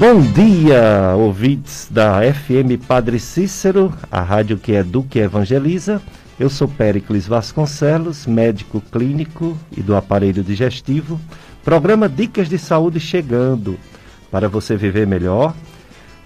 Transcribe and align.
Bom 0.00 0.22
dia, 0.22 1.14
ouvintes 1.14 1.86
da 1.90 2.22
FM 2.22 2.82
Padre 2.88 3.20
Cícero, 3.20 3.92
a 4.10 4.22
rádio 4.22 4.56
que 4.56 4.72
educa 4.72 5.18
e 5.18 5.20
evangeliza. 5.20 6.00
Eu 6.38 6.48
sou 6.48 6.66
Péricles 6.66 7.26
Vasconcelos, 7.26 8.26
médico 8.26 8.80
clínico 8.80 9.58
e 9.76 9.82
do 9.82 9.94
aparelho 9.94 10.42
digestivo. 10.42 11.20
Programa 11.62 12.08
Dicas 12.08 12.48
de 12.48 12.56
Saúde 12.58 12.98
chegando 12.98 13.78
para 14.30 14.48
você 14.48 14.74
viver 14.74 15.06
melhor. 15.06 15.54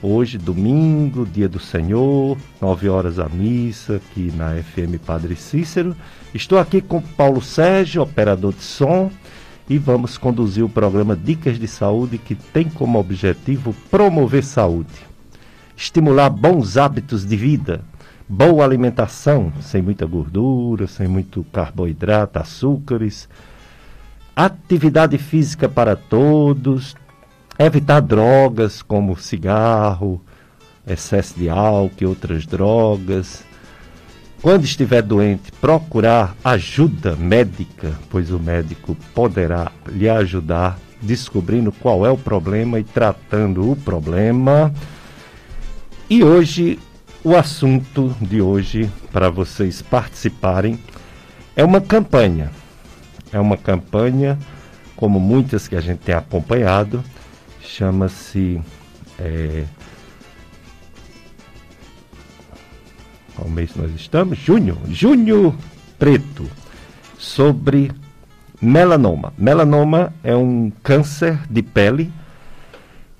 Hoje, 0.00 0.38
domingo, 0.38 1.26
dia 1.26 1.48
do 1.48 1.58
Senhor, 1.58 2.38
9 2.60 2.88
horas 2.88 3.18
a 3.18 3.28
missa, 3.28 3.96
aqui 3.96 4.32
na 4.36 4.54
FM 4.54 5.04
Padre 5.04 5.34
Cícero. 5.34 5.96
Estou 6.32 6.60
aqui 6.60 6.80
com 6.80 7.00
Paulo 7.00 7.42
Sérgio, 7.42 8.02
operador 8.02 8.52
de 8.52 8.62
som 8.62 9.10
e 9.68 9.78
vamos 9.78 10.18
conduzir 10.18 10.64
o 10.64 10.68
programa 10.68 11.16
Dicas 11.16 11.58
de 11.58 11.66
Saúde 11.66 12.18
que 12.18 12.34
tem 12.34 12.68
como 12.68 12.98
objetivo 12.98 13.74
promover 13.90 14.44
saúde, 14.44 14.94
estimular 15.76 16.28
bons 16.28 16.76
hábitos 16.76 17.24
de 17.24 17.36
vida, 17.36 17.82
boa 18.28 18.64
alimentação, 18.64 19.52
sem 19.60 19.80
muita 19.80 20.06
gordura, 20.06 20.86
sem 20.86 21.08
muito 21.08 21.44
carboidrato, 21.52 22.38
açúcares, 22.38 23.28
atividade 24.36 25.16
física 25.16 25.68
para 25.68 25.96
todos, 25.96 26.94
evitar 27.58 28.00
drogas 28.00 28.82
como 28.82 29.16
cigarro, 29.16 30.20
excesso 30.86 31.38
de 31.38 31.48
álcool 31.48 32.02
e 32.02 32.06
outras 32.06 32.46
drogas, 32.46 33.44
quando 34.44 34.64
estiver 34.64 35.00
doente, 35.00 35.50
procurar 35.52 36.36
ajuda 36.44 37.16
médica, 37.16 37.94
pois 38.10 38.30
o 38.30 38.38
médico 38.38 38.94
poderá 39.14 39.72
lhe 39.88 40.06
ajudar 40.06 40.78
descobrindo 41.00 41.72
qual 41.72 42.04
é 42.04 42.10
o 42.10 42.18
problema 42.18 42.78
e 42.78 42.84
tratando 42.84 43.70
o 43.70 43.74
problema. 43.74 44.70
E 46.10 46.22
hoje, 46.22 46.78
o 47.24 47.34
assunto 47.34 48.14
de 48.20 48.42
hoje, 48.42 48.90
para 49.10 49.30
vocês 49.30 49.80
participarem, 49.80 50.78
é 51.56 51.64
uma 51.64 51.80
campanha. 51.80 52.50
É 53.32 53.40
uma 53.40 53.56
campanha, 53.56 54.38
como 54.94 55.18
muitas 55.18 55.66
que 55.66 55.74
a 55.74 55.80
gente 55.80 56.00
tem 56.00 56.14
acompanhado, 56.14 57.02
chama-se. 57.62 58.60
É, 59.18 59.64
qual 63.34 63.48
mês 63.48 63.74
nós 63.76 63.90
estamos? 63.94 64.38
Junho, 64.38 64.78
junho 64.88 65.54
preto, 65.98 66.48
sobre 67.18 67.90
melanoma. 68.60 69.32
Melanoma 69.36 70.12
é 70.22 70.34
um 70.34 70.70
câncer 70.82 71.40
de 71.50 71.62
pele 71.62 72.12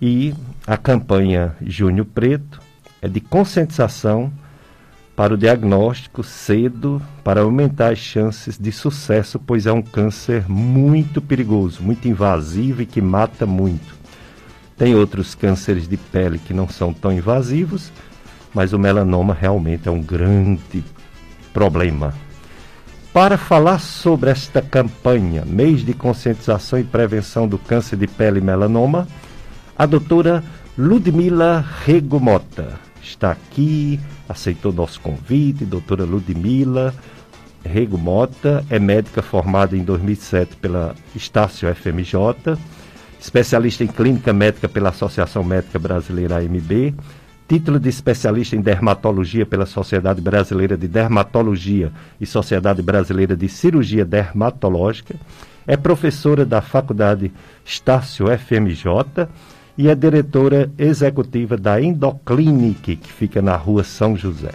e 0.00 0.34
a 0.66 0.76
campanha 0.76 1.56
Junho 1.60 2.04
Preto 2.04 2.60
é 3.02 3.08
de 3.08 3.20
conscientização 3.20 4.32
para 5.14 5.34
o 5.34 5.36
diagnóstico 5.36 6.24
cedo, 6.24 7.00
para 7.22 7.42
aumentar 7.42 7.92
as 7.92 7.98
chances 7.98 8.58
de 8.58 8.72
sucesso, 8.72 9.38
pois 9.38 9.66
é 9.66 9.72
um 9.72 9.82
câncer 9.82 10.48
muito 10.48 11.20
perigoso, 11.20 11.82
muito 11.82 12.08
invasivo 12.08 12.82
e 12.82 12.86
que 12.86 13.00
mata 13.00 13.46
muito. 13.46 13.94
Tem 14.76 14.94
outros 14.94 15.34
cânceres 15.34 15.86
de 15.86 15.96
pele 15.96 16.38
que 16.38 16.52
não 16.52 16.68
são 16.68 16.92
tão 16.92 17.12
invasivos, 17.12 17.92
mas 18.55 18.72
o 18.72 18.78
melanoma 18.78 19.34
realmente 19.34 19.88
é 19.88 19.91
um 19.91 20.00
grande 20.00 20.84
problema. 21.52 22.14
Para 23.12 23.36
falar 23.36 23.78
sobre 23.78 24.30
esta 24.30 24.60
campanha, 24.60 25.44
mês 25.47 25.84
de 25.84 25.94
conscientização 25.94 26.78
e 26.78 26.84
prevenção 26.84 27.47
do 27.47 27.58
câncer 27.58 27.97
de 27.97 28.06
pele 28.06 28.41
e 28.41 28.42
melanoma, 28.42 29.06
a 29.78 29.86
doutora 29.86 30.42
Ludmila 30.77 31.64
Regomota 31.84 32.81
está 33.00 33.31
aqui, 33.31 34.00
aceitou 34.28 34.72
nosso 34.72 35.00
convite. 35.00 35.65
Doutora 35.65 36.04
Ludmila 36.04 36.94
Regomota 37.65 38.65
é 38.69 38.78
médica 38.78 39.22
formada 39.22 39.76
em 39.76 39.84
2007 39.84 40.56
pela 40.56 40.94
Estácio 41.15 41.72
FMJ, 41.72 42.59
especialista 43.21 43.84
em 43.84 43.86
clínica 43.86 44.32
médica 44.32 44.69
pela 44.69 44.88
Associação 44.88 45.44
Médica 45.44 45.78
Brasileira 45.78 46.38
AMB, 46.38 46.94
título 47.47 47.78
de 47.78 47.88
especialista 47.88 48.56
em 48.56 48.60
dermatologia 48.60 49.44
pela 49.44 49.66
Sociedade 49.66 50.21
Brasileira 50.21 50.77
de 50.77 50.88
Dermatologia 50.88 51.93
e 52.21 52.27
Sociedade 52.27 52.82
Brasileira 52.82 53.37
de 53.37 53.49
Cirurgia 53.49 54.05
Dermatológica, 54.05 55.15
é 55.66 55.77
professora 55.77 56.44
da 56.44 56.60
Faculdade 56.60 57.33
Estácio 57.65 58.27
FMJ 58.27 59.28
e 59.77 59.88
é 59.88 59.94
diretora 59.94 60.71
executiva 60.78 61.56
da 61.56 61.81
Endoclinic, 61.81 62.97
que 62.97 63.12
fica 63.12 63.43
na 63.43 63.56
rua 63.56 63.83
São 63.83 64.16
José. 64.16 64.53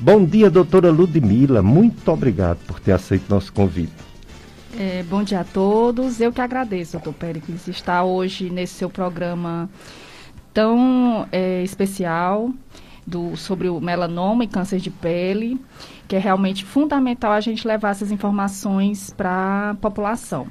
Bom 0.00 0.24
dia, 0.24 0.48
doutora 0.48 0.90
Ludmila. 0.90 1.60
Muito 1.60 2.10
obrigado 2.10 2.58
por 2.66 2.78
ter 2.78 2.92
aceito 2.92 3.28
nosso 3.28 3.52
convite. 3.52 3.92
É, 4.78 5.02
bom 5.02 5.24
dia 5.24 5.40
a 5.40 5.44
todos. 5.44 6.20
Eu 6.20 6.32
que 6.32 6.40
agradeço, 6.40 6.92
doutor 6.92 7.14
Péricles, 7.14 7.66
estar 7.66 8.04
hoje 8.04 8.48
nesse 8.48 8.74
seu 8.74 8.88
programa 8.88 9.68
tão 10.52 11.26
é, 11.30 11.62
especial 11.62 12.50
do, 13.06 13.36
sobre 13.36 13.68
o 13.68 13.80
melanoma 13.80 14.44
e 14.44 14.46
câncer 14.46 14.78
de 14.78 14.90
pele, 14.90 15.58
que 16.06 16.16
é 16.16 16.18
realmente 16.18 16.64
fundamental 16.64 17.32
a 17.32 17.40
gente 17.40 17.66
levar 17.66 17.90
essas 17.90 18.10
informações 18.10 19.12
para 19.16 19.70
a 19.70 19.74
população. 19.74 20.46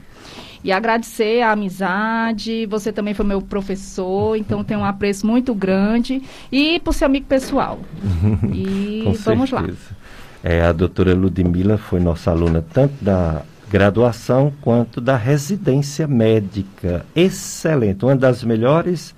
E 0.63 0.71
agradecer 0.71 1.41
a 1.41 1.51
amizade, 1.51 2.65
você 2.65 2.91
também 2.91 3.13
foi 3.13 3.25
meu 3.25 3.41
professor, 3.41 4.35
então 4.35 4.63
tem 4.63 4.75
um 4.75 4.83
apreço 4.83 5.25
muito 5.25 5.53
grande, 5.53 6.21
e 6.51 6.79
por 6.79 6.93
seu 6.93 7.05
amigo 7.05 7.25
pessoal. 7.25 7.79
E 8.53 9.03
vamos 9.23 9.49
certeza. 9.49 9.51
lá. 9.53 9.97
É, 10.43 10.61
a 10.61 10.71
doutora 10.71 11.13
Ludmila 11.13 11.77
foi 11.77 11.99
nossa 11.99 12.31
aluna 12.31 12.63
tanto 12.73 12.93
da 13.01 13.41
graduação 13.69 14.53
quanto 14.61 15.01
da 15.01 15.15
residência 15.15 16.07
médica. 16.07 17.05
Excelente, 17.15 18.03
uma 18.03 18.15
das 18.15 18.43
melhores 18.43 19.13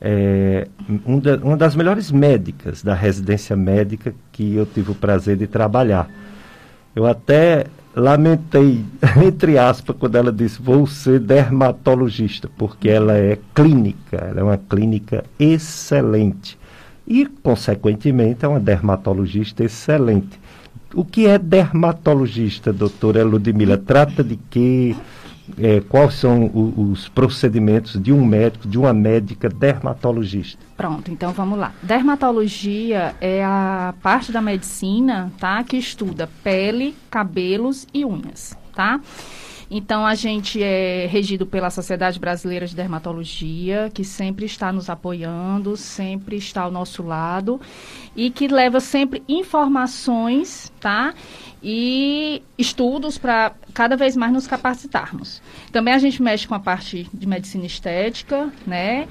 é, 0.00 0.66
um 1.06 1.18
da, 1.18 1.36
uma 1.36 1.56
das 1.56 1.76
melhores 1.76 2.10
médicas 2.10 2.82
da 2.82 2.94
residência 2.94 3.54
médica 3.54 4.14
que 4.32 4.54
eu 4.54 4.64
tive 4.64 4.92
o 4.92 4.94
prazer 4.94 5.36
de 5.36 5.46
trabalhar. 5.46 6.08
Eu 6.96 7.06
até 7.06 7.66
lamentei, 7.94 8.84
entre 9.22 9.58
aspas, 9.58 9.94
quando 9.98 10.16
ela 10.16 10.32
disse: 10.32 10.60
vou 10.60 10.86
ser 10.86 11.20
dermatologista, 11.20 12.48
porque 12.56 12.88
ela 12.88 13.16
é 13.16 13.38
clínica, 13.54 14.16
ela 14.16 14.40
é 14.40 14.42
uma 14.42 14.58
clínica 14.58 15.24
excelente. 15.38 16.58
E, 17.06 17.26
consequentemente, 17.26 18.44
é 18.44 18.48
uma 18.48 18.60
dermatologista 18.60 19.64
excelente. 19.64 20.38
O 20.94 21.04
que 21.04 21.26
é 21.26 21.38
dermatologista, 21.38 22.72
doutora 22.72 23.24
Ludmila? 23.24 23.76
Trata 23.76 24.24
de 24.24 24.36
quê? 24.48 24.94
É, 25.58 25.80
quais 25.80 26.14
são 26.14 26.44
o, 26.46 26.90
os 26.90 27.08
procedimentos 27.08 28.00
de 28.00 28.12
um 28.12 28.24
médico, 28.24 28.68
de 28.68 28.78
uma 28.78 28.92
médica 28.92 29.48
dermatologista? 29.48 30.58
Pronto, 30.76 31.10
então 31.10 31.32
vamos 31.32 31.58
lá. 31.58 31.72
Dermatologia 31.82 33.14
é 33.20 33.44
a 33.44 33.94
parte 34.02 34.32
da 34.32 34.40
medicina, 34.40 35.32
tá, 35.38 35.62
que 35.64 35.76
estuda 35.76 36.28
pele, 36.42 36.94
cabelos 37.10 37.86
e 37.92 38.04
unhas, 38.04 38.56
tá? 38.74 39.00
Então, 39.70 40.04
a 40.04 40.16
gente 40.16 40.60
é 40.60 41.06
regido 41.06 41.46
pela 41.46 41.70
Sociedade 41.70 42.18
Brasileira 42.18 42.66
de 42.66 42.74
Dermatologia, 42.74 43.88
que 43.94 44.02
sempre 44.02 44.44
está 44.44 44.72
nos 44.72 44.90
apoiando, 44.90 45.76
sempre 45.76 46.36
está 46.36 46.62
ao 46.62 46.72
nosso 46.72 47.04
lado 47.04 47.60
e 48.16 48.30
que 48.30 48.48
leva 48.48 48.80
sempre 48.80 49.22
informações, 49.28 50.72
tá? 50.80 51.14
E 51.62 52.42
estudos 52.58 53.16
para 53.16 53.52
cada 53.72 53.96
vez 53.96 54.16
mais 54.16 54.32
nos 54.32 54.48
capacitarmos. 54.48 55.40
Também 55.70 55.94
a 55.94 55.98
gente 55.98 56.20
mexe 56.20 56.48
com 56.48 56.54
a 56.56 56.60
parte 56.60 57.08
de 57.14 57.26
medicina 57.28 57.64
estética, 57.64 58.52
né? 58.66 59.06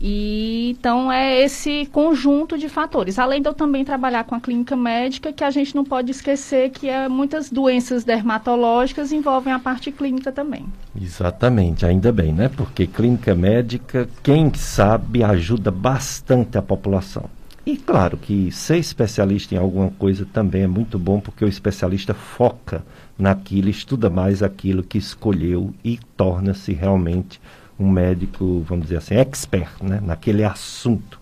E 0.00 0.70
então 0.78 1.10
é 1.10 1.42
esse 1.42 1.86
conjunto 1.86 2.58
de 2.58 2.68
fatores. 2.68 3.18
Além 3.18 3.40
de 3.40 3.48
eu 3.48 3.54
também 3.54 3.84
trabalhar 3.84 4.24
com 4.24 4.34
a 4.34 4.40
clínica 4.40 4.76
médica, 4.76 5.32
que 5.32 5.42
a 5.42 5.50
gente 5.50 5.74
não 5.74 5.84
pode 5.84 6.10
esquecer 6.10 6.70
que 6.70 6.88
é, 6.88 7.08
muitas 7.08 7.50
doenças 7.50 8.04
dermatológicas 8.04 9.12
envolvem 9.12 9.52
a 9.52 9.58
parte 9.58 9.90
clínica 9.90 10.30
também. 10.30 10.66
Exatamente, 11.00 11.86
ainda 11.86 12.12
bem, 12.12 12.32
né? 12.32 12.48
Porque 12.48 12.86
clínica 12.86 13.34
médica, 13.34 14.08
quem 14.22 14.52
sabe, 14.54 15.24
ajuda 15.24 15.70
bastante 15.70 16.58
a 16.58 16.62
população. 16.62 17.24
E 17.64 17.76
claro 17.76 18.16
que 18.16 18.52
ser 18.52 18.78
especialista 18.78 19.54
em 19.54 19.58
alguma 19.58 19.90
coisa 19.90 20.24
também 20.32 20.62
é 20.62 20.66
muito 20.68 21.00
bom, 21.00 21.18
porque 21.18 21.44
o 21.44 21.48
especialista 21.48 22.14
foca 22.14 22.84
naquilo, 23.18 23.68
estuda 23.68 24.08
mais 24.08 24.40
aquilo 24.40 24.84
que 24.84 24.98
escolheu 24.98 25.74
e 25.82 25.98
torna-se 26.16 26.72
realmente 26.72 27.40
um 27.78 27.90
médico, 27.90 28.64
vamos 28.66 28.84
dizer 28.84 28.98
assim, 28.98 29.14
expert 29.16 29.70
né, 29.82 30.00
naquele 30.02 30.44
assunto. 30.44 31.20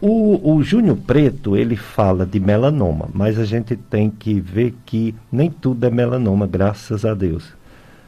O, 0.00 0.54
o 0.54 0.62
Júnior 0.62 0.96
Preto, 0.98 1.56
ele 1.56 1.76
fala 1.76 2.26
de 2.26 2.38
melanoma, 2.38 3.08
mas 3.12 3.38
a 3.38 3.44
gente 3.44 3.76
tem 3.76 4.10
que 4.10 4.38
ver 4.38 4.74
que 4.84 5.14
nem 5.32 5.50
tudo 5.50 5.84
é 5.84 5.90
melanoma, 5.90 6.46
graças 6.46 7.04
a 7.04 7.14
Deus. 7.14 7.54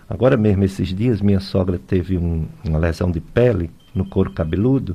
Agora 0.08 0.37
mesmo, 0.37 0.62
esses 0.62 0.88
dias, 0.88 1.20
minha 1.20 1.40
sogra 1.40 1.78
teve 1.78 2.17
um, 2.17 2.46
uma 2.64 2.78
lesão 2.78 3.11
de 3.11 3.20
pele 3.20 3.70
no 3.94 4.05
couro 4.05 4.31
cabeludo. 4.31 4.94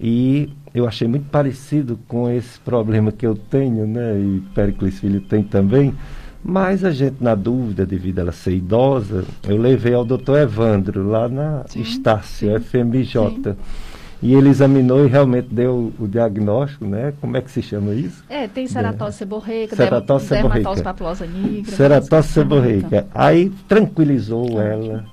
E 0.00 0.48
eu 0.74 0.86
achei 0.86 1.06
muito 1.06 1.28
parecido 1.28 1.98
com 2.08 2.30
esse 2.30 2.58
problema 2.60 3.12
que 3.12 3.26
eu 3.26 3.34
tenho, 3.36 3.86
né? 3.86 4.18
E 4.18 4.42
Pericles 4.54 4.98
Filho 4.98 5.20
tem 5.20 5.42
também. 5.42 5.94
Mas 6.44 6.84
a 6.84 6.90
gente, 6.90 7.22
na 7.22 7.34
dúvida, 7.34 7.86
devido 7.86 8.18
a 8.18 8.22
ela 8.22 8.32
ser 8.32 8.52
idosa, 8.56 9.24
eu 9.48 9.56
levei 9.56 9.94
ao 9.94 10.04
doutor 10.04 10.38
Evandro, 10.38 11.06
lá 11.08 11.28
na 11.28 11.64
sim, 11.68 11.80
Estácio, 11.80 12.50
sim, 12.50 12.60
FMJ. 12.60 13.30
Sim. 13.30 13.56
E 14.22 14.34
ele 14.34 14.48
examinou 14.48 15.04
e 15.04 15.08
realmente 15.08 15.48
deu 15.50 15.92
o 15.98 16.06
diagnóstico, 16.06 16.84
né? 16.84 17.12
Como 17.20 17.36
é 17.36 17.40
que 17.40 17.50
se 17.50 17.60
chama 17.60 17.92
isso? 17.92 18.24
É, 18.28 18.46
tem 18.46 18.68
ceratose 18.68 19.16
seborreica, 19.16 19.74
ceratose 19.74 20.26
seborreica. 20.26 20.54
dermatose 20.54 20.82
papulosa 20.82 21.26
nigra. 21.26 21.72
Ceratose 21.72 22.28
seborreica. 22.28 23.06
Aí 23.12 23.50
tranquilizou 23.66 24.62
ela, 24.62 25.04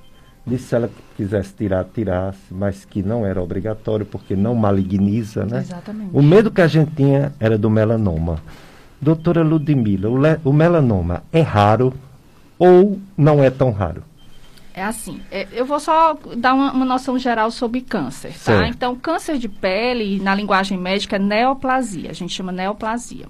disse 0.45 0.65
se 0.65 0.75
ela 0.75 0.91
quisesse 1.17 1.53
tirar, 1.55 1.85
tirasse, 1.85 2.39
mas 2.51 2.85
que 2.85 3.01
não 3.01 3.25
era 3.25 3.41
obrigatório, 3.41 4.05
porque 4.05 4.35
não 4.35 4.53
maligniza, 4.53 5.43
né? 5.43 5.61
Exatamente. 5.61 6.11
O 6.13 6.21
medo 6.21 6.51
que 6.51 6.61
a 6.61 6.67
gente 6.67 6.91
tinha 6.91 7.33
era 7.39 7.57
do 7.57 7.69
melanoma. 7.69 8.37
Doutora 9.01 9.43
Ludmila, 9.43 10.09
o, 10.09 10.49
o 10.49 10.53
melanoma 10.53 11.23
é 11.31 11.41
raro 11.41 11.93
ou 12.57 12.99
não 13.17 13.43
é 13.43 13.49
tão 13.49 13.71
raro? 13.71 14.03
É 14.79 14.83
assim, 14.83 15.19
é, 15.29 15.45
eu 15.51 15.65
vou 15.65 15.79
só 15.79 16.17
dar 16.37 16.53
uma, 16.53 16.71
uma, 16.71 16.85
noção 16.85 17.19
geral 17.19 17.51
sobre 17.51 17.81
câncer, 17.81 18.29
tá? 18.29 18.37
Certo. 18.37 18.69
Então, 18.69 18.95
câncer 18.95 19.37
de 19.37 19.49
pele, 19.49 20.21
na 20.21 20.33
linguagem 20.33 20.77
médica, 20.77 21.17
é 21.17 21.19
neoplasia, 21.19 22.11
a 22.11 22.13
gente 22.13 22.33
chama 22.33 22.51
neoplasia, 22.51 23.25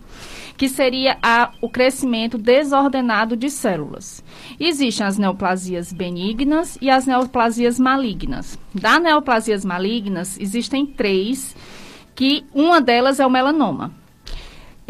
que 0.55 0.69
seria 0.69 1.17
a, 1.23 1.49
o 1.59 1.67
crescimento 1.67 2.37
desordenado 2.37 3.35
de 3.35 3.49
células. 3.49 4.23
Existem 4.59 5.07
as 5.07 5.17
neoplasias 5.17 5.91
benignas 5.91 6.77
e 6.79 6.87
as 6.87 7.07
neoplasias 7.07 7.79
malignas. 7.79 8.59
Das 8.75 9.01
neoplasias 9.01 9.65
malignas, 9.65 10.37
existem 10.39 10.85
três, 10.85 11.55
que 12.13 12.45
uma 12.53 12.79
delas 12.79 13.19
é 13.19 13.25
o 13.25 13.29
melanoma. 13.29 13.91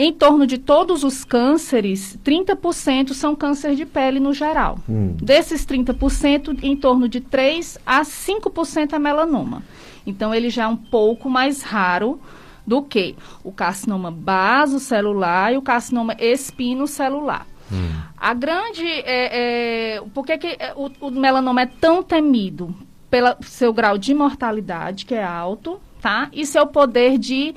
Em 0.02 0.14
torno 0.14 0.48
de 0.48 0.58
todos 0.58 1.04
os 1.04 1.26
cânceres, 1.26 2.18
30% 2.24 3.12
são 3.12 3.36
câncer 3.36 3.76
de 3.76 3.86
pele 3.86 4.18
no 4.18 4.34
geral. 4.34 4.80
Hum. 4.88 5.14
Desses 5.22 5.66
30%, 5.66 6.58
em 6.64 6.74
torno 6.74 7.10
de 7.10 7.20
3 7.20 7.78
a 7.86 8.04
5% 8.04 8.94
é 8.94 8.98
melanoma. 8.98 9.62
Então, 10.08 10.34
ele 10.34 10.50
já 10.50 10.64
é 10.64 10.68
um 10.68 10.78
pouco 10.78 11.30
mais 11.30 11.64
raro 11.64 12.18
do 12.66 12.82
que 12.82 13.14
o 13.44 13.52
carcinoma 13.52 14.10
basocelular 14.10 15.52
e 15.52 15.58
o 15.58 15.62
carcinoma 15.62 16.16
espinocelular. 16.18 17.46
Hum. 17.70 17.92
A 18.18 18.34
grande. 18.34 18.86
É, 18.86 19.98
é, 19.98 20.02
por 20.14 20.26
que, 20.26 20.38
que 20.38 20.48
é, 20.48 20.74
o, 20.78 20.90
o 21.08 21.12
melanoma 21.12 21.64
é 21.64 21.66
tão 21.66 22.02
temido? 22.02 22.74
Pelo 23.10 23.36
seu 23.42 23.74
grau 23.74 23.98
de 23.98 24.14
mortalidade, 24.14 25.06
que 25.06 25.14
é 25.16 25.26
alto, 25.26 25.78
tá? 26.00 26.30
E 26.32 26.46
seu 26.46 26.66
poder 26.68 27.18
de 27.18 27.54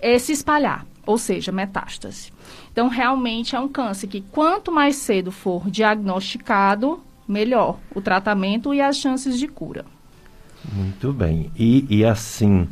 é, 0.00 0.18
se 0.18 0.32
espalhar 0.32 0.84
ou 1.06 1.18
seja, 1.18 1.52
metástase. 1.52 2.32
Então, 2.72 2.88
realmente 2.88 3.54
é 3.54 3.60
um 3.60 3.68
câncer 3.68 4.06
que 4.06 4.20
quanto 4.20 4.72
mais 4.72 4.96
cedo 4.96 5.30
for 5.30 5.70
diagnosticado, 5.70 7.00
melhor 7.26 7.78
o 7.94 8.00
tratamento 8.00 8.74
e 8.74 8.80
as 8.80 8.96
chances 8.96 9.38
de 9.38 9.48
cura. 9.48 9.84
Muito 10.72 11.12
bem. 11.12 11.50
E, 11.56 11.86
e 11.88 12.04
assim, 12.04 12.68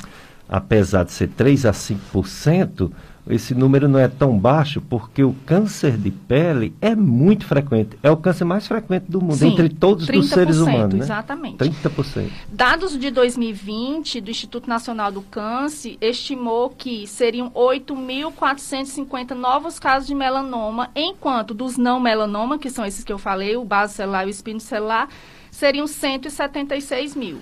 apesar 0.48 1.04
de 1.04 1.12
ser 1.12 1.28
3 1.28 1.66
a 1.66 1.72
5%, 1.72 2.90
esse 3.28 3.54
número 3.54 3.88
não 3.88 3.98
é 3.98 4.08
tão 4.08 4.36
baixo 4.36 4.80
porque 4.80 5.22
o 5.22 5.32
câncer 5.46 5.96
de 5.96 6.10
pele 6.10 6.74
é 6.80 6.94
muito 6.94 7.46
frequente. 7.46 7.96
É 8.02 8.10
o 8.10 8.16
câncer 8.16 8.44
mais 8.44 8.66
frequente 8.66 9.04
do 9.04 9.20
mundo, 9.20 9.36
Sim, 9.36 9.52
entre 9.52 9.68
todos 9.68 10.08
os 10.08 10.28
seres 10.28 10.58
humanos. 10.58 10.94
Né? 10.94 11.04
Exatamente. 11.04 11.58
30%. 11.58 12.30
Dados 12.48 12.98
de 12.98 13.10
2020 13.10 14.20
do 14.20 14.30
Instituto 14.30 14.68
Nacional 14.68 15.12
do 15.12 15.22
Câncer 15.22 15.96
estimou 16.00 16.70
que 16.70 17.06
seriam 17.06 17.50
8.450 17.50 19.34
novos 19.34 19.78
casos 19.78 20.08
de 20.08 20.14
melanoma, 20.14 20.90
enquanto 20.96 21.54
dos 21.54 21.76
não 21.76 22.00
melanoma, 22.00 22.58
que 22.58 22.70
são 22.70 22.84
esses 22.84 23.04
que 23.04 23.12
eu 23.12 23.18
falei, 23.18 23.56
o 23.56 23.64
base 23.64 23.94
celular 23.94 24.24
e 24.24 24.28
o 24.28 24.30
espino 24.30 24.58
celular, 24.58 25.08
seriam 25.50 25.86
176 25.86 27.14
mil. 27.14 27.38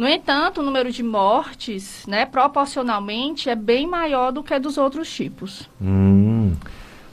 No 0.00 0.08
entanto, 0.08 0.62
o 0.62 0.64
número 0.64 0.90
de 0.90 1.02
mortes, 1.02 2.06
né, 2.08 2.24
proporcionalmente, 2.24 3.50
é 3.50 3.54
bem 3.54 3.86
maior 3.86 4.32
do 4.32 4.42
que 4.42 4.58
dos 4.58 4.78
outros 4.78 5.12
tipos. 5.12 5.68
Hum. 5.78 6.54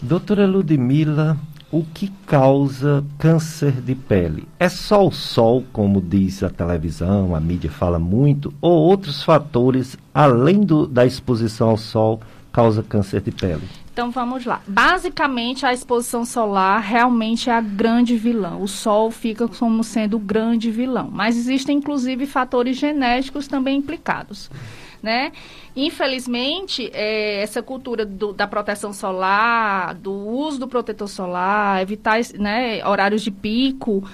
Doutora 0.02 0.48
Ludmila, 0.48 1.38
o 1.70 1.84
que 1.84 2.08
causa 2.26 3.04
câncer 3.18 3.74
de 3.82 3.94
pele? 3.94 4.48
É 4.58 4.70
só 4.70 5.06
o 5.06 5.12
sol, 5.12 5.66
como 5.74 6.00
diz 6.00 6.42
a 6.44 6.50
televisão, 6.50 7.36
a 7.36 7.42
mídia 7.42 7.70
fala 7.70 8.00
muito, 8.00 8.54
ou 8.62 8.72
outros 8.72 9.22
fatores, 9.22 9.98
além 10.14 10.62
do, 10.62 10.88
da 10.88 11.06
exposição 11.06 11.72
ao 11.72 11.78
sol, 11.78 12.22
causa 12.54 12.82
câncer 12.82 13.20
de 13.20 13.32
pele? 13.32 13.68
Então 13.98 14.12
vamos 14.12 14.46
lá. 14.46 14.62
Basicamente, 14.68 15.66
a 15.66 15.74
exposição 15.74 16.24
solar 16.24 16.80
realmente 16.80 17.50
é 17.50 17.54
a 17.54 17.60
grande 17.60 18.16
vilã. 18.16 18.56
O 18.56 18.68
Sol 18.68 19.10
fica 19.10 19.48
como 19.48 19.84
sendo 19.84 20.18
o 20.18 20.20
grande 20.20 20.70
vilão. 20.70 21.10
Mas 21.12 21.36
existem, 21.36 21.80
inclusive, 21.80 22.28
fatores 22.28 22.78
genéticos 22.78 23.48
também 23.48 23.78
implicados. 23.78 24.52
Né? 25.02 25.32
Infelizmente, 25.76 26.92
é, 26.94 27.42
essa 27.42 27.64
cultura 27.64 28.06
do, 28.06 28.34
da 28.34 28.46
proteção 28.46 28.94
solar, 28.94 29.96
do 29.96 30.14
uso 30.14 30.60
do 30.60 30.68
protetor 30.68 31.08
solar, 31.08 31.82
evitar 31.82 32.20
né, 32.38 32.86
horários 32.86 33.24
de 33.24 33.32
pico, 33.32 34.08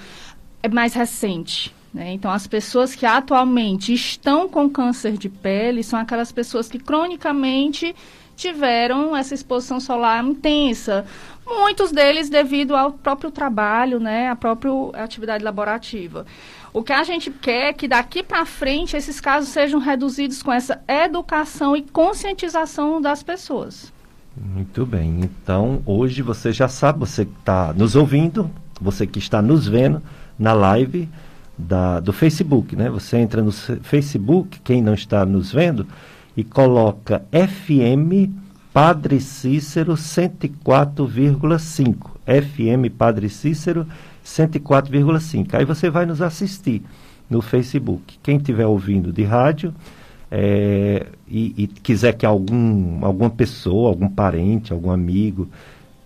é 0.62 0.68
mais 0.70 0.94
recente. 0.94 1.74
Né? 1.92 2.14
Então, 2.14 2.30
as 2.30 2.46
pessoas 2.46 2.94
que 2.94 3.04
atualmente 3.04 3.92
estão 3.92 4.48
com 4.48 4.70
câncer 4.70 5.18
de 5.18 5.28
pele 5.28 5.82
são 5.84 5.98
aquelas 5.98 6.32
pessoas 6.32 6.70
que 6.70 6.78
cronicamente 6.78 7.94
tiveram 8.36 9.16
essa 9.16 9.34
exposição 9.34 9.80
solar 9.80 10.24
intensa. 10.24 11.04
Muitos 11.46 11.92
deles 11.92 12.30
devido 12.30 12.74
ao 12.74 12.92
próprio 12.92 13.30
trabalho, 13.30 14.00
né, 14.00 14.30
à 14.30 14.36
própria 14.36 14.72
atividade 14.94 15.44
laborativa. 15.44 16.24
O 16.72 16.82
que 16.82 16.92
a 16.92 17.04
gente 17.04 17.30
quer 17.30 17.68
é 17.68 17.72
que 17.72 17.86
daqui 17.86 18.22
para 18.22 18.44
frente 18.44 18.96
esses 18.96 19.20
casos 19.20 19.50
sejam 19.50 19.78
reduzidos 19.78 20.42
com 20.42 20.52
essa 20.52 20.82
educação 20.88 21.76
e 21.76 21.82
conscientização 21.82 23.00
das 23.00 23.22
pessoas. 23.22 23.92
Muito 24.36 24.84
bem. 24.84 25.20
Então, 25.22 25.80
hoje 25.86 26.20
você 26.22 26.52
já 26.52 26.66
sabe, 26.66 26.98
você 26.98 27.24
que 27.24 27.38
está 27.38 27.72
nos 27.72 27.94
ouvindo, 27.94 28.50
você 28.80 29.06
que 29.06 29.20
está 29.20 29.40
nos 29.40 29.68
vendo 29.68 30.02
na 30.36 30.52
live 30.52 31.08
da, 31.56 32.00
do 32.00 32.12
Facebook, 32.12 32.74
né? 32.74 32.90
Você 32.90 33.18
entra 33.18 33.40
no 33.42 33.52
Facebook, 33.52 34.58
quem 34.60 34.82
não 34.82 34.94
está 34.94 35.24
nos 35.24 35.52
vendo, 35.52 35.86
e 36.36 36.44
coloca 36.44 37.24
FM 37.32 38.30
Padre 38.72 39.20
Cícero 39.20 39.94
104,5. 39.94 42.14
FM 42.26 42.90
Padre 42.96 43.28
Cícero 43.28 43.86
104,5. 44.24 45.54
Aí 45.54 45.64
você 45.64 45.90
vai 45.90 46.06
nos 46.06 46.20
assistir 46.20 46.82
no 47.30 47.40
Facebook. 47.40 48.18
Quem 48.22 48.38
estiver 48.38 48.66
ouvindo 48.66 49.12
de 49.12 49.22
rádio 49.22 49.72
é, 50.30 51.06
e, 51.28 51.54
e, 51.56 51.66
quiser 51.68 52.14
que 52.14 52.26
algum, 52.26 53.04
alguma 53.04 53.30
pessoa, 53.30 53.88
algum 53.88 54.08
parente, 54.08 54.72
algum 54.72 54.90
amigo 54.90 55.48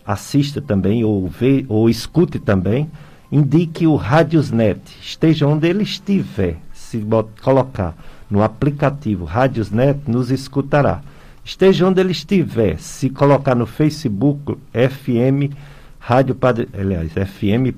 assista 0.04 0.60
também 0.60 1.04
ou, 1.04 1.26
vê, 1.28 1.64
ou 1.68 1.88
escute 1.88 2.38
também, 2.38 2.90
indique 3.30 3.86
o 3.86 3.94
Radiosnet, 3.94 4.80
esteja 5.00 5.46
onde 5.46 5.68
ele 5.68 5.82
estiver, 5.82 6.56
se 6.72 7.02
colocar 7.42 7.94
no 8.30 8.42
aplicativo 8.42 9.24
Radiosnet, 9.24 10.00
nos 10.06 10.30
escutará. 10.30 11.00
Esteja 11.44 11.86
onde 11.86 12.00
ele 12.00 12.12
estiver, 12.12 12.78
se 12.78 13.08
colocar 13.08 13.54
no 13.54 13.66
Facebook 13.66 14.58
FM 14.72 15.54
Rádio 15.98 16.34
Padre, 16.34 16.68
aliás, 16.78 17.12
FM 17.12 17.74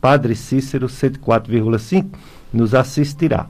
Padre 0.00 0.34
Cícero 0.34 0.86
104,5, 0.86 2.06
nos 2.52 2.74
assistirá. 2.74 3.46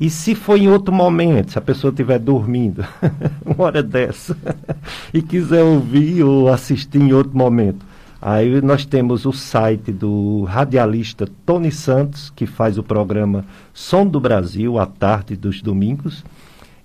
E 0.00 0.08
se 0.08 0.34
for 0.34 0.56
em 0.56 0.68
outro 0.68 0.94
momento, 0.94 1.50
se 1.50 1.58
a 1.58 1.60
pessoa 1.60 1.90
estiver 1.90 2.20
dormindo, 2.20 2.84
uma 3.44 3.64
hora 3.64 3.82
dessa, 3.82 4.36
e 5.12 5.20
quiser 5.20 5.62
ouvir 5.62 6.22
ou 6.22 6.48
assistir 6.48 7.00
em 7.00 7.12
outro 7.12 7.36
momento, 7.36 7.84
Aí 8.20 8.60
nós 8.60 8.84
temos 8.84 9.24
o 9.26 9.32
site 9.32 9.92
do 9.92 10.42
radialista 10.42 11.28
Tony 11.46 11.70
Santos, 11.70 12.32
que 12.34 12.46
faz 12.46 12.76
o 12.76 12.82
programa 12.82 13.44
Som 13.72 14.06
do 14.06 14.18
Brasil, 14.18 14.76
à 14.76 14.86
tarde 14.86 15.36
dos 15.36 15.62
domingos. 15.62 16.24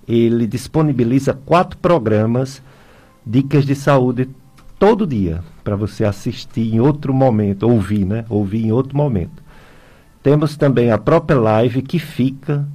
Ele 0.08 0.46
disponibiliza 0.46 1.34
quatro 1.34 1.78
programas, 1.80 2.62
dicas 3.26 3.66
de 3.66 3.74
saúde, 3.74 4.30
todo 4.78 5.08
dia, 5.08 5.44
para 5.64 5.76
você 5.76 6.06
assistir 6.06 6.76
em 6.76 6.80
outro 6.80 7.12
momento, 7.12 7.64
ouvir, 7.68 8.06
né? 8.06 8.26
Ouvir 8.30 8.66
em 8.66 8.72
outro 8.72 8.96
momento. 8.96 9.42
Temos 10.22 10.56
também 10.56 10.92
a 10.92 11.00
própria 11.00 11.40
live 11.40 11.82
que 11.82 11.98
fica, 11.98 12.68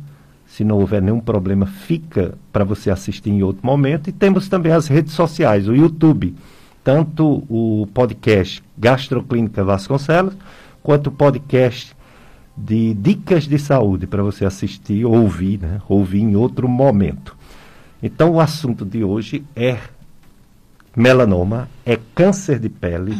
se 0.46 0.64
não 0.64 0.78
houver 0.78 1.00
nenhum 1.00 1.20
problema, 1.20 1.64
fica 1.64 2.34
para 2.52 2.64
você 2.64 2.90
assistir 2.90 3.30
em 3.30 3.42
outro 3.42 3.64
momento. 3.64 4.10
E 4.10 4.12
temos 4.12 4.48
também 4.48 4.72
as 4.72 4.88
redes 4.88 5.12
sociais, 5.12 5.68
o 5.68 5.76
YouTube 5.76 6.34
tanto 6.88 7.44
o 7.50 7.86
podcast 7.92 8.62
Gastroclínica 8.78 9.62
Vasconcelos, 9.62 10.34
quanto 10.82 11.08
o 11.08 11.12
podcast 11.12 11.94
de 12.56 12.94
dicas 12.94 13.46
de 13.46 13.58
saúde 13.58 14.06
para 14.06 14.22
você 14.22 14.46
assistir, 14.46 15.04
ouvir, 15.04 15.58
né? 15.60 15.82
Ouvir 15.86 16.22
em 16.22 16.34
outro 16.34 16.66
momento. 16.66 17.36
Então, 18.02 18.30
o 18.30 18.40
assunto 18.40 18.86
de 18.86 19.04
hoje 19.04 19.44
é 19.54 19.76
melanoma, 20.96 21.68
é 21.84 21.98
câncer 22.14 22.58
de 22.58 22.70
pele. 22.70 23.18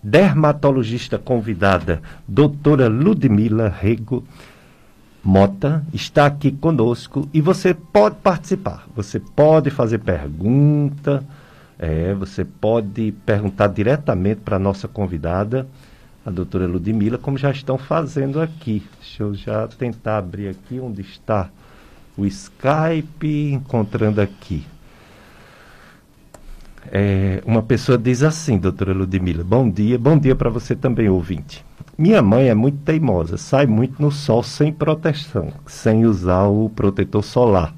Dermatologista 0.00 1.18
convidada, 1.18 2.00
doutora 2.28 2.86
Ludmila 2.86 3.68
Rego 3.68 4.22
Mota, 5.20 5.84
está 5.92 6.26
aqui 6.26 6.52
conosco 6.52 7.28
e 7.34 7.40
você 7.40 7.74
pode 7.74 8.14
participar. 8.22 8.86
Você 8.94 9.18
pode 9.18 9.68
fazer 9.68 9.98
pergunta, 9.98 11.26
é, 11.78 12.14
você 12.14 12.44
pode 12.44 13.12
perguntar 13.24 13.68
diretamente 13.68 14.40
para 14.40 14.56
a 14.56 14.60
nossa 14.60 14.88
convidada, 14.88 15.66
a 16.24 16.30
doutora 16.30 16.66
Ludmila, 16.66 17.18
como 17.18 17.36
já 17.36 17.50
estão 17.50 17.76
fazendo 17.78 18.40
aqui. 18.40 18.82
Deixa 19.00 19.22
eu 19.22 19.34
já 19.34 19.68
tentar 19.68 20.18
abrir 20.18 20.48
aqui 20.48 20.80
onde 20.80 21.02
está 21.02 21.50
o 22.16 22.24
Skype, 22.24 23.52
encontrando 23.52 24.20
aqui. 24.20 24.64
É, 26.90 27.42
uma 27.44 27.62
pessoa 27.62 27.98
diz 27.98 28.22
assim, 28.22 28.58
doutora 28.58 28.92
Ludmila, 28.92 29.44
bom 29.44 29.68
dia, 29.68 29.98
bom 29.98 30.18
dia 30.18 30.34
para 30.34 30.48
você 30.48 30.74
também, 30.74 31.08
ouvinte. 31.08 31.64
Minha 31.98 32.22
mãe 32.22 32.48
é 32.48 32.54
muito 32.54 32.78
teimosa, 32.78 33.36
sai 33.36 33.66
muito 33.66 34.00
no 34.00 34.10
sol 34.10 34.42
sem 34.42 34.72
proteção, 34.72 35.52
sem 35.66 36.06
usar 36.06 36.44
o 36.44 36.70
protetor 36.70 37.24
solar. 37.24 37.74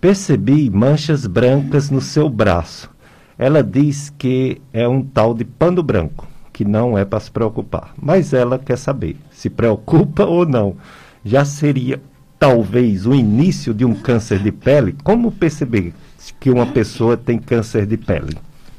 Percebi 0.00 0.70
manchas 0.70 1.26
brancas 1.26 1.90
no 1.90 2.00
seu 2.00 2.28
braço. 2.28 2.88
Ela 3.36 3.62
diz 3.62 4.10
que 4.16 4.60
é 4.72 4.86
um 4.86 5.02
tal 5.02 5.34
de 5.34 5.44
pano 5.44 5.82
branco, 5.82 6.26
que 6.52 6.64
não 6.64 6.96
é 6.96 7.04
para 7.04 7.20
se 7.20 7.30
preocupar. 7.30 7.94
Mas 8.00 8.32
ela 8.32 8.58
quer 8.58 8.76
saber 8.78 9.16
se 9.30 9.50
preocupa 9.50 10.24
ou 10.24 10.46
não. 10.46 10.76
Já 11.24 11.44
seria 11.44 12.00
talvez 12.38 13.06
o 13.06 13.14
início 13.14 13.74
de 13.74 13.84
um 13.84 13.94
câncer 13.94 14.40
de 14.40 14.52
pele? 14.52 14.96
Como 15.02 15.32
perceber 15.32 15.92
que 16.38 16.50
uma 16.50 16.66
pessoa 16.66 17.16
tem 17.16 17.38
câncer 17.38 17.86
de 17.86 17.96
pele? 17.96 18.38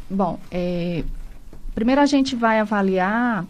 Bom, 0.09 0.39
é, 0.49 1.03
primeiro 1.75 2.01
a 2.01 2.05
gente 2.05 2.35
vai 2.35 2.59
avaliar, 2.59 3.45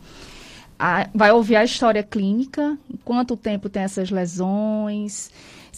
a, 0.78 1.08
vai 1.14 1.32
ouvir 1.32 1.56
a 1.56 1.64
história 1.64 2.04
clínica, 2.04 2.78
quanto 3.06 3.38
tempo 3.38 3.70
tem 3.70 3.84
essas 3.84 4.10
lesões, 4.10 5.30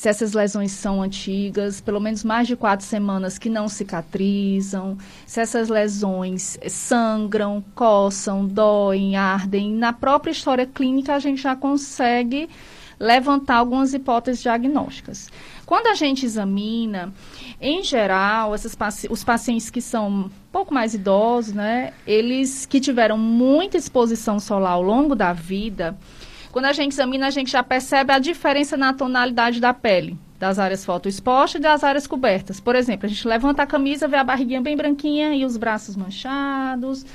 se 0.02 0.10
essas 0.10 0.34
lesões 0.34 0.72
são 0.72 1.00
antigas, 1.00 1.80
pelo 1.80 2.00
menos 2.00 2.24
mais 2.24 2.48
de 2.48 2.56
quatro 2.56 2.84
semanas 2.84 3.38
que 3.38 3.48
não 3.48 3.70
cicatrizam, 3.70 4.98
se 5.28 5.40
essas 5.40 5.70
lesões 5.70 6.58
sangram, 6.68 7.64
coçam, 7.76 8.44
doem, 8.48 9.16
ardem. 9.16 9.72
Na 9.72 9.94
própria 9.94 10.32
história 10.32 10.66
clínica 10.66 11.14
a 11.14 11.20
gente 11.20 11.40
já 11.40 11.56
consegue 11.56 12.50
levantar 13.00 13.58
algumas 13.58 13.94
hipóteses 13.94 14.42
diagnósticas. 14.42 15.30
Quando 15.68 15.86
a 15.86 15.94
gente 15.94 16.26
examina, 16.26 17.14
em 17.62 17.84
geral, 17.84 18.56
paci 18.76 19.08
os 19.08 19.24
pacientes 19.24 19.70
que 19.70 19.82
são 19.82 20.10
um 20.10 20.30
pouco 20.52 20.74
mais 20.74 20.96
idosos, 20.96 21.54
né, 21.54 21.94
eles 22.08 22.66
que 22.66 22.80
tiveram 22.80 23.20
muita 23.20 23.78
exposição 23.78 24.40
solar 24.40 24.72
ao 24.72 24.82
longo 24.82 25.14
da 25.14 25.32
vida, 25.32 25.96
quando 26.52 26.66
a 26.66 26.74
gente 26.74 26.92
examina, 26.92 27.28
a 27.28 27.32
gente 27.32 27.52
já 27.52 27.64
percebe 27.64 28.12
a 28.12 28.20
diferença 28.20 28.76
na 28.76 28.94
tonalidade 28.94 29.60
da 29.60 29.74
pele, 29.74 30.18
das 30.38 30.60
áreas 30.60 30.84
fotoexpostas 30.84 31.60
e 31.60 31.64
das 31.64 31.84
áreas 31.84 32.06
cobertas. 32.06 32.60
Por 32.60 32.76
exemplo, 32.76 33.06
a 33.06 33.10
gente 33.10 33.28
levanta 33.28 33.64
a 33.64 33.68
camisa, 33.68 34.08
vê 34.08 34.18
a 34.18 34.24
barriguinha 34.24 34.62
bem 34.62 34.76
branquinha 34.76 35.34
e 35.34 35.46
os 35.46 35.58
braços 35.58 35.96
manchados, 35.96 37.06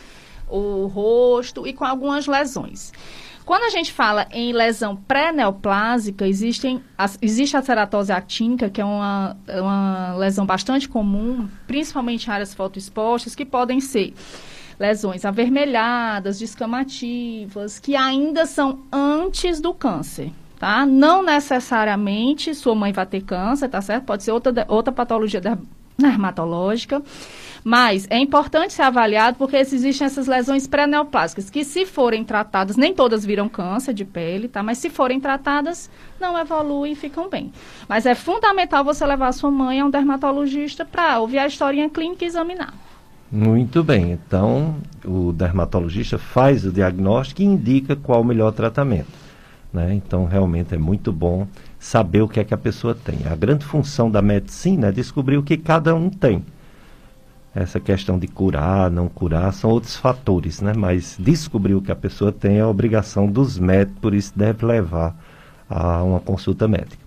o 0.49 0.87
rosto 0.87 1.66
e 1.66 1.73
com 1.73 1.85
algumas 1.85 2.26
lesões. 2.26 2.93
Quando 3.45 3.62
a 3.62 3.71
gente 3.71 3.93
fala 3.93 4.26
em 4.33 4.52
lesão 4.52 4.97
pré-neoplásica, 4.97 6.26
existem, 6.26 6.83
existe 7.23 7.57
a 7.57 7.62
ceratose 7.62 8.11
actínica, 8.11 8.69
que 8.69 8.81
é 8.81 8.85
uma, 8.85 9.37
uma 9.61 10.16
lesão 10.16 10.45
bastante 10.45 10.88
comum, 10.88 11.49
principalmente 11.64 12.26
em 12.26 12.33
áreas 12.33 12.52
fotoexpostas, 12.52 13.37
que 13.37 13.45
podem 13.45 13.81
ser 13.81 14.14
lesões 14.78 15.25
avermelhadas, 15.25 16.38
descamativas, 16.38 17.78
que 17.78 17.97
ainda 17.97 18.47
são 18.47 18.80
antes 18.92 19.61
do 19.61 19.73
câncer, 19.73 20.33
tá? 20.59 20.85
Não 20.85 21.23
necessariamente 21.23 22.54
sua 22.54 22.75
mãe 22.75 22.92
vai 22.92 23.06
ter 23.06 23.23
câncer, 23.23 23.68
tá 23.68 23.80
certo? 23.80 24.04
Pode 24.04 24.23
ser 24.23 24.33
outra, 24.33 24.64
outra 24.68 24.92
patologia 24.92 25.40
dermatológica. 25.99 27.02
Mas 27.68 28.06
é 28.11 28.18
importante 28.18 28.73
ser 28.73 28.83
avaliado 28.83 29.38
porque 29.38 29.56
existem 29.56 30.06
essas 30.06 30.28
lesões 30.28 30.68
pré-neoplásicas, 30.68 31.50
que 31.50 31.64
se 31.64 31.85
forem 31.85 32.23
tratadas, 32.23 32.76
nem 32.76 32.95
todas 32.95 33.25
viram 33.25 33.49
câncer 33.49 33.92
de 33.92 34.04
pele, 34.04 34.47
tá? 34.47 34.62
Mas 34.62 34.78
se 34.78 34.88
forem 34.88 35.18
tratadas, 35.18 35.90
não 36.21 36.38
evoluem 36.38 36.92
e 36.92 36.95
ficam 36.95 37.28
bem. 37.28 37.50
Mas 37.88 38.06
é 38.06 38.14
fundamental 38.14 38.85
você 38.85 39.04
levar 39.04 39.33
sua 39.33 39.50
mãe 39.50 39.80
a 39.80 39.85
um 39.85 39.90
dermatologista 39.90 40.85
para 40.85 41.18
ouvir 41.18 41.38
a 41.38 41.47
historinha 41.49 41.90
clínica 41.90 42.25
e 42.25 42.28
examinar. 42.28 42.73
Muito 43.30 43.83
bem, 43.83 44.12
então 44.12 44.76
o 45.04 45.33
dermatologista 45.33 46.16
faz 46.16 46.64
o 46.64 46.71
diagnóstico 46.71 47.42
e 47.42 47.45
indica 47.45 47.97
qual 47.97 48.21
o 48.21 48.25
melhor 48.25 48.52
tratamento. 48.52 49.09
Né? 49.73 49.95
Então, 49.95 50.25
realmente 50.25 50.75
é 50.75 50.78
muito 50.78 51.12
bom 51.12 51.47
saber 51.78 52.23
o 52.23 52.28
que 52.28 52.40
é 52.40 52.45
que 52.45 52.54
a 52.54 52.59
pessoa 52.59 52.95
tem. 52.95 53.18
A 53.30 53.35
grande 53.35 53.64
função 53.64 54.11
da 54.11 54.23
medicina 54.23 54.88
é 54.88 54.92
descobrir 54.92 55.37
o 55.37 55.42
que 55.42 55.56
cada 55.56 55.95
um 55.95 56.09
tem 56.09 56.45
essa 57.56 57.80
questão 57.80 58.18
de 58.18 58.28
curar, 58.28 58.90
não 58.90 59.09
curar, 59.09 59.50
são 59.54 59.71
outros 59.71 59.97
fatores, 59.97 60.61
né? 60.61 60.75
Mas 60.76 61.16
descobrir 61.18 61.75
o 61.75 61.80
que 61.80 61.90
a 61.90 61.97
pessoa 61.97 62.30
tem 62.30 62.59
é 62.59 62.61
a 62.61 62.68
obrigação 62.68 63.26
dos 63.26 63.59
médicos, 63.59 63.99
por 63.99 64.14
isso 64.14 64.30
deve 64.37 64.66
levar 64.66 65.16
a 65.68 66.02
uma 66.02 66.21
consulta 66.21 66.68
médica. 66.68 66.99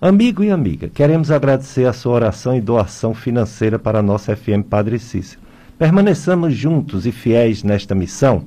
Amigo 0.00 0.42
e 0.42 0.50
amiga, 0.50 0.88
queremos 0.88 1.30
agradecer 1.30 1.86
a 1.86 1.92
sua 1.92 2.14
oração 2.14 2.56
e 2.56 2.62
doação 2.62 3.12
financeira 3.12 3.78
para 3.78 3.98
a 3.98 4.02
nossa 4.02 4.34
FM 4.34 4.64
Padre 4.70 4.98
Cícero. 4.98 5.43
Permaneçamos 5.78 6.54
juntos 6.54 7.04
e 7.04 7.10
fiéis 7.10 7.62
nesta 7.62 7.94
missão. 7.94 8.44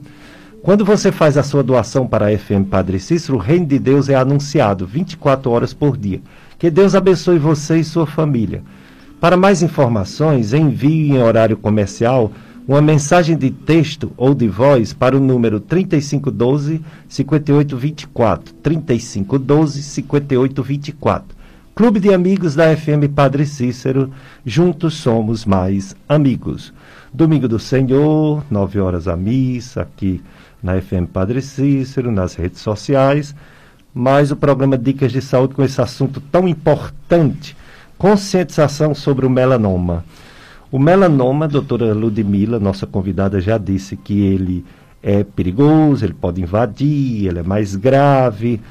Quando 0.64 0.86
você 0.86 1.12
faz 1.12 1.38
a 1.38 1.44
sua 1.44 1.62
doação 1.62 2.08
para 2.08 2.28
a 2.28 2.38
FM 2.38 2.68
Padre 2.70 3.00
Cícero, 3.00 3.38
o 3.38 3.42
reino 3.42 3.66
de 3.66 3.78
Deus 3.78 4.10
é 4.10 4.16
anunciado 4.16 4.88
24 4.88 5.52
horas 5.52 5.74
por 5.74 5.98
dia. 5.98 6.22
Que 6.58 6.70
Deus 6.70 6.96
abençoe 6.96 7.38
você 7.38 7.80
e 7.80 7.84
sua 7.84 8.08
família. 8.08 8.64
Para 9.20 9.36
mais 9.36 9.62
informações, 9.62 10.54
envie 10.54 11.12
em 11.12 11.22
horário 11.22 11.58
comercial 11.58 12.32
uma 12.68 12.82
mensagem 12.82 13.38
de 13.38 13.50
texto 13.50 14.12
ou 14.18 14.36
de 14.36 14.48
voz 14.48 14.94
para 14.94 15.16
o 15.16 15.20
número 15.20 15.60
3512 15.60 16.82
5824. 17.08 18.54
3512 18.56 19.84
5824. 19.84 21.38
Clube 21.74 22.00
de 22.00 22.14
Amigos 22.14 22.56
da 22.56 22.76
FM 22.76 23.08
Padre 23.16 23.46
Cícero, 23.46 24.12
juntos 24.46 24.96
somos 24.96 25.46
mais 25.46 25.96
amigos. 26.10 26.74
Domingo 27.18 27.48
do 27.48 27.58
Senhor, 27.58 28.44
9 28.48 28.80
horas 28.80 29.08
a 29.08 29.18
missa, 29.18 29.82
aqui 29.82 30.22
na 30.62 30.80
FM 30.80 31.10
Padre 31.12 31.42
Cícero, 31.42 32.12
nas 32.12 32.36
redes 32.36 32.62
sociais. 32.62 33.34
Mais 33.92 34.32
o 34.32 34.36
programa 34.36 34.78
Dicas 34.78 35.12
de 35.12 35.20
Saúde 35.20 35.56
com 35.56 35.64
esse 35.64 35.82
assunto 35.82 36.22
tão 36.22 36.48
importante 36.48 37.58
conscientização 37.98 38.94
sobre 38.94 39.26
o 39.26 39.32
melanoma. 39.32 40.06
O 40.72 40.78
melanoma, 40.78 41.46
a 41.46 41.48
doutora 41.48 41.92
Ludmila, 41.92 42.60
nossa 42.60 42.86
convidada, 42.86 43.42
já 43.42 43.58
disse 43.58 43.98
que 43.98 44.22
ele 44.22 44.64
é 45.02 45.24
perigoso, 45.24 46.06
ele 46.06 46.14
pode 46.14 46.40
invadir, 46.40 47.26
ele 47.26 47.40
é 47.40 47.44
mais 47.44 47.76
grave. 47.76 48.62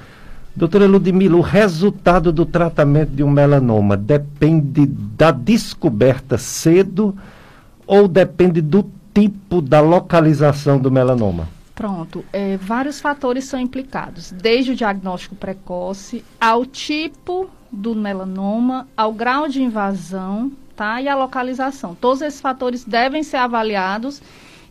Doutora 0.54 0.86
Ludmila, 0.86 1.36
o 1.36 1.40
resultado 1.40 2.30
do 2.30 2.46
tratamento 2.46 3.10
de 3.10 3.24
um 3.24 3.30
melanoma 3.30 3.96
depende 3.96 4.86
da 4.86 5.32
descoberta 5.32 6.38
cedo 6.38 7.12
ou 7.86 8.08
depende 8.08 8.60
do 8.60 8.90
tipo 9.14 9.60
da 9.60 9.80
localização 9.80 10.78
do 10.78 10.90
melanoma? 10.90 11.48
Pronto. 11.74 12.24
É, 12.32 12.56
vários 12.56 13.00
fatores 13.00 13.44
são 13.44 13.60
implicados, 13.60 14.32
desde 14.32 14.72
o 14.72 14.76
diagnóstico 14.76 15.34
precoce 15.34 16.24
ao 16.40 16.64
tipo 16.64 17.50
do 17.70 17.94
melanoma, 17.94 18.88
ao 18.96 19.12
grau 19.12 19.46
de 19.46 19.62
invasão, 19.62 20.50
tá? 20.74 21.00
E 21.02 21.08
a 21.08 21.14
localização. 21.14 21.94
Todos 21.94 22.22
esses 22.22 22.40
fatores 22.40 22.84
devem 22.84 23.22
ser 23.22 23.36
avaliados 23.36 24.22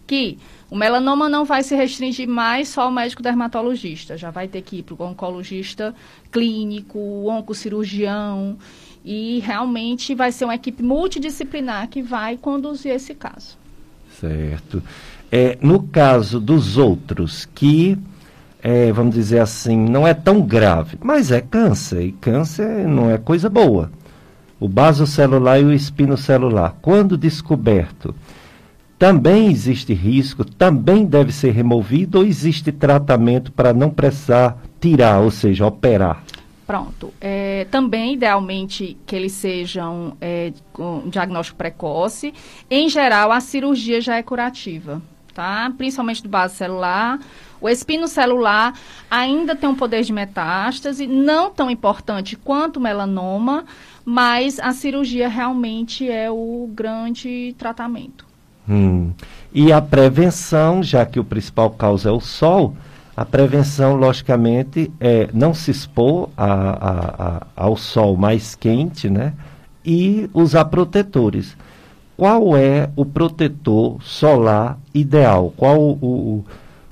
que 0.07 0.37
o 0.69 0.75
melanoma 0.75 1.29
não 1.29 1.45
vai 1.45 1.61
se 1.61 1.75
restringir 1.75 2.27
mais 2.27 2.69
só 2.69 2.81
ao 2.81 2.91
médico 2.91 3.21
dermatologista, 3.21 4.17
já 4.17 4.31
vai 4.31 4.47
ter 4.47 4.61
que 4.63 4.77
ir 4.77 4.83
para 4.83 4.95
o 4.95 5.07
oncologista 5.07 5.93
clínico, 6.31 6.99
oncocirurgião, 7.29 8.57
e 9.05 9.39
realmente 9.39 10.15
vai 10.15 10.31
ser 10.31 10.45
uma 10.45 10.55
equipe 10.55 10.81
multidisciplinar 10.81 11.87
que 11.87 12.01
vai 12.01 12.37
conduzir 12.37 12.91
esse 12.91 13.13
caso. 13.13 13.55
Certo. 14.19 14.81
É, 15.31 15.57
no 15.61 15.83
caso 15.83 16.39
dos 16.39 16.77
outros 16.77 17.47
que 17.53 17.97
é, 18.67 18.91
vamos 18.91 19.13
dizer 19.13 19.37
assim, 19.37 19.77
não 19.77 20.07
é 20.07 20.13
tão 20.15 20.41
grave, 20.41 20.97
mas 20.99 21.31
é 21.31 21.39
câncer, 21.39 22.01
e 22.01 22.11
câncer 22.13 22.87
não 22.87 23.11
é 23.11 23.17
coisa 23.19 23.47
boa. 23.47 23.91
O 24.59 24.67
basocelular 24.67 25.59
e 25.59 25.65
o 25.65 25.71
espinocelular, 25.71 26.75
quando 26.81 27.15
descoberto, 27.15 28.15
também 28.97 29.51
existe 29.51 29.93
risco, 29.93 30.43
também 30.43 31.05
deve 31.05 31.31
ser 31.31 31.51
removido 31.51 32.17
ou 32.17 32.25
existe 32.25 32.71
tratamento 32.71 33.51
para 33.51 33.71
não 33.71 33.91
precisar 33.91 34.57
tirar, 34.81 35.19
ou 35.19 35.29
seja, 35.29 35.67
operar? 35.67 36.23
Pronto. 36.65 37.13
É, 37.21 37.67
também, 37.69 38.13
idealmente, 38.13 38.97
que 39.05 39.15
eles 39.15 39.33
sejam 39.33 40.17
é, 40.19 40.51
com 40.73 41.03
diagnóstico 41.07 41.57
precoce. 41.57 42.33
Em 42.69 42.89
geral, 42.89 43.31
a 43.31 43.39
cirurgia 43.39 44.01
já 44.01 44.15
é 44.15 44.23
curativa, 44.23 45.01
tá? 45.33 45.71
Principalmente 45.77 46.23
do 46.23 46.29
base 46.29 46.55
celular. 46.55 47.19
O 47.61 47.69
espino 47.69 48.07
celular 48.07 48.73
ainda 49.09 49.55
tem 49.55 49.69
um 49.69 49.75
poder 49.75 50.03
de 50.03 50.11
metástase, 50.11 51.07
não 51.07 51.51
tão 51.51 51.69
importante 51.69 52.35
quanto 52.35 52.77
o 52.77 52.81
melanoma, 52.81 53.65
mas 54.03 54.59
a 54.59 54.71
cirurgia 54.71 55.27
realmente 55.27 56.09
é 56.09 56.29
o 56.31 56.69
grande 56.73 57.55
tratamento. 57.57 58.25
Hum. 58.67 59.13
E 59.53 59.71
a 59.71 59.81
prevenção, 59.81 60.81
já 60.81 61.05
que 61.05 61.19
o 61.19 61.23
principal 61.23 61.69
causa 61.69 62.09
é 62.09 62.11
o 62.11 62.19
sol, 62.19 62.75
a 63.15 63.23
prevenção, 63.23 63.95
logicamente, 63.95 64.91
é 64.99 65.29
não 65.33 65.53
se 65.53 65.71
expor 65.71 66.29
a, 66.35 66.45
a, 66.45 67.27
a, 67.27 67.47
ao 67.55 67.77
sol 67.77 68.17
mais 68.17 68.55
quente, 68.55 69.09
né? 69.09 69.33
E 69.85 70.29
usar 70.33 70.65
protetores. 70.65 71.55
Qual 72.17 72.57
é 72.57 72.89
o 72.95 73.05
protetor 73.05 74.01
solar 74.01 74.77
ideal? 74.93 75.53
Qual 75.55 75.79
o, 75.79 75.91
o, 76.01 76.45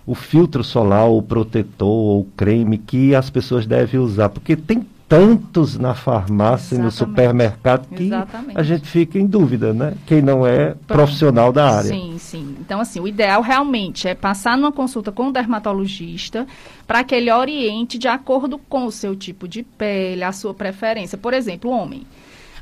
o 0.06 0.15
filtro 0.15 0.63
solar, 0.63 1.10
o 1.10 1.22
protetor 1.22 1.88
ou 1.88 2.27
creme 2.38 2.77
que 2.77 3.13
as 3.13 3.30
pessoas 3.30 3.65
devem 3.65 4.00
usar? 4.00 4.30
Porque 4.30 4.56
tem 4.56 4.86
tantos 5.13 5.77
na 5.77 5.93
farmácia 5.93 6.75
e 6.75 6.79
no 6.79 6.89
supermercado 6.89 7.88
que 7.88 8.05
Exatamente. 8.05 8.60
a 8.60 8.63
gente 8.63 8.88
fica 8.88 9.20
em 9.20 9.27
dúvida, 9.27 9.72
né? 9.72 9.93
Quem 10.08 10.24
não 10.24 10.43
é 10.46 10.74
profissional 10.88 11.53
da 11.53 11.70
área. 11.70 11.89
Sim, 11.89 12.15
sim. 12.17 12.55
Então, 12.60 12.79
assim, 12.79 13.00
o 13.00 13.08
ideal 13.08 13.43
realmente 13.43 14.08
é 14.08 14.15
passar 14.15 14.58
numa 14.58 14.72
consulta 14.72 15.12
com 15.12 15.27
o 15.27 15.32
dermatologista 15.32 16.48
para 16.88 17.03
que 17.03 17.13
ele 17.13 17.32
oriente 17.32 18.00
de 18.00 18.08
acordo 18.08 18.58
com 18.58 18.86
o 18.88 18.91
seu 18.91 19.15
tipo 19.15 19.48
de 19.48 19.62
pele, 19.62 20.24
a 20.24 20.32
sua 20.32 20.51
preferência. 20.51 21.15
Por 21.15 21.32
exemplo, 21.32 21.70
homem. 21.70 22.08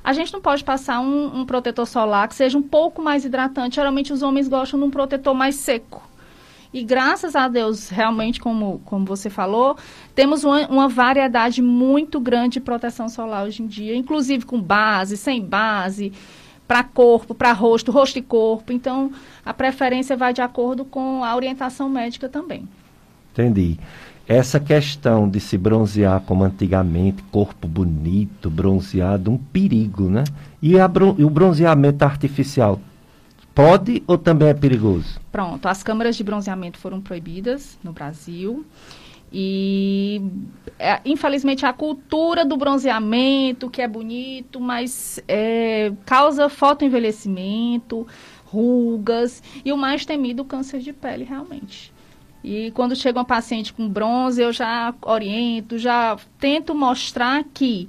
A 0.03 0.11
gente 0.11 0.33
não 0.33 0.41
pode 0.41 0.61
passar 0.61 0.99
um, 0.99 1.39
um 1.39 1.45
protetor 1.45 1.87
solar 1.87 2.27
que 2.27 2.35
seja 2.35 2.57
um 2.57 2.61
pouco 2.61 3.01
mais 3.01 3.23
hidratante. 3.23 3.77
Geralmente 3.77 4.11
os 4.11 4.21
homens 4.21 4.49
gostam 4.49 4.77
de 4.77 4.85
um 4.85 4.91
protetor 4.91 5.33
mais 5.33 5.55
seco. 5.55 6.10
E 6.73 6.83
graças 6.83 7.35
a 7.35 7.49
Deus, 7.49 7.89
realmente, 7.89 8.39
como, 8.39 8.79
como 8.85 9.05
você 9.05 9.29
falou, 9.29 9.75
temos 10.15 10.43
uma, 10.43 10.67
uma, 10.67 10.87
variedade 10.87 11.61
muito 11.61 12.19
grande 12.19 12.53
de 12.53 12.59
proteção 12.61 13.09
solar 13.09 13.45
hoje 13.45 13.61
em 13.61 13.67
dia, 13.67 13.95
inclusive 13.95 14.45
com 14.45 14.61
base, 14.61 15.17
sem 15.17 15.43
base, 15.43 16.13
para 16.65 16.81
corpo, 16.81 17.35
para 17.35 17.51
rosto, 17.51 17.91
rosto 17.91 18.17
e 18.19 18.21
corpo. 18.21 18.71
Então, 18.71 19.11
a 19.45 19.53
preferência 19.53 20.15
vai 20.15 20.33
de 20.33 20.41
acordo 20.41 20.85
com 20.85 21.25
a 21.25 21.35
orientação 21.35 21.89
médica 21.89 22.29
também. 22.29 22.65
Entendi. 23.33 23.77
Essa 24.25 24.57
questão 24.57 25.27
de 25.27 25.41
se 25.41 25.57
bronzear 25.57 26.21
como 26.21 26.45
antigamente, 26.45 27.21
corpo 27.23 27.67
bonito, 27.67 28.49
bronzeado, 28.49 29.29
um 29.29 29.37
perigo, 29.37 30.09
né? 30.09 30.23
E, 30.61 30.75
e 31.17 31.25
o 31.25 31.29
bronzeamento 31.29 32.05
artificial 32.05 32.79
Pode 33.53 34.01
ou 34.07 34.17
também 34.17 34.47
é 34.47 34.53
perigoso? 34.53 35.19
Pronto, 35.31 35.67
as 35.67 35.83
câmaras 35.83 36.15
de 36.15 36.23
bronzeamento 36.23 36.77
foram 36.77 37.01
proibidas 37.01 37.77
no 37.83 37.91
Brasil. 37.91 38.65
E, 39.33 40.21
é, 40.77 40.99
infelizmente, 41.05 41.65
a 41.65 41.71
cultura 41.71 42.43
do 42.43 42.57
bronzeamento, 42.57 43.69
que 43.69 43.81
é 43.81 43.87
bonito, 43.87 44.59
mas 44.59 45.21
é, 45.27 45.91
causa 46.05 46.49
fotoenvelhecimento, 46.49 48.05
rugas 48.45 49.41
e 49.63 49.71
o 49.71 49.77
mais 49.77 50.05
temido, 50.05 50.43
câncer 50.43 50.79
de 50.79 50.91
pele, 50.91 51.23
realmente. 51.23 51.93
E 52.43 52.71
quando 52.71 52.95
chega 52.95 53.19
uma 53.19 53.25
paciente 53.25 53.71
com 53.71 53.87
bronze, 53.87 54.41
eu 54.41 54.51
já 54.51 54.93
oriento, 55.01 55.77
já 55.77 56.17
tento 56.39 56.75
mostrar 56.75 57.43
que 57.53 57.87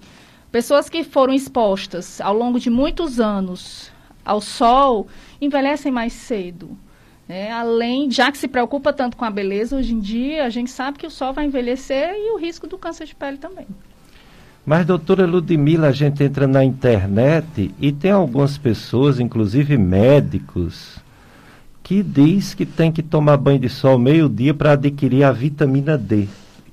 pessoas 0.51 0.89
que 0.89 1.03
foram 1.03 1.33
expostas 1.33 2.21
ao 2.21 2.35
longo 2.35 2.61
de 2.61 2.69
muitos 2.69 3.19
anos 3.19 3.92
ao 4.25 4.41
sol 4.41 5.07
envelhecem 5.41 5.91
mais 5.91 6.13
cedo. 6.13 6.77
É, 7.29 7.51
além, 7.51 8.11
já 8.11 8.31
que 8.31 8.39
se 8.39 8.49
preocupa 8.49 8.93
tanto 8.93 9.17
com 9.17 9.25
a 9.25 9.31
beleza, 9.31 9.77
hoje 9.77 9.95
em 9.95 10.01
dia 10.01 10.45
a 10.45 10.51
gente 10.51 10.71
sabe 10.71 10.99
que 10.99 11.07
o 11.07 11.11
sol 11.11 11.33
vai 11.33 11.47
envelhecer 11.47 12.15
e 12.15 12.33
o 12.35 12.39
risco 12.39 12.67
do 12.67 12.77
câncer 12.77 13.07
de 13.07 13.15
pele 13.15 13.39
também. 13.39 13.67
Mas, 14.65 14.87
doutora 14.87 15.27
Ludmila, 15.27 15.89
a 15.89 15.93
gente 15.93 16.23
entra 16.23 16.47
na 16.47 16.65
internet 16.65 17.75
e 17.81 17.91
tem 17.91 18.13
algumas 18.13 18.57
pessoas, 18.59 19.19
inclusive 19.19 19.77
médicos, 19.77 20.99
que 21.83 22.03
diz 22.03 22.55
que 22.55 22.65
tem 22.65 22.93
que 22.93 23.03
tomar 23.03 23.37
banho 23.39 23.59
de 23.59 23.69
sol 23.69 23.99
meio-dia 23.99 24.55
para 24.55 24.73
adquirir 24.73 25.25
a 25.25 25.33
vitamina 25.33 25.99
D. 25.99 26.29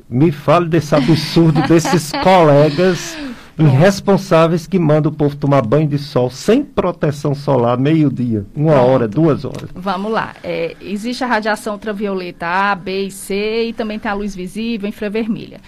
Me 0.07 0.31
fale 0.31 0.67
desse 0.67 0.93
absurdo 0.93 1.61
desses 1.67 2.11
colegas 2.23 3.17
irresponsáveis 3.59 4.65
que 4.65 4.79
mandam 4.79 5.11
o 5.11 5.15
povo 5.15 5.35
tomar 5.35 5.61
banho 5.61 5.87
de 5.87 5.97
sol 5.97 6.29
sem 6.29 6.63
proteção 6.63 7.35
solar, 7.35 7.77
meio-dia, 7.77 8.45
uma 8.55 8.73
Pronto. 8.73 8.89
hora, 8.89 9.07
duas 9.07 9.45
horas. 9.45 9.69
Vamos 9.75 10.11
lá. 10.11 10.35
É, 10.43 10.75
existe 10.81 11.23
a 11.23 11.27
radiação 11.27 11.73
ultravioleta 11.73 12.47
A, 12.47 12.75
B 12.75 13.07
e 13.07 13.11
C 13.11 13.65
e 13.65 13.73
também 13.73 13.99
tem 13.99 14.09
a 14.09 14.13
luz 14.13 14.35
visível, 14.35 14.87
infravermelha. 14.87 15.59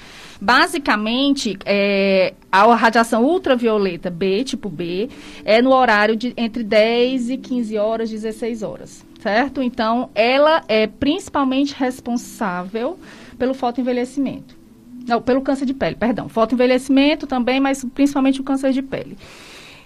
Basicamente, 0.43 1.55
é, 1.65 2.33
a 2.51 2.73
radiação 2.73 3.23
ultravioleta 3.23 4.09
B, 4.09 4.43
tipo 4.43 4.69
B, 4.69 5.07
é 5.45 5.61
no 5.61 5.71
horário 5.71 6.15
de 6.15 6.33
entre 6.35 6.63
10 6.63 7.29
e 7.29 7.37
15 7.37 7.77
horas, 7.77 8.09
16 8.09 8.63
horas, 8.63 9.05
certo? 9.19 9.61
Então, 9.61 10.09
ela 10.15 10.63
é 10.67 10.87
principalmente 10.87 11.75
responsável 11.77 12.97
pelo 13.37 13.53
fotoenvelhecimento. 13.53 14.60
Não, 15.07 15.21
pelo 15.21 15.41
câncer 15.41 15.65
de 15.65 15.73
pele, 15.73 15.95
perdão. 15.95 16.29
Fotoenvelhecimento 16.29 17.25
também, 17.25 17.59
mas 17.59 17.83
principalmente 17.93 18.41
o 18.41 18.43
câncer 18.43 18.71
de 18.71 18.81
pele. 18.81 19.17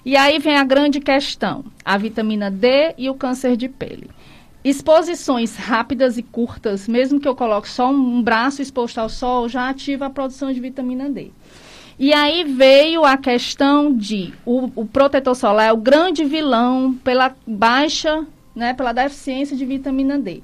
E 0.05 0.15
aí 0.15 0.37
vem 0.39 0.55
a 0.55 0.63
grande 0.63 0.99
questão: 0.99 1.65
a 1.83 1.97
vitamina 1.97 2.51
D 2.51 2.93
e 2.97 3.09
o 3.09 3.15
câncer 3.15 3.57
de 3.57 3.67
pele. 3.67 4.09
Exposições 4.63 5.55
rápidas 5.55 6.17
e 6.17 6.23
curtas, 6.23 6.87
mesmo 6.87 7.19
que 7.19 7.27
eu 7.27 7.35
coloque 7.35 7.69
só 7.69 7.91
um 7.91 8.21
braço 8.21 8.61
exposto 8.61 8.97
ao 8.97 9.09
sol, 9.09 9.47
já 9.47 9.69
ativa 9.69 10.07
a 10.07 10.09
produção 10.09 10.51
de 10.51 10.59
vitamina 10.59 11.09
D. 11.09 11.31
E 11.97 12.13
aí 12.13 12.43
veio 12.43 13.05
a 13.05 13.15
questão 13.15 13.93
de 13.95 14.33
o, 14.45 14.69
o 14.75 14.85
protetor 14.85 15.35
solar 15.35 15.67
é 15.67 15.71
o 15.71 15.77
grande 15.77 16.25
vilão 16.25 16.93
pela 17.03 17.33
baixa, 17.47 18.25
né, 18.55 18.73
pela 18.73 18.91
deficiência 18.91 19.55
de 19.55 19.65
vitamina 19.65 20.17
D. 20.19 20.41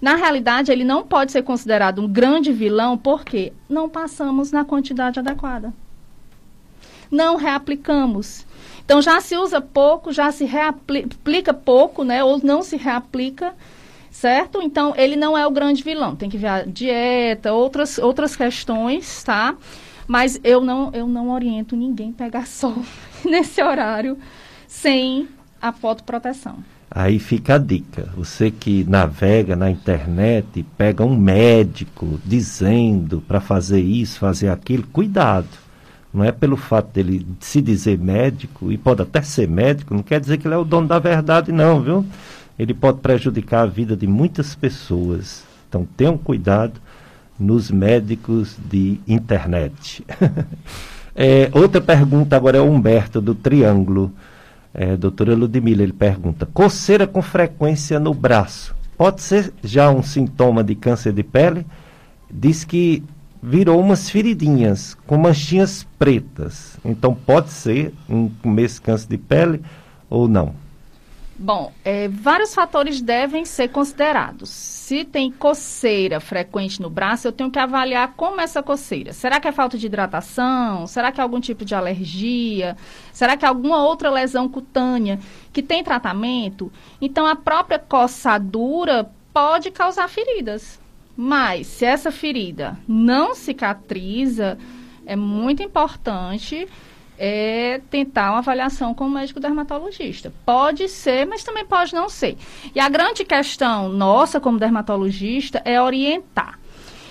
Na 0.00 0.16
realidade, 0.16 0.72
ele 0.72 0.84
não 0.84 1.04
pode 1.04 1.30
ser 1.30 1.42
considerado 1.42 2.00
um 2.00 2.08
grande 2.08 2.52
vilão 2.52 2.96
porque 2.96 3.52
não 3.68 3.88
passamos 3.88 4.50
na 4.50 4.64
quantidade 4.64 5.18
adequada. 5.18 5.72
Não 7.10 7.36
reaplicamos. 7.36 8.46
Então 8.84 9.02
já 9.02 9.20
se 9.20 9.36
usa 9.36 9.60
pouco, 9.60 10.12
já 10.12 10.32
se 10.32 10.44
reaplica 10.44 11.52
pouco, 11.52 12.02
né? 12.02 12.24
Ou 12.24 12.40
não 12.42 12.62
se 12.62 12.76
reaplica, 12.76 13.54
certo? 14.10 14.62
Então 14.62 14.94
ele 14.96 15.16
não 15.16 15.36
é 15.36 15.46
o 15.46 15.50
grande 15.50 15.82
vilão. 15.82 16.16
Tem 16.16 16.30
que 16.30 16.38
ver 16.38 16.48
a 16.48 16.62
dieta, 16.62 17.52
outras, 17.52 17.98
outras 17.98 18.34
questões, 18.34 19.22
tá? 19.22 19.54
Mas 20.08 20.40
eu 20.42 20.60
não, 20.60 20.90
eu 20.92 21.06
não 21.06 21.30
oriento 21.30 21.76
ninguém 21.76 22.10
pegar 22.10 22.46
sol 22.50 22.76
nesse 23.24 23.62
horário 23.62 24.18
sem 24.66 25.28
a 25.60 25.72
fotoproteção. 25.72 26.58
Aí 26.90 27.20
fica 27.20 27.54
a 27.54 27.58
dica. 27.58 28.08
Você 28.16 28.50
que 28.50 28.82
navega 28.84 29.54
na 29.54 29.70
internet, 29.70 30.64
pega 30.76 31.04
um 31.04 31.16
médico 31.16 32.18
dizendo 32.24 33.22
para 33.26 33.40
fazer 33.40 33.80
isso, 33.80 34.18
fazer 34.18 34.48
aquilo, 34.48 34.82
cuidado. 34.88 35.46
Não 36.12 36.24
é 36.24 36.32
pelo 36.32 36.56
fato 36.56 36.92
dele 36.92 37.24
se 37.38 37.62
dizer 37.62 37.96
médico, 37.96 38.72
e 38.72 38.76
pode 38.76 39.02
até 39.02 39.22
ser 39.22 39.46
médico, 39.46 39.94
não 39.94 40.02
quer 40.02 40.20
dizer 40.20 40.38
que 40.38 40.48
ele 40.48 40.54
é 40.54 40.58
o 40.58 40.64
dono 40.64 40.88
da 40.88 40.98
verdade, 40.98 41.52
não, 41.52 41.80
viu? 41.80 42.04
Ele 42.58 42.74
pode 42.74 42.98
prejudicar 42.98 43.62
a 43.62 43.66
vida 43.66 43.96
de 43.96 44.08
muitas 44.08 44.56
pessoas. 44.56 45.44
Então 45.68 45.86
tenham 45.96 46.18
cuidado 46.18 46.80
nos 47.38 47.70
médicos 47.70 48.58
de 48.68 49.00
internet. 49.06 50.04
é, 51.14 51.48
outra 51.52 51.80
pergunta 51.80 52.34
agora 52.34 52.58
é 52.58 52.60
o 52.60 52.68
Humberto, 52.68 53.20
do 53.20 53.34
Triângulo. 53.36 54.12
É, 54.72 54.96
doutora 54.96 55.34
Ludmila, 55.34 55.82
ele 55.82 55.92
pergunta: 55.92 56.46
coceira 56.46 57.06
com 57.06 57.20
frequência 57.20 57.98
no 57.98 58.14
braço 58.14 58.74
pode 59.00 59.22
ser 59.22 59.50
já 59.64 59.90
um 59.90 60.02
sintoma 60.02 60.62
de 60.62 60.74
câncer 60.74 61.14
de 61.14 61.22
pele? 61.22 61.64
Diz 62.30 62.64
que 62.64 63.02
virou 63.42 63.80
umas 63.80 64.10
feridinhas 64.10 64.94
com 65.06 65.16
manchinhas 65.16 65.86
pretas. 65.98 66.76
Então 66.84 67.14
pode 67.14 67.48
ser 67.48 67.94
um 68.06 68.28
começo 68.28 68.74
de 68.74 68.80
câncer 68.82 69.08
de 69.08 69.16
pele 69.16 69.62
ou 70.10 70.28
não? 70.28 70.52
Bom, 71.42 71.72
é, 71.82 72.06
vários 72.06 72.54
fatores 72.54 73.00
devem 73.00 73.46
ser 73.46 73.68
considerados. 73.68 74.50
Se 74.50 75.06
tem 75.06 75.32
coceira 75.32 76.20
frequente 76.20 76.82
no 76.82 76.90
braço, 76.90 77.26
eu 77.26 77.32
tenho 77.32 77.50
que 77.50 77.58
avaliar 77.58 78.12
como 78.14 78.42
é 78.42 78.44
essa 78.44 78.62
coceira. 78.62 79.14
Será 79.14 79.40
que 79.40 79.48
é 79.48 79.52
falta 79.52 79.78
de 79.78 79.86
hidratação? 79.86 80.86
Será 80.86 81.10
que 81.10 81.18
é 81.18 81.22
algum 81.22 81.40
tipo 81.40 81.64
de 81.64 81.74
alergia? 81.74 82.76
Será 83.10 83.38
que 83.38 83.46
é 83.46 83.48
alguma 83.48 83.82
outra 83.82 84.10
lesão 84.10 84.50
cutânea 84.50 85.18
que 85.50 85.62
tem 85.62 85.82
tratamento? 85.82 86.70
Então, 87.00 87.26
a 87.26 87.34
própria 87.34 87.78
coçadura 87.78 89.10
pode 89.32 89.70
causar 89.70 90.10
feridas. 90.10 90.78
Mas, 91.16 91.68
se 91.68 91.86
essa 91.86 92.12
ferida 92.12 92.78
não 92.86 93.34
cicatriza, 93.34 94.58
é 95.06 95.16
muito 95.16 95.62
importante 95.62 96.68
é 97.22 97.82
tentar 97.90 98.30
uma 98.30 98.38
avaliação 98.38 98.94
com 98.94 99.04
o 99.04 99.10
médico 99.10 99.38
dermatologista. 99.38 100.32
Pode 100.46 100.88
ser, 100.88 101.26
mas 101.26 101.44
também 101.44 101.66
pode 101.66 101.94
não 101.94 102.08
ser. 102.08 102.38
E 102.74 102.80
a 102.80 102.88
grande 102.88 103.26
questão 103.26 103.90
nossa 103.90 104.40
como 104.40 104.58
dermatologista 104.58 105.60
é 105.66 105.80
orientar. 105.80 106.58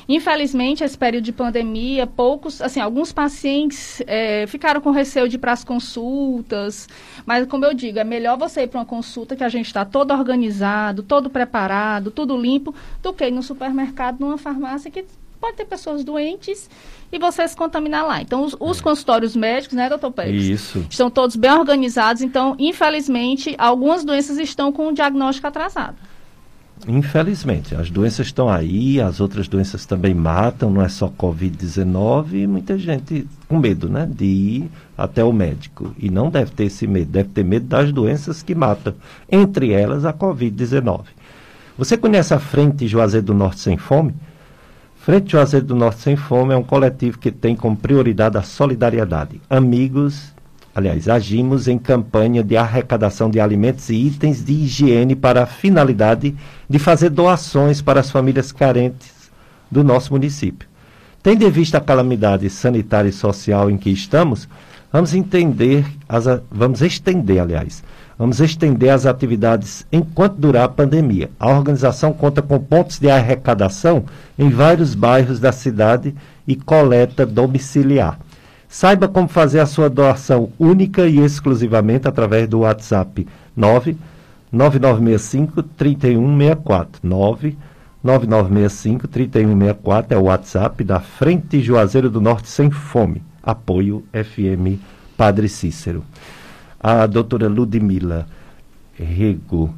Infelizmente, 0.07 0.83
esse 0.83 0.97
período 0.97 1.25
de 1.25 1.31
pandemia, 1.31 2.07
poucos, 2.07 2.59
assim, 2.59 2.79
alguns 2.79 3.13
pacientes 3.13 4.01
é, 4.07 4.47
ficaram 4.47 4.81
com 4.81 4.89
receio 4.89 5.29
de 5.29 5.35
ir 5.35 5.37
para 5.37 5.51
as 5.51 5.63
consultas, 5.63 6.89
mas 7.27 7.45
como 7.45 7.63
eu 7.63 7.75
digo, 7.75 7.99
é 7.99 8.03
melhor 8.03 8.35
você 8.35 8.63
ir 8.63 8.67
para 8.67 8.79
uma 8.79 8.85
consulta 8.87 9.35
que 9.35 9.43
a 9.43 9.49
gente 9.49 9.67
está 9.67 9.85
todo 9.85 10.11
organizado, 10.11 11.03
todo 11.03 11.29
preparado, 11.29 12.09
tudo 12.09 12.35
limpo, 12.35 12.73
do 13.03 13.13
que 13.13 13.27
ir 13.27 13.31
no 13.31 13.43
supermercado, 13.43 14.19
numa 14.19 14.39
farmácia 14.39 14.89
que 14.89 15.05
pode 15.39 15.57
ter 15.57 15.65
pessoas 15.65 16.03
doentes 16.03 16.67
e 17.11 17.17
você 17.17 17.47
se 17.47 17.55
contaminar 17.55 18.05
lá. 18.05 18.21
Então, 18.21 18.43
os, 18.43 18.55
os 18.59 18.79
é. 18.79 18.83
consultórios 18.83 19.35
médicos, 19.35 19.75
né, 19.75 19.89
doutor 19.89 20.11
Pérez? 20.11 20.43
Isso. 20.43 20.85
Estão 20.89 21.09
todos 21.09 21.35
bem 21.35 21.51
organizados. 21.51 22.21
Então, 22.21 22.55
infelizmente, 22.59 23.55
algumas 23.57 24.03
doenças 24.03 24.37
estão 24.37 24.71
com 24.71 24.89
o 24.89 24.93
diagnóstico 24.93 25.47
atrasado. 25.47 25.95
Infelizmente, 26.87 27.75
as 27.75 27.91
doenças 27.91 28.27
estão 28.27 28.47
aí, 28.47 29.01
as 29.01 29.19
outras 29.19 29.49
doenças 29.49 29.85
também 29.85 30.13
matam, 30.13 30.71
não 30.71 30.81
é 30.81 30.87
só 30.87 31.09
Covid-19, 31.09 32.33
e 32.33 32.47
muita 32.47 32.77
gente 32.77 33.27
com 33.49 33.59
medo, 33.59 33.89
né, 33.89 34.07
de 34.09 34.25
ir 34.25 34.71
até 34.97 35.21
o 35.21 35.33
médico. 35.33 35.93
E 35.99 36.09
não 36.09 36.29
deve 36.29 36.51
ter 36.51 36.65
esse 36.65 36.87
medo, 36.87 37.11
deve 37.11 37.29
ter 37.29 37.43
medo 37.43 37.65
das 37.65 37.91
doenças 37.91 38.41
que 38.41 38.55
matam, 38.55 38.93
entre 39.29 39.73
elas 39.73 40.05
a 40.05 40.13
Covid-19. 40.13 41.01
Você 41.77 41.97
conhece 41.97 42.33
a 42.33 42.39
Frente 42.39 42.87
Juazeiro 42.87 43.27
do 43.27 43.33
Norte 43.33 43.59
Sem 43.59 43.77
Fome? 43.77 44.13
Frente 45.09 45.31
Juazeiro 45.31 45.65
do 45.65 45.75
Norte 45.75 46.01
Sem 46.01 46.15
Fome 46.15 46.53
é 46.53 46.55
um 46.55 46.61
coletivo 46.61 47.17
que 47.17 47.31
tem 47.31 47.55
como 47.55 47.75
prioridade 47.75 48.37
a 48.37 48.43
solidariedade. 48.43 49.41
Amigos, 49.49 50.35
aliás, 50.75 51.09
agimos 51.09 51.67
em 51.67 51.79
campanha 51.79 52.43
de 52.43 52.55
arrecadação 52.55 53.27
de 53.27 53.39
alimentos 53.39 53.89
e 53.89 53.95
itens 53.95 54.45
de 54.45 54.53
higiene 54.53 55.15
para 55.15 55.41
a 55.41 55.45
finalidade 55.47 56.35
de 56.69 56.77
fazer 56.77 57.09
doações 57.09 57.81
para 57.81 58.01
as 58.01 58.11
famílias 58.11 58.51
carentes 58.51 59.31
do 59.71 59.83
nosso 59.83 60.13
município. 60.13 60.69
Tendo 61.23 61.43
em 61.43 61.49
vista 61.49 61.79
a 61.79 61.81
calamidade 61.81 62.47
sanitária 62.47 63.09
e 63.09 63.11
social 63.11 63.71
em 63.71 63.79
que 63.79 63.89
estamos, 63.89 64.47
vamos 64.93 65.15
entender, 65.15 65.87
as, 66.07 66.25
vamos 66.51 66.83
estender, 66.83 67.41
aliás, 67.41 67.83
Vamos 68.19 68.41
estender 68.41 68.89
as 68.89 69.05
atividades 69.05 69.87
enquanto 69.89 70.35
durar 70.35 70.65
a 70.65 70.67
pandemia. 70.67 71.31
A 71.39 71.47
organização 71.47 72.11
conta 72.11 72.41
com 72.41 72.59
pontos 72.59 72.99
de 72.99 73.09
arrecadação 73.09 74.03
em 74.37 74.49
vários 74.49 74.93
bairros 74.93 75.39
da 75.39 75.53
cidade 75.53 76.13
e 76.45 76.53
coleta 76.53 77.25
domiciliar. 77.25 78.19
Saiba 78.67 79.07
como 79.07 79.29
fazer 79.29 79.61
a 79.61 79.65
sua 79.65 79.89
doação 79.89 80.49
única 80.59 81.07
e 81.07 81.17
exclusivamente 81.17 82.09
através 82.09 82.45
do 82.45 82.59
WhatsApp 82.59 83.25
9 83.55 83.95
9965 84.51 85.63
3164 85.63 86.99
9 87.01 87.57
9965 88.03 89.07
3164 89.07 90.13
é 90.13 90.17
o 90.17 90.25
WhatsApp 90.25 90.83
da 90.83 90.99
Frente 90.99 91.61
Juazeiro 91.61 92.09
do 92.09 92.19
Norte 92.19 92.49
Sem 92.49 92.69
Fome. 92.69 93.23
Apoio 93.41 94.03
FM 94.11 94.77
Padre 95.15 95.47
Cícero. 95.47 96.03
A 96.79 97.05
doutora 97.05 97.47
Ludmila 97.47 98.25
Rego 98.93 99.73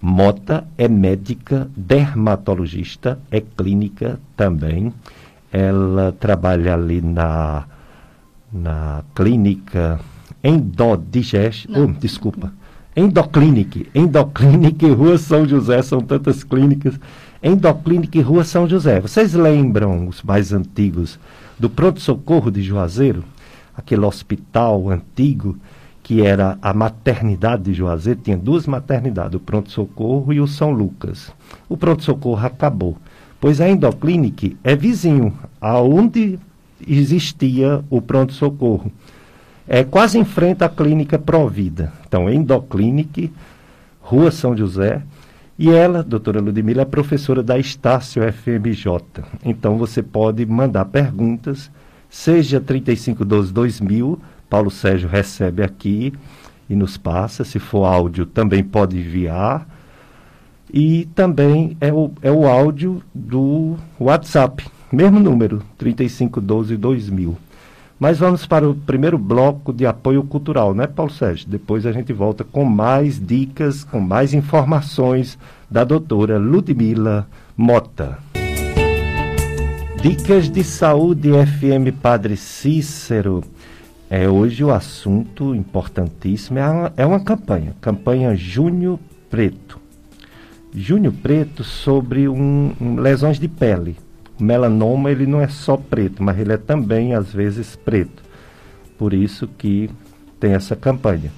Mota 0.00 0.66
é 0.76 0.86
médica, 0.86 1.70
dermatologista, 1.74 3.18
é 3.30 3.40
clínica 3.40 4.20
também. 4.36 4.92
Ela 5.50 6.12
trabalha 6.12 6.74
ali 6.74 7.00
na, 7.00 7.64
na 8.52 9.02
clínica 9.14 9.98
Endodigest, 10.42 11.66
oh, 11.70 11.86
desculpa, 11.86 12.52
Endoclinic, 12.94 13.88
Endoclinic 13.94 14.86
Rua 14.90 15.16
São 15.16 15.48
José, 15.48 15.80
são 15.80 16.00
tantas 16.00 16.44
clínicas. 16.44 17.00
Endoclinic 17.42 18.20
Rua 18.20 18.44
São 18.44 18.68
José. 18.68 19.00
Vocês 19.00 19.32
lembram, 19.32 20.06
os 20.06 20.22
mais 20.22 20.52
antigos, 20.52 21.18
do 21.58 21.70
pronto-socorro 21.70 22.50
de 22.50 22.62
Juazeiro? 22.62 23.24
Aquele 23.74 24.04
hospital 24.04 24.90
antigo 24.90 25.56
que 26.04 26.20
era 26.20 26.58
a 26.60 26.74
maternidade 26.74 27.62
de 27.62 27.72
Juazeiro, 27.72 28.20
tinha 28.22 28.36
duas 28.36 28.66
maternidades, 28.66 29.34
o 29.34 29.40
Pronto-Socorro 29.40 30.34
e 30.34 30.40
o 30.40 30.46
São 30.46 30.70
Lucas. 30.70 31.32
O 31.66 31.78
Pronto-Socorro 31.78 32.46
acabou, 32.46 32.98
pois 33.40 33.58
a 33.58 33.68
Endoclinic 33.70 34.54
é 34.62 34.76
vizinho, 34.76 35.32
aonde 35.58 36.38
existia 36.86 37.82
o 37.88 38.02
Pronto-Socorro. 38.02 38.92
É 39.66 39.82
quase 39.82 40.18
em 40.18 40.26
frente 40.26 40.62
à 40.62 40.68
clínica 40.68 41.18
Provida. 41.18 41.90
Então, 42.06 42.28
Endoclinic, 42.28 43.32
Rua 43.98 44.30
São 44.30 44.54
José, 44.54 45.02
e 45.58 45.70
ela, 45.70 46.02
doutora 46.02 46.38
Ludmila, 46.38 46.82
é 46.82 46.84
professora 46.84 47.42
da 47.42 47.58
Estácio 47.58 48.22
FMJ. 48.30 49.24
Então, 49.42 49.78
você 49.78 50.02
pode 50.02 50.44
mandar 50.44 50.84
perguntas, 50.84 51.70
seja 52.10 52.60
3512-2000 52.60 54.18
Paulo 54.48 54.70
Sérgio 54.70 55.08
recebe 55.08 55.62
aqui 55.62 56.12
e 56.68 56.74
nos 56.74 56.96
passa. 56.96 57.44
Se 57.44 57.58
for 57.58 57.84
áudio, 57.84 58.26
também 58.26 58.62
pode 58.62 58.98
enviar. 58.98 59.66
E 60.72 61.06
também 61.14 61.76
é 61.80 61.92
o, 61.92 62.10
é 62.20 62.30
o 62.30 62.48
áudio 62.48 63.02
do 63.14 63.76
WhatsApp, 63.98 64.66
mesmo 64.90 65.20
número, 65.20 65.62
3512-2000. 65.78 67.34
Mas 67.98 68.18
vamos 68.18 68.44
para 68.44 68.68
o 68.68 68.74
primeiro 68.74 69.16
bloco 69.16 69.72
de 69.72 69.86
apoio 69.86 70.24
cultural, 70.24 70.74
né, 70.74 70.86
Paulo 70.86 71.12
Sérgio? 71.12 71.48
Depois 71.48 71.86
a 71.86 71.92
gente 71.92 72.12
volta 72.12 72.42
com 72.42 72.64
mais 72.64 73.24
dicas, 73.24 73.84
com 73.84 74.00
mais 74.00 74.34
informações 74.34 75.38
da 75.70 75.84
doutora 75.84 76.38
Ludmila 76.38 77.26
Mota. 77.56 78.18
Dicas 80.02 80.50
de 80.50 80.62
Saúde 80.64 81.30
FM 81.30 81.96
Padre 82.02 82.36
Cícero. 82.36 83.44
É, 84.10 84.28
hoje 84.28 84.62
o 84.62 84.70
assunto 84.70 85.54
importantíssimo 85.54 86.58
é 86.58 86.68
uma, 86.68 86.92
é 86.96 87.06
uma 87.06 87.20
campanha, 87.20 87.74
campanha 87.80 88.36
Junho 88.36 89.00
Preto. 89.30 89.80
Junho 90.74 91.12
Preto 91.12 91.64
sobre 91.64 92.28
um, 92.28 92.72
um, 92.80 92.96
lesões 92.96 93.38
de 93.38 93.48
pele. 93.48 93.96
O 94.38 94.42
melanoma 94.42 95.10
ele 95.10 95.26
não 95.26 95.40
é 95.40 95.48
só 95.48 95.76
preto, 95.76 96.22
mas 96.22 96.38
ele 96.38 96.52
é 96.52 96.56
também 96.56 97.14
às 97.14 97.32
vezes 97.32 97.76
preto. 97.76 98.22
Por 98.98 99.14
isso 99.14 99.48
que 99.48 99.88
tem 100.38 100.52
essa 100.52 100.76
campanha. 100.76 101.32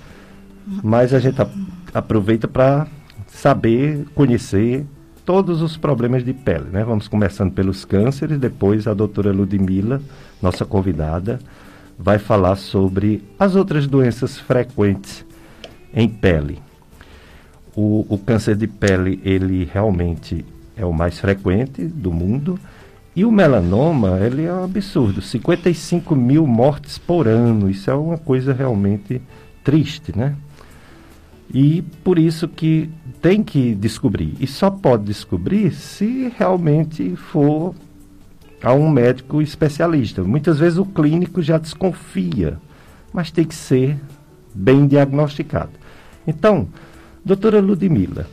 Mas 0.82 1.14
a 1.14 1.20
gente 1.20 1.40
a, 1.40 1.48
aproveita 1.94 2.48
para 2.48 2.86
saber, 3.28 4.06
conhecer 4.14 4.84
todos 5.24 5.62
os 5.62 5.76
problemas 5.76 6.24
de 6.24 6.32
pele, 6.32 6.66
né? 6.72 6.84
Vamos 6.84 7.08
começando 7.08 7.52
pelos 7.52 7.84
cânceres, 7.84 8.38
depois 8.38 8.86
a 8.86 8.94
doutora 8.94 9.32
Ludmila, 9.32 10.00
nossa 10.40 10.64
convidada, 10.64 11.38
vai 11.98 12.18
falar 12.18 12.56
sobre 12.56 13.22
as 13.38 13.54
outras 13.54 13.86
doenças 13.86 14.38
frequentes 14.38 15.24
em 15.92 16.08
pele. 16.08 16.58
O, 17.74 18.06
o, 18.08 18.18
câncer 18.18 18.56
de 18.56 18.66
pele, 18.66 19.20
ele 19.24 19.68
realmente 19.70 20.44
é 20.76 20.84
o 20.84 20.92
mais 20.92 21.18
frequente 21.18 21.84
do 21.84 22.12
mundo. 22.12 22.58
E 23.14 23.24
o 23.24 23.32
melanoma, 23.32 24.18
ele 24.20 24.44
é 24.44 24.52
um 24.52 24.64
absurdo. 24.64 25.22
55 25.22 26.14
mil 26.14 26.46
mortes 26.46 26.98
por 26.98 27.26
ano. 27.26 27.70
Isso 27.70 27.90
é 27.90 27.94
uma 27.94 28.18
coisa 28.18 28.52
realmente 28.52 29.20
triste, 29.64 30.16
né? 30.16 30.36
E 31.52 31.82
por 32.02 32.18
isso 32.18 32.48
que 32.48 32.90
tem 33.22 33.42
que 33.42 33.74
descobrir. 33.74 34.34
E 34.40 34.46
só 34.46 34.70
pode 34.70 35.04
descobrir 35.04 35.72
se 35.72 36.32
realmente 36.36 37.14
for 37.16 37.74
a 38.62 38.72
um 38.72 38.88
médico 38.88 39.42
especialista. 39.42 40.22
Muitas 40.22 40.58
vezes 40.58 40.78
o 40.78 40.84
clínico 40.84 41.42
já 41.42 41.58
desconfia, 41.58 42.58
mas 43.12 43.30
tem 43.30 43.44
que 43.44 43.54
ser 43.54 43.96
bem 44.54 44.86
diagnosticado. 44.86 45.72
Então, 46.26 46.68
doutora 47.24 47.60
Ludmila, 47.60 48.26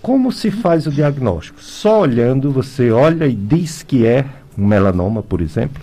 como 0.00 0.30
se 0.30 0.50
faz 0.50 0.86
o 0.86 0.90
diagnóstico? 0.90 1.62
Só 1.62 2.00
olhando, 2.00 2.50
você 2.50 2.90
olha 2.90 3.26
e 3.26 3.34
diz 3.34 3.82
que 3.82 4.06
é 4.06 4.24
um 4.56 4.66
melanoma, 4.66 5.22
por 5.22 5.40
exemplo, 5.40 5.82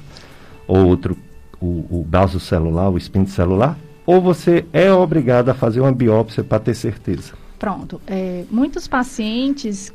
ou 0.68 0.88
outro, 0.88 1.18
o, 1.60 1.86
o 1.90 2.08
vaso 2.10 2.40
celular, 2.40 2.90
o 2.90 2.98
espinho 2.98 3.28
celular, 3.28 3.78
ou 4.06 4.22
você 4.22 4.66
é 4.74 4.92
obrigado 4.92 5.50
a 5.50 5.54
fazer 5.54 5.80
uma 5.82 5.92
biópsia 5.92 6.44
para 6.44 6.60
ter 6.60 6.74
certeza? 6.74 7.34
Pronto. 7.60 8.02
É, 8.08 8.44
muitos 8.52 8.88
pacientes, 8.88 9.92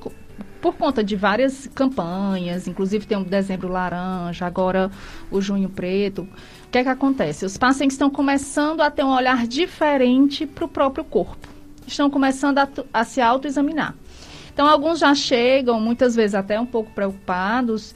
por 0.60 0.74
conta 0.74 1.02
de 1.02 1.14
várias 1.14 1.68
campanhas, 1.74 2.66
inclusive 2.66 3.06
tem 3.06 3.16
um 3.16 3.22
dezembro 3.22 3.68
laranja, 3.68 4.46
agora 4.46 4.90
o 5.30 5.40
junho 5.40 5.68
preto, 5.68 6.22
o 6.22 6.70
que 6.70 6.78
é 6.78 6.82
que 6.82 6.88
acontece? 6.88 7.44
Os 7.44 7.56
pacientes 7.56 7.94
estão 7.94 8.10
começando 8.10 8.80
a 8.80 8.90
ter 8.90 9.04
um 9.04 9.14
olhar 9.14 9.46
diferente 9.46 10.46
para 10.46 10.64
o 10.64 10.68
próprio 10.68 11.04
corpo. 11.04 11.48
Estão 11.86 12.10
começando 12.10 12.58
a, 12.58 12.68
a 12.92 13.04
se 13.04 13.20
autoexaminar. 13.20 13.94
Então, 14.52 14.66
alguns 14.66 14.98
já 14.98 15.14
chegam, 15.14 15.80
muitas 15.80 16.16
vezes 16.16 16.34
até 16.34 16.60
um 16.60 16.66
pouco 16.66 16.90
preocupados, 16.90 17.94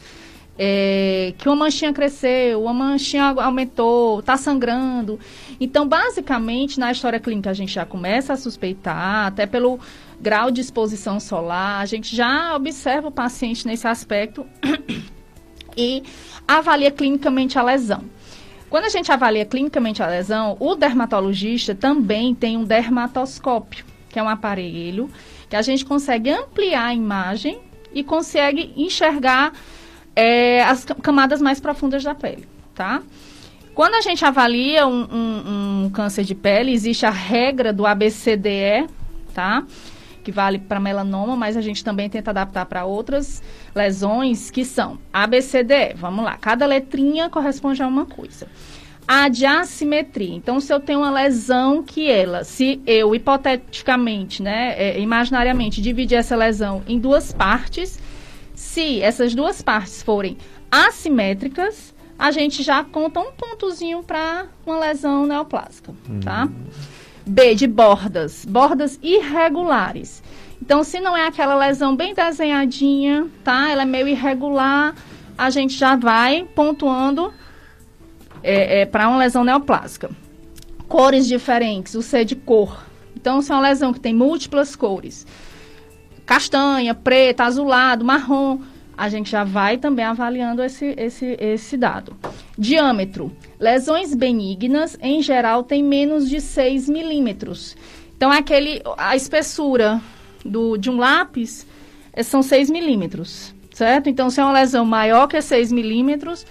é, 0.56 1.34
que 1.36 1.48
uma 1.48 1.56
manchinha 1.56 1.92
cresceu, 1.92 2.62
uma 2.62 2.72
manchinha 2.72 3.24
aumentou, 3.24 4.20
está 4.20 4.36
sangrando. 4.36 5.18
Então, 5.58 5.88
basicamente, 5.88 6.78
na 6.78 6.92
história 6.92 7.18
clínica, 7.18 7.50
a 7.50 7.52
gente 7.52 7.72
já 7.72 7.84
começa 7.84 8.32
a 8.32 8.36
suspeitar, 8.36 9.26
até 9.26 9.44
pelo 9.44 9.80
grau 10.22 10.50
de 10.52 10.60
exposição 10.60 11.18
solar, 11.18 11.82
a 11.82 11.86
gente 11.86 12.14
já 12.14 12.54
observa 12.54 13.08
o 13.08 13.12
paciente 13.12 13.66
nesse 13.66 13.88
aspecto 13.88 14.46
e 15.76 16.02
avalia 16.46 16.92
clinicamente 16.92 17.58
a 17.58 17.62
lesão. 17.62 18.04
Quando 18.70 18.84
a 18.84 18.88
gente 18.88 19.10
avalia 19.10 19.44
clinicamente 19.44 20.02
a 20.02 20.06
lesão, 20.06 20.56
o 20.60 20.74
dermatologista 20.76 21.74
também 21.74 22.34
tem 22.34 22.56
um 22.56 22.64
dermatoscópio, 22.64 23.84
que 24.08 24.18
é 24.18 24.22
um 24.22 24.28
aparelho 24.28 25.10
que 25.50 25.56
a 25.56 25.60
gente 25.60 25.84
consegue 25.84 26.30
ampliar 26.30 26.86
a 26.86 26.94
imagem 26.94 27.60
e 27.92 28.02
consegue 28.02 28.72
enxergar 28.76 29.52
é, 30.16 30.62
as 30.62 30.84
camadas 31.02 31.42
mais 31.42 31.60
profundas 31.60 32.02
da 32.02 32.14
pele, 32.14 32.48
tá? 32.74 33.02
Quando 33.74 33.94
a 33.94 34.00
gente 34.00 34.24
avalia 34.24 34.86
um, 34.86 35.02
um, 35.02 35.84
um 35.84 35.90
câncer 35.90 36.24
de 36.24 36.34
pele, 36.34 36.72
existe 36.72 37.04
a 37.04 37.10
regra 37.10 37.72
do 37.72 37.84
ABCDE, 37.84 38.86
tá? 39.34 39.64
Que 40.22 40.30
vale 40.30 40.58
para 40.58 40.78
melanoma, 40.78 41.36
mas 41.36 41.56
a 41.56 41.60
gente 41.60 41.82
também 41.82 42.08
tenta 42.08 42.30
adaptar 42.30 42.66
para 42.66 42.84
outras 42.84 43.42
lesões 43.74 44.50
que 44.50 44.64
são 44.64 44.98
ABCDE. 45.12 45.94
Vamos 45.96 46.24
lá, 46.24 46.36
cada 46.36 46.64
letrinha 46.66 47.28
corresponde 47.28 47.82
a 47.82 47.86
uma 47.86 48.06
coisa. 48.06 48.46
A 49.06 49.28
de 49.28 49.44
assimetria. 49.44 50.34
Então, 50.34 50.60
se 50.60 50.72
eu 50.72 50.78
tenho 50.78 51.00
uma 51.00 51.10
lesão 51.10 51.82
que 51.82 52.08
ela, 52.08 52.44
se 52.44 52.80
eu 52.86 53.14
hipoteticamente, 53.14 54.42
né, 54.42 54.74
é, 54.78 55.00
imaginariamente, 55.00 55.82
dividir 55.82 56.16
essa 56.16 56.36
lesão 56.36 56.82
em 56.86 56.98
duas 57.00 57.32
partes, 57.32 57.98
se 58.54 59.02
essas 59.02 59.34
duas 59.34 59.60
partes 59.60 60.02
forem 60.02 60.36
assimétricas, 60.70 61.92
a 62.18 62.30
gente 62.30 62.62
já 62.62 62.84
conta 62.84 63.18
um 63.18 63.32
pontozinho 63.32 64.02
para 64.02 64.46
uma 64.64 64.78
lesão 64.78 65.26
neoplásica, 65.26 65.92
uhum. 66.08 66.20
tá? 66.20 66.48
B 67.26 67.54
de 67.54 67.66
bordas, 67.66 68.44
bordas 68.44 68.98
irregulares. 69.02 70.22
Então, 70.60 70.84
se 70.84 71.00
não 71.00 71.16
é 71.16 71.26
aquela 71.26 71.56
lesão 71.56 71.96
bem 71.96 72.14
desenhadinha, 72.14 73.26
tá? 73.42 73.70
Ela 73.70 73.82
é 73.82 73.84
meio 73.84 74.08
irregular, 74.08 74.94
a 75.36 75.50
gente 75.50 75.74
já 75.74 75.96
vai 75.96 76.46
pontuando 76.54 77.32
é, 78.42 78.80
é, 78.80 78.86
para 78.86 79.08
uma 79.08 79.18
lesão 79.18 79.44
neoplásica. 79.44 80.10
Cores 80.88 81.26
diferentes, 81.26 81.94
o 81.94 82.02
C 82.02 82.24
de 82.24 82.36
cor. 82.36 82.84
Então, 83.16 83.40
se 83.40 83.50
é 83.50 83.54
uma 83.54 83.62
lesão 83.62 83.92
que 83.92 84.00
tem 84.00 84.14
múltiplas 84.14 84.76
cores, 84.76 85.26
castanha, 86.26 86.94
preta, 86.94 87.44
azulado, 87.44 88.04
marrom, 88.04 88.60
a 88.96 89.08
gente 89.08 89.30
já 89.30 89.44
vai 89.44 89.78
também 89.78 90.04
avaliando 90.04 90.62
esse, 90.62 90.94
esse, 90.96 91.36
esse 91.40 91.76
dado. 91.76 92.16
Diâmetro. 92.58 93.34
Lesões 93.58 94.14
benignas, 94.14 94.96
em 95.00 95.22
geral, 95.22 95.62
têm 95.62 95.82
menos 95.82 96.28
de 96.28 96.40
6 96.40 96.88
milímetros. 96.88 97.76
Então, 98.16 98.30
aquele, 98.30 98.82
a 98.96 99.16
espessura 99.16 100.00
do, 100.44 100.76
de 100.76 100.90
um 100.90 100.98
lápis 100.98 101.66
é, 102.12 102.22
são 102.22 102.42
6 102.42 102.70
milímetros, 102.70 103.54
certo? 103.72 104.08
Então, 104.08 104.30
se 104.30 104.40
é 104.40 104.44
uma 104.44 104.52
lesão 104.52 104.84
maior 104.84 105.26
que 105.26 105.40
6 105.40 105.72
milímetros, 105.72 106.46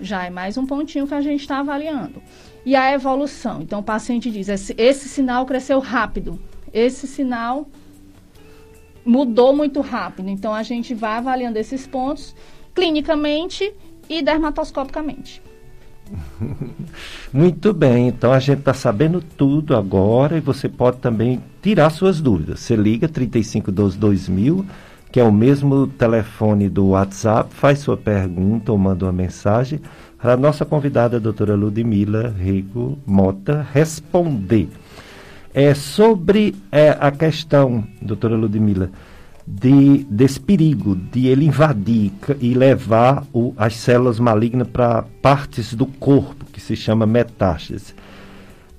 já 0.00 0.26
é 0.26 0.30
mais 0.30 0.56
um 0.56 0.66
pontinho 0.66 1.06
que 1.06 1.14
a 1.14 1.20
gente 1.20 1.40
está 1.40 1.58
avaliando. 1.58 2.22
E 2.64 2.76
a 2.76 2.92
evolução. 2.92 3.62
Então, 3.62 3.80
o 3.80 3.82
paciente 3.82 4.30
diz, 4.30 4.48
esse, 4.48 4.74
esse 4.76 5.08
sinal 5.08 5.46
cresceu 5.46 5.80
rápido, 5.80 6.38
esse 6.72 7.06
sinal 7.06 7.66
mudou 9.08 9.56
muito 9.56 9.80
rápido. 9.80 10.28
Então, 10.28 10.52
a 10.52 10.62
gente 10.62 10.94
vai 10.94 11.16
avaliando 11.16 11.58
esses 11.58 11.86
pontos 11.86 12.36
clinicamente 12.74 13.72
e 14.08 14.20
dermatoscopicamente. 14.20 15.42
Muito 17.32 17.72
bem, 17.74 18.08
então 18.08 18.32
a 18.32 18.38
gente 18.38 18.60
está 18.60 18.72
sabendo 18.72 19.20
tudo 19.20 19.76
agora 19.76 20.38
e 20.38 20.40
você 20.40 20.66
pode 20.66 20.98
também 20.98 21.42
tirar 21.60 21.90
suas 21.90 22.20
dúvidas. 22.20 22.60
Você 22.60 22.76
liga 22.76 23.08
3512 23.08 23.98
2000, 23.98 24.66
que 25.12 25.20
é 25.20 25.24
o 25.24 25.32
mesmo 25.32 25.86
telefone 25.86 26.68
do 26.68 26.88
WhatsApp, 26.88 27.52
faz 27.52 27.80
sua 27.80 27.96
pergunta 27.96 28.72
ou 28.72 28.78
manda 28.78 29.04
uma 29.04 29.12
mensagem 29.12 29.80
para 30.18 30.32
a 30.32 30.36
nossa 30.36 30.64
convidada, 30.64 31.16
a 31.16 31.20
doutora 31.20 31.54
Ludmila 31.54 32.34
Rigo 32.38 32.98
Mota, 33.06 33.66
responder. 33.72 34.68
É, 35.54 35.74
sobre 35.74 36.54
é, 36.70 36.96
a 37.00 37.10
questão, 37.10 37.84
doutora 38.00 38.36
Ludmila, 38.36 38.90
de, 39.46 40.04
desse 40.10 40.38
perigo 40.38 40.94
de 40.94 41.26
ele 41.26 41.46
invadir 41.46 42.12
e 42.40 42.52
levar 42.52 43.24
o, 43.32 43.54
as 43.56 43.76
células 43.76 44.20
malignas 44.20 44.68
para 44.68 45.02
partes 45.22 45.72
do 45.72 45.86
corpo, 45.86 46.44
que 46.52 46.60
se 46.60 46.76
chama 46.76 47.06
metástase. 47.06 47.94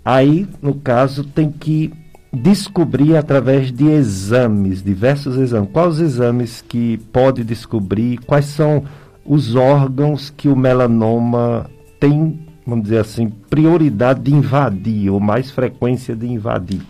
Aí, 0.05 0.47
no 0.61 0.75
caso, 0.75 1.23
tem 1.23 1.51
que 1.51 1.91
descobrir 2.31 3.15
através 3.15 3.71
de 3.71 3.87
exames, 3.87 4.83
diversos 4.83 5.37
exames. 5.37 5.69
Quais 5.73 5.95
os 5.95 5.99
exames 5.99 6.63
que 6.67 6.97
pode 7.11 7.43
descobrir? 7.43 8.19
Quais 8.19 8.45
são 8.45 8.83
os 9.25 9.55
órgãos 9.55 10.29
que 10.29 10.47
o 10.47 10.55
melanoma 10.55 11.69
tem 11.99 12.39
vamos 12.69 12.83
dizer 12.83 12.99
assim, 12.99 13.29
prioridade 13.49 14.21
de 14.21 14.33
invadir, 14.33 15.09
ou 15.09 15.19
mais 15.19 15.51
frequência 15.51 16.15
de 16.15 16.27
invadir? 16.27 16.81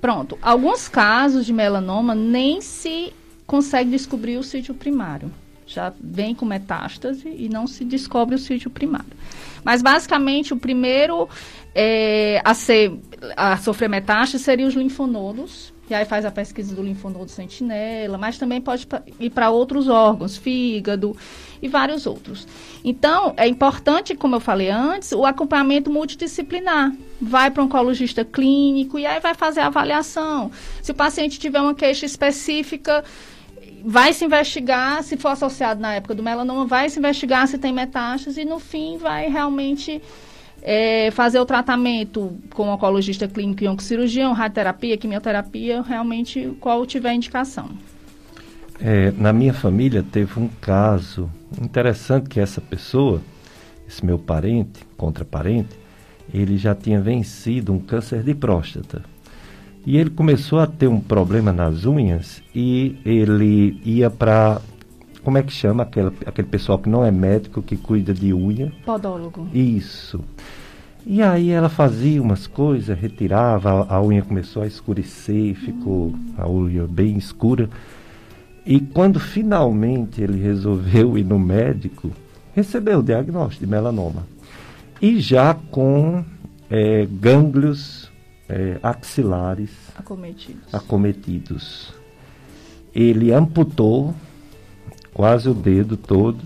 Pronto. 0.00 0.38
Alguns 0.40 0.88
casos 0.88 1.44
de 1.44 1.52
melanoma 1.52 2.14
nem 2.14 2.60
se 2.60 3.12
consegue 3.46 3.90
descobrir 3.90 4.36
o 4.36 4.42
sítio 4.42 4.74
primário. 4.74 5.30
Já 5.66 5.92
vem 6.00 6.34
com 6.34 6.44
metástase 6.44 7.28
e 7.28 7.48
não 7.48 7.66
se 7.66 7.84
descobre 7.84 8.34
o 8.34 8.38
sítio 8.38 8.70
primário. 8.70 9.12
Mas 9.62 9.82
basicamente 9.82 10.52
o 10.52 10.56
primeiro 10.56 11.28
é, 11.74 12.40
a, 12.44 12.54
ser, 12.54 12.98
a 13.36 13.56
sofrer 13.56 13.88
metástase 13.88 14.42
seria 14.42 14.66
os 14.66 14.74
linfonodos, 14.74 15.72
e 15.90 15.94
aí 15.94 16.04
faz 16.04 16.24
a 16.24 16.30
pesquisa 16.30 16.74
do 16.74 16.82
linfonodo 16.82 17.30
sentinela, 17.30 18.16
mas 18.16 18.38
também 18.38 18.60
pode 18.60 18.86
ir 19.18 19.30
para 19.30 19.50
outros 19.50 19.88
órgãos, 19.88 20.36
fígado 20.36 21.16
e 21.60 21.68
vários 21.68 22.06
outros. 22.06 22.46
Então, 22.84 23.34
é 23.36 23.46
importante, 23.48 24.14
como 24.14 24.36
eu 24.36 24.40
falei 24.40 24.70
antes, 24.70 25.12
o 25.12 25.26
acompanhamento 25.26 25.90
multidisciplinar. 25.90 26.92
Vai 27.20 27.50
para 27.50 27.62
um 27.62 27.66
oncologista 27.66 28.24
clínico 28.24 28.98
e 28.98 29.04
aí 29.04 29.20
vai 29.20 29.34
fazer 29.34 29.60
a 29.60 29.66
avaliação. 29.66 30.50
Se 30.80 30.92
o 30.92 30.94
paciente 30.94 31.38
tiver 31.38 31.60
uma 31.60 31.74
queixa 31.74 32.06
específica, 32.06 33.04
vai 33.84 34.12
se 34.12 34.24
investigar, 34.24 35.02
se 35.02 35.16
for 35.16 35.28
associado 35.28 35.80
na 35.80 35.94
época 35.94 36.14
do 36.14 36.22
melanoma, 36.22 36.66
vai 36.66 36.88
se 36.88 36.98
investigar 36.98 37.46
se 37.48 37.58
tem 37.58 37.72
metástase 37.72 38.42
e 38.42 38.44
no 38.44 38.58
fim 38.58 38.96
vai 38.96 39.28
realmente 39.28 40.00
é, 40.62 41.10
fazer 41.10 41.40
o 41.40 41.46
tratamento 41.46 42.36
com 42.54 42.68
oncologista 42.68 43.26
clínico 43.26 43.64
e 43.64 43.68
oncocirurgião, 43.68 44.32
radioterapia, 44.32 44.96
quimioterapia, 44.96 45.82
realmente 45.82 46.56
qual 46.60 46.84
tiver 46.86 47.14
indicação. 47.14 47.70
É, 48.80 49.12
na 49.12 49.32
minha 49.32 49.52
família 49.52 50.02
teve 50.02 50.40
um 50.40 50.48
caso 50.60 51.30
interessante 51.60 52.28
que 52.28 52.40
essa 52.40 52.60
pessoa, 52.60 53.20
esse 53.86 54.04
meu 54.04 54.18
parente, 54.18 54.80
contra 54.96 55.24
parente, 55.24 55.78
ele 56.32 56.56
já 56.56 56.74
tinha 56.74 57.00
vencido 57.00 57.72
um 57.72 57.78
câncer 57.78 58.22
de 58.22 58.34
próstata. 58.34 59.02
E 59.84 59.96
ele 59.96 60.10
começou 60.10 60.60
a 60.60 60.66
ter 60.66 60.86
um 60.86 61.00
problema 61.00 61.52
nas 61.52 61.84
unhas 61.84 62.42
e 62.54 62.98
ele 63.04 63.80
ia 63.84 64.10
para 64.10 64.60
como 65.22 65.38
é 65.38 65.42
que 65.42 65.52
chama 65.52 65.82
aquele, 65.82 66.12
aquele 66.26 66.48
pessoal 66.48 66.78
que 66.78 66.88
não 66.88 67.04
é 67.04 67.10
médico, 67.10 67.62
que 67.62 67.76
cuida 67.76 68.14
de 68.14 68.32
unha? 68.32 68.72
Podólogo. 68.84 69.48
Isso. 69.52 70.20
E 71.06 71.22
aí 71.22 71.50
ela 71.50 71.68
fazia 71.68 72.20
umas 72.20 72.46
coisas, 72.46 72.98
retirava, 72.98 73.70
a, 73.70 73.96
a 73.96 74.02
unha 74.02 74.22
começou 74.22 74.62
a 74.62 74.66
escurecer, 74.66 75.54
ficou 75.54 76.14
a 76.36 76.48
unha 76.48 76.86
bem 76.86 77.16
escura. 77.16 77.68
E 78.64 78.80
quando 78.80 79.18
finalmente 79.18 80.22
ele 80.22 80.40
resolveu 80.40 81.16
ir 81.16 81.24
no 81.24 81.38
médico, 81.38 82.10
recebeu 82.54 83.00
o 83.00 83.02
diagnóstico 83.02 83.64
de 83.64 83.70
melanoma. 83.70 84.26
E 85.00 85.18
já 85.18 85.54
com 85.54 86.22
é, 86.68 87.06
gânglios 87.10 88.10
é, 88.48 88.78
axilares 88.82 89.70
acometidos. 89.96 90.74
acometidos. 90.74 91.94
Ele 92.94 93.32
amputou 93.32 94.14
quase 95.20 95.50
o 95.50 95.52
dedo 95.52 95.98
todo, 95.98 96.40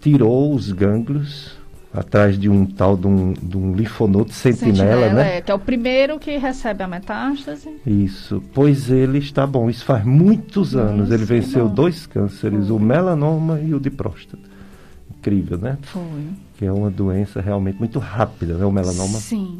tirou 0.00 0.54
os 0.54 0.70
gânglios, 0.70 1.58
atrás 1.92 2.38
de 2.38 2.48
um 2.48 2.64
tal 2.64 2.96
de 2.96 3.08
um, 3.08 3.32
de 3.32 3.56
um 3.56 3.74
linfonodo 3.74 4.32
sentinela, 4.32 4.76
sentinela 4.76 5.12
né? 5.14 5.38
É, 5.38 5.40
que 5.40 5.50
é 5.50 5.54
o 5.54 5.58
primeiro 5.58 6.16
que 6.16 6.36
recebe 6.36 6.84
a 6.84 6.86
metástase. 6.86 7.68
Isso, 7.84 8.40
pois 8.54 8.88
ele 8.88 9.18
está 9.18 9.44
bom. 9.44 9.68
Isso 9.68 9.84
faz 9.84 10.04
muitos 10.04 10.76
anos. 10.76 11.10
Ele 11.10 11.24
venceu 11.24 11.68
dois 11.68 12.06
cânceres, 12.06 12.68
Foi. 12.68 12.76
o 12.76 12.78
melanoma 12.78 13.58
e 13.58 13.74
o 13.74 13.80
de 13.80 13.90
próstata. 13.90 14.44
Incrível, 15.18 15.58
né? 15.58 15.76
Foi. 15.82 16.22
Que 16.56 16.66
é 16.66 16.72
uma 16.72 16.90
doença 16.90 17.40
realmente 17.40 17.80
muito 17.80 17.98
rápida, 17.98 18.54
né? 18.54 18.64
O 18.64 18.70
melanoma. 18.70 19.18
Sim. 19.18 19.58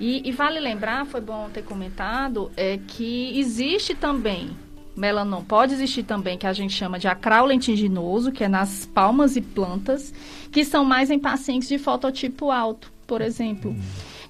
E, 0.00 0.26
e 0.26 0.32
vale 0.32 0.58
lembrar, 0.58 1.04
foi 1.04 1.20
bom 1.20 1.50
ter 1.52 1.64
comentado, 1.64 2.50
é 2.56 2.78
que 2.78 3.38
existe 3.38 3.94
também 3.94 4.56
melanoma. 4.98 5.44
Pode 5.46 5.74
existir 5.74 6.02
também 6.02 6.36
que 6.36 6.46
a 6.46 6.52
gente 6.52 6.74
chama 6.74 6.98
de 6.98 7.06
acral 7.06 7.46
lentiginoso, 7.46 8.32
que 8.32 8.44
é 8.44 8.48
nas 8.48 8.86
palmas 8.86 9.36
e 9.36 9.40
plantas, 9.40 10.12
que 10.50 10.64
são 10.64 10.84
mais 10.84 11.10
em 11.10 11.18
pacientes 11.18 11.68
de 11.68 11.78
fototipo 11.78 12.50
alto, 12.50 12.92
por 13.06 13.20
exemplo. 13.20 13.74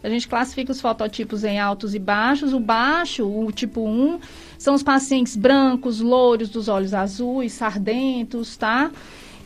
A 0.03 0.09
gente 0.09 0.29
classifica 0.29 0.71
os 0.71 0.81
fototipos 0.81 1.43
em 1.43 1.59
altos 1.59 1.95
e 1.95 1.99
baixos. 1.99 2.53
O 2.53 2.61
baixo, 2.61 3.27
o 3.27 3.51
tipo 3.51 3.85
1, 3.85 4.21
são 4.57 4.75
os 4.75 4.83
pacientes 4.83 5.35
brancos, 5.35 6.01
louros, 6.01 6.49
dos 6.49 6.69
olhos 6.69 6.95
azuis, 6.95 7.53
sardentos, 7.53 8.57
tá? 8.57 8.93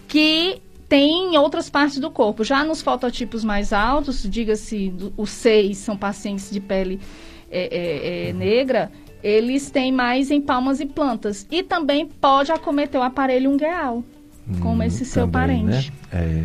Que 0.06 0.60
tem 0.88 1.34
em 1.34 1.38
outras 1.38 1.70
partes 1.70 1.98
do 1.98 2.10
corpo. 2.10 2.44
Já 2.44 2.64
nos 2.64 2.82
fototipos 2.82 3.42
mais 3.42 3.72
altos, 3.72 4.22
diga-se, 4.28 4.92
os 5.16 5.30
6 5.30 5.78
são 5.78 5.96
pacientes 5.96 6.50
de 6.50 6.60
pele 6.60 7.00
é, 7.50 7.60
é, 7.60 8.28
é, 8.28 8.32
negra, 8.34 8.92
eles 9.22 9.70
têm 9.70 9.92
mais 9.92 10.30
em 10.30 10.40
palmas 10.40 10.80
e 10.80 10.86
plantas. 10.86 11.46
E 11.50 11.62
também 11.62 12.06
pode 12.06 12.50
acometer 12.50 13.00
o 13.00 13.04
aparelho 13.04 13.50
ungueal, 13.50 14.02
como 14.60 14.82
hum, 14.82 14.82
esse 14.82 15.04
seu 15.04 15.28
também, 15.28 15.66
parente. 15.66 15.92
Né? 16.12 16.18
É. 16.20 16.44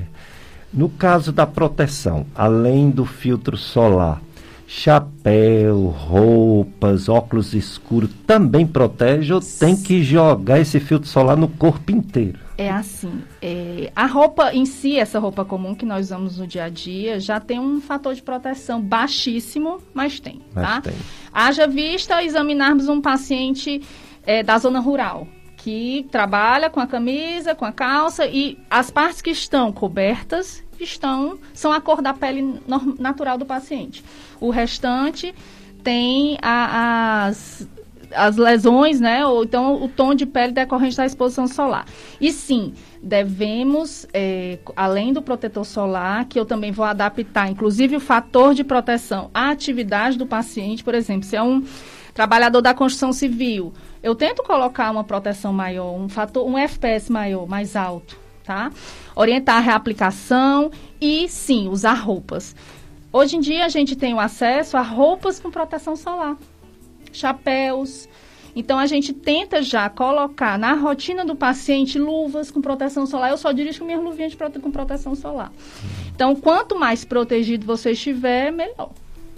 No 0.73 0.89
caso 0.89 1.31
da 1.31 1.47
proteção, 1.47 2.25
além 2.35 2.89
do 2.89 3.05
filtro 3.05 3.57
solar, 3.57 4.21
chapéu, 4.67 5.85
roupas, 5.85 7.07
óculos 7.07 7.53
escuros 7.53 8.09
também 8.27 8.67
protege 8.67 9.33
ou 9.33 9.39
tem 9.39 9.75
que 9.77 10.03
jogar 10.03 10.59
esse 10.59 10.77
filtro 10.79 11.07
solar 11.07 11.37
no 11.37 11.47
corpo 11.47 11.91
inteiro? 11.91 12.37
É 12.57 12.69
assim, 12.69 13.21
é, 13.41 13.91
a 13.95 14.07
roupa 14.07 14.51
em 14.53 14.65
si, 14.65 14.97
essa 14.97 15.19
roupa 15.19 15.45
comum 15.45 15.75
que 15.75 15.85
nós 15.85 16.07
usamos 16.07 16.37
no 16.37 16.47
dia 16.47 16.65
a 16.65 16.69
dia, 16.69 17.19
já 17.19 17.39
tem 17.39 17.59
um 17.59 17.79
fator 17.79 18.13
de 18.13 18.21
proteção 18.21 18.81
baixíssimo, 18.81 19.77
mas 19.93 20.19
tem, 20.19 20.41
mas 20.53 20.67
tá? 20.67 20.81
Tem. 20.81 20.93
Haja 21.39 21.67
vista 21.67 22.23
examinarmos 22.23 22.89
um 22.89 22.99
paciente 22.99 23.83
é, 24.25 24.41
da 24.41 24.57
zona 24.57 24.79
rural, 24.79 25.27
que 25.55 26.07
trabalha 26.09 26.67
com 26.67 26.79
a 26.79 26.87
camisa, 26.87 27.53
com 27.53 27.63
a 27.63 27.71
calça, 27.71 28.25
e 28.25 28.57
as 28.67 28.89
partes 28.89 29.21
que 29.21 29.29
estão 29.29 29.71
cobertas 29.71 30.63
estão 30.79 31.37
são 31.53 31.71
a 31.71 31.79
cor 31.79 32.01
da 32.01 32.11
pele 32.11 32.59
natural 32.97 33.37
do 33.37 33.45
paciente. 33.45 34.03
O 34.39 34.49
restante 34.49 35.35
tem 35.83 36.39
a, 36.41 37.27
as 37.27 37.67
as 38.11 38.37
lesões, 38.37 38.99
né? 38.99 39.25
Ou 39.25 39.43
então 39.43 39.83
o 39.83 39.87
tom 39.87 40.13
de 40.13 40.25
pele 40.25 40.53
decorrente 40.53 40.97
da 40.97 41.05
exposição 41.05 41.47
solar. 41.47 41.85
E 42.19 42.31
sim, 42.31 42.73
devemos, 43.01 44.07
é, 44.13 44.59
além 44.75 45.13
do 45.13 45.21
protetor 45.21 45.65
solar, 45.65 46.25
que 46.25 46.39
eu 46.39 46.45
também 46.45 46.71
vou 46.71 46.85
adaptar, 46.85 47.49
inclusive 47.49 47.95
o 47.95 47.99
fator 47.99 48.53
de 48.53 48.63
proteção 48.63 49.29
à 49.33 49.49
atividade 49.49 50.17
do 50.17 50.25
paciente, 50.25 50.83
por 50.83 50.93
exemplo, 50.93 51.23
se 51.23 51.35
é 51.35 51.43
um 51.43 51.63
trabalhador 52.13 52.61
da 52.61 52.73
construção 52.73 53.13
civil, 53.13 53.73
eu 54.01 54.15
tento 54.15 54.41
colocar 54.43 54.89
uma 54.89 55.03
proteção 55.03 55.53
maior, 55.53 55.93
um 55.93 56.09
fator, 56.09 56.47
um 56.47 56.57
FPS 56.57 57.11
maior, 57.11 57.47
mais 57.47 57.75
alto, 57.75 58.17
tá? 58.43 58.71
Orientar 59.15 59.57
a 59.57 59.59
reaplicação 59.59 60.71
e 60.99 61.29
sim, 61.29 61.67
usar 61.67 61.93
roupas. 61.93 62.55
Hoje 63.13 63.37
em 63.37 63.39
dia 63.39 63.65
a 63.65 63.69
gente 63.69 63.95
tem 63.95 64.13
o 64.13 64.19
acesso 64.19 64.77
a 64.77 64.81
roupas 64.81 65.39
com 65.39 65.51
proteção 65.51 65.95
solar 65.95 66.37
chapéus. 67.17 68.07
Então, 68.57 68.79
a 68.79 68.87
gente 68.87 69.13
tenta 69.13 69.61
já 69.61 69.87
colocar 69.87 70.57
na 70.57 70.73
rotina 70.73 71.23
do 71.23 71.35
paciente 71.35 71.99
luvas 71.99 72.49
com 72.49 72.59
proteção 72.59 73.05
solar. 73.05 73.29
Eu 73.29 73.37
só 73.37 73.51
dirijo 73.51 73.77
com 73.77 73.85
minhas 73.85 74.03
luvinhas 74.03 74.33
prote 74.33 74.57
com 74.57 74.71
proteção 74.71 75.13
solar. 75.13 75.51
Então, 76.15 76.35
quanto 76.35 76.77
mais 76.77 77.05
protegido 77.05 77.67
você 77.67 77.91
estiver, 77.91 78.51
melhor. 78.51 78.89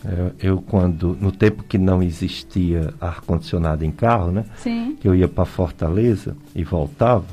Eu, 0.05 0.31
eu, 0.39 0.61
quando 0.61 1.17
no 1.19 1.33
tempo 1.33 1.63
que 1.63 1.77
não 1.77 2.01
existia 2.01 2.93
ar 3.01 3.19
condicionado 3.19 3.83
em 3.83 3.91
carro, 3.91 4.31
né? 4.31 4.45
Sim. 4.55 4.95
Que 4.97 5.09
eu 5.09 5.13
ia 5.13 5.27
para 5.27 5.43
Fortaleza 5.43 6.37
e 6.55 6.63
voltava. 6.63 7.25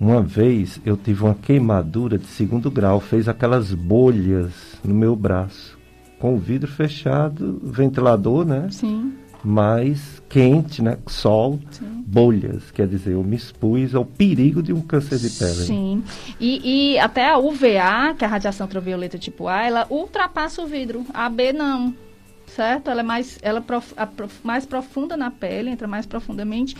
Uma 0.00 0.20
vez 0.20 0.80
eu 0.84 0.96
tive 0.96 1.22
uma 1.22 1.34
queimadura 1.34 2.18
de 2.18 2.26
segundo 2.26 2.68
grau, 2.68 2.98
fez 2.98 3.28
aquelas 3.28 3.72
bolhas 3.72 4.52
no 4.84 4.92
meu 4.92 5.14
braço, 5.14 5.78
com 6.18 6.34
o 6.34 6.38
vidro 6.38 6.68
fechado, 6.68 7.60
ventilador, 7.62 8.44
né? 8.44 8.66
Sim 8.72 9.14
mais 9.46 10.20
quente, 10.28 10.82
né? 10.82 10.98
Sol, 11.06 11.60
Sim. 11.70 12.04
bolhas. 12.04 12.72
Quer 12.72 12.88
dizer, 12.88 13.12
eu 13.12 13.22
me 13.22 13.36
expus 13.36 13.94
ao 13.94 14.04
perigo 14.04 14.60
de 14.60 14.72
um 14.72 14.80
câncer 14.80 15.18
de 15.18 15.30
pele. 15.30 15.64
Sim. 15.64 16.04
E, 16.40 16.94
e 16.94 16.98
até 16.98 17.30
a 17.30 17.38
UVA, 17.38 18.14
que 18.18 18.24
é 18.24 18.26
a 18.26 18.30
radiação 18.30 18.66
ultravioleta 18.66 19.16
tipo 19.16 19.46
A, 19.46 19.62
ela 19.62 19.86
ultrapassa 19.88 20.60
o 20.62 20.66
vidro. 20.66 21.06
A 21.14 21.28
B 21.28 21.52
não. 21.52 21.94
Certo? 22.48 22.90
Ela 22.90 23.00
é 23.00 23.04
mais, 23.04 23.38
ela 23.42 23.60
prof, 23.60 23.92
a, 23.96 24.08
mais 24.42 24.66
profunda 24.66 25.16
na 25.16 25.30
pele, 25.30 25.70
entra 25.70 25.86
mais 25.86 26.06
profundamente. 26.06 26.76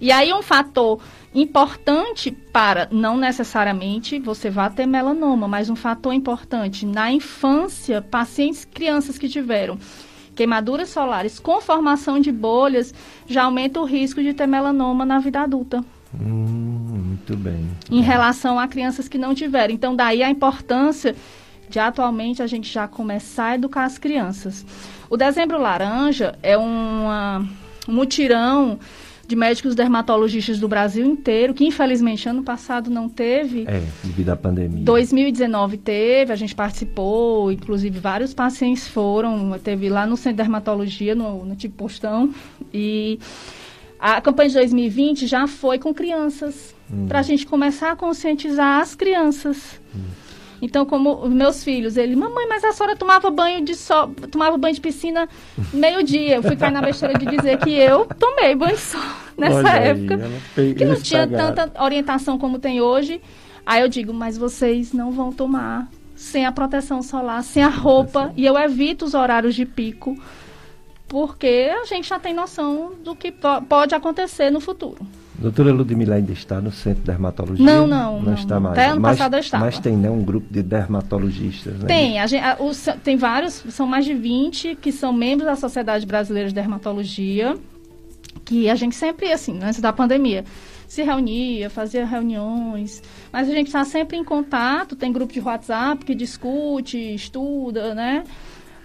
E 0.00 0.10
aí 0.12 0.32
um 0.32 0.42
fator 0.42 1.00
importante 1.34 2.30
para, 2.30 2.88
não 2.90 3.16
necessariamente 3.16 4.18
você 4.18 4.48
vai 4.48 4.70
ter 4.70 4.86
melanoma, 4.86 5.48
mas 5.48 5.68
um 5.68 5.76
fator 5.76 6.14
importante 6.14 6.86
na 6.86 7.10
infância, 7.10 8.00
pacientes, 8.00 8.64
crianças 8.64 9.18
que 9.18 9.28
tiveram 9.28 9.78
queimaduras 10.36 10.90
solares 10.90 11.40
com 11.40 11.60
formação 11.60 12.20
de 12.20 12.30
bolhas 12.30 12.94
já 13.26 13.44
aumenta 13.44 13.80
o 13.80 13.84
risco 13.84 14.22
de 14.22 14.34
ter 14.34 14.46
melanoma 14.46 15.04
na 15.04 15.18
vida 15.18 15.40
adulta. 15.40 15.82
Hum, 16.14 17.16
muito 17.26 17.36
bem. 17.36 17.68
Em 17.90 18.02
relação 18.02 18.60
a 18.60 18.68
crianças 18.68 19.08
que 19.08 19.18
não 19.18 19.34
tiveram. 19.34 19.74
Então, 19.74 19.96
daí 19.96 20.22
a 20.22 20.30
importância 20.30 21.16
de 21.68 21.78
atualmente 21.78 22.42
a 22.42 22.46
gente 22.46 22.72
já 22.72 22.86
começar 22.86 23.46
a 23.46 23.54
educar 23.56 23.84
as 23.84 23.98
crianças. 23.98 24.64
O 25.10 25.16
Dezembro 25.16 25.58
Laranja 25.58 26.38
é 26.42 26.56
uma, 26.56 27.44
um 27.88 27.92
mutirão 27.92 28.78
de 29.26 29.34
médicos 29.34 29.74
dermatologistas 29.74 30.58
do 30.60 30.68
Brasil 30.68 31.04
inteiro, 31.04 31.52
que 31.52 31.64
infelizmente 31.64 32.28
ano 32.28 32.42
passado 32.42 32.90
não 32.90 33.08
teve. 33.08 33.64
É, 33.66 33.82
devido 34.04 34.30
à 34.30 34.36
pandemia. 34.36 34.84
2019 34.84 35.76
teve, 35.78 36.32
a 36.32 36.36
gente 36.36 36.54
participou, 36.54 37.50
inclusive 37.50 37.98
vários 37.98 38.32
pacientes 38.32 38.86
foram, 38.86 39.58
teve 39.58 39.88
lá 39.88 40.06
no 40.06 40.16
centro 40.16 40.32
de 40.32 40.36
dermatologia, 40.38 41.14
no, 41.14 41.44
no 41.44 41.56
tipo 41.56 41.76
postão, 41.76 42.32
e 42.72 43.18
a 43.98 44.20
campanha 44.20 44.48
de 44.48 44.54
2020 44.56 45.26
já 45.26 45.46
foi 45.46 45.78
com 45.78 45.92
crianças, 45.92 46.74
hum. 46.92 47.06
para 47.08 47.18
a 47.18 47.22
gente 47.22 47.46
começar 47.46 47.92
a 47.92 47.96
conscientizar 47.96 48.80
as 48.80 48.94
crianças. 48.94 49.80
Hum 49.94 50.25
então, 50.66 50.84
como 50.84 51.28
meus 51.28 51.62
filhos, 51.62 51.96
ele, 51.96 52.16
mamãe, 52.16 52.44
mas 52.48 52.64
a 52.64 52.72
senhora 52.72 52.96
tomava 52.96 53.30
banho 53.30 53.64
de 53.64 53.76
sol, 53.76 54.08
tomava 54.32 54.58
banho 54.58 54.74
de 54.74 54.80
piscina 54.80 55.28
meio-dia. 55.72 56.34
Eu 56.34 56.42
fui 56.42 56.56
cair 56.56 56.72
na 56.72 56.82
besteira 56.82 57.16
de 57.16 57.24
dizer 57.24 57.56
que 57.58 57.70
eu 57.70 58.04
tomei 58.18 58.56
banho 58.56 58.74
de 58.74 58.82
sol 58.82 59.00
nessa 59.38 59.58
Olha 59.58 59.68
época. 59.68 60.20
Aí, 60.56 60.74
que 60.74 60.84
não 60.84 61.00
tinha 61.00 61.24
tanta 61.28 61.70
orientação 61.80 62.36
como 62.36 62.58
tem 62.58 62.80
hoje. 62.80 63.20
Aí 63.64 63.80
eu 63.80 63.88
digo, 63.88 64.12
mas 64.12 64.36
vocês 64.36 64.92
não 64.92 65.12
vão 65.12 65.32
tomar 65.32 65.88
sem 66.16 66.44
a 66.44 66.50
proteção 66.50 67.00
solar, 67.00 67.44
sem 67.44 67.62
a 67.62 67.68
roupa, 67.68 68.32
e 68.36 68.44
eu 68.44 68.58
evito 68.58 69.04
os 69.04 69.14
horários 69.14 69.54
de 69.54 69.64
pico, 69.64 70.16
porque 71.06 71.70
a 71.80 71.84
gente 71.84 72.08
já 72.08 72.18
tem 72.18 72.34
noção 72.34 72.94
do 73.04 73.14
que 73.14 73.32
pode 73.68 73.94
acontecer 73.94 74.50
no 74.50 74.58
futuro. 74.58 75.06
Doutora 75.38 75.72
Ludmila 75.72 76.14
ainda 76.14 76.32
está 76.32 76.60
no 76.60 76.72
centro 76.72 77.00
de 77.00 77.06
dermatologia? 77.06 77.64
Não, 77.64 77.86
não. 77.86 78.16
Não, 78.16 78.22
não 78.22 78.34
está 78.34 78.58
mais. 78.58 78.78
Até 78.78 78.88
ano 78.88 79.00
mas, 79.00 79.18
passado 79.18 79.34
eu 79.34 79.40
estava. 79.40 79.64
Mas 79.64 79.78
tem 79.78 79.96
né, 79.96 80.10
um 80.10 80.22
grupo 80.22 80.46
de 80.50 80.62
dermatologistas, 80.62 81.78
né? 81.78 81.86
Tem. 81.86 82.18
A 82.18 82.26
gente, 82.26 82.42
a, 82.42 82.56
os, 82.58 82.86
tem 83.04 83.16
vários, 83.16 83.54
são 83.68 83.86
mais 83.86 84.04
de 84.04 84.14
20 84.14 84.76
que 84.76 84.90
são 84.90 85.12
membros 85.12 85.46
da 85.46 85.56
Sociedade 85.56 86.06
Brasileira 86.06 86.48
de 86.48 86.54
Dermatologia, 86.54 87.54
que 88.44 88.70
a 88.70 88.74
gente 88.74 88.94
sempre, 88.94 89.30
assim, 89.32 89.58
antes 89.62 89.80
da 89.80 89.92
pandemia, 89.92 90.44
se 90.88 91.02
reunia, 91.02 91.68
fazia 91.68 92.06
reuniões, 92.06 93.02
mas 93.32 93.48
a 93.48 93.52
gente 93.52 93.66
está 93.66 93.84
sempre 93.84 94.16
em 94.16 94.24
contato, 94.24 94.96
tem 94.96 95.12
grupo 95.12 95.32
de 95.32 95.40
WhatsApp 95.40 96.04
que 96.04 96.14
discute, 96.14 96.96
estuda, 96.96 97.94
né? 97.94 98.24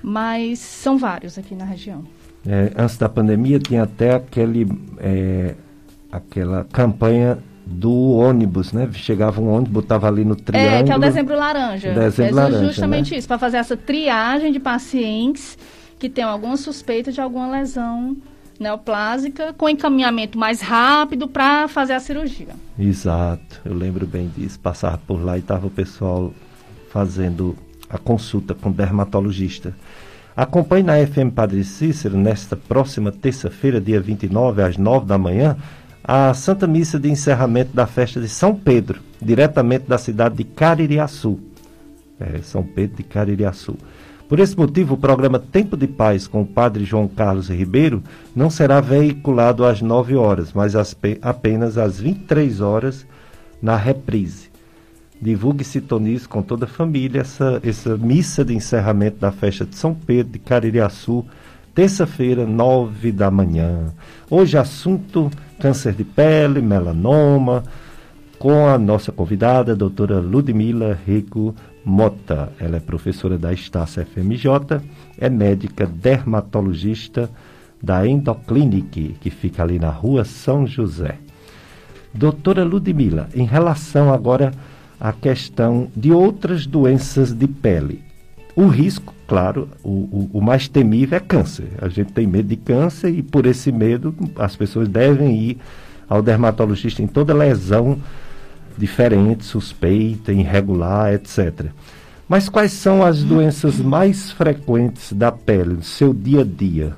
Mas 0.03 0.59
são 0.59 0.97
vários 0.97 1.37
aqui 1.37 1.53
na 1.53 1.63
região. 1.63 2.03
É, 2.45 2.71
antes 2.75 2.97
da 2.97 3.07
pandemia 3.07 3.59
tinha 3.59 3.83
até 3.83 4.15
aquele... 4.15 4.67
É, 4.97 5.55
aquela 6.11 6.65
campanha 6.71 7.37
do 7.65 8.11
ônibus, 8.11 8.73
né? 8.73 8.89
Chegava 8.93 9.39
um 9.39 9.49
ônibus, 9.49 9.71
botava 9.71 10.07
ali 10.07 10.25
no 10.25 10.35
triângulo. 10.35 10.75
É, 10.75 10.83
que 10.83 10.91
é 10.91 10.95
o 10.95 10.99
dezembro 10.99 11.35
laranja. 11.35 11.93
Dezembro 11.93 12.39
é 12.39 12.43
laranja, 12.43 12.65
justamente 12.65 13.11
né? 13.11 13.17
isso, 13.17 13.27
para 13.27 13.37
fazer 13.37 13.57
essa 13.57 13.77
triagem 13.77 14.51
de 14.51 14.59
pacientes 14.59 15.57
que 15.97 16.09
têm 16.09 16.23
alguma 16.23 16.57
suspeita 16.57 17.11
de 17.11 17.21
alguma 17.21 17.49
lesão 17.49 18.17
neoplásica, 18.59 19.53
com 19.53 19.67
encaminhamento 19.69 20.37
mais 20.37 20.61
rápido 20.61 21.27
para 21.27 21.67
fazer 21.67 21.93
a 21.93 21.99
cirurgia. 21.99 22.49
Exato, 22.77 23.61
eu 23.65 23.73
lembro 23.73 24.05
bem 24.05 24.31
disso. 24.35 24.59
Passava 24.59 24.99
por 24.99 25.23
lá 25.23 25.37
e 25.37 25.39
estava 25.39 25.67
o 25.67 25.69
pessoal 25.69 26.31
fazendo 26.91 27.55
a 27.89 27.97
consulta 27.97 28.53
com 28.53 28.71
dermatologista. 28.71 29.75
Acompanhe 30.35 30.83
na 30.83 30.93
FM 31.05 31.33
Padre 31.35 31.63
Cícero, 31.63 32.17
nesta 32.17 32.55
próxima 32.55 33.11
terça-feira, 33.11 33.81
dia 33.81 33.99
29, 33.99 34.61
às 34.61 34.77
9 34.77 35.05
da 35.05 35.17
manhã, 35.17 35.57
a 36.03 36.33
Santa 36.33 36.67
Missa 36.67 36.99
de 36.99 37.09
encerramento 37.09 37.73
da 37.73 37.85
festa 37.85 38.19
de 38.19 38.27
São 38.27 38.55
Pedro, 38.55 38.99
diretamente 39.21 39.87
da 39.87 39.97
cidade 39.97 40.35
de 40.35 40.43
Caririaçu. 40.43 41.39
É, 42.19 42.39
São 42.41 42.63
Pedro 42.63 42.97
de 42.97 43.03
Caririaçu. 43.03 43.75
Por 44.27 44.39
esse 44.39 44.57
motivo, 44.57 44.93
o 44.93 44.97
programa 44.97 45.39
Tempo 45.39 45.75
de 45.75 45.87
Paz 45.87 46.25
com 46.25 46.41
o 46.41 46.45
Padre 46.45 46.85
João 46.85 47.05
Carlos 47.07 47.49
Ribeiro 47.49 48.01
não 48.33 48.49
será 48.49 48.79
veiculado 48.79 49.65
às 49.65 49.81
9 49.81 50.15
horas, 50.15 50.53
mas 50.53 50.73
apenas 51.21 51.77
às 51.77 51.99
23 51.99 52.61
horas 52.61 53.05
na 53.61 53.75
reprise. 53.75 54.49
Divulgue 55.21 55.63
e 55.63 55.65
sintonize 55.65 56.27
com 56.27 56.41
toda 56.41 56.65
a 56.65 56.69
família 56.69 57.21
essa, 57.21 57.59
essa 57.61 57.97
missa 57.97 58.45
de 58.45 58.55
encerramento 58.55 59.17
da 59.17 59.31
festa 59.31 59.65
de 59.65 59.75
São 59.75 59.93
Pedro 59.93 60.31
de 60.31 60.39
Caririaçu, 60.39 61.25
terça-feira, 61.75 62.45
nove 62.45 63.11
da 63.11 63.29
manhã. 63.29 63.93
Hoje, 64.29 64.57
assunto 64.57 65.29
câncer 65.61 65.93
de 65.93 66.03
pele, 66.03 66.59
melanoma, 66.59 67.63
com 68.39 68.67
a 68.67 68.77
nossa 68.79 69.11
convidada, 69.11 69.73
a 69.73 69.75
doutora 69.75 70.19
Ludmila 70.19 70.97
Rico 71.05 71.55
Mota. 71.85 72.51
Ela 72.59 72.77
é 72.77 72.79
professora 72.79 73.37
da 73.37 73.53
Estácia 73.53 74.03
FMJ, 74.03 74.81
é 75.19 75.29
médica 75.29 75.85
dermatologista 75.85 77.29
da 77.81 78.07
Endoclinic, 78.07 79.17
que 79.21 79.29
fica 79.29 79.61
ali 79.61 79.77
na 79.77 79.89
rua 79.89 80.25
São 80.25 80.65
José. 80.65 81.19
Doutora 82.11 82.63
Ludmila, 82.63 83.29
em 83.35 83.45
relação 83.45 84.11
agora 84.11 84.51
a 84.99 85.13
questão 85.13 85.89
de 85.95 86.11
outras 86.11 86.65
doenças 86.65 87.31
de 87.31 87.47
pele. 87.47 88.03
O 88.55 88.67
risco, 88.67 89.13
claro, 89.27 89.69
o, 89.83 89.89
o, 89.89 90.29
o, 90.33 90.41
mais 90.41 90.67
temível 90.67 91.17
é 91.17 91.19
câncer. 91.19 91.69
A 91.81 91.87
gente 91.87 92.11
tem 92.11 92.27
medo 92.27 92.49
de 92.49 92.57
câncer 92.57 93.09
e 93.09 93.23
por 93.23 93.45
esse 93.45 93.71
medo 93.71 94.13
as 94.35 94.55
pessoas 94.55 94.87
devem 94.87 95.35
ir 95.37 95.57
ao 96.09 96.21
dermatologista 96.21 97.01
em 97.01 97.07
toda 97.07 97.33
lesão 97.33 97.97
diferente, 98.77 99.45
suspeita, 99.45 100.33
irregular, 100.33 101.13
etc. 101.13 101.67
Mas 102.27 102.49
quais 102.49 102.71
são 102.71 103.03
as 103.03 103.23
doenças 103.23 103.77
mais 103.77 104.31
frequentes 104.31 105.13
da 105.13 105.31
pele 105.31 105.75
no 105.75 105.83
seu 105.83 106.13
dia 106.13 106.41
a 106.41 106.45
dia? 106.45 106.93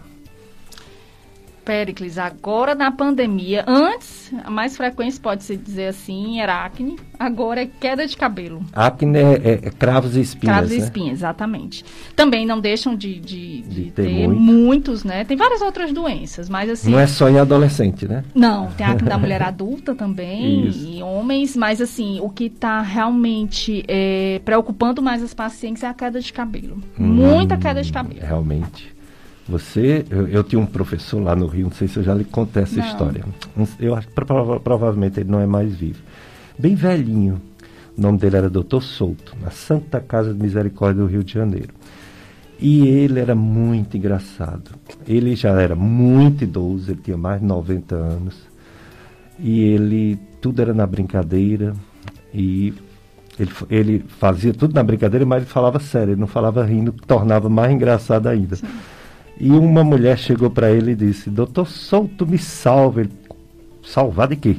Péricles, 1.64 2.18
agora 2.18 2.76
na 2.76 2.92
pandemia, 2.92 3.64
antes, 3.68 4.34
a 4.44 4.50
mais 4.50 4.76
frequente 4.76 5.20
pode-se 5.20 5.56
dizer 5.56 5.88
assim, 5.88 6.40
era 6.40 6.66
acne, 6.66 6.98
agora 7.18 7.62
é 7.62 7.66
queda 7.66 8.06
de 8.06 8.18
cabelo. 8.18 8.62
Acne 8.74 9.18
é, 9.18 9.34
é, 9.34 9.52
é 9.54 9.70
cravos 9.72 10.16
e 10.16 10.22
espinhas, 10.22 10.56
Cravos 10.56 10.72
né? 10.72 10.76
e 10.76 10.80
espinhas, 10.80 11.14
exatamente. 11.20 11.86
Também 12.16 12.46
não 12.46 12.60
deixam 12.60 12.96
de, 12.96 13.20
de, 13.20 13.62
de, 13.62 13.84
de 13.86 13.92
ter, 13.92 14.04
ter 14.04 14.28
muito. 14.28 14.42
muitos, 14.42 15.04
né? 15.04 15.24
Tem 15.24 15.38
várias 15.38 15.62
outras 15.62 15.92
doenças, 15.92 16.50
mas 16.50 16.70
assim... 16.70 16.92
Não 16.92 17.00
é 17.00 17.08
só 17.08 17.30
em 17.30 17.40
adolescente, 17.40 18.08
né? 18.08 18.24
Não, 18.36 18.68
tem 18.72 18.86
acne 18.86 19.08
da 19.08 19.18
mulher 19.18 19.42
adulta 19.42 19.96
também, 19.96 20.68
Isso. 20.68 20.88
e 20.88 21.02
homens, 21.02 21.56
mas 21.56 21.80
assim, 21.80 22.20
o 22.22 22.30
que 22.30 22.46
está 22.46 22.82
realmente 22.82 23.84
é, 23.88 24.42
preocupando 24.44 25.02
mais 25.02 25.24
as 25.24 25.34
pacientes 25.34 25.84
é 25.84 25.88
a 25.88 25.94
queda 25.94 26.20
de 26.20 26.34
cabelo. 26.34 26.78
Hum, 27.00 27.08
Muita 27.08 27.58
queda 27.58 27.82
de 27.82 27.92
cabelo. 27.92 28.20
Realmente. 28.22 28.93
Você, 29.48 30.06
eu, 30.10 30.28
eu, 30.28 30.44
tinha 30.44 30.60
um 30.60 30.66
professor 30.66 31.22
lá 31.22 31.36
no 31.36 31.48
Rio, 31.48 31.66
não 31.66 31.74
sei 31.74 31.88
se 31.88 31.98
eu 31.98 32.04
já 32.04 32.14
lhe 32.14 32.24
contei 32.24 32.64
essa 32.64 32.80
não. 32.80 32.88
história. 32.88 33.26
Eu 33.80 33.94
acho 33.94 34.08
que 34.08 34.14
prova, 34.14 34.60
provavelmente 34.60 35.20
ele 35.20 35.30
não 35.30 35.40
é 35.40 35.46
mais 35.46 35.76
vivo. 35.76 36.02
Bem 36.58 36.76
velhinho. 36.76 37.42
O 37.98 38.02
nome 38.02 38.18
dele 38.18 38.38
era 38.38 38.50
Doutor 38.50 38.82
Souto, 38.82 39.36
na 39.42 39.52
Santa 39.52 40.00
Casa 40.00 40.34
de 40.34 40.42
Misericórdia 40.42 41.04
do 41.04 41.10
Rio 41.10 41.24
de 41.24 41.34
Janeiro. 41.34 41.74
E 42.60 42.88
ele 42.88 43.20
era 43.20 43.36
muito 43.36 43.98
engraçado. 43.98 44.72
Ele 45.06 45.36
já 45.36 45.50
era 45.62 45.76
muito 45.76 46.46
idoso, 46.46 46.92
ele 46.92 47.02
tinha 47.04 47.18
mais 47.18 47.42
de 47.42 47.46
90 47.46 47.96
anos. 47.96 48.36
E 49.38 49.60
ele, 49.60 50.18
tudo 50.40 50.62
era 50.62 50.74
na 50.74 50.88
brincadeira. 50.88 51.74
E 52.34 52.74
ele, 53.38 53.52
ele 53.70 54.06
fazia 54.20 54.54
tudo 54.54 54.74
na 54.74 54.84
brincadeira, 54.84 55.26
mas 55.26 55.44
ele 55.44 55.52
falava 55.52 55.80
sério, 55.80 56.14
ele 56.14 56.22
não 56.22 56.28
falava 56.28 56.64
rindo, 56.64 56.94
que 56.94 57.06
tornava 57.06 57.50
mais 57.50 57.72
engraçado 57.74 58.28
ainda. 58.28 58.56
Sim. 58.56 58.68
E 59.44 59.52
uma 59.52 59.84
mulher 59.84 60.18
chegou 60.18 60.50
para 60.50 60.72
ele 60.72 60.92
e 60.92 60.96
disse: 60.96 61.30
Doutor 61.30 61.68
Souto, 61.68 62.26
me 62.26 62.38
salve. 62.38 63.02
Ele, 63.02 63.10
Salvar 63.84 64.30
de 64.30 64.38
quê? 64.38 64.56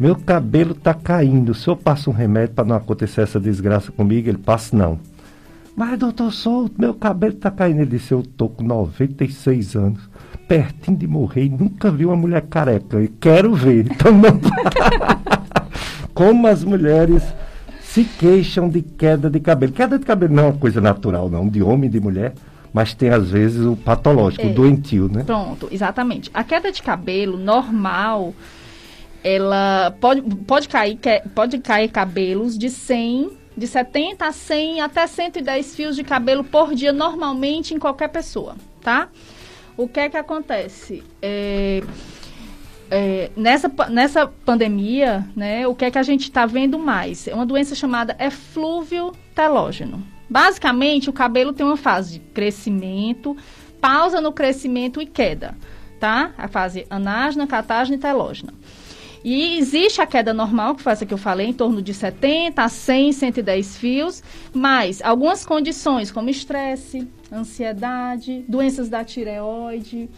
Meu 0.00 0.16
cabelo 0.16 0.72
está 0.72 0.94
caindo. 0.94 1.50
O 1.50 1.54
senhor 1.54 1.76
passa 1.76 2.08
um 2.08 2.12
remédio 2.14 2.54
para 2.54 2.64
não 2.64 2.74
acontecer 2.74 3.20
essa 3.20 3.38
desgraça 3.38 3.92
comigo? 3.92 4.26
Ele 4.26 4.38
passa, 4.38 4.74
não. 4.74 4.98
Mas, 5.76 5.98
doutor 5.98 6.32
Souto, 6.32 6.80
meu 6.80 6.94
cabelo 6.94 7.34
está 7.34 7.50
caindo. 7.50 7.82
Ele 7.82 7.90
disse: 7.90 8.12
Eu 8.12 8.20
estou 8.20 8.48
com 8.48 8.64
96 8.64 9.76
anos, 9.76 10.00
pertinho 10.48 10.96
de 10.96 11.06
morrer 11.06 11.44
e 11.44 11.50
nunca 11.50 11.90
vi 11.90 12.06
uma 12.06 12.16
mulher 12.16 12.46
careca. 12.48 13.02
E 13.02 13.08
quero 13.08 13.54
ver. 13.54 13.88
Então, 13.92 14.10
não... 14.10 14.40
Como 16.14 16.46
as 16.46 16.64
mulheres 16.64 17.22
se 17.82 18.04
queixam 18.04 18.70
de 18.70 18.80
queda 18.80 19.28
de 19.28 19.38
cabelo. 19.38 19.70
Queda 19.70 19.98
de 19.98 20.06
cabelo 20.06 20.34
não 20.34 20.44
é 20.44 20.46
uma 20.46 20.58
coisa 20.58 20.80
natural, 20.80 21.28
não, 21.28 21.46
de 21.46 21.62
homem 21.62 21.90
e 21.90 21.92
de 21.92 22.00
mulher 22.00 22.32
mas 22.78 22.94
tem 22.94 23.08
às 23.08 23.28
vezes 23.28 23.66
o 23.66 23.74
patológico, 23.74 24.46
é, 24.46 24.50
o 24.50 24.54
doentio, 24.54 25.08
né? 25.08 25.24
Pronto, 25.24 25.68
exatamente. 25.72 26.30
A 26.32 26.44
queda 26.44 26.70
de 26.70 26.80
cabelo 26.80 27.36
normal, 27.36 28.32
ela 29.24 29.92
pode, 30.00 30.22
pode, 30.22 30.68
cair, 30.68 30.96
pode 31.34 31.58
cair 31.58 31.88
cabelos 31.88 32.56
de 32.56 32.70
100, 32.70 33.32
de 33.56 33.66
70 33.66 34.24
a 34.24 34.30
100 34.30 34.80
até 34.80 35.04
110 35.08 35.74
fios 35.74 35.96
de 35.96 36.04
cabelo 36.04 36.44
por 36.44 36.72
dia, 36.72 36.92
normalmente 36.92 37.74
em 37.74 37.80
qualquer 37.80 38.10
pessoa, 38.10 38.54
tá? 38.80 39.08
O 39.76 39.88
que 39.88 39.98
é 39.98 40.08
que 40.08 40.16
acontece? 40.16 41.02
É, 41.20 41.82
é, 42.92 43.32
nessa, 43.36 43.68
nessa 43.90 44.28
pandemia, 44.28 45.26
né, 45.34 45.66
o 45.66 45.74
que 45.74 45.84
é 45.84 45.90
que 45.90 45.98
a 45.98 46.04
gente 46.04 46.22
está 46.22 46.46
vendo 46.46 46.78
mais? 46.78 47.26
É 47.26 47.34
uma 47.34 47.44
doença 47.44 47.74
chamada 47.74 48.16
eflúvio 48.20 49.10
telógeno. 49.34 50.00
Basicamente, 50.28 51.08
o 51.08 51.12
cabelo 51.12 51.52
tem 51.52 51.64
uma 51.64 51.76
fase 51.76 52.14
de 52.14 52.18
crescimento, 52.18 53.36
pausa 53.80 54.20
no 54.20 54.32
crescimento 54.32 55.00
e 55.00 55.06
queda, 55.06 55.56
tá? 55.98 56.32
A 56.36 56.48
fase 56.48 56.86
anágena, 56.90 57.46
catágena 57.46 57.96
e 57.96 58.00
telógena. 58.00 58.52
E 59.24 59.58
existe 59.58 60.00
a 60.00 60.06
queda 60.06 60.32
normal, 60.32 60.74
que 60.74 60.82
foi 60.82 60.92
essa 60.92 61.04
que 61.04 61.12
eu 61.12 61.18
falei, 61.18 61.48
em 61.48 61.52
torno 61.52 61.82
de 61.82 61.92
70 61.92 62.62
a 62.62 62.68
100, 62.68 63.12
110 63.12 63.76
fios, 63.76 64.22
mas 64.54 65.02
algumas 65.02 65.44
condições, 65.44 66.10
como 66.10 66.30
estresse, 66.30 67.08
ansiedade, 67.32 68.44
doenças 68.48 68.88
da 68.88 69.04
tireoide, 69.04 70.08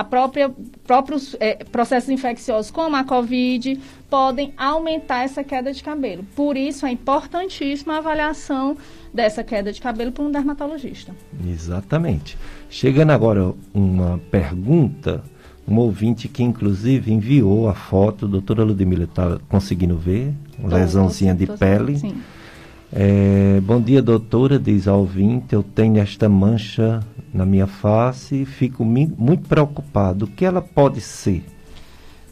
a 0.00 0.04
própria 0.04 0.50
próprios 0.86 1.36
é, 1.38 1.62
processos 1.62 2.08
infecciosos 2.08 2.70
como 2.70 2.96
a 2.96 3.04
COVID 3.04 3.78
podem 4.08 4.52
aumentar 4.56 5.24
essa 5.24 5.44
queda 5.44 5.72
de 5.72 5.82
cabelo. 5.82 6.24
Por 6.34 6.56
isso 6.56 6.86
é 6.86 6.90
importantíssima 6.90 7.94
a 7.94 7.98
avaliação 7.98 8.76
dessa 9.12 9.44
queda 9.44 9.70
de 9.72 9.80
cabelo 9.80 10.10
por 10.10 10.24
um 10.24 10.30
dermatologista. 10.30 11.14
Exatamente. 11.46 12.38
Chegando 12.70 13.10
agora 13.10 13.52
uma 13.74 14.18
pergunta, 14.30 15.22
um 15.68 15.76
ouvinte 15.76 16.28
que 16.28 16.42
inclusive 16.42 17.12
enviou 17.12 17.68
a 17.68 17.74
foto, 17.74 18.26
doutora 18.26 18.64
Ludmila 18.64 19.04
está 19.04 19.38
conseguindo 19.50 19.98
ver, 19.98 20.32
tô, 20.60 20.66
lesãozinha 20.66 21.36
tô, 21.36 21.46
tô, 21.46 21.52
de 21.52 21.58
pele. 21.58 21.98
Sim. 21.98 22.16
É, 22.92 23.60
bom 23.60 23.80
dia, 23.80 24.02
doutora, 24.02 24.58
diz 24.58 24.88
a 24.88 24.94
ouvinte, 24.94 25.54
eu 25.54 25.62
tenho 25.62 25.98
esta 25.98 26.28
mancha 26.28 27.00
na 27.32 27.46
minha 27.46 27.66
face 27.66 28.42
e 28.42 28.44
fico 28.44 28.84
muito 28.84 29.48
preocupado. 29.48 30.24
O 30.24 30.28
que 30.28 30.44
ela 30.44 30.60
pode 30.60 31.00
ser? 31.00 31.44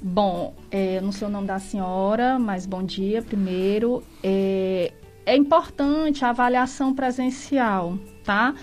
Bom, 0.02 0.54
é, 0.70 1.00
não 1.00 1.12
sei 1.12 1.28
o 1.28 1.30
nome 1.30 1.46
da 1.46 1.58
senhora, 1.58 2.38
mas 2.38 2.66
bom 2.66 2.82
dia 2.82 3.22
primeiro. 3.22 4.02
É, 4.22 4.92
é 5.24 5.36
importante 5.36 6.24
a 6.24 6.30
avaliação 6.30 6.92
presencial, 6.92 7.96
tá? 8.24 8.54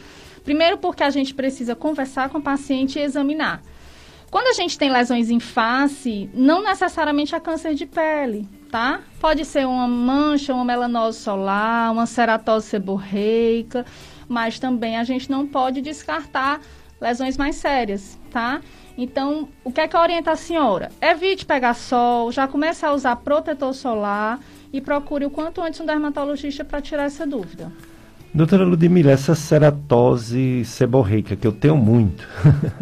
Primeiro 0.43 0.77
porque 0.77 1.03
a 1.03 1.09
gente 1.09 1.33
precisa 1.33 1.75
conversar 1.75 2.29
com 2.29 2.39
o 2.39 2.41
paciente 2.41 2.99
e 2.99 3.01
examinar. 3.01 3.61
Quando 4.29 4.47
a 4.47 4.53
gente 4.53 4.77
tem 4.77 4.91
lesões 4.91 5.29
em 5.29 5.39
face, 5.39 6.29
não 6.33 6.61
necessariamente 6.61 7.33
é 7.33 7.39
câncer 7.39 7.73
de 7.73 7.85
pele, 7.85 8.47
tá? 8.72 9.01
Pode 9.20 9.45
ser 9.45 9.66
uma 9.66 9.88
mancha, 9.88 10.53
uma 10.53 10.66
melanose 10.66 11.20
solar, 11.20 11.91
uma 11.91 12.05
ceratose 12.05 12.68
seborreica, 12.68 13.86
mas 14.28 14.59
também 14.59 14.97
a 14.97 15.03
gente 15.03 15.30
não 15.30 15.47
pode 15.47 15.82
descartar 15.82 16.59
lesões 16.99 17.38
mais 17.38 17.55
sérias, 17.55 18.20
tá? 18.32 18.61
Então, 18.97 19.49
o 19.63 19.72
que 19.72 19.82
é 19.82 19.88
que 19.88 19.97
orienta 19.97 20.32
a 20.32 20.36
senhora? 20.36 20.89
Evite 21.01 21.45
pegar 21.45 21.74
sol, 21.74 22.32
já 22.32 22.47
comece 22.47 22.86
a 22.86 22.93
usar 22.93 23.16
protetor 23.18 23.74
solar 23.74 24.39
e 24.72 24.80
procure 24.80 25.26
o 25.26 25.30
quanto 25.30 25.61
antes 25.61 25.80
um 25.80 25.86
dermatologista 25.86 26.63
para 26.63 26.82
tirar 26.82 27.03
essa 27.03 27.28
dúvida. 27.28 27.72
Doutora 28.34 28.66
Ludmila, 28.66 29.11
essa 29.11 29.36
ceratose 29.36 30.66
seborreica 30.66 31.36
que 31.36 31.47
eu 31.47 31.53
tenho 31.53 31.78
muito, 31.78 32.28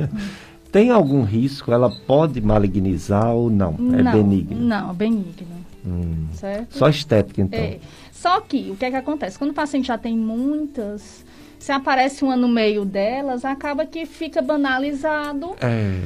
tem 0.72 0.90
algum 0.90 1.24
risco? 1.24 1.72
Ela 1.72 1.92
pode 2.08 2.42
malignizar 2.42 3.32
ou 3.32 3.50
não? 3.50 3.76
É 3.94 4.02
não, 4.02 4.12
benigno? 4.12 4.60
Não, 4.60 4.94
benigno. 4.94 5.63
Hum. 5.86 6.28
Certo? 6.34 6.78
Só 6.78 6.88
estética, 6.90 7.42
então. 7.42 7.60
É. 7.60 7.80
Só 8.12 8.40
que, 8.42 8.70
o 8.72 8.76
que 8.76 8.86
é 8.86 8.92
que 8.92 8.96
acontece? 8.98 9.38
Quando 9.38 9.52
o 9.52 9.54
paciente 9.54 9.88
já 9.88 9.98
tem 9.98 10.18
muitas, 10.18 11.26
se 11.60 11.72
aparece 11.72 12.24
uma 12.24 12.36
no 12.36 12.48
meio 12.48 12.86
delas, 12.86 13.44
acaba 13.44 13.86
que 13.86 14.06
fica 14.06 14.42
banalizado. 14.42 15.56
É. 15.62 16.00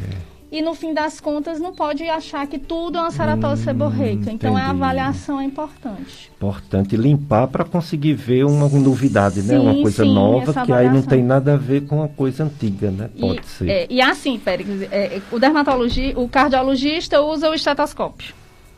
E 0.49 0.61
no 0.61 0.73
fim 0.73 0.93
das 0.93 1.19
contas, 1.19 1.59
não 1.59 1.73
pode 1.73 2.03
achar 2.07 2.47
que 2.47 2.57
tudo 2.57 2.97
é 2.97 3.01
uma 3.01 3.11
ceratose 3.11 3.61
Hum, 3.61 3.65
seborreica. 3.65 4.31
Então, 4.31 4.55
a 4.55 4.61
entendi. 4.61 4.69
avaliação 4.77 5.41
é 5.41 5.43
importante. 5.43 6.31
Importante 6.37 6.95
limpar 6.95 7.47
para 7.49 7.65
conseguir 7.65 8.13
ver 8.13 8.45
uma 8.45 8.69
novidade, 8.69 9.41
né? 9.41 9.59
Uma 9.59 9.73
Sim, 9.73 9.81
coisa 9.81 10.03
sim, 10.05 10.13
nova 10.13 10.53
que 10.65 10.71
aí 10.71 10.89
não 10.89 11.01
tem 11.01 11.21
nada 11.21 11.55
a 11.55 11.57
ver 11.57 11.81
com 11.85 12.01
a 12.01 12.07
coisa 12.07 12.45
antiga, 12.45 12.89
né? 12.89 13.09
Pode 13.19 13.41
e, 13.41 13.45
ser. 13.45 13.69
é, 13.69 13.87
e 13.89 13.99
assim, 13.99 14.39
Péricles, 14.39 14.87
é, 14.89 15.21
o 15.31 15.37
dermatologista, 15.37 16.17
o 16.17 16.29
cardiologista 16.29 17.21
usa 17.21 17.49
o 17.49 17.53
estetoscópio. 17.53 18.33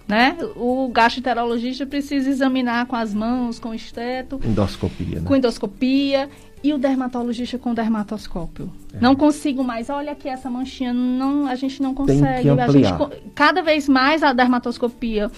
Né? 0.10 0.36
O 0.56 0.90
gastroenterologista 0.90 1.86
precisa 1.86 2.28
examinar 2.32 2.88
com 2.88 2.96
as 2.96 3.14
mãos, 3.14 3.60
com 3.60 3.70
o 3.70 3.76
esteto, 3.76 4.40
Endoscopia, 4.44 5.20
né? 5.20 5.22
com 5.24 5.36
endoscopia 5.36 6.28
e 6.64 6.74
o 6.74 6.80
dermatologista 6.80 7.60
com 7.60 7.76
dermatoscópio. 7.76 8.72
É. 8.92 9.00
Não 9.00 9.16
consigo 9.16 9.64
mais. 9.64 9.88
Olha 9.88 10.14
aqui 10.14 10.28
essa 10.28 10.50
manchinha, 10.50 10.92
não, 10.92 11.46
a 11.46 11.54
gente 11.54 11.80
não 11.80 11.94
Tem 11.94 12.06
que 12.08 12.12
consegue. 12.14 12.50
a 12.50 12.68
gente, 12.72 13.32
cada 13.36 13.62
vez 13.62 13.88
mais 13.88 14.24
a 14.24 14.34
dermatoscopia 14.34 15.30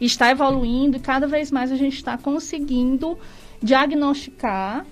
está 0.00 0.30
evoluindo 0.30 0.96
e 0.96 1.00
cada 1.00 1.26
vez 1.26 1.52
mais 1.52 1.70
a 1.70 1.76
gente 1.76 1.96
está 1.96 2.16
conseguindo 2.16 3.18
diagnosticar 3.62 4.86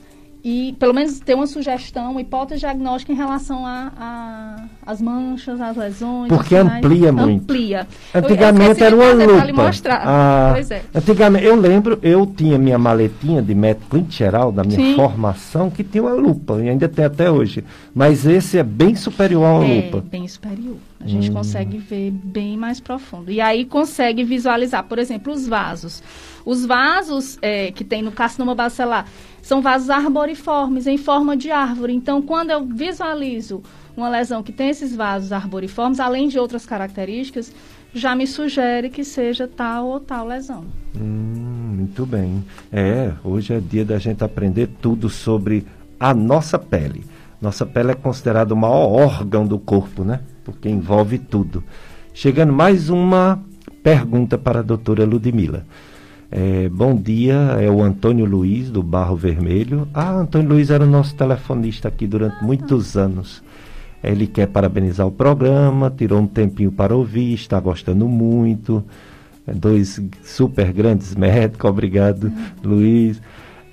e 0.44 0.76
pelo 0.78 0.92
menos 0.92 1.18
ter 1.20 1.34
uma 1.34 1.46
sugestão, 1.46 2.10
uma 2.12 2.20
hipótese 2.20 2.60
diagnóstica 2.60 3.10
em 3.10 3.16
relação 3.16 3.64
a- 3.66 3.90
a- 3.98 4.64
às 4.84 5.00
manchas, 5.00 5.58
às 5.58 5.74
lesões. 5.74 6.28
Porque 6.28 6.54
aos 6.54 6.64
sinais. 6.66 6.84
amplia 6.84 7.10
muito. 7.12 7.42
Amplia. 7.44 7.86
Eu- 8.12 8.20
eu 8.20 8.24
Antigamente 8.26 8.70
esqueci 8.72 8.84
era 8.84 8.94
uma 8.96 9.12
lupa. 9.12 9.62
mostrar. 9.64 10.02
Ah, 10.04 10.50
Pois 10.52 10.70
é. 10.70 10.82
Antigamente, 10.94 11.46
eu 11.46 11.56
lembro, 11.56 11.98
eu 12.02 12.26
tinha 12.26 12.58
minha 12.58 12.78
maletinha 12.78 13.40
de 13.40 13.54
médico 13.54 13.86
clínico 13.90 14.12
geral 14.12 14.52
da 14.52 14.62
minha 14.62 14.76
Sim. 14.78 14.94
formação 14.94 15.70
que 15.70 15.82
tinha 15.82 16.02
uma 16.02 16.12
lupa, 16.12 16.60
e 16.62 16.68
ainda 16.68 16.88
tem 16.90 17.04
até 17.06 17.30
hoje. 17.30 17.64
Mas 17.94 18.26
esse 18.26 18.58
é 18.58 18.62
bem 18.62 18.94
superior 18.94 19.44
a 19.46 19.52
uma 19.54 19.64
É, 19.64 19.80
lupa. 19.86 20.04
bem 20.10 20.28
superior. 20.28 20.76
A 21.00 21.06
gente 21.06 21.30
Hum. 21.30 21.34
consegue 21.34 21.78
ver 21.78 22.10
bem 22.10 22.56
mais 22.56 22.80
profundo. 22.80 23.30
E 23.30 23.40
aí 23.40 23.64
consegue 23.64 24.24
visualizar, 24.24 24.84
por 24.84 24.98
exemplo, 24.98 25.32
os 25.32 25.46
vasos. 25.48 26.02
Os 26.46 26.64
vasos 26.66 27.38
é, 27.40 27.70
que 27.72 27.82
tem 27.84 28.02
no 28.02 28.12
carcinoma 28.12 28.54
bacelar 28.54 29.06
são 29.44 29.60
vasos 29.60 29.90
arboriformes, 29.90 30.86
em 30.86 30.96
forma 30.96 31.36
de 31.36 31.50
árvore. 31.50 31.92
Então, 31.92 32.22
quando 32.22 32.50
eu 32.50 32.64
visualizo 32.64 33.62
uma 33.94 34.08
lesão 34.08 34.42
que 34.42 34.50
tem 34.50 34.70
esses 34.70 34.96
vasos 34.96 35.32
arboriformes, 35.32 36.00
além 36.00 36.28
de 36.28 36.38
outras 36.38 36.64
características, 36.64 37.52
já 37.92 38.16
me 38.16 38.26
sugere 38.26 38.88
que 38.88 39.04
seja 39.04 39.46
tal 39.46 39.86
ou 39.88 40.00
tal 40.00 40.26
lesão. 40.26 40.64
Hum, 40.98 41.74
muito 41.76 42.06
bem. 42.06 42.42
É, 42.72 43.12
hoje 43.22 43.52
é 43.52 43.60
dia 43.60 43.84
da 43.84 43.98
gente 43.98 44.24
aprender 44.24 44.66
tudo 44.80 45.10
sobre 45.10 45.66
a 46.00 46.14
nossa 46.14 46.58
pele. 46.58 47.04
Nossa 47.38 47.66
pele 47.66 47.90
é 47.90 47.94
considerada 47.94 48.54
o 48.54 48.56
maior 48.56 48.90
órgão 48.90 49.46
do 49.46 49.58
corpo, 49.58 50.04
né? 50.04 50.20
Porque 50.42 50.70
envolve 50.70 51.18
tudo. 51.18 51.62
Chegando 52.14 52.52
mais 52.52 52.88
uma 52.88 53.38
pergunta 53.82 54.38
para 54.38 54.60
a 54.60 54.62
doutora 54.62 55.04
Ludmila. 55.04 55.66
É, 56.30 56.68
bom 56.68 56.96
dia, 56.96 57.34
é 57.60 57.70
o 57.70 57.82
Antônio 57.82 58.24
Luiz, 58.24 58.70
do 58.70 58.82
Barro 58.82 59.14
Vermelho. 59.16 59.86
Ah, 59.94 60.12
Antônio 60.12 60.48
Luiz 60.48 60.70
era 60.70 60.84
o 60.84 60.86
nosso 60.90 61.14
telefonista 61.14 61.88
aqui 61.88 62.06
durante 62.06 62.42
muitos 62.42 62.96
anos. 62.96 63.42
Ele 64.02 64.26
quer 64.26 64.48
parabenizar 64.48 65.06
o 65.06 65.12
programa, 65.12 65.92
tirou 65.96 66.20
um 66.20 66.26
tempinho 66.26 66.72
para 66.72 66.94
ouvir, 66.94 67.34
está 67.34 67.58
gostando 67.60 68.08
muito. 68.08 68.84
Dois 69.46 70.00
super 70.24 70.72
grandes 70.72 71.14
médicos, 71.14 71.68
obrigado, 71.70 72.32
Luiz. 72.62 73.20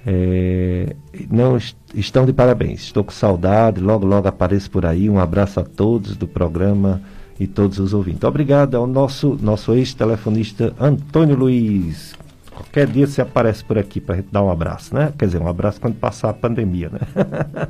É, 0.06 0.96
não 1.30 1.58
est- 1.58 1.76
estão 1.96 2.26
de 2.26 2.34
parabéns. 2.34 2.82
Estou 2.82 3.04
com 3.04 3.12
saudade, 3.12 3.80
logo 3.82 4.06
logo 4.06 4.28
apareço 4.28 4.70
por 4.70 4.86
aí. 4.86 5.10
Um 5.10 5.20
abraço 5.20 5.60
a 5.60 5.64
todos 5.64 6.16
do 6.16 6.28
programa 6.28 7.02
e 7.40 7.48
todos 7.48 7.80
os 7.80 7.94
ouvintes. 7.94 8.24
Obrigado 8.24 8.76
ao 8.76 8.86
nosso 8.86 9.38
nosso 9.42 9.74
ex-telefonista 9.74 10.74
Antônio 10.80 11.36
Luiz. 11.36 12.14
Qualquer 12.62 12.88
dia 12.88 13.08
você 13.08 13.22
aparece 13.22 13.64
por 13.64 13.78
aqui 13.78 14.00
para 14.00 14.24
dar 14.32 14.44
um 14.44 14.52
abraço, 14.52 14.94
né? 14.94 15.12
Quer 15.18 15.26
dizer, 15.26 15.42
um 15.42 15.48
abraço 15.48 15.82
quando 15.82 15.96
passar 15.96 16.30
a 16.30 16.34
pandemia, 16.34 16.90
né? 16.90 17.00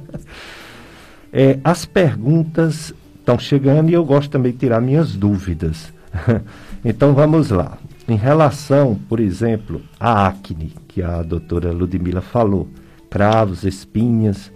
É, 1.33 1.59
as 1.63 1.85
perguntas 1.85 2.93
estão 3.17 3.39
chegando 3.39 3.89
e 3.89 3.93
eu 3.93 4.03
gosto 4.03 4.29
também 4.29 4.51
de 4.51 4.57
tirar 4.57 4.81
minhas 4.81 5.15
dúvidas. 5.15 5.93
então 6.83 7.13
vamos 7.13 7.49
lá. 7.51 7.77
Em 8.05 8.17
relação, 8.17 8.99
por 9.07 9.17
exemplo, 9.21 9.81
à 9.97 10.27
acne, 10.27 10.73
que 10.89 11.01
a 11.01 11.21
doutora 11.21 11.71
Ludmila 11.71 12.19
falou, 12.19 12.67
cravos, 13.09 13.63
espinhas, 13.63 14.51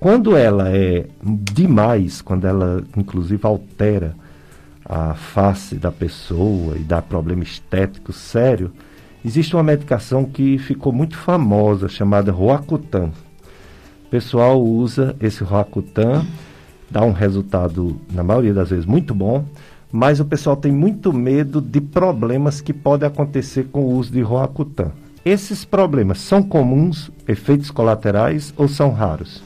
quando 0.00 0.34
ela 0.34 0.74
é 0.74 1.04
demais, 1.22 2.22
quando 2.22 2.46
ela 2.46 2.82
inclusive 2.96 3.46
altera 3.46 4.16
a 4.82 5.12
face 5.14 5.74
da 5.74 5.92
pessoa 5.92 6.78
e 6.78 6.80
dá 6.80 7.02
problema 7.02 7.42
estético 7.42 8.10
sério, 8.10 8.72
existe 9.26 9.56
uma 9.56 9.62
medicação 9.64 10.24
que 10.24 10.56
ficou 10.56 10.92
muito 10.92 11.16
famosa 11.16 11.88
chamada 11.88 12.30
Roacutan. 12.30 13.10
O 14.04 14.08
pessoal 14.08 14.62
usa 14.62 15.16
esse 15.20 15.42
Roacutan, 15.42 16.24
dá 16.88 17.02
um 17.02 17.10
resultado, 17.10 18.00
na 18.12 18.22
maioria 18.22 18.54
das 18.54 18.70
vezes, 18.70 18.86
muito 18.86 19.12
bom, 19.12 19.44
mas 19.90 20.20
o 20.20 20.24
pessoal 20.24 20.56
tem 20.56 20.70
muito 20.70 21.12
medo 21.12 21.60
de 21.60 21.80
problemas 21.80 22.60
que 22.60 22.72
podem 22.72 23.08
acontecer 23.08 23.64
com 23.64 23.80
o 23.80 23.94
uso 23.96 24.12
de 24.12 24.20
Roacutan. 24.20 24.92
Esses 25.24 25.64
problemas 25.64 26.20
são 26.20 26.40
comuns, 26.40 27.10
efeitos 27.26 27.68
colaterais 27.72 28.54
ou 28.56 28.68
são 28.68 28.92
raros? 28.92 29.42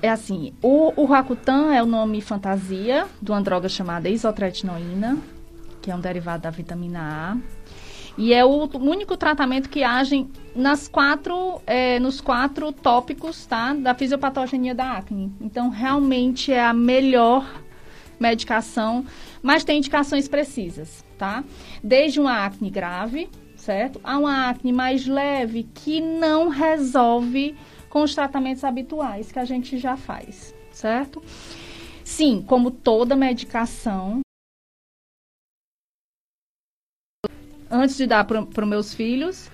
É 0.00 0.08
assim, 0.08 0.52
o, 0.62 0.92
o 0.96 1.08
é 1.72 1.82
o 1.82 1.86
nome 1.86 2.20
fantasia 2.20 3.06
de 3.20 3.32
uma 3.32 3.42
droga 3.42 3.68
chamada 3.68 4.08
isotretinoína, 4.08 5.18
que 5.80 5.90
é 5.90 5.96
um 5.96 6.00
derivado 6.00 6.44
da 6.44 6.50
vitamina 6.50 7.00
A. 7.00 7.61
E 8.16 8.34
é 8.34 8.44
o 8.44 8.68
único 8.78 9.16
tratamento 9.16 9.68
que 9.68 9.82
age 9.82 10.26
nas 10.54 10.86
quatro, 10.86 11.60
é, 11.66 11.98
nos 11.98 12.20
quatro 12.20 12.70
tópicos 12.70 13.46
tá, 13.46 13.72
da 13.72 13.94
fisiopatogenia 13.94 14.74
da 14.74 14.92
acne. 14.92 15.32
Então, 15.40 15.70
realmente 15.70 16.52
é 16.52 16.62
a 16.62 16.74
melhor 16.74 17.62
medicação, 18.20 19.04
mas 19.42 19.64
tem 19.64 19.78
indicações 19.78 20.28
precisas, 20.28 21.04
tá? 21.18 21.42
Desde 21.82 22.20
uma 22.20 22.44
acne 22.44 22.70
grave, 22.70 23.28
certo? 23.56 24.00
A 24.04 24.18
uma 24.18 24.48
acne 24.48 24.72
mais 24.72 25.06
leve 25.06 25.68
que 25.74 26.00
não 26.00 26.48
resolve 26.48 27.56
com 27.88 28.02
os 28.02 28.14
tratamentos 28.14 28.62
habituais 28.62 29.32
que 29.32 29.38
a 29.38 29.44
gente 29.44 29.78
já 29.78 29.96
faz, 29.96 30.54
certo? 30.70 31.22
Sim, 32.04 32.44
como 32.46 32.70
toda 32.70 33.16
medicação, 33.16 34.20
antes 37.72 37.96
de 37.96 38.06
dar 38.06 38.24
para 38.24 38.40
os 38.40 38.68
meus 38.68 38.94
filhos, 38.94 39.50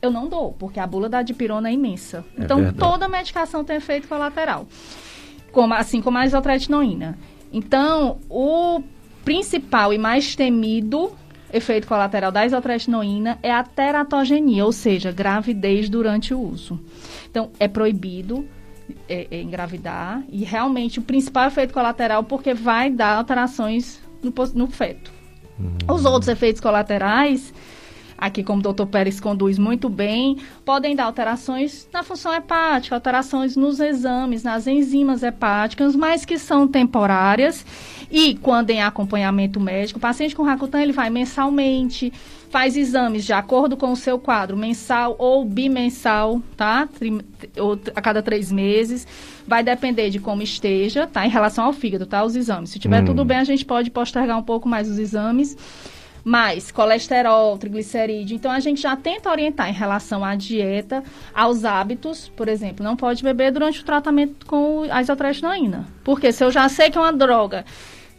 eu 0.00 0.10
não 0.10 0.26
dou, 0.26 0.52
porque 0.54 0.80
a 0.80 0.86
bula 0.86 1.08
da 1.08 1.22
dipirona 1.22 1.68
é 1.68 1.72
imensa. 1.72 2.24
É 2.36 2.44
então, 2.44 2.56
verdade. 2.56 2.78
toda 2.78 3.08
medicação 3.08 3.62
tem 3.62 3.76
efeito 3.76 4.08
colateral, 4.08 4.66
como, 5.52 5.74
assim 5.74 6.00
como 6.00 6.16
a 6.18 6.24
isotretinoína. 6.24 7.18
Então, 7.52 8.18
o 8.28 8.82
principal 9.24 9.92
e 9.92 9.98
mais 9.98 10.34
temido 10.34 11.12
efeito 11.52 11.86
colateral 11.86 12.30
da 12.30 12.44
isotretinoína 12.44 13.38
é 13.42 13.52
a 13.52 13.62
teratogenia, 13.62 14.64
ou 14.64 14.72
seja, 14.72 15.12
gravidez 15.12 15.88
durante 15.88 16.32
o 16.32 16.40
uso. 16.40 16.80
Então, 17.30 17.50
é 17.58 17.68
proibido 17.68 18.46
é, 19.08 19.26
é, 19.30 19.40
engravidar 19.42 20.22
e 20.30 20.44
realmente 20.44 20.98
o 20.98 21.02
principal 21.02 21.48
efeito 21.48 21.74
colateral 21.74 22.24
porque 22.24 22.54
vai 22.54 22.90
dar 22.90 23.16
alterações 23.16 24.00
no, 24.22 24.32
no 24.54 24.66
feto. 24.66 25.17
Os 25.88 26.04
outros 26.04 26.28
efeitos 26.28 26.60
colaterais, 26.60 27.52
aqui 28.16 28.42
como 28.42 28.60
o 28.60 28.62
doutor 28.62 28.86
Pérez 28.86 29.20
conduz 29.20 29.58
muito 29.58 29.88
bem, 29.88 30.38
podem 30.64 30.94
dar 30.94 31.04
alterações 31.04 31.88
na 31.92 32.02
função 32.02 32.34
hepática, 32.34 32.94
alterações 32.94 33.56
nos 33.56 33.80
exames, 33.80 34.42
nas 34.42 34.66
enzimas 34.66 35.22
hepáticas, 35.22 35.94
mas 35.94 36.24
que 36.24 36.38
são 36.38 36.66
temporárias. 36.66 37.64
E 38.10 38.34
quando 38.36 38.70
em 38.70 38.82
acompanhamento 38.82 39.60
médico, 39.60 39.98
o 39.98 40.02
paciente 40.02 40.34
com 40.34 40.42
Rakutan 40.42 40.80
ele 40.80 40.92
vai 40.92 41.10
mensalmente, 41.10 42.12
faz 42.50 42.76
exames 42.76 43.24
de 43.24 43.32
acordo 43.32 43.76
com 43.76 43.92
o 43.92 43.96
seu 43.96 44.18
quadro, 44.18 44.56
mensal 44.56 45.14
ou 45.18 45.44
bimensal, 45.44 46.40
tá? 46.56 46.86
Tri- 46.86 47.20
ou 47.58 47.78
a 47.94 48.00
cada 48.00 48.22
três 48.22 48.50
meses. 48.50 49.06
Vai 49.46 49.62
depender 49.62 50.10
de 50.10 50.18
como 50.18 50.42
esteja, 50.42 51.06
tá? 51.06 51.26
Em 51.26 51.30
relação 51.30 51.64
ao 51.64 51.72
fígado, 51.72 52.06
tá? 52.06 52.24
Os 52.24 52.34
exames. 52.36 52.70
Se 52.70 52.78
tiver 52.78 53.02
Hum. 53.02 53.06
tudo 53.06 53.24
bem, 53.24 53.38
a 53.38 53.44
gente 53.44 53.64
pode 53.64 53.90
postergar 53.90 54.38
um 54.38 54.42
pouco 54.42 54.68
mais 54.68 54.88
os 54.88 54.98
exames. 54.98 55.56
Mas 56.24 56.70
colesterol, 56.70 57.56
triglicerídeo. 57.56 58.34
Então 58.34 58.50
a 58.50 58.60
gente 58.60 58.82
já 58.82 58.94
tenta 58.96 59.30
orientar 59.30 59.70
em 59.70 59.72
relação 59.72 60.22
à 60.24 60.34
dieta, 60.34 61.02
aos 61.34 61.64
hábitos. 61.64 62.28
Por 62.36 62.48
exemplo, 62.48 62.84
não 62.84 62.96
pode 62.96 63.22
beber 63.22 63.50
durante 63.52 63.80
o 63.80 63.84
tratamento 63.84 64.44
com 64.44 64.84
a 64.90 65.00
isotretinoína. 65.00 65.86
Porque 66.04 66.30
se 66.32 66.44
eu 66.44 66.50
já 66.50 66.68
sei 66.68 66.90
que 66.90 66.98
é 66.98 67.00
uma 67.00 67.12
droga 67.12 67.64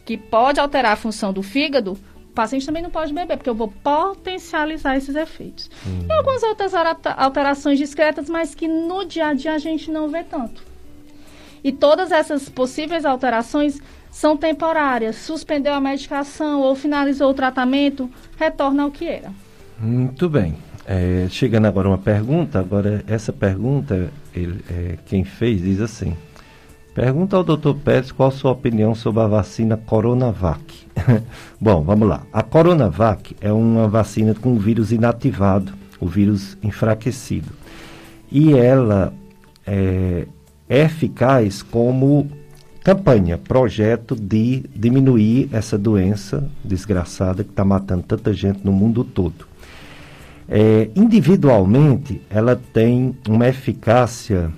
que 0.04 0.16
pode 0.16 0.58
alterar 0.58 0.92
a 0.92 0.96
função 0.96 1.32
do 1.32 1.42
fígado, 1.42 1.96
O 2.30 2.32
paciente 2.32 2.64
também 2.64 2.82
não 2.82 2.90
pode 2.90 3.12
beber, 3.12 3.36
porque 3.36 3.50
eu 3.50 3.54
vou 3.54 3.68
potencializar 3.68 4.96
esses 4.96 5.16
efeitos. 5.16 5.68
Hum. 5.84 6.06
E 6.08 6.12
algumas 6.12 6.42
outras 6.44 6.72
alterações 7.16 7.76
discretas, 7.76 8.30
mas 8.30 8.54
que 8.54 8.68
no 8.68 9.04
dia 9.04 9.26
a 9.26 9.34
dia 9.34 9.52
a 9.52 9.58
gente 9.58 9.90
não 9.90 10.08
vê 10.08 10.22
tanto. 10.22 10.62
E 11.62 11.72
todas 11.72 12.12
essas 12.12 12.48
possíveis 12.48 13.04
alterações 13.04 13.80
são 14.12 14.36
temporárias. 14.36 15.16
Suspendeu 15.16 15.74
a 15.74 15.80
medicação 15.80 16.60
ou 16.60 16.76
finalizou 16.76 17.30
o 17.30 17.34
tratamento, 17.34 18.08
retorna 18.38 18.84
ao 18.84 18.92
que 18.92 19.06
era. 19.06 19.32
Muito 19.78 20.28
bem. 20.28 20.56
É, 20.86 21.26
chegando 21.28 21.66
agora 21.66 21.88
uma 21.88 21.98
pergunta, 21.98 22.60
agora 22.60 23.04
essa 23.08 23.32
pergunta, 23.32 24.10
ele, 24.34 24.64
é, 24.70 24.98
quem 25.04 25.24
fez 25.24 25.62
diz 25.62 25.80
assim, 25.80 26.16
pergunta 27.00 27.34
ao 27.34 27.42
Dr. 27.42 27.72
Pérez 27.82 28.12
qual 28.12 28.30
sua 28.30 28.50
opinião 28.50 28.94
sobre 28.94 29.22
a 29.22 29.26
vacina 29.26 29.74
Coronavac. 29.74 30.86
Bom, 31.58 31.82
vamos 31.82 32.06
lá. 32.06 32.26
A 32.30 32.42
Coronavac 32.42 33.34
é 33.40 33.50
uma 33.50 33.88
vacina 33.88 34.34
com 34.34 34.58
vírus 34.58 34.92
inativado, 34.92 35.72
o 35.98 36.06
vírus 36.06 36.58
enfraquecido. 36.62 37.48
E 38.30 38.52
ela 38.52 39.14
é, 39.66 40.26
é 40.68 40.82
eficaz 40.82 41.62
como 41.62 42.30
campanha, 42.84 43.38
projeto 43.38 44.14
de 44.14 44.64
diminuir 44.76 45.48
essa 45.54 45.78
doença 45.78 46.50
desgraçada 46.62 47.42
que 47.42 47.48
está 47.48 47.64
matando 47.64 48.02
tanta 48.02 48.30
gente 48.34 48.60
no 48.62 48.72
mundo 48.72 49.04
todo. 49.04 49.46
É, 50.46 50.90
individualmente, 50.94 52.20
ela 52.28 52.60
tem 52.74 53.16
uma 53.26 53.48
eficácia 53.48 54.52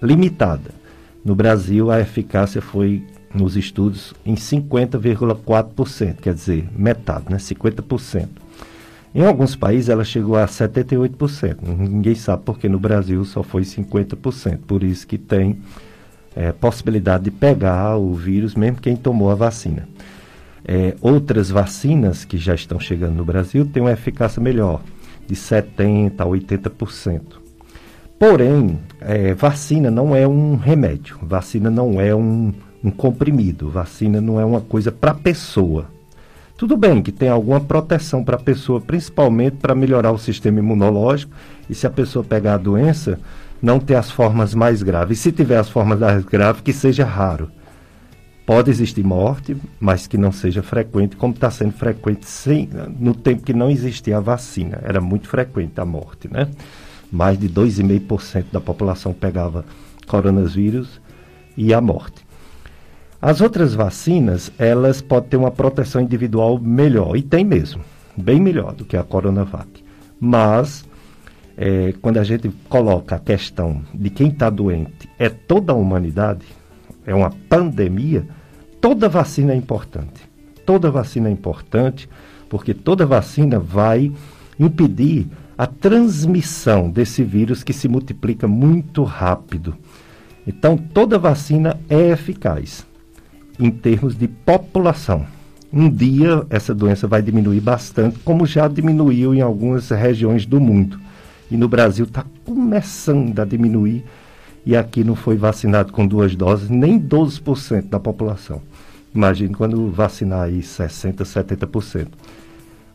limitada. 0.00 0.81
No 1.24 1.34
Brasil, 1.34 1.90
a 1.90 2.00
eficácia 2.00 2.60
foi, 2.60 3.04
nos 3.32 3.56
estudos, 3.56 4.12
em 4.26 4.34
50,4%, 4.34 6.16
quer 6.16 6.34
dizer, 6.34 6.68
metade, 6.76 7.26
né? 7.30 7.36
50%. 7.36 8.28
Em 9.14 9.24
alguns 9.24 9.54
países, 9.54 9.88
ela 9.88 10.04
chegou 10.04 10.36
a 10.36 10.46
78%. 10.46 11.58
Ninguém 11.62 12.14
sabe 12.14 12.42
porque 12.44 12.68
no 12.68 12.78
Brasil 12.78 13.24
só 13.24 13.42
foi 13.42 13.62
50%. 13.62 14.60
Por 14.66 14.82
isso 14.82 15.06
que 15.06 15.18
tem 15.18 15.58
é, 16.34 16.50
possibilidade 16.50 17.24
de 17.24 17.30
pegar 17.30 17.96
o 17.98 18.14
vírus, 18.14 18.54
mesmo 18.54 18.80
quem 18.80 18.96
tomou 18.96 19.30
a 19.30 19.34
vacina. 19.34 19.86
É, 20.64 20.94
outras 21.00 21.50
vacinas 21.50 22.24
que 22.24 22.38
já 22.38 22.54
estão 22.54 22.80
chegando 22.80 23.14
no 23.14 23.24
Brasil 23.24 23.66
têm 23.66 23.82
uma 23.82 23.92
eficácia 23.92 24.40
melhor 24.40 24.80
de 25.26 25.34
70% 25.34 26.12
a 26.18 26.24
80%. 26.24 27.41
Porém, 28.22 28.78
é, 29.00 29.34
vacina 29.34 29.90
não 29.90 30.14
é 30.14 30.28
um 30.28 30.54
remédio, 30.54 31.18
vacina 31.20 31.68
não 31.68 32.00
é 32.00 32.14
um, 32.14 32.52
um 32.84 32.88
comprimido, 32.88 33.68
vacina 33.68 34.20
não 34.20 34.38
é 34.38 34.44
uma 34.44 34.60
coisa 34.60 34.92
para 34.92 35.10
a 35.10 35.14
pessoa. 35.14 35.86
Tudo 36.56 36.76
bem 36.76 37.02
que 37.02 37.10
tem 37.10 37.28
alguma 37.28 37.60
proteção 37.60 38.22
para 38.22 38.36
a 38.36 38.40
pessoa, 38.40 38.80
principalmente 38.80 39.56
para 39.56 39.74
melhorar 39.74 40.12
o 40.12 40.18
sistema 40.18 40.60
imunológico, 40.60 41.32
e 41.68 41.74
se 41.74 41.84
a 41.84 41.90
pessoa 41.90 42.24
pegar 42.24 42.54
a 42.54 42.58
doença, 42.58 43.18
não 43.60 43.80
ter 43.80 43.96
as 43.96 44.08
formas 44.08 44.54
mais 44.54 44.84
graves. 44.84 45.18
E 45.18 45.20
se 45.20 45.32
tiver 45.32 45.58
as 45.58 45.68
formas 45.68 45.98
mais 45.98 46.24
graves, 46.24 46.62
que 46.62 46.72
seja 46.72 47.04
raro. 47.04 47.50
Pode 48.46 48.70
existir 48.70 49.02
morte, 49.04 49.56
mas 49.80 50.06
que 50.06 50.16
não 50.16 50.30
seja 50.30 50.62
frequente, 50.62 51.16
como 51.16 51.34
está 51.34 51.50
sendo 51.50 51.72
frequente 51.72 52.24
no 53.00 53.16
tempo 53.16 53.42
que 53.42 53.52
não 53.52 53.68
existia 53.68 54.18
a 54.18 54.20
vacina. 54.20 54.78
Era 54.84 55.00
muito 55.00 55.26
frequente 55.26 55.80
a 55.80 55.84
morte, 55.84 56.28
né? 56.32 56.48
Mais 57.12 57.38
de 57.38 57.48
2,5% 57.48 58.46
da 58.50 58.60
população 58.60 59.12
pegava 59.12 59.66
coronavírus 60.06 61.00
e 61.56 61.74
a 61.74 61.80
morte. 61.80 62.24
As 63.20 63.40
outras 63.40 63.74
vacinas, 63.74 64.50
elas 64.58 65.00
podem 65.00 65.30
ter 65.30 65.36
uma 65.36 65.50
proteção 65.50 66.00
individual 66.00 66.58
melhor, 66.58 67.16
e 67.16 67.22
tem 67.22 67.44
mesmo, 67.44 67.80
bem 68.16 68.40
melhor 68.40 68.74
do 68.74 68.84
que 68.84 68.96
a 68.96 69.04
Coronavac. 69.04 69.68
Mas, 70.18 70.84
é, 71.56 71.94
quando 72.02 72.18
a 72.18 72.24
gente 72.24 72.50
coloca 72.68 73.14
a 73.14 73.20
questão 73.20 73.82
de 73.94 74.10
quem 74.10 74.28
está 74.28 74.50
doente 74.50 75.08
é 75.18 75.28
toda 75.28 75.72
a 75.72 75.76
humanidade, 75.76 76.44
é 77.06 77.14
uma 77.14 77.30
pandemia, 77.48 78.26
toda 78.80 79.08
vacina 79.08 79.52
é 79.52 79.56
importante. 79.56 80.28
Toda 80.66 80.90
vacina 80.90 81.28
é 81.28 81.32
importante, 81.32 82.08
porque 82.48 82.74
toda 82.74 83.06
vacina 83.06 83.58
vai 83.58 84.12
impedir 84.58 85.28
a 85.56 85.66
transmissão 85.66 86.90
desse 86.90 87.22
vírus 87.22 87.62
que 87.62 87.72
se 87.72 87.88
multiplica 87.88 88.48
muito 88.48 89.04
rápido. 89.04 89.76
Então, 90.46 90.76
toda 90.76 91.18
vacina 91.18 91.78
é 91.88 92.10
eficaz 92.10 92.86
em 93.58 93.70
termos 93.70 94.16
de 94.16 94.26
população. 94.26 95.26
Um 95.72 95.88
dia 95.88 96.44
essa 96.50 96.74
doença 96.74 97.06
vai 97.06 97.22
diminuir 97.22 97.60
bastante, 97.60 98.18
como 98.20 98.44
já 98.44 98.68
diminuiu 98.68 99.34
em 99.34 99.40
algumas 99.40 99.88
regiões 99.90 100.44
do 100.44 100.60
mundo. 100.60 101.00
E 101.50 101.56
no 101.56 101.68
Brasil 101.68 102.04
está 102.04 102.24
começando 102.44 103.38
a 103.38 103.44
diminuir 103.44 104.04
e 104.64 104.76
aqui 104.76 105.02
não 105.02 105.14
foi 105.14 105.36
vacinado 105.36 105.92
com 105.92 106.06
duas 106.06 106.36
doses 106.36 106.68
nem 106.68 107.00
12% 107.00 107.88
da 107.88 107.98
população. 107.98 108.60
Imagine 109.14 109.54
quando 109.54 109.90
vacinar 109.90 110.42
aí 110.42 110.60
60%, 110.60 111.16
70%. 111.24 112.08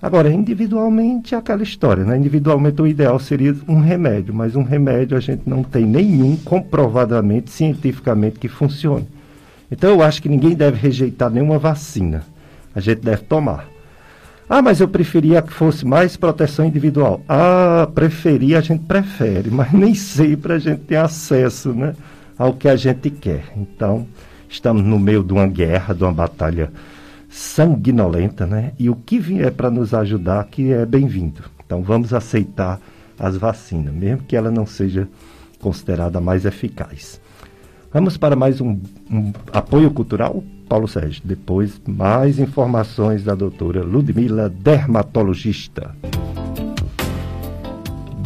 Agora, 0.01 0.31
individualmente 0.31 1.33
é 1.33 1.37
aquela 1.37 1.63
história, 1.63 2.03
né? 2.03 2.17
Individualmente 2.17 2.81
o 2.81 2.87
ideal 2.87 3.19
seria 3.19 3.55
um 3.67 3.79
remédio, 3.79 4.33
mas 4.33 4.55
um 4.55 4.61
remédio 4.61 5.17
a 5.17 5.19
gente 5.19 5.41
não 5.47 5.63
tem 5.63 5.85
nenhum 5.85 6.35
comprovadamente, 6.37 7.49
cientificamente, 7.49 8.37
que 8.37 8.47
funcione. 8.47 9.07
Então 9.71 9.89
eu 9.89 10.03
acho 10.03 10.21
que 10.21 10.29
ninguém 10.29 10.53
deve 10.53 10.77
rejeitar 10.77 11.31
nenhuma 11.31 11.57
vacina. 11.57 12.23
A 12.75 12.79
gente 12.79 13.01
deve 13.01 13.23
tomar. 13.23 13.67
Ah, 14.47 14.61
mas 14.61 14.79
eu 14.79 14.87
preferia 14.87 15.41
que 15.41 15.51
fosse 15.51 15.85
mais 15.85 16.15
proteção 16.15 16.65
individual. 16.65 17.21
Ah, 17.27 17.89
preferir 17.93 18.55
a 18.55 18.61
gente 18.61 18.85
prefere, 18.85 19.49
mas 19.51 19.73
nem 19.73 19.95
sempre 19.95 20.53
a 20.53 20.59
gente 20.59 20.81
tem 20.81 20.97
acesso 20.97 21.73
né, 21.73 21.95
ao 22.37 22.53
que 22.53 22.69
a 22.69 22.75
gente 22.75 23.09
quer. 23.09 23.45
Então, 23.57 24.07
estamos 24.47 24.83
no 24.83 24.99
meio 24.99 25.23
de 25.23 25.33
uma 25.33 25.47
guerra, 25.47 25.93
de 25.93 26.03
uma 26.03 26.13
batalha 26.13 26.71
sanguinolenta, 27.30 28.45
né? 28.45 28.73
E 28.80 28.89
o 28.89 28.95
que 28.95 29.19
vier 29.19 29.51
para 29.51 29.69
nos 29.69 29.93
ajudar 29.93 30.45
que 30.45 30.71
é 30.71 30.86
bem-vindo. 30.86 31.43
Então, 31.65 31.82
vamos 31.82 32.13
aceitar 32.13 32.80
as 33.19 33.36
vacinas, 33.36 33.93
mesmo 33.93 34.23
que 34.23 34.36
ela 34.36 34.51
não 34.51 34.65
seja 34.65 35.07
considerada 35.59 36.21
mais 36.21 36.45
eficaz. 36.45 37.19
Vamos 37.91 38.17
para 38.17 38.36
mais 38.36 38.61
um, 38.61 38.80
um 39.09 39.34
apoio 39.51 39.91
cultural? 39.91 40.43
Paulo 40.67 40.88
Sérgio. 40.88 41.21
Depois, 41.25 41.82
mais 41.88 42.39
informações 42.39 43.23
da 43.23 43.34
doutora 43.34 43.84
Ludmila, 43.84 44.49
dermatologista. 44.49 45.95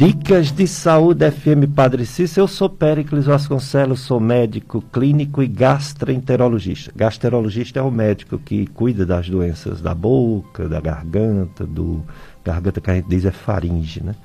Dicas 0.04 0.50
de 0.50 0.66
Saúde 0.66 1.30
FM 1.30 1.72
Padre 1.72 2.04
Cícero. 2.04 2.42
Eu 2.42 2.48
sou 2.48 2.68
Péricles 2.68 3.26
Vasconcelos, 3.26 4.00
sou 4.00 4.18
médico 4.18 4.82
clínico 4.92 5.44
e 5.44 5.46
gastroenterologista. 5.46 6.90
Gastroenterologista 6.92 7.78
é 7.78 7.82
o 7.82 7.88
médico 7.88 8.36
que 8.36 8.66
cuida 8.66 9.06
das 9.06 9.30
doenças 9.30 9.80
da 9.80 9.94
boca, 9.94 10.68
da 10.68 10.80
garganta, 10.80 11.64
do 11.64 12.02
garganta 12.44 12.80
que 12.80 12.90
a 12.90 12.94
gente 12.96 13.08
diz 13.08 13.24
é 13.24 13.30
faringe, 13.30 14.02
né? 14.02 14.16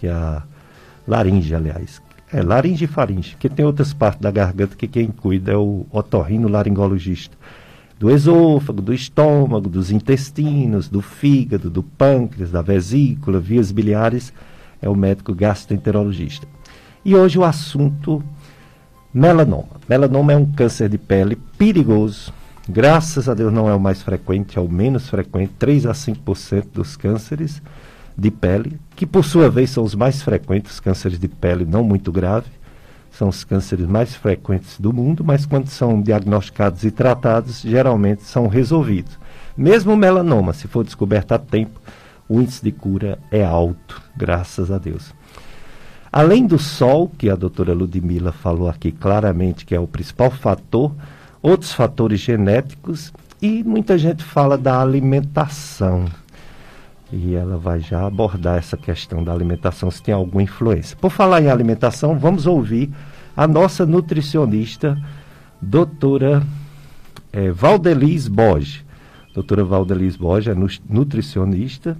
Que 0.00 0.08
é 0.08 0.10
a 0.10 0.42
laringe, 1.06 1.54
aliás. 1.54 2.02
É 2.32 2.42
laringe 2.42 2.86
e 2.86 2.88
faringe, 2.88 3.36
porque 3.36 3.48
tem 3.48 3.64
outras 3.64 3.94
partes 3.94 4.20
da 4.20 4.32
garganta 4.32 4.74
que 4.74 4.88
quem 4.88 5.06
cuida 5.12 5.52
é 5.52 5.56
o 5.56 5.86
otorrino 5.92 6.48
laringologista 6.48 7.36
do 8.00 8.10
esôfago, 8.10 8.82
do 8.82 8.92
estômago, 8.92 9.68
dos 9.68 9.92
intestinos, 9.92 10.88
do 10.88 11.00
fígado, 11.00 11.70
do 11.70 11.84
pâncreas, 11.84 12.50
da 12.50 12.60
vesícula, 12.60 13.38
vias 13.38 13.70
biliares, 13.70 14.32
é 14.84 14.88
o 14.88 14.94
médico 14.94 15.34
gastroenterologista. 15.34 16.46
E 17.04 17.14
hoje 17.14 17.38
o 17.38 17.44
assunto 17.44 18.22
melanoma. 19.12 19.80
Melanoma 19.88 20.32
é 20.32 20.36
um 20.36 20.46
câncer 20.46 20.88
de 20.88 20.98
pele 20.98 21.36
perigoso. 21.56 22.32
Graças 22.68 23.28
a 23.28 23.34
Deus 23.34 23.52
não 23.52 23.68
é 23.68 23.74
o 23.74 23.80
mais 23.80 24.02
frequente, 24.02 24.58
é 24.58 24.60
o 24.60 24.68
menos 24.68 25.08
frequente, 25.08 25.52
3 25.58 25.86
a 25.86 25.92
5% 25.92 26.66
dos 26.72 26.96
cânceres 26.96 27.62
de 28.16 28.30
pele, 28.30 28.78
que 28.94 29.06
por 29.06 29.24
sua 29.24 29.50
vez 29.50 29.70
são 29.70 29.84
os 29.84 29.94
mais 29.94 30.22
frequentes, 30.22 30.80
cânceres 30.80 31.18
de 31.18 31.28
pele 31.28 31.64
não 31.64 31.82
muito 31.82 32.12
graves 32.12 32.50
são 33.16 33.28
os 33.28 33.44
cânceres 33.44 33.86
mais 33.86 34.14
frequentes 34.14 34.78
do 34.78 34.92
mundo, 34.92 35.24
mas 35.24 35.46
quando 35.46 35.68
são 35.68 36.02
diagnosticados 36.02 36.82
e 36.84 36.90
tratados, 36.90 37.60
geralmente 37.60 38.24
são 38.24 38.48
resolvidos. 38.48 39.16
Mesmo 39.56 39.92
o 39.92 39.96
melanoma, 39.96 40.52
se 40.52 40.66
for 40.66 40.84
descoberto 40.84 41.32
a 41.32 41.38
tempo, 41.38 41.80
o 42.34 42.42
índice 42.42 42.64
de 42.64 42.72
cura 42.72 43.18
é 43.30 43.44
alto, 43.44 44.02
graças 44.16 44.70
a 44.70 44.78
Deus. 44.78 45.14
Além 46.12 46.46
do 46.46 46.58
sol, 46.58 47.08
que 47.08 47.28
a 47.28 47.36
doutora 47.36 47.72
Ludmila 47.72 48.32
falou 48.32 48.68
aqui 48.68 48.92
claramente 48.92 49.64
que 49.64 49.74
é 49.74 49.80
o 49.80 49.86
principal 49.86 50.30
fator, 50.30 50.92
outros 51.42 51.72
fatores 51.72 52.20
genéticos 52.20 53.12
e 53.40 53.62
muita 53.62 53.98
gente 53.98 54.22
fala 54.22 54.56
da 54.56 54.80
alimentação. 54.80 56.06
E 57.12 57.34
ela 57.34 57.56
vai 57.56 57.80
já 57.80 58.06
abordar 58.06 58.58
essa 58.58 58.76
questão 58.76 59.22
da 59.22 59.32
alimentação, 59.32 59.90
se 59.90 60.02
tem 60.02 60.14
alguma 60.14 60.42
influência. 60.42 60.96
Por 60.96 61.10
falar 61.10 61.42
em 61.42 61.48
alimentação, 61.48 62.18
vamos 62.18 62.46
ouvir 62.46 62.90
a 63.36 63.46
nossa 63.46 63.84
nutricionista, 63.84 64.96
doutora 65.60 66.42
é, 67.32 67.50
Valdeliz 67.50 68.26
Borges. 68.28 68.84
doutora 69.34 69.64
Valdelis 69.64 70.16
Borges, 70.16 70.56
é 70.56 70.82
nutricionista, 70.88 71.96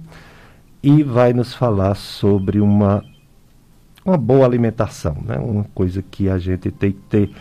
e 0.85 1.01
vai 1.01 1.33
nos 1.33 1.51
falar 1.51 1.95
sobre 1.95 2.61
uma, 2.61 3.03
uma 4.05 4.17
boa 4.17 4.45
alimentação, 4.45 5.17
né? 5.25 5.35
uma 5.39 5.63
coisa 5.73 6.03
que 6.03 6.29
a 6.29 6.37
gente 6.37 6.69
tem 6.69 6.91
que 6.91 7.01
ter. 7.09 7.31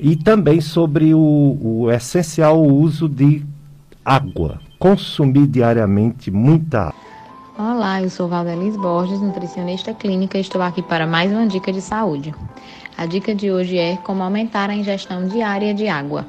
E 0.00 0.16
também 0.16 0.58
sobre 0.62 1.12
o, 1.12 1.58
o 1.60 1.90
essencial 1.90 2.64
uso 2.64 3.06
de 3.06 3.44
água, 4.02 4.58
consumir 4.78 5.46
diariamente 5.46 6.30
muita 6.30 6.84
água. 6.84 7.08
Olá, 7.58 8.00
eu 8.00 8.08
sou 8.08 8.26
Valdelis 8.26 8.76
Borges, 8.76 9.20
nutricionista 9.20 9.92
clínica, 9.92 10.38
e 10.38 10.40
estou 10.40 10.62
aqui 10.62 10.80
para 10.80 11.06
mais 11.06 11.30
uma 11.30 11.46
dica 11.46 11.70
de 11.70 11.82
saúde. 11.82 12.34
A 12.96 13.04
dica 13.04 13.34
de 13.34 13.50
hoje 13.50 13.76
é 13.76 13.98
como 13.98 14.22
aumentar 14.22 14.70
a 14.70 14.74
ingestão 14.74 15.28
diária 15.28 15.74
de 15.74 15.88
água. 15.88 16.24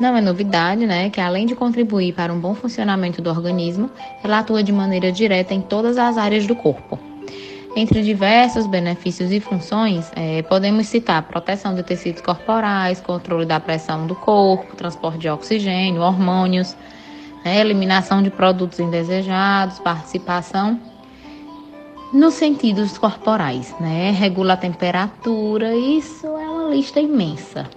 Não 0.00 0.16
é 0.16 0.20
novidade, 0.22 0.86
né, 0.86 1.10
que 1.10 1.20
além 1.20 1.44
de 1.44 1.54
contribuir 1.54 2.14
para 2.14 2.32
um 2.32 2.40
bom 2.40 2.54
funcionamento 2.54 3.20
do 3.20 3.28
organismo, 3.28 3.90
ela 4.24 4.38
atua 4.38 4.62
de 4.62 4.72
maneira 4.72 5.12
direta 5.12 5.52
em 5.52 5.60
todas 5.60 5.98
as 5.98 6.16
áreas 6.16 6.46
do 6.46 6.56
corpo. 6.56 6.98
Entre 7.76 8.02
diversos 8.02 8.66
benefícios 8.66 9.30
e 9.30 9.40
funções, 9.40 10.10
é, 10.16 10.40
podemos 10.40 10.86
citar 10.86 11.22
proteção 11.24 11.74
de 11.74 11.82
tecidos 11.82 12.22
corporais, 12.22 12.98
controle 12.98 13.44
da 13.44 13.60
pressão 13.60 14.06
do 14.06 14.14
corpo, 14.14 14.74
transporte 14.74 15.18
de 15.18 15.28
oxigênio, 15.28 16.00
hormônios, 16.00 16.74
né, 17.44 17.60
eliminação 17.60 18.22
de 18.22 18.30
produtos 18.30 18.80
indesejados, 18.80 19.78
participação 19.80 20.80
nos 22.10 22.34
sentidos 22.34 22.96
corporais, 22.96 23.72
né? 23.78 24.10
Regula 24.10 24.54
a 24.54 24.56
temperatura, 24.56 25.76
isso 25.76 26.26
é 26.26 26.48
uma 26.48 26.70
lista 26.70 26.98
imensa. 26.98 27.68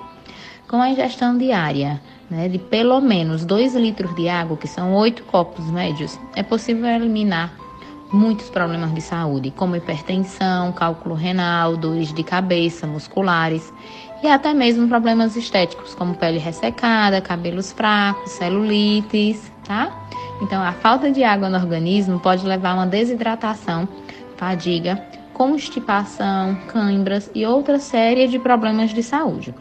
Com 0.67 0.81
a 0.81 0.89
ingestão 0.89 1.37
diária 1.37 2.01
né, 2.29 2.47
de 2.47 2.57
pelo 2.57 2.99
menos 3.01 3.45
2 3.45 3.75
litros 3.75 4.15
de 4.15 4.29
água, 4.29 4.57
que 4.57 4.67
são 4.67 4.93
8 4.93 5.23
copos 5.23 5.65
médios, 5.65 6.19
é 6.35 6.43
possível 6.43 6.85
eliminar 6.87 7.53
muitos 8.11 8.49
problemas 8.49 8.93
de 8.93 9.01
saúde, 9.01 9.51
como 9.51 9.75
hipertensão, 9.75 10.71
cálculo 10.71 11.15
renal, 11.15 11.75
dores 11.75 12.13
de 12.13 12.23
cabeça, 12.23 12.85
musculares 12.85 13.73
e 14.21 14.27
até 14.27 14.53
mesmo 14.53 14.87
problemas 14.87 15.35
estéticos, 15.35 15.93
como 15.95 16.15
pele 16.15 16.37
ressecada, 16.37 17.19
cabelos 17.19 17.73
fracos, 17.73 18.31
celulites, 18.31 19.51
tá? 19.65 19.91
Então, 20.41 20.61
a 20.61 20.71
falta 20.71 21.11
de 21.11 21.23
água 21.23 21.49
no 21.49 21.57
organismo 21.57 22.19
pode 22.19 22.45
levar 22.45 22.71
a 22.71 22.73
uma 22.75 22.87
desidratação, 22.87 23.87
fadiga, 24.37 25.01
constipação, 25.33 26.55
câimbras 26.67 27.29
e 27.33 27.45
outra 27.45 27.79
série 27.79 28.27
de 28.27 28.39
problemas 28.39 28.91
de 28.91 29.01
saúde. 29.03 29.53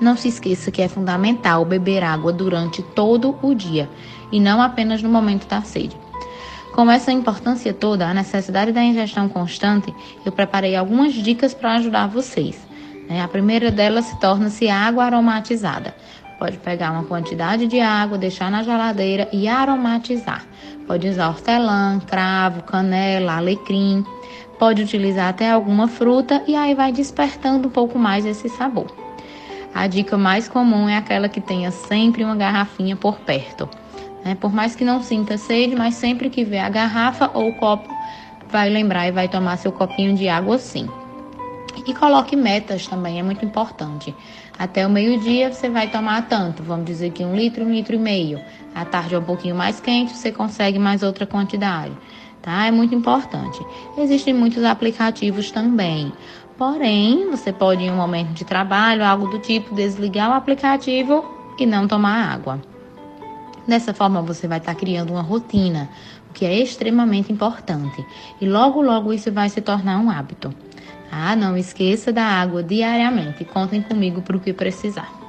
Não 0.00 0.16
se 0.16 0.28
esqueça 0.28 0.70
que 0.70 0.82
é 0.82 0.88
fundamental 0.88 1.64
beber 1.64 2.04
água 2.04 2.32
durante 2.32 2.82
todo 2.82 3.36
o 3.42 3.54
dia 3.54 3.88
e 4.30 4.38
não 4.38 4.60
apenas 4.60 5.02
no 5.02 5.08
momento 5.08 5.46
da 5.46 5.62
sede. 5.62 5.96
Com 6.74 6.90
essa 6.90 7.10
importância 7.10 7.72
toda, 7.72 8.06
a 8.06 8.12
necessidade 8.12 8.70
da 8.70 8.82
ingestão 8.82 9.30
constante, 9.30 9.94
eu 10.26 10.30
preparei 10.30 10.76
algumas 10.76 11.14
dicas 11.14 11.54
para 11.54 11.76
ajudar 11.76 12.06
vocês. 12.06 12.58
Né? 13.08 13.22
A 13.22 13.28
primeira 13.28 13.70
delas 13.70 14.04
se 14.04 14.20
torna-se 14.20 14.68
água 14.68 15.04
aromatizada. 15.04 15.94
Pode 16.38 16.58
pegar 16.58 16.92
uma 16.92 17.04
quantidade 17.04 17.66
de 17.66 17.80
água, 17.80 18.18
deixar 18.18 18.50
na 18.50 18.62
geladeira 18.62 19.26
e 19.32 19.48
aromatizar. 19.48 20.44
Pode 20.86 21.08
usar 21.08 21.28
hortelã, 21.28 21.98
cravo, 22.06 22.62
canela, 22.62 23.38
alecrim. 23.38 24.04
Pode 24.58 24.82
utilizar 24.82 25.30
até 25.30 25.50
alguma 25.50 25.88
fruta 25.88 26.42
e 26.46 26.54
aí 26.54 26.74
vai 26.74 26.92
despertando 26.92 27.68
um 27.68 27.70
pouco 27.70 27.98
mais 27.98 28.26
esse 28.26 28.50
sabor. 28.50 29.05
A 29.76 29.88
dica 29.88 30.16
mais 30.16 30.48
comum 30.48 30.88
é 30.88 30.96
aquela 30.96 31.28
que 31.28 31.38
tenha 31.38 31.70
sempre 31.70 32.24
uma 32.24 32.34
garrafinha 32.34 32.96
por 32.96 33.18
perto. 33.18 33.68
Né? 34.24 34.34
Por 34.34 34.50
mais 34.50 34.74
que 34.74 34.86
não 34.86 35.02
sinta 35.02 35.36
sede, 35.36 35.76
mas 35.76 35.96
sempre 35.96 36.30
que 36.30 36.42
vê 36.44 36.58
a 36.58 36.70
garrafa 36.70 37.30
ou 37.34 37.50
o 37.50 37.54
copo, 37.56 37.86
vai 38.48 38.70
lembrar 38.70 39.06
e 39.06 39.12
vai 39.12 39.28
tomar 39.28 39.58
seu 39.58 39.70
copinho 39.70 40.16
de 40.16 40.30
água 40.30 40.56
sim. 40.56 40.88
E 41.86 41.92
coloque 41.92 42.34
metas 42.34 42.86
também, 42.86 43.18
é 43.20 43.22
muito 43.22 43.44
importante. 43.44 44.14
Até 44.58 44.86
o 44.86 44.88
meio-dia 44.88 45.52
você 45.52 45.68
vai 45.68 45.90
tomar 45.90 46.26
tanto, 46.26 46.62
vamos 46.62 46.86
dizer 46.86 47.10
que 47.10 47.22
um 47.22 47.36
litro, 47.36 47.62
um 47.62 47.70
litro 47.70 47.96
e 47.96 47.98
meio. 47.98 48.40
À 48.74 48.86
tarde 48.86 49.14
é 49.14 49.18
um 49.18 49.24
pouquinho 49.24 49.54
mais 49.54 49.78
quente, 49.78 50.16
você 50.16 50.32
consegue 50.32 50.78
mais 50.78 51.02
outra 51.02 51.26
quantidade. 51.26 51.92
Tá? 52.40 52.64
É 52.64 52.70
muito 52.70 52.94
importante. 52.94 53.60
Existem 53.98 54.32
muitos 54.32 54.64
aplicativos 54.64 55.50
também. 55.50 56.14
Porém, 56.58 57.30
você 57.30 57.52
pode, 57.52 57.84
em 57.84 57.90
um 57.90 57.96
momento 57.96 58.32
de 58.32 58.44
trabalho, 58.44 59.04
algo 59.04 59.28
do 59.28 59.38
tipo, 59.38 59.74
desligar 59.74 60.30
o 60.30 60.34
aplicativo 60.34 61.24
e 61.58 61.66
não 61.66 61.86
tomar 61.86 62.32
água. 62.32 62.60
Dessa 63.68 63.92
forma, 63.92 64.22
você 64.22 64.48
vai 64.48 64.58
estar 64.58 64.74
criando 64.74 65.10
uma 65.10 65.22
rotina, 65.22 65.90
o 66.30 66.32
que 66.32 66.46
é 66.46 66.58
extremamente 66.58 67.30
importante. 67.30 68.04
E 68.40 68.46
logo, 68.46 68.80
logo 68.80 69.12
isso 69.12 69.30
vai 69.30 69.50
se 69.50 69.60
tornar 69.60 69.98
um 69.98 70.10
hábito. 70.10 70.54
Ah, 71.10 71.36
não 71.36 71.56
esqueça 71.56 72.12
da 72.12 72.24
água 72.24 72.62
diariamente. 72.62 73.44
Contem 73.44 73.82
comigo 73.82 74.22
para 74.22 74.36
o 74.36 74.40
que 74.40 74.52
precisar. 74.52 75.25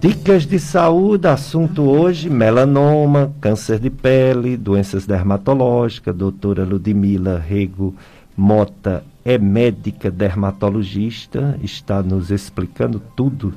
Dicas 0.00 0.46
de 0.46 0.58
saúde, 0.58 1.28
assunto 1.28 1.82
hoje: 1.82 2.30
melanoma, 2.30 3.34
câncer 3.38 3.78
de 3.78 3.90
pele, 3.90 4.56
doenças 4.56 5.04
dermatológicas. 5.04 6.16
Doutora 6.16 6.64
Ludmila 6.64 7.38
Rego 7.38 7.94
Mota 8.34 9.04
é 9.22 9.36
médica 9.36 10.10
dermatologista, 10.10 11.54
está 11.62 12.02
nos 12.02 12.30
explicando 12.30 12.98
tudo 13.14 13.52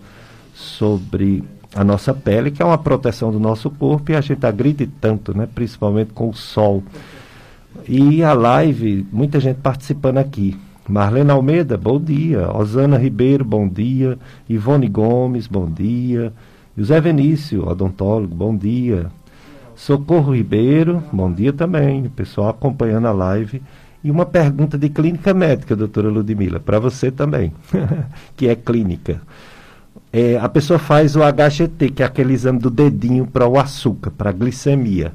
sobre 0.53 1.45
a 1.73 1.81
nossa 1.81 2.13
pele, 2.13 2.51
que 2.51 2.61
é 2.61 2.65
uma 2.65 2.77
proteção 2.77 3.31
do 3.31 3.39
nosso 3.39 3.69
corpo 3.69 4.11
e 4.11 4.15
a 4.15 4.19
gente 4.19 4.45
agride 4.45 4.85
tanto, 4.85 5.35
né? 5.35 5.47
principalmente 5.55 6.11
com 6.11 6.27
o 6.27 6.33
sol. 6.33 6.83
E 7.87 8.21
a 8.21 8.33
live, 8.33 9.07
muita 9.13 9.39
gente 9.39 9.61
participando 9.61 10.17
aqui. 10.17 10.57
Marlena 10.87 11.33
Almeida, 11.33 11.77
bom 11.77 11.99
dia. 11.99 12.51
Osana 12.51 12.97
Ribeiro, 12.97 13.45
bom 13.45 13.67
dia. 13.67 14.17
Ivone 14.49 14.89
Gomes, 14.89 15.47
bom 15.47 15.69
dia. 15.69 16.33
José 16.77 16.99
Venício, 16.99 17.65
odontólogo, 17.67 18.35
bom 18.35 18.55
dia. 18.55 19.09
Socorro 19.75 20.35
Ribeiro, 20.35 21.01
bom 21.11 21.31
dia 21.31 21.53
também. 21.53 22.05
O 22.05 22.09
pessoal 22.09 22.49
acompanhando 22.49 23.07
a 23.07 23.11
live. 23.11 23.61
E 24.03 24.11
uma 24.11 24.25
pergunta 24.25 24.77
de 24.77 24.89
clínica 24.89 25.33
médica, 25.33 25.75
doutora 25.75 26.09
Ludmila, 26.09 26.59
para 26.59 26.77
você 26.77 27.09
também, 27.09 27.53
que 28.35 28.49
é 28.49 28.55
clínica. 28.55 29.21
É, 30.11 30.37
a 30.37 30.49
pessoa 30.49 30.77
faz 30.77 31.15
o 31.15 31.21
HGT, 31.21 31.91
que 31.91 32.03
é 32.03 32.05
aquele 32.05 32.33
exame 32.33 32.59
do 32.59 32.69
dedinho 32.69 33.25
para 33.25 33.47
o 33.47 33.57
açúcar, 33.57 34.11
para 34.11 34.29
a 34.29 34.33
glicemia, 34.33 35.13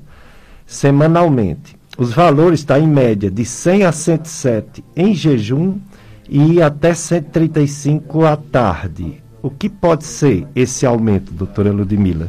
semanalmente. 0.66 1.77
Os 1.98 2.12
valores 2.12 2.60
estão 2.60 2.76
tá, 2.76 2.80
em 2.80 2.86
média 2.86 3.28
de 3.28 3.44
100 3.44 3.84
a 3.84 3.90
107 3.90 4.84
em 4.94 5.12
jejum 5.12 5.80
e 6.28 6.62
até 6.62 6.94
135 6.94 8.24
à 8.24 8.36
tarde. 8.36 9.20
O 9.42 9.50
que 9.50 9.68
pode 9.68 10.04
ser 10.04 10.46
esse 10.54 10.86
aumento, 10.86 11.32
doutora 11.32 11.72
Ludmila? 11.72 12.28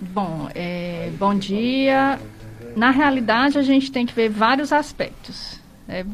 Bom, 0.00 0.48
é, 0.54 1.10
bom 1.18 1.34
dia. 1.34 2.18
Na 2.74 2.90
realidade, 2.90 3.58
a 3.58 3.62
gente 3.62 3.92
tem 3.92 4.06
que 4.06 4.14
ver 4.14 4.30
vários 4.30 4.72
aspectos. 4.72 5.60
É, 5.86 6.06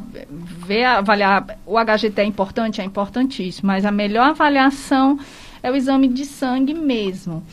ver, 0.67 0.83
avaliar, 0.87 1.57
o 1.65 1.79
HGT 1.79 2.21
é 2.21 2.25
importante? 2.25 2.81
É 2.81 2.85
importantíssimo, 2.85 3.69
mas 3.69 3.85
a 3.85 3.93
melhor 3.93 4.31
avaliação 4.31 5.21
é 5.63 5.71
o 5.71 5.77
exame 5.77 6.09
de 6.09 6.25
sangue 6.25 6.75
mesmo 6.75 7.45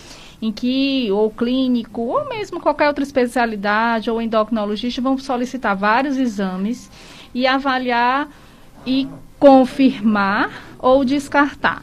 em 0.41 0.51
que 0.51 1.09
ou 1.11 1.29
clínico 1.29 2.01
ou 2.01 2.27
mesmo 2.27 2.59
qualquer 2.59 2.87
outra 2.87 3.03
especialidade 3.03 4.09
ou 4.09 4.21
endocrinologista 4.21 5.01
vão 5.01 5.17
solicitar 5.17 5.75
vários 5.75 6.17
exames 6.17 6.89
e 7.33 7.47
avaliar 7.47 8.29
e 8.85 9.07
confirmar 9.39 10.49
ou 10.79 11.03
descartar 11.03 11.81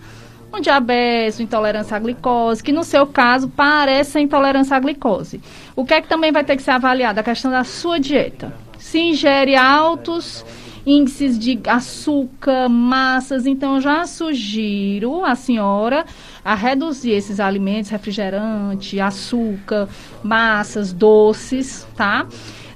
um 0.54 0.60
diabetes, 0.60 1.40
intolerância 1.40 1.96
à 1.96 2.00
glicose, 2.00 2.62
que 2.62 2.72
no 2.72 2.84
seu 2.84 3.06
caso 3.06 3.48
parece 3.48 4.20
intolerância 4.20 4.76
à 4.76 4.80
glicose. 4.80 5.40
O 5.74 5.84
que 5.84 5.94
é 5.94 6.00
que 6.02 6.08
também 6.08 6.30
vai 6.30 6.44
ter 6.44 6.56
que 6.56 6.62
ser 6.62 6.72
avaliado? 6.72 7.18
A 7.18 7.22
questão 7.22 7.50
da 7.50 7.64
sua 7.64 7.98
dieta. 7.98 8.52
Se 8.78 8.98
ingere 8.98 9.56
altos 9.56 10.44
índices 10.86 11.38
de 11.38 11.60
açúcar, 11.66 12.68
massas, 12.68 13.46
então 13.46 13.80
já 13.80 14.06
sugiro 14.06 15.24
à 15.24 15.34
senhora 15.34 16.04
a 16.44 16.54
reduzir 16.54 17.12
esses 17.12 17.38
alimentos, 17.38 17.90
refrigerante, 17.90 19.00
açúcar, 19.00 19.88
massas, 20.22 20.92
doces, 20.92 21.86
tá? 21.96 22.26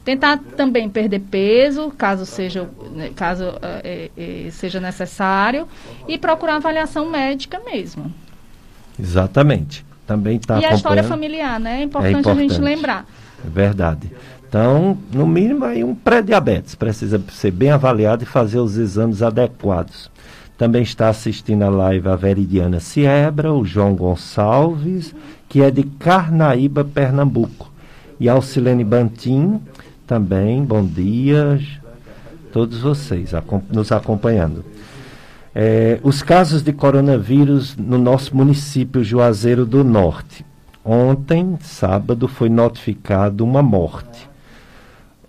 Tentar 0.04 0.38
também 0.56 0.88
perder 0.88 1.18
peso, 1.18 1.90
caso 1.90 2.24
seja, 2.24 2.70
né, 2.94 3.10
caso, 3.16 3.54
é, 3.82 4.10
é, 4.16 4.50
seja 4.52 4.78
necessário, 4.78 5.66
e 6.06 6.16
procurar 6.16 6.56
avaliação 6.56 7.10
médica 7.10 7.60
mesmo. 7.64 8.14
Exatamente. 8.98 9.84
Também 10.06 10.36
está 10.36 10.60
E 10.60 10.64
a 10.64 10.72
história 10.72 11.02
familiar, 11.02 11.58
né? 11.58 11.80
É 11.80 11.82
importante, 11.82 12.14
é 12.14 12.18
importante, 12.20 12.38
a 12.38 12.48
gente 12.48 12.60
lembrar. 12.60 13.04
É 13.44 13.50
verdade. 13.50 14.10
Então, 14.48 14.96
no 15.12 15.26
mínimo, 15.26 15.64
aí 15.64 15.82
um 15.82 15.94
pré-diabetes 15.94 16.74
precisa 16.74 17.20
ser 17.32 17.50
bem 17.50 17.70
avaliado 17.70 18.22
e 18.22 18.26
fazer 18.26 18.58
os 18.58 18.76
exames 18.76 19.22
adequados. 19.22 20.10
Também 20.56 20.82
está 20.82 21.08
assistindo 21.08 21.62
a 21.62 21.68
live 21.68 22.08
a 22.08 22.16
Veridiana 22.16 22.80
Siebra, 22.80 23.52
o 23.52 23.64
João 23.64 23.94
Gonçalves, 23.94 25.14
que 25.48 25.62
é 25.62 25.70
de 25.70 25.82
Carnaíba, 25.82 26.84
Pernambuco. 26.84 27.70
E 28.18 28.28
Alcilene 28.28 28.84
Bantim, 28.84 29.60
também, 30.06 30.64
bom 30.64 30.82
dia, 30.82 31.60
todos 32.52 32.80
vocês 32.80 33.32
nos 33.70 33.92
acompanhando. 33.92 34.64
É, 35.54 35.98
os 36.02 36.22
casos 36.22 36.62
de 36.62 36.72
coronavírus 36.72 37.76
no 37.76 37.98
nosso 37.98 38.34
município 38.34 39.02
Juazeiro 39.04 39.66
do 39.66 39.82
Norte. 39.82 40.44
Ontem, 40.84 41.58
sábado, 41.60 42.28
foi 42.28 42.48
notificado 42.48 43.44
uma 43.44 43.62
morte. 43.62 44.28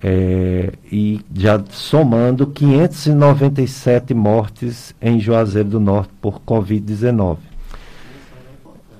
É, 0.01 0.73
e 0.91 1.21
já 1.33 1.61
somando 1.71 2.45
597 2.45 4.13
mortes 4.13 4.93
em 5.01 5.19
Juazeiro 5.19 5.69
do 5.69 5.79
Norte 5.79 6.11
por 6.21 6.39
Covid-19. 6.41 7.37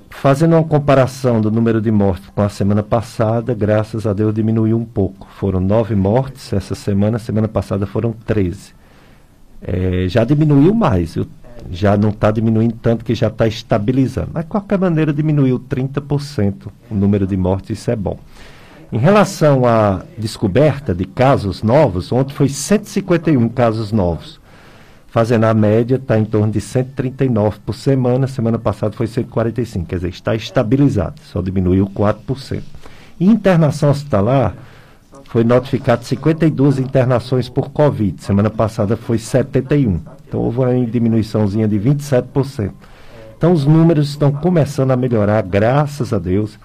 Fazendo 0.09 0.53
uma 0.53 0.63
comparação 0.63 1.39
do 1.39 1.51
número 1.51 1.79
de 1.79 1.91
mortes 1.91 2.27
com 2.33 2.41
a 2.41 2.49
semana 2.49 2.81
passada, 2.81 3.53
graças 3.53 4.07
a 4.07 4.13
Deus 4.13 4.33
diminuiu 4.33 4.75
um 4.75 4.83
pouco. 4.83 5.27
Foram 5.37 5.59
nove 5.59 5.93
mortes 5.93 6.51
essa 6.51 6.73
semana, 6.73 7.19
semana 7.19 7.47
passada 7.47 7.85
foram 7.85 8.11
13. 8.25 8.73
É, 9.61 10.07
já 10.07 10.23
diminuiu 10.23 10.73
mais, 10.73 11.15
já 11.69 11.95
não 11.95 12.09
está 12.09 12.31
diminuindo 12.31 12.75
tanto 12.81 13.05
que 13.05 13.13
já 13.13 13.27
está 13.27 13.47
estabilizando. 13.47 14.29
Mas, 14.33 14.43
de 14.43 14.49
qualquer 14.49 14.79
maneira, 14.79 15.13
diminuiu 15.13 15.59
30% 15.59 16.69
o 16.89 16.95
número 16.95 17.27
de 17.27 17.37
mortes, 17.37 17.77
isso 17.77 17.91
é 17.91 17.95
bom. 17.95 18.17
Em 18.91 18.97
relação 18.97 19.65
à 19.65 20.03
descoberta 20.17 20.93
de 20.93 21.05
casos 21.05 21.61
novos, 21.61 22.11
ontem 22.11 22.33
foi 22.33 22.47
151 22.47 23.49
casos 23.49 23.91
novos 23.91 24.39
fazendo 25.17 25.45
a 25.45 25.53
média, 25.53 25.95
está 25.95 26.19
em 26.19 26.25
torno 26.25 26.51
de 26.51 26.61
139 26.61 27.57
por 27.65 27.73
semana. 27.73 28.27
Semana 28.27 28.59
passada 28.59 28.95
foi 28.95 29.07
145, 29.07 29.85
quer 29.85 29.95
dizer, 29.95 30.09
está 30.09 30.35
estabilizado, 30.35 31.15
só 31.23 31.41
diminuiu 31.41 31.87
4%. 31.87 32.61
E 33.19 33.25
internação 33.25 33.89
hospitalar, 33.89 34.53
foi 35.23 35.43
notificado 35.43 36.03
52 36.05 36.77
internações 36.77 37.49
por 37.49 37.71
Covid. 37.71 38.23
Semana 38.23 38.51
passada 38.51 38.95
foi 38.95 39.17
71. 39.17 39.99
Então 40.27 40.39
houve 40.39 40.59
uma 40.59 40.85
diminuiçãozinha 40.85 41.67
de 41.67 41.79
27%. 41.79 42.71
Então 43.35 43.51
os 43.51 43.65
números 43.65 44.09
estão 44.09 44.31
começando 44.31 44.91
a 44.91 44.95
melhorar, 44.95 45.41
graças 45.41 46.13
a 46.13 46.19
Deus. 46.19 46.59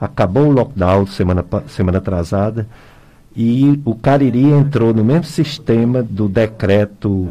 Acabou 0.00 0.48
o 0.48 0.52
lockdown 0.52 1.06
semana, 1.06 1.44
semana 1.68 1.98
atrasada 1.98 2.66
e 3.34 3.80
o 3.84 3.94
Cariri 3.94 4.44
entrou 4.44 4.94
no 4.94 5.04
mesmo 5.04 5.24
sistema 5.24 6.02
do 6.02 6.28
decreto 6.28 7.30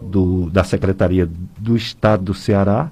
do, 0.00 0.50
da 0.50 0.64
Secretaria 0.64 1.28
do 1.58 1.76
Estado 1.76 2.24
do 2.24 2.34
Ceará 2.34 2.90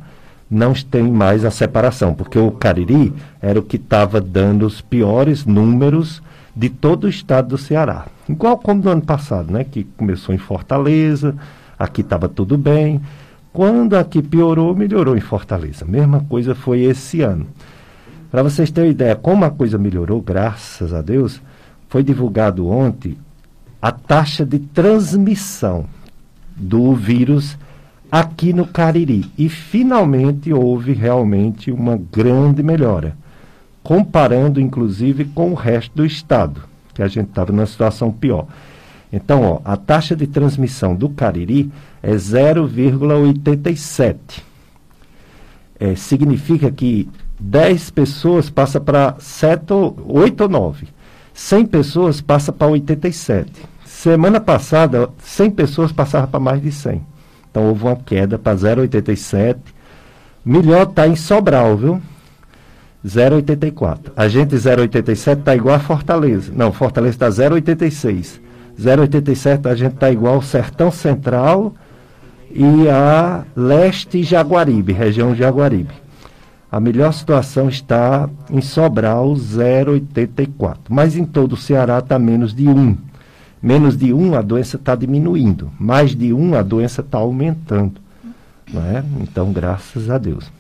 não 0.51 0.73
tem 0.75 1.09
mais 1.09 1.45
a 1.45 1.51
separação, 1.51 2.13
porque 2.13 2.39
o 2.39 2.51
Cariri 2.51 3.13
era 3.41 3.61
o 3.61 3.63
que 3.63 3.77
estava 3.77 4.21
dando 4.21 4.67
os 4.67 4.81
piores 4.81 5.47
números 5.47 6.21
de 6.57 6.69
todo 6.69 7.05
o 7.05 7.09
estado 7.09 7.51
do 7.51 7.59
Ceará. 7.59 8.07
Igual 8.29 8.59
como 8.59 8.83
no 8.83 8.91
ano 8.91 9.03
passado, 9.03 9.53
né? 9.53 9.63
Que 9.63 9.85
começou 9.85 10.35
em 10.35 10.39
Fortaleza, 10.39 11.37
aqui 11.79 12.01
estava 12.01 12.29
tudo 12.29 12.59
bem. 12.59 13.01
Quando 13.53 13.95
aqui 13.95 14.21
piorou, 14.21 14.75
melhorou 14.75 15.17
em 15.17 15.21
Fortaleza. 15.21 15.85
Mesma 15.85 16.21
coisa 16.29 16.55
foi 16.55 16.81
esse 16.81 17.21
ano. 17.21 17.47
Para 18.31 18.43
vocês 18.43 18.71
terem 18.71 18.93
ideia 18.93 19.17
como 19.17 19.45
a 19.45 19.51
coisa 19.51 19.77
melhorou, 19.77 20.21
graças 20.21 20.95
a 20.95 21.03
Deus, 21.03 21.43
foi 21.89 22.05
divulgado 22.05 22.69
ontem 22.69 23.17
a 23.83 23.91
taxa 23.91 24.45
de 24.45 24.59
transmissão 24.59 25.87
do 26.55 26.95
vírus 26.95 27.57
aqui 28.11 28.53
no 28.53 28.67
Cariri. 28.67 29.31
E 29.37 29.49
finalmente 29.49 30.53
houve 30.53 30.93
realmente 30.93 31.73
uma 31.73 31.97
grande 31.97 32.63
melhora, 32.63 33.17
comparando 33.83 34.61
inclusive 34.61 35.25
com 35.25 35.51
o 35.51 35.55
resto 35.55 35.97
do 35.97 36.07
estado, 36.07 36.63
que 36.95 37.03
a 37.03 37.09
gente 37.09 37.31
estava 37.31 37.51
numa 37.51 37.67
situação 37.67 38.13
pior. 38.13 38.47
Então, 39.13 39.43
ó, 39.43 39.61
a 39.65 39.77
taxa 39.77 40.15
de 40.15 40.29
transmissão 40.29 40.95
do 40.95 41.09
Cariri 41.09 41.69
é 42.01 42.13
0,87. 42.13 44.17
É, 45.81 45.97
significa 45.97 46.71
que 46.71 47.09
10 47.41 47.91
pessoas 47.91 48.51
passa 48.51 48.79
para 48.79 49.17
8 50.07 50.43
ou 50.43 50.49
9. 50.49 50.89
100 51.33 51.67
pessoas 51.67 52.21
passa 52.21 52.53
para 52.53 52.69
87. 52.69 53.51
Semana 53.85 54.41
passada, 54.41 55.09
100 55.19 55.51
pessoas 55.53 55.93
passaram 55.93 56.27
para 56.27 56.39
mais 56.39 56.63
de 56.63 56.71
100. 56.71 57.03
Então 57.51 57.67
houve 57.67 57.85
uma 57.85 57.97
queda 57.97 58.39
para 58.39 58.57
0,87. 58.57 59.57
Melhor 60.45 60.85
está 60.85 61.09
em 61.09 61.17
Sobral, 61.17 61.77
viu? 61.77 62.03
0,84. 63.05 64.13
A 64.15 64.29
gente 64.29 64.55
0,87 64.55 65.39
está 65.39 65.57
igual 65.57 65.77
a 65.77 65.81
Fortaleza. 65.81 66.53
Não, 66.55 66.73
Fortaleza 66.73 67.15
está 67.15 67.29
0,86. 67.29 68.41
0,87 68.79 69.67
a 69.67 69.75
gente 69.75 69.95
está 69.95 70.11
igual 70.11 70.35
ao 70.35 70.43
Sertão 70.43 70.91
Central 70.91 71.75
e 72.51 72.89
a 72.89 73.45
Leste 73.57 74.23
Jaguaribe, 74.23 74.93
região 74.93 75.35
Jaguaribe. 75.35 75.93
A 76.71 76.79
melhor 76.79 77.13
situação 77.13 77.69
está 77.69 78.31
em 78.49 78.61
Sobral, 78.61 79.33
0,84. 79.35 80.77
Mas 80.89 81.17
em 81.17 81.25
todo 81.25 81.55
o 81.55 81.57
Ceará 81.57 81.99
está 81.99 82.19
menos 82.19 82.55
de 82.55 82.69
1. 82.69 82.97
Menos 83.61 83.97
de 83.97 84.13
um, 84.13 84.35
a 84.35 84.41
doença 84.41 84.77
está 84.77 84.95
diminuindo. 84.95 85.71
Mais 85.79 86.15
de 86.15 86.33
um, 86.33 86.55
a 86.55 86.63
doença 86.63 87.01
está 87.01 87.19
aumentando. 87.19 88.01
Não 88.73 88.83
é? 88.85 89.05
Então, 89.21 89.53
graças 89.53 90.09
a 90.09 90.17
Deus. 90.17 90.51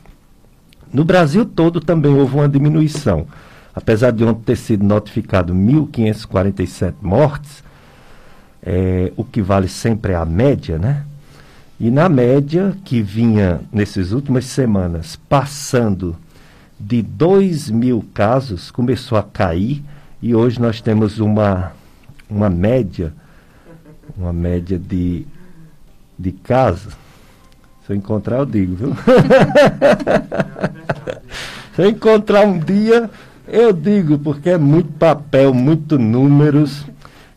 No 0.92 1.04
Brasil 1.04 1.46
todo 1.46 1.80
também 1.80 2.12
houve 2.12 2.34
uma 2.34 2.48
diminuição. 2.48 3.26
Apesar 3.72 4.11
de 4.11 4.24
ontem 4.24 4.42
ter 4.42 4.56
sido 4.56 4.84
notificado 4.84 5.54
1.547 5.54 6.94
mortes, 7.00 7.62
é, 8.61 9.12
o 9.16 9.22
que 9.24 9.40
vale 9.40 9.68
sempre 9.68 10.12
é 10.12 10.16
a 10.16 10.24
média, 10.24 10.76
né? 10.76 11.04
E 11.81 11.91
na 11.91 12.11
média, 12.11 12.76
que 12.85 13.01
vinha 13.01 13.62
nessas 13.72 14.12
últimas 14.12 14.45
semanas 14.45 15.18
passando 15.28 16.14
de 16.78 17.01
2 17.01 17.70
mil 17.70 18.05
casos, 18.12 18.70
começou 18.70 19.16
a 19.16 19.22
cair 19.22 19.83
e 20.20 20.35
hoje 20.35 20.61
nós 20.61 20.83
temos 20.83 21.18
uma 21.18 21.72
uma 22.31 22.49
média, 22.49 23.12
uma 24.16 24.33
média 24.33 24.78
de, 24.78 25.26
de 26.18 26.33
casos. 26.33 26.95
Se 27.87 27.93
eu 27.93 27.97
encontrar, 27.97 28.39
eu 28.39 28.47
digo, 28.47 28.76
viu? 28.76 28.95
Se 31.74 31.83
eu 31.83 31.91
encontrar 31.91 32.47
um 32.47 32.59
dia, 32.59 33.11
eu 33.49 33.72
digo, 33.72 34.18
porque 34.18 34.51
é 34.51 34.59
muito 34.59 34.93
papel, 34.93 35.53
muito 35.53 35.99
números, 35.99 36.85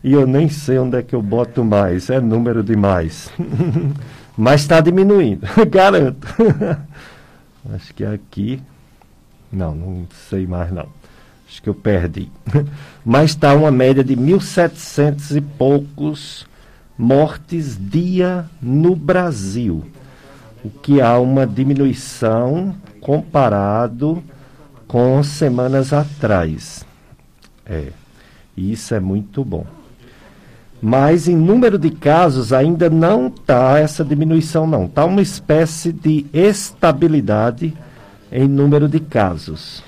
e 0.02 0.12
eu 0.12 0.26
nem 0.26 0.48
sei 0.48 0.78
onde 0.78 0.98
é 0.98 1.02
que 1.02 1.14
eu 1.14 1.22
boto 1.22 1.64
mais. 1.64 2.10
É 2.10 2.20
número 2.20 2.62
demais. 2.62 3.30
Mas 4.36 4.62
está 4.62 4.80
diminuindo, 4.80 5.46
garanto. 5.70 6.26
Acho 7.74 7.94
que 7.94 8.04
aqui. 8.04 8.62
Não, 9.50 9.74
não 9.74 10.06
sei 10.28 10.46
mais 10.46 10.72
não. 10.72 10.88
Acho 11.48 11.62
que 11.62 11.68
eu 11.68 11.74
perdi. 11.74 12.30
Mas 13.04 13.30
está 13.30 13.54
uma 13.54 13.70
média 13.70 14.02
de 14.02 14.16
1.700 14.16 15.36
e 15.36 15.40
poucos 15.40 16.46
mortes 16.98 17.78
dia 17.80 18.46
no 18.60 18.96
Brasil. 18.96 19.84
O 20.64 20.70
que 20.70 21.00
há 21.00 21.18
uma 21.18 21.46
diminuição 21.46 22.74
comparado 23.00 24.22
com 24.88 25.22
semanas 25.22 25.92
atrás. 25.92 26.84
É. 27.64 27.92
Isso 28.56 28.94
é 28.94 29.00
muito 29.00 29.44
bom. 29.44 29.66
Mas 30.86 31.28
em 31.28 31.34
número 31.34 31.78
de 31.78 31.88
casos 31.88 32.52
ainda 32.52 32.90
não 32.90 33.28
está 33.28 33.78
essa 33.78 34.04
diminuição, 34.04 34.66
não. 34.66 34.84
Está 34.84 35.06
uma 35.06 35.22
espécie 35.22 35.90
de 35.90 36.26
estabilidade 36.30 37.72
em 38.30 38.46
número 38.46 38.86
de 38.86 39.00
casos. 39.00 39.82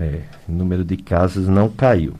É, 0.00 0.22
número 0.48 0.84
de 0.84 0.96
casos 0.96 1.46
não 1.46 1.68
caiu. 1.68 2.14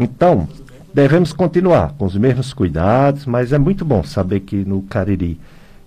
Então, 0.00 0.48
devemos 0.92 1.32
continuar 1.32 1.92
com 1.92 2.06
os 2.06 2.16
mesmos 2.16 2.52
cuidados, 2.52 3.24
mas 3.24 3.52
é 3.52 3.58
muito 3.58 3.84
bom 3.84 4.02
saber 4.02 4.40
que 4.40 4.64
no 4.64 4.82
Cariri 4.82 5.38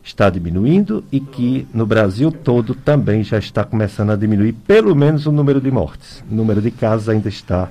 está 0.02 0.30
diminuindo 0.30 1.04
e 1.12 1.20
que 1.20 1.68
no 1.74 1.86
Brasil 1.86 2.32
todo 2.32 2.74
também 2.74 3.26
já 3.26 3.38
está 3.38 3.66
começando 3.66 4.12
a 4.12 4.16
diminuir 4.16 4.54
pelo 4.54 4.96
menos 4.96 5.26
o 5.26 5.34
número 5.34 5.60
de 5.60 5.70
mortes. 5.70 6.24
O 6.32 6.34
número 6.34 6.62
de 6.62 6.72
casos 6.72 7.10
ainda 7.10 7.28
está 7.28 7.68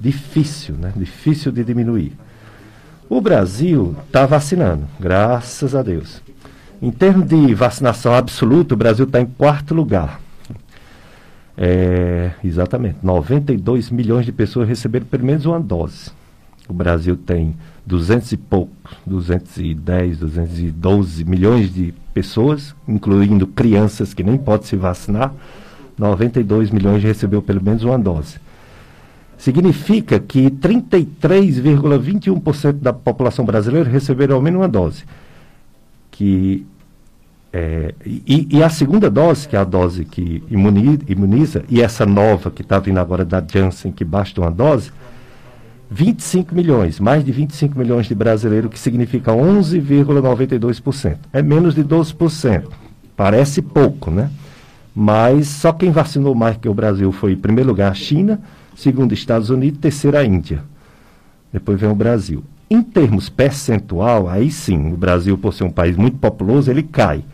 difícil, 0.00 0.74
né? 0.74 0.92
Difícil 0.96 1.52
de 1.52 1.64
diminuir. 1.64 2.12
O 3.08 3.20
Brasil 3.20 3.94
está 4.06 4.26
vacinando, 4.26 4.84
graças 4.98 5.74
a 5.74 5.82
Deus. 5.82 6.22
Em 6.80 6.90
termos 6.90 7.28
de 7.28 7.54
vacinação 7.54 8.14
absoluta, 8.14 8.74
o 8.74 8.76
Brasil 8.76 9.04
está 9.04 9.20
em 9.20 9.26
quarto 9.26 9.74
lugar. 9.74 10.20
É, 11.56 12.32
exatamente, 12.42 12.98
92 13.02 13.90
milhões 13.90 14.26
de 14.26 14.32
pessoas 14.32 14.68
receberam 14.68 15.06
pelo 15.06 15.24
menos 15.24 15.46
uma 15.46 15.60
dose. 15.60 16.10
O 16.68 16.72
Brasil 16.72 17.16
tem 17.16 17.54
200 17.86 18.32
e 18.32 18.36
poucos, 18.36 18.92
210, 19.06 20.18
212 20.18 21.24
milhões 21.24 21.72
de 21.72 21.94
pessoas, 22.12 22.74
incluindo 22.88 23.46
crianças 23.46 24.14
que 24.14 24.22
nem 24.22 24.38
podem 24.38 24.66
se 24.66 24.76
vacinar. 24.76 25.32
92 25.96 26.70
milhões 26.70 27.02
recebeu 27.02 27.42
pelo 27.42 27.62
menos 27.62 27.84
uma 27.84 27.98
dose. 27.98 28.38
Significa 29.44 30.18
que 30.18 30.50
33,21% 30.50 32.80
da 32.80 32.94
população 32.94 33.44
brasileira 33.44 33.90
receberam 33.90 34.36
ao 34.36 34.42
menos 34.42 34.62
uma 34.62 34.68
dose. 34.68 35.04
Que 36.10 36.64
é, 37.52 37.94
e, 38.06 38.48
e, 38.50 38.62
a 38.62 38.70
segunda 38.70 39.10
dose, 39.10 39.46
que 39.46 39.54
é 39.54 39.58
a 39.58 39.64
dose 39.64 40.06
que 40.06 40.42
imuniza, 40.50 41.00
imuniza 41.06 41.62
e 41.68 41.82
essa 41.82 42.06
nova 42.06 42.50
que 42.50 42.62
está 42.62 42.78
vindo 42.78 42.96
agora 42.96 43.22
da 43.22 43.44
Janssen, 43.46 43.92
que 43.92 44.02
basta 44.02 44.40
uma 44.40 44.50
dose, 44.50 44.90
25 45.90 46.54
milhões, 46.54 46.98
mais 46.98 47.22
de 47.22 47.30
25 47.30 47.78
milhões 47.78 48.06
de 48.06 48.14
brasileiros, 48.14 48.70
que 48.70 48.78
significa 48.78 49.30
11,92%. 49.30 51.18
É 51.34 51.42
menos 51.42 51.74
de 51.74 51.84
12%. 51.84 52.64
Parece 53.14 53.60
pouco, 53.60 54.10
né? 54.10 54.30
Mas 54.96 55.48
só 55.48 55.70
quem 55.70 55.90
vacinou 55.90 56.34
mais 56.34 56.56
que 56.56 56.66
o 56.66 56.72
Brasil 56.72 57.12
foi, 57.12 57.32
em 57.32 57.36
primeiro 57.36 57.68
lugar, 57.68 57.92
a 57.92 57.94
China, 57.94 58.40
segundo, 58.76 59.14
Estados 59.14 59.50
Unidos, 59.50 59.80
terceiro, 59.80 60.16
a 60.16 60.24
Índia. 60.24 60.62
Depois 61.52 61.80
vem 61.80 61.90
o 61.90 61.94
Brasil. 61.94 62.42
Em 62.68 62.82
termos 62.82 63.28
percentual, 63.28 64.28
aí 64.28 64.50
sim, 64.50 64.92
o 64.92 64.96
Brasil, 64.96 65.36
por 65.38 65.52
ser 65.52 65.64
um 65.64 65.70
país 65.70 65.96
muito 65.96 66.18
populoso, 66.18 66.70
ele 66.70 66.82
cai 66.82 67.24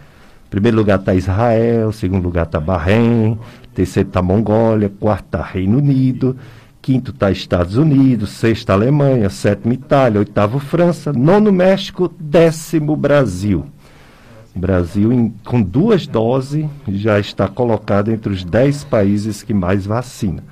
primeiro 0.50 0.76
lugar 0.76 0.98
está 0.98 1.14
Israel, 1.14 1.92
segundo 1.92 2.24
lugar 2.24 2.44
está 2.44 2.58
Bahrein, 2.58 3.38
terceiro 3.72 4.08
está 4.08 4.20
Mongólia, 4.20 4.90
quarto 4.90 5.26
está 5.26 5.42
Reino 5.42 5.78
Unido, 5.78 6.36
quinto 6.82 7.12
está 7.12 7.30
Estados 7.30 7.76
Unidos, 7.76 8.30
sexto 8.30 8.70
Alemanha, 8.70 9.30
sétimo 9.30 9.72
Itália, 9.72 10.18
oitavo 10.18 10.58
França, 10.58 11.12
nono 11.12 11.52
México, 11.52 12.12
décimo 12.18 12.96
Brasil. 12.96 13.64
O 14.54 14.58
Brasil, 14.58 15.12
em, 15.12 15.32
com 15.44 15.62
duas 15.62 16.08
doses, 16.08 16.66
já 16.88 17.20
está 17.20 17.46
colocado 17.46 18.10
entre 18.10 18.32
os 18.32 18.42
dez 18.42 18.82
países 18.82 19.44
que 19.44 19.54
mais 19.54 19.86
vacina. 19.86 20.42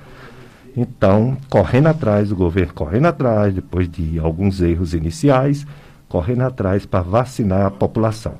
Então, 0.81 1.35
correndo 1.49 1.87
atrás, 1.87 2.31
o 2.31 2.37
governo 2.37 2.73
correndo 2.73 3.07
atrás, 3.07 3.53
depois 3.53 3.91
de 3.91 4.17
alguns 4.17 4.61
erros 4.61 4.93
iniciais, 4.93 5.67
correndo 6.07 6.43
atrás 6.43 6.85
para 6.85 7.01
vacinar 7.01 7.65
a 7.65 7.69
população. 7.69 8.35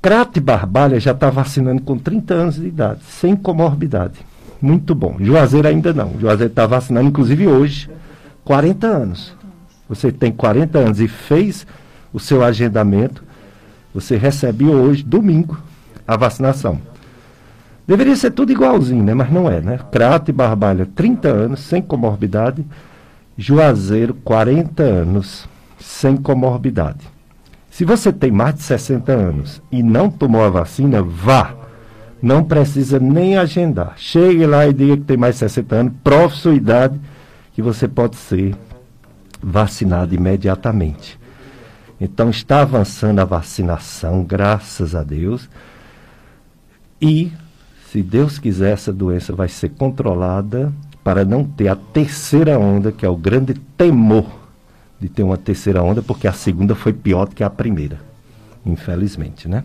Crato 0.00 0.38
e 0.38 0.40
Barbalha 0.40 0.98
já 0.98 1.10
está 1.10 1.28
vacinando 1.28 1.82
com 1.82 1.98
30 1.98 2.32
anos 2.32 2.54
de 2.54 2.66
idade, 2.66 3.00
sem 3.02 3.36
comorbidade. 3.36 4.24
Muito 4.58 4.94
bom. 4.94 5.16
Juazeiro 5.20 5.68
ainda 5.68 5.92
não. 5.92 6.18
Juazeiro 6.18 6.50
está 6.50 6.66
vacinando, 6.66 7.10
inclusive 7.10 7.46
hoje, 7.46 7.90
40 8.42 8.86
anos. 8.86 9.36
Você 9.86 10.10
tem 10.10 10.32
40 10.32 10.78
anos 10.78 10.98
e 10.98 11.06
fez 11.06 11.66
o 12.10 12.18
seu 12.18 12.42
agendamento, 12.42 13.22
você 13.92 14.16
recebe 14.16 14.64
hoje, 14.64 15.02
domingo, 15.02 15.58
a 16.08 16.16
vacinação. 16.16 16.80
Deveria 17.86 18.16
ser 18.16 18.30
tudo 18.30 18.52
igualzinho, 18.52 19.04
né? 19.04 19.12
Mas 19.14 19.30
não 19.30 19.50
é, 19.50 19.60
né? 19.60 19.78
Crato 19.92 20.30
e 20.30 20.32
Barbalha, 20.32 20.88
30 20.94 21.28
anos, 21.28 21.60
sem 21.60 21.82
comorbidade. 21.82 22.64
Juazeiro, 23.36 24.14
40 24.14 24.82
anos, 24.82 25.48
sem 25.78 26.16
comorbidade. 26.16 27.14
Se 27.70 27.84
você 27.84 28.12
tem 28.12 28.30
mais 28.30 28.54
de 28.54 28.62
60 28.62 29.12
anos 29.12 29.60
e 29.70 29.82
não 29.82 30.08
tomou 30.08 30.44
a 30.44 30.48
vacina, 30.48 31.02
vá. 31.02 31.54
Não 32.22 32.42
precisa 32.42 32.98
nem 32.98 33.36
agendar. 33.36 33.94
Chegue 33.96 34.46
lá 34.46 34.66
e 34.66 34.72
diga 34.72 34.96
que 34.96 35.02
tem 35.02 35.16
mais 35.16 35.34
de 35.34 35.40
60 35.40 35.74
anos, 35.74 35.92
prove 36.02 36.36
sua 36.36 36.54
idade, 36.54 36.98
que 37.52 37.60
você 37.60 37.86
pode 37.86 38.16
ser 38.16 38.54
vacinado 39.42 40.14
imediatamente. 40.14 41.18
Então 42.00 42.30
está 42.30 42.62
avançando 42.62 43.18
a 43.18 43.24
vacinação, 43.24 44.22
graças 44.22 44.94
a 44.94 45.02
Deus. 45.02 45.50
E, 47.00 47.32
se 47.94 48.02
Deus 48.02 48.40
quiser, 48.40 48.72
essa 48.72 48.92
doença 48.92 49.32
vai 49.32 49.46
ser 49.46 49.68
controlada 49.68 50.72
para 51.04 51.24
não 51.24 51.44
ter 51.44 51.68
a 51.68 51.76
terceira 51.76 52.58
onda, 52.58 52.90
que 52.90 53.06
é 53.06 53.08
o 53.08 53.16
grande 53.16 53.54
temor 53.54 54.26
de 54.98 55.08
ter 55.08 55.22
uma 55.22 55.36
terceira 55.36 55.80
onda, 55.80 56.02
porque 56.02 56.26
a 56.26 56.32
segunda 56.32 56.74
foi 56.74 56.92
pior 56.92 57.28
do 57.28 57.36
que 57.36 57.44
a 57.44 57.48
primeira, 57.48 58.00
infelizmente, 58.66 59.46
né? 59.46 59.62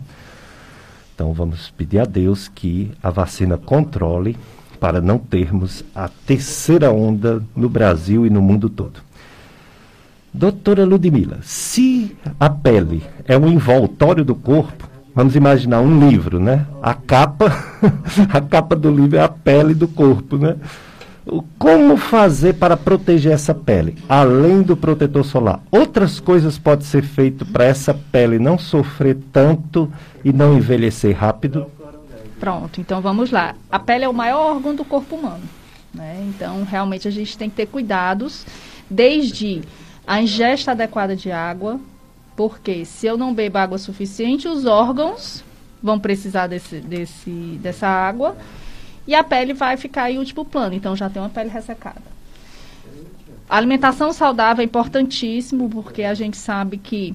Então 1.15 1.33
vamos 1.33 1.71
pedir 1.71 1.97
a 1.97 2.05
Deus 2.05 2.47
que 2.47 2.91
a 3.01 3.09
vacina 3.09 3.57
controle 3.57 4.37
para 4.79 5.01
não 5.01 5.17
termos 5.17 5.83
a 5.95 6.07
terceira 6.07 6.91
onda 6.91 7.43
no 7.55 7.67
Brasil 7.67 8.27
e 8.27 8.29
no 8.29 8.43
mundo 8.43 8.69
todo. 8.69 8.99
Doutora 10.31 10.85
Ludmila, 10.85 11.39
se 11.41 12.15
a 12.39 12.47
pele 12.47 13.01
é 13.25 13.35
um 13.35 13.47
envoltório 13.47 14.23
do 14.23 14.35
corpo, 14.35 14.87
vamos 15.13 15.35
imaginar 15.35 15.81
um 15.81 16.07
livro, 16.07 16.39
né? 16.39 16.65
A 16.81 16.93
capa, 16.93 17.51
a 18.33 18.41
capa 18.41 18.75
do 18.75 18.89
livro 18.91 19.17
é 19.17 19.21
a 19.21 19.29
pele 19.29 19.73
do 19.73 19.87
corpo, 19.87 20.37
né? 20.37 20.55
Como 21.59 21.95
fazer 21.95 22.53
para 22.53 22.75
proteger 22.75 23.33
essa 23.33 23.53
pele? 23.53 23.97
Além 24.07 24.61
do 24.61 24.75
protetor 24.75 25.23
solar, 25.23 25.61
outras 25.69 26.19
coisas 26.19 26.57
podem 26.57 26.85
ser 26.85 27.03
feitas 27.03 27.47
para 27.47 27.65
essa 27.65 27.93
pele 27.93 28.39
não 28.39 28.57
sofrer 28.57 29.17
tanto 29.31 29.91
e 30.23 30.33
não 30.33 30.57
envelhecer 30.57 31.15
rápido? 31.15 31.67
Pronto, 32.39 32.79
então 32.79 33.01
vamos 33.01 33.31
lá. 33.31 33.53
A 33.69 33.77
pele 33.77 34.05
é 34.05 34.09
o 34.09 34.13
maior 34.13 34.55
órgão 34.55 34.73
do 34.73 34.85
corpo 34.85 35.17
humano. 35.17 35.43
Né? 35.93 36.25
Então, 36.29 36.63
realmente, 36.63 37.07
a 37.07 37.11
gente 37.11 37.37
tem 37.37 37.49
que 37.49 37.55
ter 37.55 37.65
cuidados, 37.65 38.45
desde 38.89 39.61
a 40.07 40.21
ingesta 40.21 40.71
adequada 40.71 41.15
de 41.15 41.31
água, 41.31 41.79
porque 42.39 42.85
se 42.85 43.05
eu 43.05 43.17
não 43.17 43.33
bebo 43.33 43.57
água 43.57 43.77
suficiente, 43.77 44.47
os 44.47 44.65
órgãos 44.65 45.43
vão 45.83 45.99
precisar 45.99 46.47
desse, 46.47 46.79
desse, 46.79 47.29
dessa 47.61 47.85
água 47.85 48.37
e 49.05 49.13
a 49.13 49.21
pele 49.21 49.53
vai 49.53 49.75
ficar 49.75 50.09
em 50.09 50.17
último 50.17 50.45
plano, 50.45 50.73
então 50.73 50.95
já 50.95 51.09
tem 51.09 51.21
uma 51.21 51.27
pele 51.27 51.49
ressecada. 51.49 52.01
A 53.49 53.57
alimentação 53.57 54.13
saudável 54.13 54.61
é 54.61 54.65
importantíssimo, 54.65 55.69
porque 55.69 56.03
a 56.03 56.13
gente 56.13 56.37
sabe 56.37 56.77
que 56.77 57.13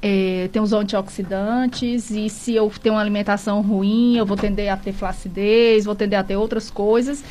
é, 0.00 0.48
tem 0.50 0.62
os 0.62 0.72
antioxidantes 0.72 2.10
e 2.10 2.30
se 2.30 2.54
eu 2.54 2.72
tenho 2.82 2.94
uma 2.94 3.02
alimentação 3.02 3.60
ruim, 3.60 4.16
eu 4.16 4.24
vou 4.24 4.38
tender 4.38 4.72
a 4.72 4.78
ter 4.78 4.94
flacidez, 4.94 5.84
vou 5.84 5.94
tender 5.94 6.18
a 6.18 6.24
ter 6.24 6.36
outras 6.36 6.70
coisas. 6.70 7.22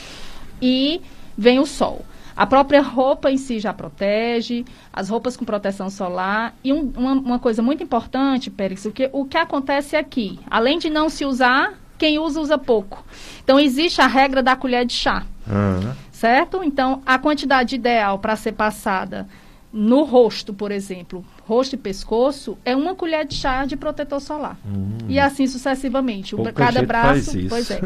E 0.61 1.01
vem 1.35 1.57
o 1.57 1.65
sol. 1.65 2.05
A 2.41 2.45
própria 2.47 2.81
roupa 2.81 3.29
em 3.29 3.37
si 3.37 3.59
já 3.59 3.71
protege, 3.71 4.65
as 4.91 5.09
roupas 5.09 5.37
com 5.37 5.45
proteção 5.45 5.91
solar. 5.91 6.55
E 6.63 6.73
um, 6.73 6.91
uma, 6.97 7.11
uma, 7.11 7.39
coisa 7.39 7.61
muito 7.61 7.83
importante, 7.83 8.49
Pérez, 8.49 8.83
o 8.83 8.91
que, 8.91 9.07
o 9.13 9.25
que 9.25 9.37
acontece 9.37 9.95
aqui, 9.95 10.39
além 10.49 10.79
de 10.79 10.89
não 10.89 11.07
se 11.07 11.23
usar 11.23 11.75
quem 11.99 12.17
usa, 12.17 12.41
usa 12.41 12.57
pouco. 12.57 13.05
Então, 13.43 13.59
existe 13.59 14.01
a 14.01 14.07
regra 14.07 14.41
da 14.41 14.55
colher 14.55 14.87
de 14.87 14.93
chá. 14.93 15.23
Uhum. 15.45 15.93
Certo? 16.11 16.63
Então, 16.63 17.03
a 17.05 17.19
quantidade 17.19 17.75
ideal 17.75 18.17
para 18.17 18.35
ser 18.35 18.53
passada 18.53 19.27
no 19.71 20.03
rosto, 20.03 20.51
por 20.51 20.71
exemplo, 20.71 21.23
rosto 21.45 21.75
e 21.75 21.77
pescoço, 21.77 22.57
é 22.65 22.75
uma 22.75 22.93
colher 22.95 23.23
de 23.23 23.35
chá 23.35 23.65
de 23.65 23.77
protetor 23.77 24.19
solar. 24.19 24.57
Uhum. 24.65 24.97
E 25.07 25.19
assim 25.19 25.45
sucessivamente. 25.45 26.35
Pouca 26.35 26.51
cada 26.51 26.81
braço, 26.81 27.37
pois 27.47 27.69
é. 27.69 27.79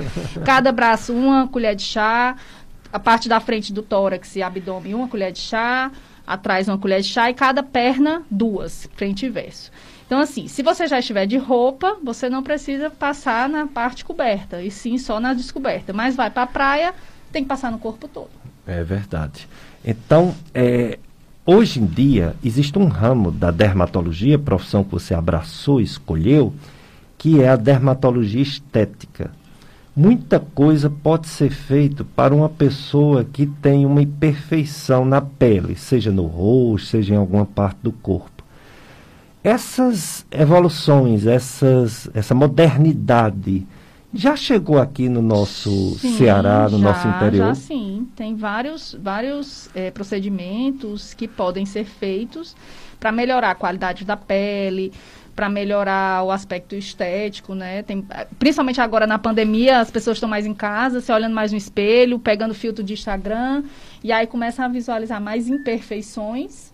cada 0.46 0.72
braço, 0.72 1.14
uma 1.14 1.46
colher 1.48 1.76
de 1.76 1.84
chá, 1.84 2.38
a 2.96 3.00
parte 3.00 3.28
da 3.28 3.42
frente 3.42 3.74
do 3.74 3.84
tórax 3.84 4.38
e 4.38 4.42
abdômen, 4.42 4.94
uma 4.94 5.10
colher 5.10 5.30
de 5.30 5.40
chá, 5.40 5.92
atrás 6.26 6.70
uma 6.70 6.78
colher 6.78 7.02
de 7.02 7.10
chá 7.10 7.30
e 7.30 7.34
cada 7.34 7.62
perna, 7.62 8.24
duas, 8.32 8.90
frente 8.96 9.26
e 9.26 9.30
verso. 9.30 9.70
Então, 10.06 10.18
assim, 10.18 10.48
se 10.48 10.64
você 10.64 10.88
já 10.88 10.98
estiver 10.98 11.26
de 11.26 11.36
roupa, 11.36 11.98
você 12.02 12.30
não 12.30 12.42
precisa 12.42 12.90
passar 12.90 13.50
na 13.50 13.68
parte 13.68 14.06
coberta, 14.06 14.62
e 14.62 14.72
sim 14.72 14.98
só 14.98 15.20
na 15.20 15.34
descoberta. 15.34 15.92
Mas 15.92 16.16
vai 16.16 16.30
para 16.30 16.44
a 16.44 16.48
praia, 16.48 16.94
tem 17.34 17.44
que 17.44 17.50
passar 17.50 17.70
no 17.70 17.80
corpo 17.80 18.08
todo. 18.08 18.30
É 18.66 18.82
verdade. 18.82 19.46
Então, 19.84 20.34
é, 20.54 20.98
hoje 21.46 21.82
em 21.82 21.86
dia, 21.86 22.34
existe 22.42 22.80
um 22.80 22.88
ramo 22.88 23.30
da 23.30 23.52
dermatologia, 23.52 24.40
profissão 24.40 24.86
que 24.86 24.92
você 24.92 25.14
abraçou, 25.14 25.82
escolheu, 25.82 26.54
que 27.18 27.42
é 27.42 27.50
a 27.50 27.58
dermatologia 27.58 28.42
estética. 28.42 29.32
Muita 29.96 30.40
coisa 30.42 30.90
pode 30.90 31.28
ser 31.28 31.50
feita 31.52 32.04
para 32.04 32.36
uma 32.36 32.50
pessoa 32.50 33.24
que 33.24 33.46
tem 33.46 33.86
uma 33.86 34.02
imperfeição 34.02 35.06
na 35.06 35.22
pele, 35.22 35.76
seja 35.76 36.12
no 36.12 36.26
rosto, 36.26 36.88
seja 36.88 37.14
em 37.14 37.18
alguma 37.18 37.46
parte 37.46 37.78
do 37.82 37.94
corpo. 37.94 38.44
Essas 39.44 40.26
evoluções, 40.32 41.26
essas, 41.26 42.10
essa 42.14 42.34
modernidade 42.34 43.66
Já 44.16 44.34
chegou 44.38 44.80
aqui 44.80 45.10
no 45.10 45.22
nosso 45.22 45.70
Sim, 46.00 46.18
Ceará, 46.18 46.70
no 46.70 46.80
já, 46.80 46.86
nosso 46.86 47.08
interior? 47.08 47.48
Já 47.48 47.56
sim, 47.56 48.08
tem 48.16 48.34
vários, 48.34 48.96
vários 48.98 49.70
é, 49.76 49.92
procedimentos 49.92 51.14
que 51.14 51.28
podem 51.28 51.66
ser 51.66 51.84
feitos 51.84 52.56
para 52.98 53.12
melhorar 53.12 53.52
a 53.52 53.56
qualidade 53.56 54.06
da 54.06 54.16
pele, 54.16 54.94
para 55.36 55.50
melhorar 55.50 56.24
o 56.24 56.32
aspecto 56.32 56.76
estético, 56.76 57.54
né? 57.54 57.84
Tem, 57.84 58.06
principalmente 58.40 58.80
agora 58.80 59.06
na 59.06 59.20
pandemia, 59.20 59.80
as 59.80 59.92
pessoas 59.92 60.18
estão 60.18 60.30
mais 60.30 60.46
em 60.46 60.54
casa, 60.54 61.02
se 61.02 61.12
olhando 61.12 61.34
mais 61.34 61.52
no 61.52 61.58
espelho, 61.58 62.18
pegando 62.18 62.54
filtro 62.54 62.84
de 62.84 62.94
Instagram, 62.94 63.64
e 64.04 64.12
aí 64.12 64.26
começam 64.26 64.64
a 64.64 64.68
visualizar 64.68 65.20
mais 65.20 65.50
imperfeições, 65.50 66.72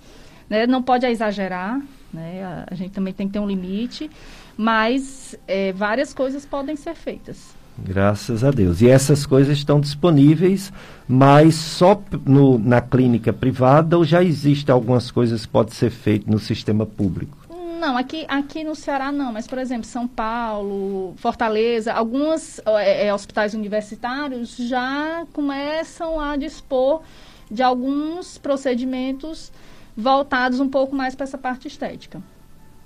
né? 0.47 0.67
Não 0.67 0.83
pode 0.83 1.05
exagerar, 1.07 1.81
né? 2.13 2.43
A, 2.43 2.65
a 2.71 2.75
gente 2.75 2.91
também 2.91 3.13
tem 3.13 3.27
que 3.27 3.33
ter 3.33 3.39
um 3.39 3.47
limite, 3.47 4.11
mas 4.55 5.35
é, 5.47 5.71
várias 5.71 6.13
coisas 6.13 6.45
podem 6.45 6.75
ser 6.75 6.93
feitas. 6.93 7.55
Graças 7.77 8.43
a 8.43 8.51
Deus. 8.51 8.81
E 8.81 8.89
essas 8.89 9.25
coisas 9.25 9.57
estão 9.57 9.79
disponíveis, 9.79 10.71
mas 11.07 11.55
só 11.55 11.99
no, 12.25 12.59
na 12.59 12.79
clínica 12.79 13.33
privada 13.33 13.97
ou 13.97 14.05
já 14.05 14.23
existem 14.23 14.71
algumas 14.71 15.09
coisas 15.09 15.45
que 15.45 15.51
podem 15.51 15.73
ser 15.73 15.89
feitas 15.89 16.27
no 16.27 16.37
sistema 16.37 16.85
público? 16.85 17.40
Não, 17.81 17.97
aqui, 17.97 18.25
aqui 18.27 18.63
no 18.63 18.75
Ceará 18.75 19.11
não, 19.11 19.33
mas, 19.33 19.47
por 19.47 19.57
exemplo, 19.57 19.85
São 19.85 20.07
Paulo, 20.07 21.15
Fortaleza, 21.17 21.91
alguns 21.91 22.61
é, 22.67 23.11
hospitais 23.11 23.55
universitários 23.55 24.55
já 24.55 25.25
começam 25.33 26.19
a 26.19 26.37
dispor 26.37 27.01
de 27.49 27.63
alguns 27.63 28.37
procedimentos 28.37 29.51
voltados 29.97 30.59
um 30.59 30.69
pouco 30.69 30.95
mais 30.95 31.15
para 31.15 31.23
essa 31.23 31.39
parte 31.39 31.67
estética. 31.67 32.21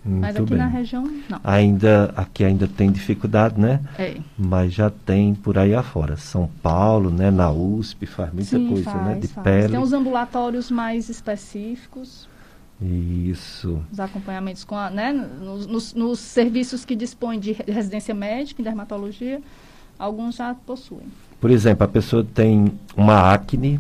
Muito 0.06 0.22
mas 0.22 0.36
aqui 0.38 0.50
bem. 0.52 0.60
na 0.60 0.68
região, 0.68 1.04
não. 1.28 1.42
Ainda, 1.44 2.14
aqui 2.16 2.46
ainda 2.46 2.66
tem 2.66 2.90
dificuldade, 2.90 3.60
né? 3.60 3.82
É. 4.00 4.16
Mas 4.38 4.72
já 4.72 4.90
tem 4.90 5.36
por 5.36 5.58
aí 5.58 5.76
afora. 5.76 6.16
São 6.16 6.50
Paulo, 6.64 7.10
né? 7.10 7.30
Na 7.30 7.52
USP 7.52 8.06
faz 8.06 8.32
muita 8.32 8.58
Sim, 8.58 8.70
coisa, 8.70 8.92
faz, 8.92 9.06
né? 9.06 9.16
De 9.16 9.28
faz. 9.28 9.44
pele. 9.44 9.70
Tem 9.74 9.80
uns 9.80 9.92
ambulatórios 9.92 10.72
mais 10.72 11.10
específicos, 11.10 12.30
Isso. 12.82 13.82
os 13.92 14.00
acompanhamentos 14.00 14.64
com 14.64 14.76
a, 14.78 14.90
né, 14.90 15.14
nos, 15.14 15.66
nos- 15.66 15.94
nos 15.94 16.20
serviços 16.20 16.84
que 16.84 16.96
dispõem 16.96 17.40
de 17.40 17.54
re- 17.54 17.64
residência 17.72 18.14
médica 18.14 18.62
em 18.62 18.66
dermatologia, 18.66 19.42
alguns 19.98 20.36
já 20.36 20.54
possuem. 20.54 21.08
Por 21.40 21.50
exemplo, 21.52 21.86
a 21.86 21.88
pessoa 21.88 22.26
tem 22.34 22.72
uma 22.96 23.34
acne 23.34 23.80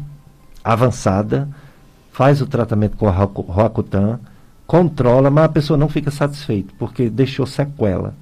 avançada, 0.64 1.48
faz 2.12 2.42
o 2.42 2.48
tratamento 2.48 2.96
com 2.98 3.08
a 3.08 3.12
Roacu- 3.12 3.42
Roacutan, 3.44 4.20
controla, 4.66 5.30
mas 5.30 5.46
a 5.46 5.50
pessoa 5.50 5.78
não 5.78 5.90
fica 5.90 6.10
satisfeita, 6.10 6.74
porque 6.80 7.10
deixou 7.10 7.46
sequela. 7.46 8.14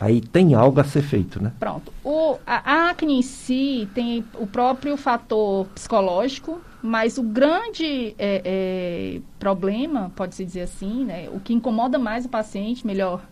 Aí 0.00 0.20
tem 0.20 0.54
algo 0.54 0.80
a 0.80 0.84
ser 0.84 1.02
feito, 1.02 1.40
né? 1.40 1.52
Pronto. 1.60 1.92
O, 2.02 2.36
a, 2.44 2.72
a 2.86 2.90
acne 2.90 3.18
em 3.18 3.22
si 3.22 3.88
tem 3.94 4.24
o 4.34 4.46
próprio 4.46 4.96
fator 4.96 5.66
psicológico, 5.66 6.60
mas 6.82 7.16
o 7.16 7.22
grande 7.22 8.14
é, 8.18 8.42
é, 8.44 9.20
problema, 9.38 10.10
pode-se 10.16 10.44
dizer 10.44 10.62
assim, 10.62 11.04
né, 11.04 11.28
o 11.32 11.38
que 11.38 11.54
incomoda 11.54 11.98
mais 11.98 12.24
o 12.24 12.28
paciente, 12.28 12.86
melhor 12.86 13.22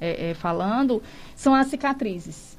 é, 0.00 0.30
é, 0.30 0.34
falando, 0.34 1.00
são 1.36 1.54
as 1.54 1.68
cicatrizes. 1.68 2.58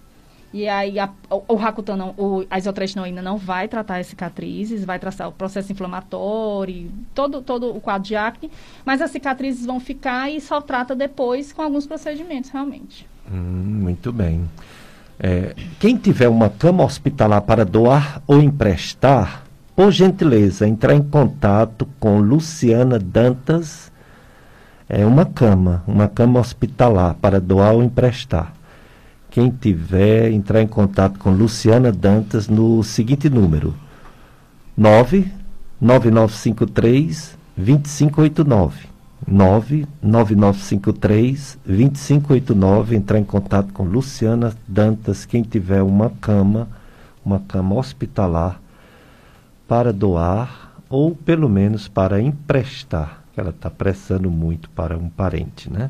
E 0.53 0.67
aí 0.67 0.99
a, 0.99 1.09
o, 1.29 1.43
o 1.49 1.55
Rakutan, 1.55 2.13
o, 2.17 2.45
a 2.49 2.57
isotretinoína 2.57 3.21
não 3.21 3.37
vai 3.37 3.67
tratar 3.67 3.99
as 3.99 4.07
cicatrizes, 4.07 4.83
vai 4.83 4.99
tratar 4.99 5.27
o 5.27 5.31
processo 5.31 5.71
inflamatório, 5.71 6.91
todo, 7.13 7.41
todo 7.41 7.75
o 7.75 7.79
quadro 7.79 8.07
de 8.07 8.15
acne, 8.15 8.51
mas 8.85 9.01
as 9.01 9.11
cicatrizes 9.11 9.65
vão 9.65 9.79
ficar 9.79 10.29
e 10.29 10.39
só 10.41 10.61
trata 10.61 10.95
depois 10.95 11.53
com 11.53 11.61
alguns 11.61 11.85
procedimentos, 11.85 12.49
realmente. 12.49 13.07
Hum, 13.31 13.81
muito 13.81 14.11
bem. 14.11 14.49
É, 15.19 15.55
quem 15.79 15.95
tiver 15.97 16.27
uma 16.27 16.49
cama 16.49 16.83
hospitalar 16.83 17.41
para 17.43 17.63
doar 17.63 18.21
ou 18.27 18.41
emprestar, 18.41 19.43
por 19.75 19.91
gentileza, 19.91 20.65
entrar 20.67 20.93
em 20.93 21.01
contato 21.01 21.87
com 21.99 22.19
Luciana 22.19 22.99
Dantas. 22.99 23.91
É 24.87 25.03
uma 25.05 25.25
cama, 25.25 25.83
uma 25.87 26.07
cama 26.07 26.39
hospitalar 26.39 27.15
para 27.15 27.39
doar 27.39 27.73
ou 27.73 27.81
emprestar. 27.81 28.53
Quem 29.29 29.49
tiver, 29.49 30.29
entrar 30.31 30.61
em 30.61 30.67
contato 30.67 31.17
com 31.17 31.31
Luciana 31.31 31.91
Dantas 31.91 32.47
no 32.49 32.83
seguinte 32.83 33.29
número: 33.29 33.73
99953 34.75 37.37
2589. 37.55 38.91
99953 39.25 41.57
2589. 41.65 42.95
Entrar 42.95 43.19
em 43.19 43.23
contato 43.23 43.71
com 43.71 43.83
Luciana 43.83 44.53
Dantas. 44.67 45.25
Quem 45.25 45.43
tiver 45.43 45.81
uma 45.81 46.09
cama, 46.09 46.67
uma 47.23 47.39
cama 47.39 47.75
hospitalar 47.75 48.60
para 49.71 49.93
doar 49.93 50.73
ou 50.89 51.15
pelo 51.15 51.47
menos 51.47 51.87
para 51.87 52.21
emprestar, 52.21 53.23
que 53.33 53.39
ela 53.39 53.51
está 53.51 53.69
prestando 53.69 54.29
muito 54.29 54.69
para 54.71 54.97
um 54.97 55.07
parente, 55.07 55.71
né? 55.71 55.89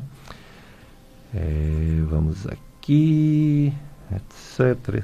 É, 1.34 2.00
vamos 2.08 2.46
aqui, 2.46 3.72
etc. 4.14 5.02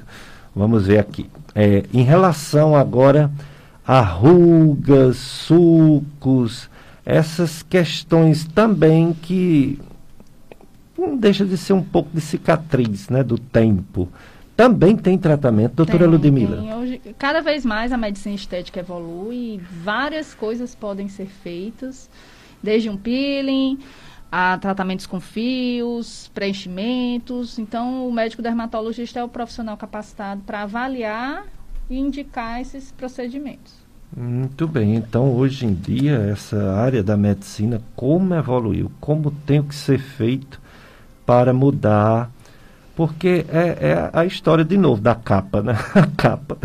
Vamos 0.55 0.87
ver 0.87 0.99
aqui. 0.99 1.29
É, 1.53 1.83
em 1.93 2.03
relação 2.03 2.73
agora 2.73 3.29
a 3.85 3.99
rugas, 3.99 5.17
sulcos, 5.17 6.69
essas 7.05 7.61
questões 7.61 8.45
também 8.45 9.11
que 9.11 9.77
não 10.97 11.17
deixa 11.17 11.43
de 11.43 11.57
ser 11.57 11.73
um 11.73 11.83
pouco 11.83 12.11
de 12.13 12.21
cicatriz, 12.21 13.09
né, 13.09 13.23
do 13.23 13.37
tempo. 13.37 14.07
Também 14.59 14.97
tem 14.97 15.17
tratamento, 15.17 15.75
doutora 15.75 15.99
Tem, 15.99 16.07
Ludmila. 16.09 16.57
tem. 16.57 16.73
Hoje, 16.73 17.01
cada 17.17 17.39
vez 17.39 17.65
mais 17.65 17.93
a 17.93 17.97
medicina 17.97 18.35
estética 18.35 18.81
evolui 18.81 19.53
e 19.53 19.57
várias 19.57 20.33
coisas 20.33 20.75
podem 20.75 21.07
ser 21.07 21.27
feitas, 21.27 22.09
desde 22.61 22.89
um 22.89 22.97
peeling 22.97 23.79
a 24.29 24.57
tratamentos 24.57 25.07
com 25.07 25.21
fios, 25.21 26.29
preenchimentos. 26.33 27.57
Então, 27.57 28.05
o 28.05 28.11
médico 28.11 28.41
dermatologista 28.41 29.21
é 29.21 29.23
o 29.23 29.29
profissional 29.29 29.77
capacitado 29.77 30.41
para 30.41 30.63
avaliar 30.63 31.45
e 31.89 31.97
indicar 31.97 32.59
esses 32.59 32.91
procedimentos. 32.91 33.73
Muito 34.13 34.67
bem, 34.67 34.95
então 34.95 35.31
hoje 35.31 35.67
em 35.67 35.73
dia 35.73 36.15
essa 36.15 36.73
área 36.73 37.01
da 37.01 37.15
medicina 37.15 37.81
como 37.95 38.35
evoluiu, 38.35 38.91
como 38.99 39.31
tem 39.31 39.63
que 39.63 39.73
ser 39.73 39.99
feito 39.99 40.59
para 41.25 41.53
mudar, 41.53 42.29
porque 42.99 43.45
é, 43.47 43.77
é 43.79 44.09
a 44.11 44.25
história 44.25 44.65
de 44.65 44.75
novo 44.75 45.01
da 45.01 45.15
capa, 45.15 45.61
né? 45.61 45.71
A 45.95 46.05
capa. 46.05 46.57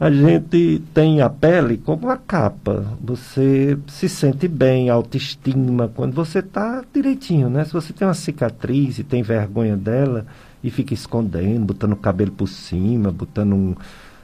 A 0.00 0.10
gente 0.10 0.82
tem 0.92 1.20
a 1.20 1.30
pele 1.30 1.78
como 1.78 2.10
a 2.10 2.16
capa. 2.16 2.84
Você 3.00 3.78
se 3.86 4.08
sente 4.08 4.48
bem, 4.48 4.90
autoestima, 4.90 5.88
quando 5.94 6.12
você 6.12 6.40
está 6.40 6.82
direitinho, 6.92 7.48
né? 7.48 7.64
Se 7.64 7.72
você 7.72 7.92
tem 7.92 8.06
uma 8.06 8.14
cicatriz 8.14 8.98
e 8.98 9.04
tem 9.04 9.22
vergonha 9.22 9.76
dela 9.76 10.26
e 10.62 10.72
fica 10.72 10.92
escondendo, 10.92 11.66
botando 11.66 11.92
o 11.92 11.96
cabelo 11.96 12.32
por 12.32 12.48
cima, 12.48 13.12
botando 13.12 13.54
um, 13.54 13.76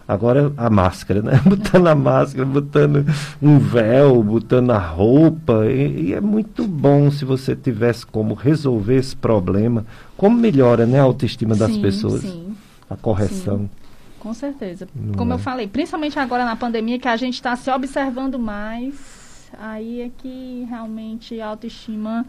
Agora 0.06 0.52
a 0.56 0.68
máscara, 0.68 1.22
né? 1.22 1.40
Botando 1.46 1.86
a 1.86 1.94
máscara, 1.94 2.44
botando 2.44 3.06
um 3.40 3.58
véu, 3.58 4.22
botando 4.22 4.70
a 4.70 4.78
roupa. 4.78 5.66
E, 5.66 6.08
e, 6.08 6.14
é 6.14 6.20
muito 6.20 6.66
bom 6.66 7.10
se 7.10 7.24
você 7.24 7.54
tivesse 7.54 8.04
como 8.06 8.34
resolver 8.34 8.96
esse 8.96 9.14
problema. 9.14 9.86
Como 10.16 10.36
melhora 10.36 10.86
né, 10.86 11.00
a 11.00 11.04
autoestima 11.04 11.54
das 11.54 11.72
sim, 11.72 11.80
pessoas. 11.80 12.22
Sim, 12.22 12.54
a 12.90 12.96
correção. 12.96 13.58
Sim, 13.58 13.70
com 14.18 14.34
certeza. 14.34 14.88
Não 14.94 15.14
Como 15.14 15.32
é? 15.32 15.34
eu 15.34 15.38
falei, 15.38 15.66
principalmente 15.66 16.18
agora 16.18 16.44
na 16.44 16.56
pandemia, 16.56 16.98
que 16.98 17.08
a 17.08 17.16
gente 17.16 17.34
está 17.34 17.56
se 17.56 17.70
observando 17.70 18.38
mais, 18.38 19.21
aí 19.58 20.02
é 20.02 20.10
que 20.18 20.66
realmente 20.68 21.40
a 21.40 21.48
autoestima. 21.48 22.26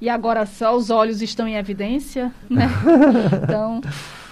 E 0.00 0.08
agora 0.08 0.44
só 0.46 0.76
os 0.76 0.90
olhos 0.90 1.22
estão 1.22 1.46
em 1.46 1.56
evidência, 1.56 2.32
né? 2.48 2.68
então 3.42 3.80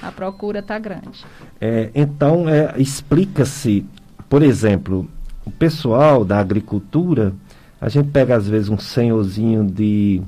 a 0.02 0.10
procura 0.10 0.58
está 0.58 0.78
grande. 0.78 1.24
É, 1.60 1.90
então, 1.94 2.48
é, 2.48 2.74
explica-se, 2.76 3.86
por 4.28 4.42
exemplo, 4.42 5.08
o 5.44 5.50
pessoal 5.50 6.24
da 6.24 6.38
agricultura, 6.38 7.32
a 7.80 7.88
gente 7.88 8.08
pega 8.08 8.36
às 8.36 8.48
vezes 8.48 8.68
um 8.68 8.78
senhorzinho 8.78 9.64
de 9.64 10.22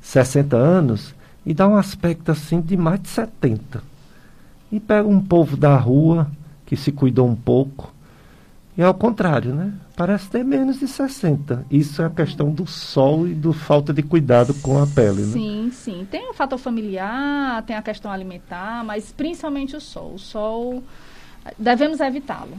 60 0.00 0.56
anos 0.56 1.14
e 1.44 1.54
dá 1.54 1.66
um 1.68 1.76
aspecto 1.76 2.30
assim 2.30 2.60
de 2.60 2.76
mais 2.76 3.00
de 3.00 3.08
70. 3.08 3.82
E 4.72 4.78
pega 4.78 5.08
um 5.08 5.20
povo 5.20 5.56
da 5.56 5.76
rua 5.76 6.30
que 6.64 6.76
se 6.76 6.92
cuidou 6.92 7.26
um 7.26 7.34
pouco. 7.34 7.92
E 8.80 8.82
ao 8.82 8.94
contrário, 8.94 9.54
né? 9.54 9.74
Parece 9.94 10.30
ter 10.30 10.42
menos 10.42 10.80
de 10.80 10.88
60. 10.88 11.66
Isso 11.70 12.00
é 12.00 12.06
a 12.06 12.08
questão 12.08 12.50
do 12.50 12.66
sol 12.66 13.28
e 13.28 13.34
do 13.34 13.52
falta 13.52 13.92
de 13.92 14.02
cuidado 14.02 14.54
com 14.54 14.82
a 14.82 14.86
pele, 14.86 15.20
né? 15.20 15.32
Sim, 15.34 15.70
sim. 15.70 16.08
Tem 16.10 16.30
o 16.30 16.32
fator 16.32 16.58
familiar, 16.58 17.62
tem 17.64 17.76
a 17.76 17.82
questão 17.82 18.10
alimentar, 18.10 18.82
mas 18.82 19.12
principalmente 19.12 19.76
o 19.76 19.80
sol. 19.82 20.14
O 20.14 20.18
sol, 20.18 20.82
devemos 21.58 22.00
evitá-lo. 22.00 22.56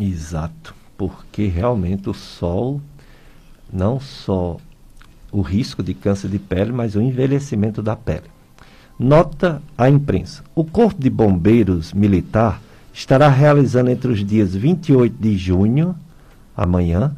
Exato, 0.00 0.74
porque 0.96 1.46
realmente 1.46 2.10
o 2.10 2.12
sol, 2.12 2.80
não 3.72 4.00
só 4.00 4.56
o 5.30 5.42
risco 5.42 5.80
de 5.80 5.94
câncer 5.94 6.28
de 6.28 6.40
pele, 6.40 6.72
mas 6.72 6.96
o 6.96 7.00
envelhecimento 7.00 7.80
da 7.80 7.94
pele. 7.94 8.26
Nota 8.98 9.62
à 9.76 9.88
imprensa. 9.88 10.42
O 10.56 10.64
Corpo 10.64 11.00
de 11.00 11.08
Bombeiros 11.08 11.92
Militar 11.92 12.60
estará 12.98 13.28
realizando 13.28 13.90
entre 13.90 14.10
os 14.10 14.24
dias 14.24 14.56
28 14.56 15.14
de 15.20 15.38
junho, 15.38 15.94
amanhã, 16.56 17.14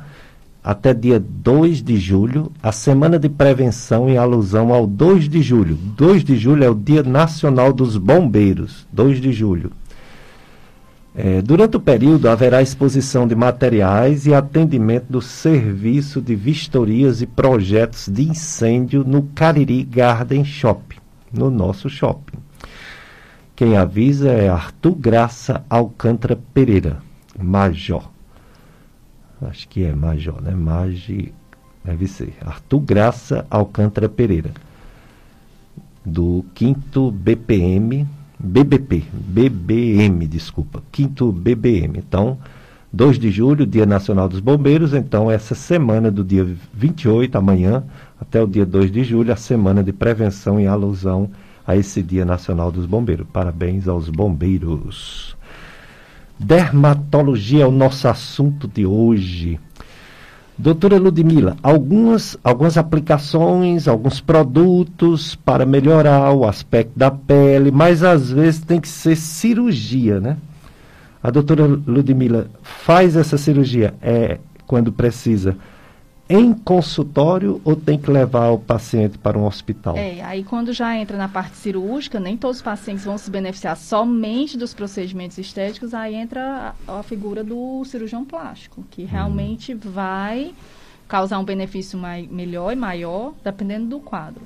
até 0.63 0.93
dia 0.93 1.19
2 1.19 1.83
de 1.83 1.97
julho, 1.97 2.53
a 2.63 2.71
Semana 2.71 3.19
de 3.19 3.31
Prevenção 3.31 4.07
em 4.07 4.19
alusão 4.19 4.75
ao 4.75 4.87
2 4.87 5.27
de 5.27 5.41
julho. 5.41 5.79
2 5.97 6.23
de 6.23 6.37
julho 6.37 6.65
é 6.65 6.69
o 6.69 6.75
Dia 6.75 7.03
Nacional 7.03 7.73
dos 7.73 7.97
Bombeiros, 7.97 8.87
2 8.93 9.23
de 9.23 9.33
julho. 9.33 9.73
É, 11.15 11.41
durante 11.41 11.79
o 11.79 11.81
período, 11.81 12.29
haverá 12.29 12.61
exposição 12.61 13.27
de 13.27 13.35
materiais 13.35 14.27
e 14.27 14.35
atendimento 14.35 15.07
do 15.09 15.23
serviço 15.23 16.21
de 16.21 16.37
vistorias 16.37 17.23
e 17.23 17.27
projetos 17.27 18.07
de 18.07 18.29
incêndio 18.29 19.03
no 19.03 19.23
Cariri 19.35 19.83
Garden 19.83 20.45
Shopping, 20.45 20.99
no 21.33 21.51
nosso 21.51 21.89
shopping. 21.89 22.39
Quem 23.61 23.77
avisa 23.77 24.31
é 24.31 24.49
Arthur 24.49 24.95
Graça 24.95 25.63
Alcântara 25.69 26.35
Pereira, 26.55 26.97
Major. 27.39 28.11
Acho 29.43 29.69
que 29.69 29.85
é 29.85 29.95
Major, 29.95 30.41
né? 30.41 30.53
Magi, 30.53 31.31
deve 31.85 32.07
ser. 32.07 32.33
Arthur 32.41 32.81
Graça 32.81 33.47
Alcântara 33.51 34.09
Pereira, 34.09 34.51
do 36.03 36.43
5 36.57 37.11
BPM, 37.11 38.09
BBP, 38.39 39.05
BBM, 39.13 40.27
desculpa, 40.27 40.83
5 40.91 41.31
BBM. 41.31 41.99
Então, 41.99 42.39
2 42.91 43.19
de 43.19 43.31
julho, 43.31 43.67
Dia 43.67 43.85
Nacional 43.85 44.27
dos 44.27 44.41
Bombeiros. 44.41 44.95
Então, 44.95 45.31
essa 45.31 45.55
semana 45.55 46.11
do 46.11 46.25
dia 46.25 46.49
28, 46.73 47.37
amanhã, 47.37 47.85
até 48.19 48.43
o 48.43 48.47
dia 48.47 48.65
2 48.65 48.91
de 48.91 49.05
julho, 49.05 49.31
a 49.31 49.37
semana 49.37 49.85
de 49.85 49.93
prevenção 49.93 50.59
em 50.59 50.67
alusão 50.67 51.29
a 51.71 51.77
esse 51.77 52.03
Dia 52.03 52.25
Nacional 52.25 52.73
dos 52.73 52.85
Bombeiros. 52.85 53.27
Parabéns 53.33 53.87
aos 53.87 54.09
bombeiros. 54.09 55.37
Dermatologia 56.39 57.63
é 57.65 57.67
o 57.67 57.71
nosso 57.71 58.09
assunto 58.09 58.67
de 58.67 58.85
hoje. 58.85 59.61
Doutora 60.59 60.99
Ludmila, 60.99 61.57
algumas, 61.63 62.37
algumas 62.43 62.77
aplicações, 62.77 63.89
alguns 63.89 64.21
produtos 64.21 65.35
para 65.35 65.65
melhorar 65.65 66.33
o 66.33 66.45
aspecto 66.45 66.99
da 66.99 67.11
pele, 67.11 67.71
mas 67.71 68.03
às 68.03 68.31
vezes 68.31 68.61
tem 68.61 68.81
que 68.81 68.89
ser 68.89 69.17
cirurgia, 69.17 70.21
né? 70.21 70.37
A 71.23 71.31
doutora 71.31 71.67
Ludmila 71.67 72.49
faz 72.63 73.17
essa 73.17 73.39
cirurgia 73.39 73.95
é, 74.03 74.39
quando 74.67 74.93
precisa 74.93 75.57
em 76.31 76.55
consultório 76.55 77.61
ou 77.65 77.75
tem 77.75 77.99
que 77.99 78.09
levar 78.09 78.51
o 78.51 78.59
paciente 78.59 79.19
para 79.19 79.37
um 79.37 79.45
hospital? 79.45 79.97
É, 79.97 80.23
aí 80.23 80.45
quando 80.45 80.73
já 80.73 80.97
entra 80.97 81.17
na 81.17 81.27
parte 81.27 81.57
cirúrgica, 81.57 82.21
nem 82.21 82.37
todos 82.37 82.59
os 82.59 82.63
pacientes 82.63 83.05
vão 83.05 83.19
se 83.19 83.29
beneficiar 83.29 83.77
somente 83.77 84.57
dos 84.57 84.73
procedimentos 84.73 85.37
estéticos, 85.39 85.93
aí 85.93 86.15
entra 86.15 86.73
a, 86.87 87.01
a 87.01 87.03
figura 87.03 87.43
do 87.43 87.85
cirurgião 87.85 88.25
plástico, 88.25 88.85
que 88.93 89.03
hum. 89.03 89.09
realmente 89.11 89.75
hum. 89.75 89.79
vai 89.83 90.53
causar 91.09 91.41
um 91.41 91.45
benefício 91.45 91.99
mai, 91.99 92.29
melhor 92.31 92.73
e 92.73 92.77
maior, 92.77 93.33
dependendo 93.43 93.87
do 93.87 93.99
quadro. 93.99 94.43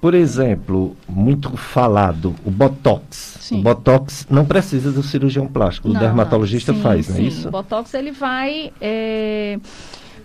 Por 0.00 0.14
exemplo, 0.14 0.96
muito 1.08 1.56
falado, 1.56 2.36
o 2.44 2.50
Botox. 2.50 3.38
Sim. 3.40 3.58
O 3.58 3.62
Botox 3.62 4.24
não 4.30 4.44
precisa 4.44 4.92
do 4.92 5.02
cirurgião 5.02 5.48
plástico, 5.48 5.88
não, 5.88 5.96
o 5.96 5.98
dermatologista 5.98 6.72
sim, 6.72 6.80
faz, 6.80 7.08
não 7.08 7.16
é 7.16 7.20
isso? 7.22 7.48
O 7.48 7.50
Botox 7.50 7.92
ele 7.92 8.12
vai... 8.12 8.72
É 8.80 9.58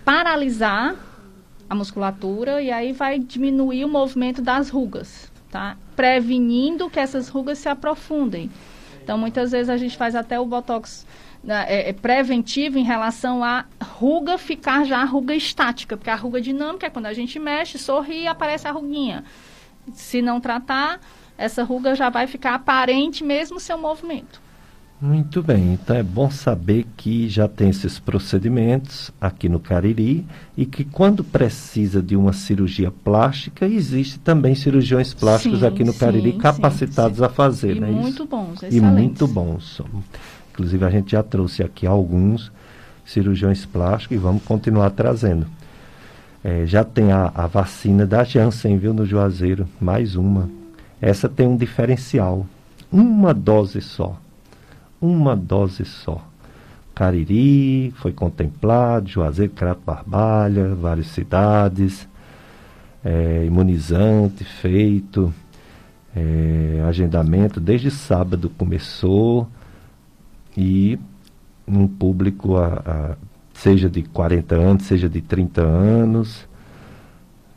paralisar 0.10 0.96
a 1.70 1.76
musculatura 1.76 2.64
e 2.64 2.72
aí 2.72 2.92
vai 2.92 3.20
diminuir 3.20 3.86
o 3.86 3.88
movimento 3.88 4.42
das 4.42 4.68
rugas, 4.68 5.32
tá? 5.52 5.78
Prevenindo 5.96 6.90
que 6.90 7.00
essas 7.00 7.30
rugas 7.30 7.60
se 7.60 7.70
aprofundem. 7.70 8.50
Então, 9.04 9.20
muitas 9.20 9.52
vezes 9.52 9.70
a 9.70 9.78
gente 9.78 9.96
faz 9.96 10.16
até 10.16 10.40
o 10.40 10.48
botox 10.48 11.06
né, 11.44 11.64
é, 11.68 11.90
é 11.90 11.94
preventivo 11.94 12.80
em 12.80 12.84
relação 12.84 13.44
à 13.44 13.66
ruga 13.84 14.40
ficar 14.40 14.84
já 14.84 15.00
a 15.00 15.06
ruga 15.06 15.36
estática, 15.36 15.96
porque 15.96 16.10
a 16.10 16.16
ruga 16.16 16.42
dinâmica 16.42 16.88
é 16.88 16.90
quando 16.90 17.06
a 17.06 17.14
gente 17.14 17.38
mexe, 17.38 17.78
sorri 17.78 18.24
e 18.24 18.28
aparece 18.28 18.68
a 18.68 18.72
ruguinha. 18.72 19.24
Se 19.94 20.24
não 20.24 20.42
tratar, 20.42 21.00
essa 21.38 21.64
ruga 21.64 21.94
já 21.94 22.10
vai 22.10 22.26
ficar 22.26 22.56
aparente 22.56 23.24
mesmo 23.24 23.60
seu 23.60 23.78
movimento. 23.78 24.42
Muito 25.02 25.42
bem, 25.42 25.76
então 25.76 25.96
é 25.96 26.04
bom 26.04 26.30
saber 26.30 26.86
que 26.98 27.30
já 27.30 27.48
tem 27.48 27.70
esses 27.70 27.98
procedimentos 27.98 29.10
aqui 29.20 29.48
no 29.48 29.58
Cariri 29.58 30.26
e 30.58 30.66
que 30.66 30.84
quando 30.84 31.24
precisa 31.24 32.02
de 32.02 32.18
uma 32.18 32.34
cirurgia 32.34 32.92
plástica, 32.92 33.66
existe 33.66 34.20
também 34.20 34.56
cirurgiões 34.56 35.14
plásticos 35.14 35.62
sim, 35.62 35.66
aqui 35.66 35.86
no 35.86 35.94
Cariri 35.94 36.34
sim, 36.34 36.38
capacitados 36.38 37.20
sim, 37.20 37.24
a 37.24 37.30
fazer, 37.30 37.78
e 37.78 37.80
né? 37.80 37.88
Muito 37.90 38.26
bons, 38.26 38.62
excelentes. 38.62 38.78
E 38.78 38.82
muito 38.82 39.26
bons. 39.26 39.82
Inclusive 40.52 40.84
a 40.84 40.90
gente 40.90 41.12
já 41.14 41.24
trouxe 41.24 41.64
aqui 41.64 41.88
alguns 41.88 42.52
cirurgiões 43.06 43.66
plásticos 43.66 44.18
e 44.18 44.20
vamos 44.20 44.44
continuar 44.44 44.90
trazendo. 44.90 45.48
É, 46.44 46.66
já 46.66 46.84
tem 46.84 47.14
a, 47.14 47.32
a 47.34 47.48
vacina 47.48 48.06
da 48.06 48.26
Janssen, 48.26 48.78
viu, 48.78 48.94
no 48.94 49.06
Juazeiro, 49.06 49.66
mais 49.80 50.18
uma. 50.18 50.50
Essa 51.00 51.30
tem 51.30 51.48
um 51.48 51.56
diferencial, 51.56 52.46
uma 52.92 53.34
dose 53.34 53.80
só 53.80 54.20
uma 55.02 55.36
dose 55.36 55.86
só. 55.86 56.26
Cariri 56.94 57.92
foi 57.98 58.12
contemplado, 58.12 59.08
Juazeiro, 59.08 59.54
Crato 59.54 59.82
Barbalha, 59.86 60.76
várias 60.76 61.08
cidades, 61.08 62.08
é, 63.04 63.46
imunizante 63.46 64.44
feito, 64.44 65.34
é, 66.16 66.84
agendamento 66.88 67.60
desde 67.60 67.90
sábado 67.90 68.50
começou 68.50 69.48
e 70.58 71.00
um 71.68 71.88
público 71.88 72.58
a, 72.58 72.82
a, 72.86 73.16
seja 73.54 73.90
de 73.90 74.04
40 74.04 74.56
anos, 74.56 74.84
seja 74.84 75.08
de 75.08 75.22
30 75.22 75.62
anos. 75.62 76.48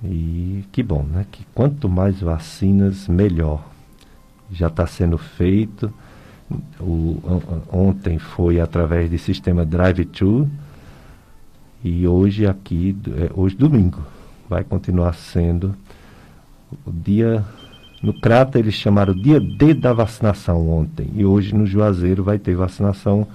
E 0.05 0.65
que 0.73 0.83
bom, 0.83 1.03
né? 1.05 1.27
Que 1.31 1.45
quanto 1.55 1.89
mais 1.89 2.21
vacinas, 2.21 3.09
melhor. 3.09 3.65
Já 4.51 4.67
está 4.67 4.87
sendo 4.87 5.17
feito. 5.17 5.93
O, 6.81 7.21
ontem 7.73 8.19
foi 8.19 8.61
através 8.61 9.11
do 9.11 9.19
sistema 9.19 9.65
Drive-Thru 9.65 10.49
e 11.85 12.07
hoje 12.07 12.47
aqui, 12.47 12.97
é, 13.09 13.31
hoje 13.35 13.57
domingo, 13.57 14.01
vai 14.49 14.63
continuar 14.63 15.15
sendo 15.15 15.75
o 16.87 16.93
dia. 16.93 17.45
No 18.03 18.13
Crata 18.21 18.59
eles 18.59 18.75
chamaram 18.75 19.15
dia 19.15 19.41
D 19.41 19.75
da 19.75 19.93
vacinação 19.93 20.69
ontem 20.69 21.09
e 21.15 21.25
hoje 21.25 21.55
no 21.55 21.67
Juazeiro 21.67 22.25
vai 22.25 22.39
ter 22.39 22.55
vacinação 22.55 23.27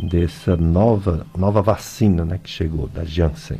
dessa 0.00 0.56
nova, 0.56 1.26
nova 1.36 1.60
vacina 1.60 2.24
né, 2.24 2.38
que 2.42 2.48
chegou, 2.48 2.88
da 2.88 3.04
Janssen. 3.04 3.58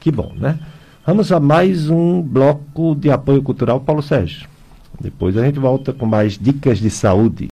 Que 0.00 0.12
bom, 0.12 0.32
né? 0.36 0.58
Vamos 1.06 1.30
a 1.32 1.40
mais 1.40 1.90
um 1.90 2.22
bloco 2.22 2.94
de 2.94 3.10
apoio 3.10 3.42
cultural, 3.42 3.80
Paulo 3.80 4.02
Sérgio. 4.02 4.48
Depois 5.00 5.36
a 5.36 5.44
gente 5.44 5.58
volta 5.58 5.92
com 5.92 6.06
mais 6.06 6.38
dicas 6.38 6.78
de 6.78 6.88
saúde. 6.88 7.48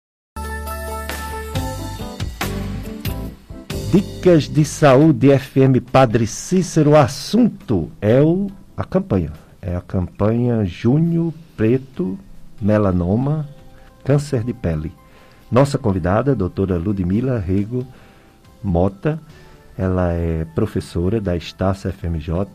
Dicas 3.93 4.49
de 4.49 4.65
Saúde 4.65 5.39
FM 5.39 5.85
Padre 5.93 6.27
Cícero. 6.27 6.93
O 6.93 6.97
assunto 6.97 7.91
é 8.01 8.23
o, 8.23 8.51
a 8.75 8.85
campanha. 8.85 9.35
É 9.61 9.77
a 9.77 9.83
campanha 9.83 10.65
Junho 10.65 11.35
Preto 11.55 12.19
Melanoma 12.59 13.47
Câncer 14.03 14.45
de 14.45 14.55
Pele. 14.55 14.95
Nossa 15.51 15.77
convidada, 15.77 16.35
doutora 16.35 16.79
Ludmila 16.79 17.39
Rego 17.39 17.87
Mota, 18.65 19.21
ela 19.77 20.11
é 20.15 20.47
professora 20.55 21.21
da 21.21 21.37
Estácia 21.37 21.93
FMJ, 21.93 22.47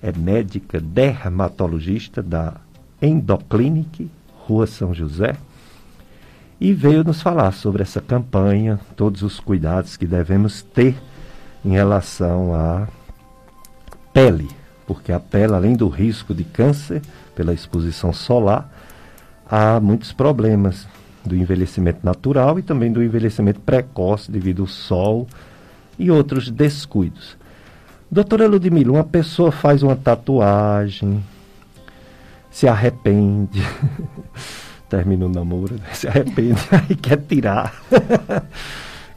é 0.00 0.12
médica 0.16 0.78
dermatologista 0.78 2.22
da 2.22 2.54
Endoclinic, 3.02 4.08
Rua 4.46 4.68
São 4.68 4.94
José, 4.94 5.34
e 6.60 6.72
veio 6.72 7.04
nos 7.04 7.20
falar 7.20 7.52
sobre 7.52 7.82
essa 7.82 8.00
campanha, 8.00 8.80
todos 8.96 9.22
os 9.22 9.38
cuidados 9.38 9.96
que 9.96 10.06
devemos 10.06 10.62
ter 10.62 10.96
em 11.64 11.72
relação 11.72 12.54
à 12.54 12.88
pele, 14.12 14.48
porque 14.86 15.12
a 15.12 15.20
pele, 15.20 15.52
além 15.52 15.76
do 15.76 15.88
risco 15.88 16.34
de 16.34 16.44
câncer 16.44 17.02
pela 17.34 17.52
exposição 17.52 18.12
solar, 18.12 18.70
há 19.48 19.78
muitos 19.80 20.12
problemas 20.12 20.88
do 21.24 21.36
envelhecimento 21.36 22.00
natural 22.02 22.58
e 22.58 22.62
também 22.62 22.90
do 22.90 23.02
envelhecimento 23.02 23.60
precoce 23.60 24.30
devido 24.30 24.62
ao 24.62 24.68
sol 24.68 25.26
e 25.98 26.10
outros 26.10 26.50
descuidos. 26.50 27.36
Doutora 28.10 28.46
Ludmila, 28.46 28.92
uma 28.92 29.04
pessoa 29.04 29.50
faz 29.50 29.82
uma 29.82 29.96
tatuagem, 29.96 31.22
se 32.50 32.68
arrepende, 32.68 33.60
termina 34.88 35.26
o 35.26 35.28
namoro, 35.28 35.76
se 35.92 36.08
arrepende 36.08 36.60
e 36.90 36.94
quer 36.94 37.18
tirar. 37.18 37.74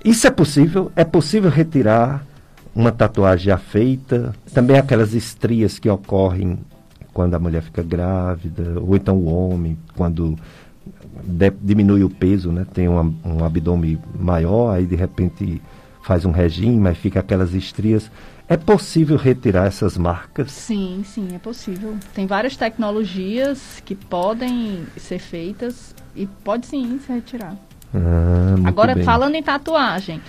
Isso 0.04 0.28
é 0.28 0.32
possível? 0.32 0.92
É 0.96 1.04
possível 1.04 1.50
retirar 1.50 2.26
uma 2.74 2.92
tatuagem 2.92 3.48
já 3.48 3.58
feita? 3.58 4.34
Também 4.54 4.78
aquelas 4.78 5.14
estrias 5.14 5.78
que 5.78 5.90
ocorrem 5.90 6.60
quando 7.14 7.34
a 7.34 7.40
mulher 7.40 7.62
fica 7.62 7.84
grávida, 7.84 8.80
ou 8.80 8.96
então 8.96 9.18
o 9.18 9.26
homem, 9.26 9.78
quando 9.96 10.38
de, 11.24 11.52
diminui 11.62 12.04
o 12.04 12.10
peso, 12.10 12.52
né? 12.52 12.66
Tem 12.74 12.88
um, 12.88 13.16
um 13.26 13.44
abdômen 13.44 14.00
maior, 14.18 14.76
aí 14.76 14.86
de 14.86 14.96
repente 14.96 15.62
faz 16.02 16.26
um 16.26 16.32
regime, 16.32 16.78
mas 16.78 16.98
fica 16.98 17.20
aquelas 17.20 17.54
estrias. 17.54 18.10
É 18.48 18.58
possível 18.58 19.16
retirar 19.16 19.68
essas 19.68 19.96
marcas? 19.96 20.52
Sim, 20.52 21.04
sim, 21.06 21.28
é 21.36 21.38
possível. 21.38 21.96
Tem 22.16 22.26
várias 22.26 22.56
tecnologias 22.56 23.82
que 23.86 23.94
podem 23.94 24.86
ser 24.98 25.20
feitas 25.20 25.94
e 26.16 26.26
pode 26.26 26.66
sim 26.66 27.00
se 27.06 27.12
retirar. 27.14 27.56
Ah, 27.94 28.56
Agora, 28.68 28.96
bem. 28.96 29.04
falando 29.04 29.36
em 29.36 29.44
tatuagem, 29.44 30.20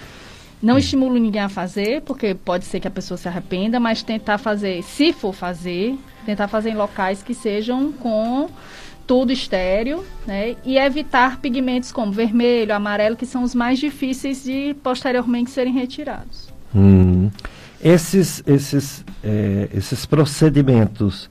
não 0.63 0.77
estimulo 0.77 1.19
ninguém 1.19 1.41
a 1.41 1.49
fazer, 1.49 2.03
porque 2.03 2.35
pode 2.35 2.67
ser 2.67 2.81
que 2.81 2.89
a 2.89 2.91
pessoa 2.91 3.17
se 3.17 3.27
arrependa, 3.27 3.81
mas 3.81 4.03
tentar 4.03 4.37
fazer, 4.37 4.83
se 4.83 5.13
for 5.13 5.33
fazer, 5.35 5.99
tentar 6.27 6.49
fazer 6.49 6.71
em 6.71 6.77
locais 6.77 7.23
que 7.23 7.33
sejam 7.33 7.91
com 7.93 8.51
tudo 9.11 9.33
estéreo, 9.33 10.05
né? 10.25 10.55
E 10.65 10.79
evitar 10.79 11.41
pigmentos 11.41 11.91
como 11.91 12.13
vermelho, 12.13 12.73
amarelo, 12.73 13.17
que 13.17 13.27
são 13.27 13.43
os 13.43 13.57
mais 13.57 13.81
difíceis 13.81 14.45
de 14.45 14.73
posteriormente 14.85 15.51
serem 15.51 15.73
retirados. 15.73 16.49
Hum. 16.73 17.29
Esses, 17.83 18.41
esses, 18.47 19.05
é, 19.25 19.69
esses 19.75 20.07
procedimentos 20.07 21.29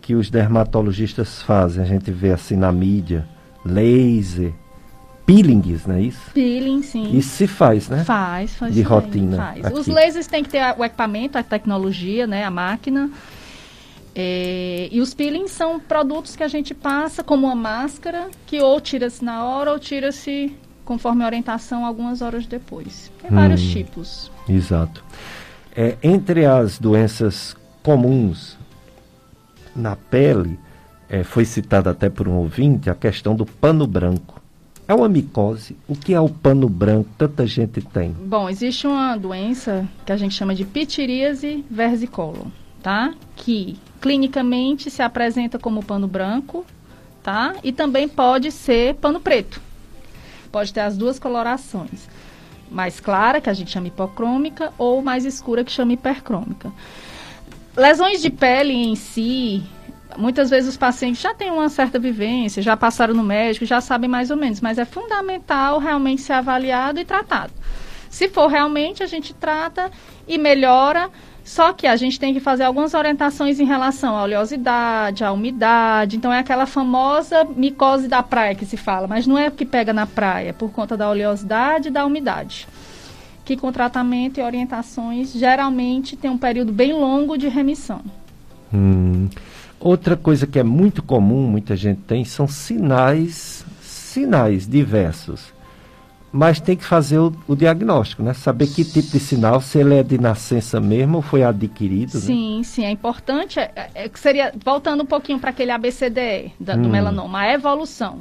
que 0.00 0.14
os 0.14 0.30
dermatologistas 0.30 1.42
fazem, 1.42 1.82
a 1.82 1.84
gente 1.84 2.12
vê 2.12 2.30
assim 2.30 2.54
na 2.54 2.70
mídia, 2.70 3.26
laser, 3.64 4.52
peelings, 5.26 5.86
não 5.86 5.96
é 5.96 6.02
isso? 6.02 6.30
Peeling, 6.32 6.80
sim. 6.84 7.18
Isso 7.18 7.30
se 7.30 7.48
faz, 7.48 7.88
né? 7.88 8.04
Faz, 8.04 8.54
faz. 8.54 8.72
De 8.72 8.84
também, 8.84 9.00
rotina 9.00 9.36
Faz. 9.36 9.76
Os 9.76 9.88
lasers 9.88 10.28
têm 10.28 10.44
que 10.44 10.50
ter 10.50 10.62
o 10.78 10.84
equipamento, 10.84 11.36
a 11.36 11.42
tecnologia, 11.42 12.24
né? 12.28 12.44
A 12.44 12.52
máquina. 12.52 13.10
É, 14.14 14.88
e 14.90 15.00
os 15.00 15.14
peelings 15.14 15.50
são 15.52 15.78
produtos 15.78 16.34
que 16.34 16.42
a 16.42 16.48
gente 16.48 16.74
passa 16.74 17.22
como 17.22 17.46
uma 17.46 17.54
máscara, 17.54 18.28
que 18.46 18.60
ou 18.60 18.80
tira-se 18.80 19.24
na 19.24 19.44
hora 19.44 19.70
ou 19.72 19.78
tira-se 19.78 20.52
conforme 20.84 21.22
a 21.22 21.26
orientação 21.26 21.84
algumas 21.86 22.20
horas 22.20 22.46
depois. 22.46 23.10
Tem 23.22 23.30
vários 23.30 23.62
Hum. 23.62 23.70
tipos. 23.72 24.30
Exato. 24.48 25.04
É, 25.76 25.96
entre 26.02 26.44
as 26.44 26.78
doenças 26.78 27.56
comuns 27.82 28.58
na 29.76 29.94
pele, 29.94 30.58
é, 31.08 31.22
foi 31.22 31.44
citada 31.44 31.90
até 31.90 32.10
por 32.10 32.26
um 32.26 32.34
ouvinte 32.34 32.90
a 32.90 32.94
questão 32.94 33.36
do 33.36 33.46
pano 33.46 33.86
branco. 33.86 34.40
É 34.88 34.94
uma 34.94 35.08
micose. 35.08 35.76
O 35.86 35.94
que 35.94 36.12
é 36.12 36.20
o 36.20 36.28
pano 36.28 36.68
branco? 36.68 37.08
Tanta 37.16 37.46
gente 37.46 37.80
tem. 37.80 38.10
Bom, 38.10 38.48
existe 38.48 38.88
uma 38.88 39.16
doença 39.16 39.88
que 40.04 40.10
a 40.10 40.16
gente 40.16 40.34
chama 40.34 40.52
de 40.52 40.64
pitiríase 40.64 41.64
versicolor, 41.70 42.46
tá? 42.82 43.14
Que 43.36 43.78
clinicamente 44.00 44.90
se 44.90 45.02
apresenta 45.02 45.58
como 45.58 45.84
pano 45.84 46.08
branco, 46.08 46.64
tá? 47.22 47.54
E 47.62 47.70
também 47.72 48.08
pode 48.08 48.50
ser 48.50 48.94
pano 48.94 49.20
preto. 49.20 49.60
Pode 50.50 50.72
ter 50.72 50.80
as 50.80 50.96
duas 50.96 51.18
colorações. 51.18 52.08
Mais 52.70 53.00
clara, 53.00 53.40
que 53.40 53.50
a 53.50 53.52
gente 53.52 53.70
chama 53.70 53.88
hipocrômica, 53.88 54.72
ou 54.78 55.02
mais 55.02 55.24
escura, 55.24 55.64
que 55.64 55.72
chama 55.72 55.92
hipercrômica. 55.92 56.72
Lesões 57.76 58.20
de 58.20 58.30
pele 58.30 58.72
em 58.72 58.96
si, 58.96 59.62
muitas 60.16 60.50
vezes 60.50 60.70
os 60.70 60.76
pacientes 60.76 61.20
já 61.20 61.34
têm 61.34 61.50
uma 61.50 61.68
certa 61.68 61.98
vivência, 61.98 62.62
já 62.62 62.76
passaram 62.76 63.14
no 63.14 63.22
médico, 63.22 63.64
já 63.64 63.80
sabem 63.80 64.08
mais 64.08 64.30
ou 64.30 64.36
menos, 64.36 64.60
mas 64.60 64.78
é 64.78 64.84
fundamental 64.84 65.78
realmente 65.78 66.22
ser 66.22 66.32
avaliado 66.34 66.98
e 67.00 67.04
tratado. 67.04 67.52
Se 68.08 68.28
for 68.28 68.48
realmente, 68.48 69.02
a 69.02 69.06
gente 69.06 69.32
trata 69.32 69.90
e 70.26 70.36
melhora, 70.36 71.10
só 71.44 71.72
que 71.72 71.86
a 71.86 71.96
gente 71.96 72.20
tem 72.20 72.32
que 72.32 72.40
fazer 72.40 72.64
algumas 72.64 72.94
orientações 72.94 73.58
em 73.58 73.64
relação 73.64 74.16
à 74.16 74.22
oleosidade, 74.22 75.24
à 75.24 75.32
umidade. 75.32 76.16
Então, 76.16 76.32
é 76.32 76.38
aquela 76.38 76.66
famosa 76.66 77.44
micose 77.44 78.08
da 78.08 78.22
praia 78.22 78.54
que 78.54 78.66
se 78.66 78.76
fala, 78.76 79.06
mas 79.06 79.26
não 79.26 79.38
é 79.38 79.50
que 79.50 79.64
pega 79.64 79.92
na 79.92 80.06
praia, 80.06 80.50
é 80.50 80.52
por 80.52 80.70
conta 80.70 80.96
da 80.96 81.08
oleosidade 81.08 81.88
e 81.88 81.90
da 81.90 82.04
umidade. 82.04 82.68
Que 83.44 83.56
com 83.56 83.72
tratamento 83.72 84.38
e 84.38 84.42
orientações, 84.42 85.32
geralmente 85.32 86.16
tem 86.16 86.30
um 86.30 86.38
período 86.38 86.72
bem 86.72 86.92
longo 86.92 87.36
de 87.36 87.48
remissão. 87.48 88.00
Hum. 88.72 89.28
Outra 89.80 90.16
coisa 90.16 90.46
que 90.46 90.58
é 90.58 90.62
muito 90.62 91.02
comum, 91.02 91.48
muita 91.48 91.74
gente 91.74 92.00
tem, 92.02 92.24
são 92.24 92.46
sinais, 92.46 93.64
sinais 93.80 94.68
diversos. 94.68 95.52
Mas 96.32 96.60
tem 96.60 96.76
que 96.76 96.84
fazer 96.84 97.18
o, 97.18 97.32
o 97.48 97.56
diagnóstico, 97.56 98.22
né? 98.22 98.32
Saber 98.34 98.68
que 98.68 98.84
tipo 98.84 99.10
de 99.10 99.18
sinal, 99.18 99.60
se 99.60 99.78
ele 99.78 99.94
é 99.96 100.02
de 100.02 100.16
nascença 100.16 100.80
mesmo 100.80 101.16
ou 101.16 101.22
foi 101.22 101.42
adquirido. 101.42 102.14
né? 102.14 102.20
Sim, 102.20 102.60
sim, 102.64 102.84
é 102.84 102.90
importante. 102.90 103.58
É, 103.58 103.72
é- 103.74 103.90
é 104.06 104.10
seria, 104.14 104.52
voltando 104.64 105.02
um 105.02 105.06
pouquinho 105.06 105.40
para 105.40 105.50
aquele 105.50 105.72
ABCDE 105.72 106.52
da- 106.60 106.76
do 106.76 106.86
Hum. 106.86 106.92
melanoma, 106.92 107.40
a 107.40 107.52
evolução. 107.52 108.18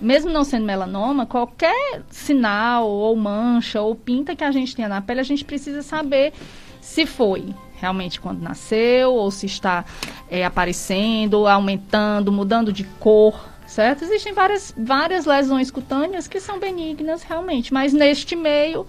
Mesmo 0.00 0.30
não 0.30 0.44
sendo 0.44 0.64
melanoma, 0.66 1.26
qualquer 1.26 2.02
sinal, 2.10 2.88
ou 2.88 3.14
mancha, 3.16 3.80
ou 3.80 3.94
pinta 3.94 4.34
que 4.36 4.44
a 4.44 4.50
gente 4.52 4.74
tenha 4.76 4.88
na 4.88 5.00
pele, 5.00 5.20
a 5.20 5.24
gente 5.24 5.44
precisa 5.44 5.82
saber 5.82 6.32
se 6.80 7.06
foi 7.06 7.54
realmente 7.80 8.20
quando 8.20 8.40
nasceu, 8.40 9.12
ou 9.14 9.30
se 9.32 9.46
está 9.46 9.84
é, 10.30 10.44
aparecendo, 10.44 11.46
aumentando, 11.48 12.30
mudando 12.30 12.72
de 12.72 12.84
cor, 12.84 13.48
certo? 13.72 14.04
Existem 14.04 14.32
várias, 14.32 14.74
várias 14.76 15.24
lesões 15.24 15.70
cutâneas 15.70 16.28
que 16.28 16.38
são 16.38 16.60
benignas 16.60 17.22
realmente, 17.22 17.72
mas 17.72 17.92
neste 17.92 18.36
meio, 18.36 18.86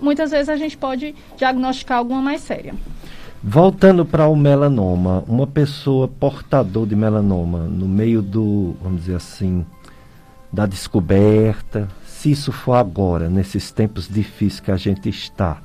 muitas 0.00 0.30
vezes 0.30 0.48
a 0.48 0.56
gente 0.56 0.76
pode 0.76 1.14
diagnosticar 1.36 1.98
alguma 1.98 2.22
mais 2.22 2.40
séria. 2.40 2.74
Voltando 3.42 4.06
para 4.06 4.28
o 4.28 4.36
melanoma, 4.36 5.24
uma 5.26 5.46
pessoa 5.46 6.06
portador 6.06 6.86
de 6.86 6.94
melanoma, 6.94 7.64
no 7.64 7.88
meio 7.88 8.22
do, 8.22 8.76
vamos 8.80 9.00
dizer 9.00 9.16
assim, 9.16 9.66
da 10.52 10.64
descoberta, 10.64 11.88
se 12.06 12.30
isso 12.30 12.52
for 12.52 12.74
agora, 12.74 13.28
nesses 13.28 13.72
tempos 13.72 14.06
difíceis 14.06 14.60
que 14.60 14.70
a 14.70 14.76
gente 14.76 15.08
está, 15.08 15.60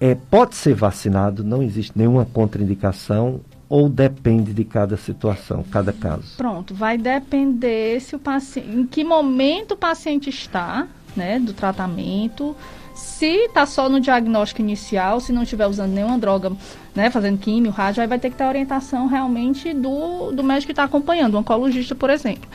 é, 0.00 0.14
pode 0.14 0.54
ser 0.54 0.74
vacinado, 0.74 1.42
não 1.42 1.60
existe 1.60 1.90
nenhuma 1.96 2.24
contraindicação 2.24 3.40
ou 3.68 3.88
depende 3.88 4.54
de 4.54 4.64
cada 4.64 4.96
situação, 4.96 5.64
cada 5.70 5.92
caso? 5.92 6.36
Pronto, 6.36 6.74
vai 6.74 6.96
depender 6.96 8.00
se 8.00 8.16
o 8.16 8.18
paciente, 8.18 8.68
em 8.70 8.86
que 8.86 9.04
momento 9.04 9.72
o 9.72 9.76
paciente 9.76 10.30
está, 10.30 10.86
né, 11.14 11.38
do 11.38 11.52
tratamento, 11.52 12.56
se 12.94 13.26
está 13.26 13.66
só 13.66 13.88
no 13.88 14.00
diagnóstico 14.00 14.62
inicial, 14.62 15.20
se 15.20 15.32
não 15.32 15.42
estiver 15.42 15.66
usando 15.66 15.92
nenhuma 15.92 16.18
droga, 16.18 16.52
né, 16.94 17.10
fazendo 17.10 17.38
químio, 17.38 17.70
rádio, 17.70 18.00
aí 18.00 18.08
vai 18.08 18.18
ter 18.18 18.30
que 18.30 18.36
ter 18.36 18.44
orientação 18.44 19.06
realmente 19.06 19.74
do, 19.74 20.32
do 20.32 20.42
médico 20.42 20.66
que 20.66 20.72
está 20.72 20.84
acompanhando, 20.84 21.34
o 21.34 21.38
oncologista, 21.38 21.94
por 21.94 22.10
exemplo. 22.10 22.48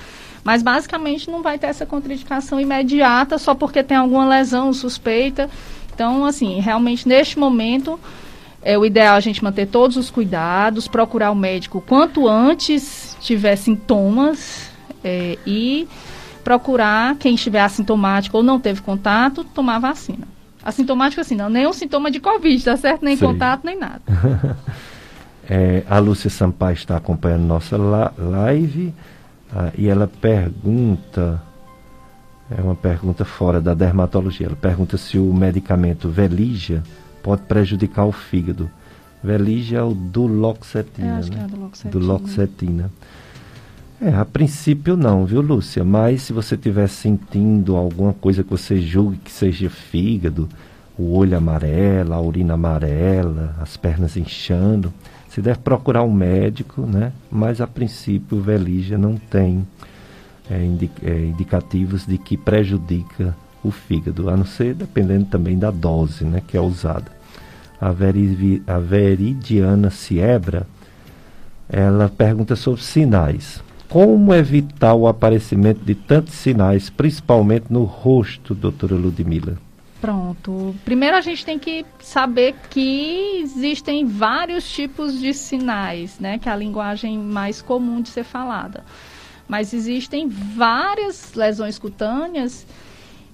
Mas 0.44 0.62
basicamente 0.62 1.30
não 1.30 1.42
vai 1.42 1.58
ter 1.58 1.68
essa 1.68 1.86
contraindicação 1.86 2.60
imediata 2.60 3.38
só 3.38 3.56
porque 3.56 3.82
tem 3.82 3.96
alguma 3.96 4.28
lesão 4.28 4.74
suspeita. 4.74 5.50
Então, 5.94 6.26
assim, 6.26 6.60
realmente 6.60 7.08
neste 7.08 7.40
momento 7.40 7.98
é 8.64 8.78
o 8.78 8.86
ideal 8.86 9.16
a 9.16 9.20
gente 9.20 9.44
manter 9.44 9.68
todos 9.68 9.98
os 9.98 10.10
cuidados, 10.10 10.88
procurar 10.88 11.32
o 11.32 11.36
médico 11.36 11.82
quanto 11.82 12.28
antes 12.28 13.18
tiver 13.20 13.56
sintomas 13.56 14.72
é, 15.04 15.38
e 15.46 15.88
procurar 16.44 17.16
quem 17.18 17.36
estiver 17.36 17.62
assintomático 17.62 18.38
ou 18.38 18.44
não 18.44 18.60
teve 18.60 18.82
contato, 18.82 19.44
tomar 19.44 19.80
vacina. 19.80 20.28
Assintomático 20.64 21.20
assim, 21.20 21.36
não, 21.36 21.50
nenhum 21.50 21.74
sintoma 21.74 22.10
de 22.10 22.20
Covid, 22.20 22.64
tá 22.64 22.78
certo? 22.78 23.04
Nem 23.04 23.18
Sei. 23.18 23.28
contato, 23.28 23.66
nem 23.66 23.78
nada. 23.78 24.02
É, 25.50 25.84
a 25.90 26.00
Lúcia 26.00 26.30
Sampaio 26.30 26.74
está 26.74 26.96
acompanhando 26.96 27.44
nossa 27.44 27.76
live 27.76 28.94
ah, 29.54 29.72
e 29.78 29.90
ela 29.90 30.08
pergunta, 30.08 31.42
é 32.50 32.62
uma 32.62 32.76
pergunta 32.76 33.26
fora 33.26 33.60
da 33.60 33.74
dermatologia, 33.74 34.48
ela 34.48 34.56
pergunta 34.56 34.96
se 34.96 35.20
o 35.20 35.34
medicamento 35.34 36.08
Veligia 36.08 36.82
pode 37.24 37.42
prejudicar 37.44 38.06
o 38.06 38.12
fígado. 38.12 38.70
Veligia 39.24 39.80
é 39.80 39.84
o 39.84 39.94
duloxetina, 39.94 41.18
acho 41.18 41.32
que 41.32 41.38
né? 41.38 41.44
é 41.44 41.88
a 41.88 41.90
duloxetina. 41.90 42.92
É, 44.02 44.14
a 44.14 44.26
princípio 44.26 44.98
não, 44.98 45.26
viu, 45.26 45.40
Lúcia? 45.40 45.82
Mas 45.84 46.24
se 46.24 46.34
você 46.34 46.56
estiver 46.56 46.90
sentindo 46.90 47.78
alguma 47.78 48.14
coisa 48.14 48.44
que 48.44 48.50
você 48.50 48.82
julgue 48.82 49.18
que 49.18 49.32
seja 49.32 49.70
fígado, 49.70 50.50
o 50.98 51.16
olho 51.16 51.38
amarelo, 51.38 52.14
a 52.14 52.20
urina 52.20 52.56
amarela, 52.56 53.56
as 53.62 53.78
pernas 53.78 54.18
inchando, 54.18 54.94
você 55.30 55.42
deve 55.42 55.60
procurar 55.60 56.04
um 56.04 56.12
médico, 56.12 56.82
né? 56.82 57.14
Mas 57.32 57.62
a 57.62 57.66
princípio 57.66 58.38
o 58.38 58.42
Veligia 58.42 58.98
não 58.98 59.16
tem 59.16 59.66
é, 60.52 60.56
é, 61.02 61.20
indicativos 61.26 62.06
de 62.06 62.18
que 62.18 62.36
prejudica 62.36 63.36
o 63.64 63.72
fígado, 63.72 64.30
a 64.30 64.38
não 64.38 64.46
ser 64.46 64.74
dependendo 64.74 65.26
também 65.26 65.58
da 65.58 65.72
dose, 65.72 66.24
né? 66.26 66.42
Que 66.46 66.58
é 66.58 66.62
usada. 66.62 67.12
A, 67.80 67.92
Verivi- 67.92 68.62
a 68.68 68.78
Veridiana 68.78 69.90
Siebra, 69.90 70.68
ela 71.70 72.10
pergunta 72.10 72.56
sobre 72.56 72.82
sinais. 72.82 73.64
Como 73.90 74.34
evitar 74.34 74.94
o 74.96 75.08
aparecimento 75.08 75.84
de 75.84 75.94
tantos 75.94 76.34
sinais, 76.34 76.90
principalmente 76.90 77.66
no 77.70 77.84
rosto, 77.84 78.56
doutora 78.56 78.96
Ludmila? 78.96 79.58
Pronto. 80.02 80.76
Primeiro 80.84 81.16
a 81.16 81.22
gente 81.22 81.46
tem 81.46 81.58
que 81.58 81.86
saber 82.02 82.56
que 82.70 83.40
existem 83.42 84.06
vários 84.06 84.70
tipos 84.70 85.18
de 85.20 85.34
sinais, 85.34 86.20
né? 86.20 86.38
Que 86.38 86.50
é 86.50 86.52
a 86.52 86.56
linguagem 86.56 87.18
mais 87.18 87.62
comum 87.62 88.02
de 88.02 88.10
ser 88.10 88.24
falada. 88.24 88.84
Mas 89.48 89.74
existem 89.74 90.28
várias 90.28 91.34
lesões 91.34 91.78
cutâneas 91.78 92.66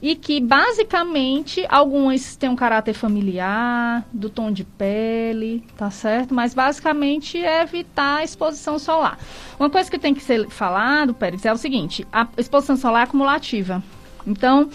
e 0.01 0.15
que 0.15 0.39
basicamente 0.39 1.65
algumas 1.69 2.35
têm 2.35 2.49
um 2.49 2.55
caráter 2.55 2.93
familiar, 2.93 4.05
do 4.13 4.29
tom 4.29 4.51
de 4.51 4.63
pele, 4.63 5.63
tá 5.75 5.91
certo? 5.91 6.33
Mas 6.33 6.53
basicamente 6.53 7.37
é 7.37 7.61
evitar 7.61 8.17
a 8.17 8.23
exposição 8.23 8.79
solar. 8.79 9.17
Uma 9.59 9.69
coisa 9.69 9.91
que 9.91 9.99
tem 9.99 10.13
que 10.13 10.21
ser 10.21 10.47
falado, 10.49 11.13
Pérez, 11.13 11.45
é 11.45 11.51
o 11.51 11.57
seguinte: 11.57 12.07
a 12.11 12.27
exposição 12.37 12.77
solar 12.77 13.01
é 13.01 13.03
acumulativa. 13.03 13.83
Então, 14.25 14.69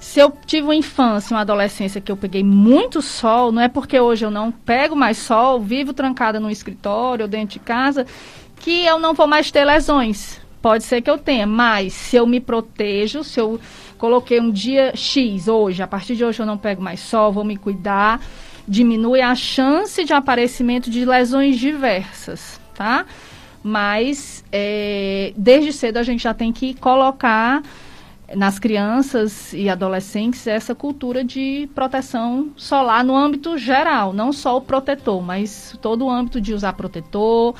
se 0.00 0.20
eu 0.20 0.32
tive 0.46 0.66
uma 0.66 0.74
infância, 0.74 1.34
uma 1.34 1.42
adolescência 1.42 2.00
que 2.00 2.10
eu 2.10 2.16
peguei 2.16 2.42
muito 2.44 3.02
sol, 3.02 3.50
não 3.50 3.62
é 3.62 3.68
porque 3.68 3.98
hoje 3.98 4.24
eu 4.24 4.30
não 4.30 4.50
pego 4.52 4.94
mais 4.94 5.18
sol, 5.18 5.60
vivo 5.60 5.92
trancada 5.92 6.38
no 6.38 6.50
escritório 6.50 7.24
ou 7.24 7.28
dentro 7.28 7.54
de 7.54 7.58
casa, 7.58 8.06
que 8.60 8.84
eu 8.84 8.98
não 8.98 9.14
vou 9.14 9.26
mais 9.26 9.50
ter 9.50 9.64
lesões. 9.64 10.40
Pode 10.60 10.84
ser 10.84 11.02
que 11.02 11.10
eu 11.10 11.18
tenha, 11.18 11.46
mas 11.46 11.92
se 11.92 12.16
eu 12.16 12.26
me 12.26 12.40
protejo, 12.40 13.22
se 13.22 13.40
eu 13.40 13.60
coloquei 13.98 14.40
um 14.40 14.50
dia 14.50 14.92
X 14.94 15.48
hoje, 15.48 15.82
a 15.82 15.86
partir 15.86 16.16
de 16.16 16.24
hoje 16.24 16.40
eu 16.40 16.46
não 16.46 16.56
pego 16.56 16.80
mais 16.80 17.00
sol, 17.00 17.32
vou 17.32 17.44
me 17.44 17.56
cuidar, 17.56 18.20
diminui 18.66 19.20
a 19.20 19.34
chance 19.34 20.04
de 20.04 20.12
aparecimento 20.12 20.88
de 20.88 21.04
lesões 21.04 21.58
diversas, 21.58 22.60
tá? 22.74 23.04
Mas 23.62 24.44
é, 24.52 25.32
desde 25.36 25.72
cedo 25.72 25.98
a 25.98 26.02
gente 26.02 26.22
já 26.22 26.32
tem 26.32 26.52
que 26.52 26.74
colocar 26.74 27.62
nas 28.34 28.58
crianças 28.58 29.52
e 29.54 29.68
adolescentes 29.68 30.46
essa 30.46 30.74
cultura 30.74 31.24
de 31.24 31.68
proteção 31.74 32.50
solar 32.56 33.02
no 33.02 33.16
âmbito 33.16 33.56
geral, 33.56 34.12
não 34.12 34.32
só 34.32 34.56
o 34.56 34.60
protetor, 34.60 35.22
mas 35.22 35.76
todo 35.80 36.04
o 36.04 36.10
âmbito 36.10 36.40
de 36.40 36.52
usar 36.52 36.74
protetor, 36.74 37.54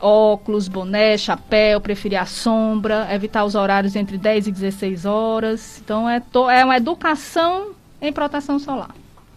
óculos, 0.00 0.68
boné, 0.68 1.16
chapéu, 1.16 1.80
preferir 1.80 2.20
a 2.20 2.26
sombra, 2.26 3.08
evitar 3.12 3.44
os 3.44 3.54
horários 3.54 3.96
entre 3.96 4.16
10 4.18 4.48
e 4.48 4.52
16 4.52 5.04
horas. 5.04 5.80
Então, 5.84 6.08
é, 6.08 6.20
to, 6.20 6.48
é 6.48 6.64
uma 6.64 6.76
educação 6.76 7.72
em 8.00 8.12
proteção 8.12 8.58
solar. 8.58 8.90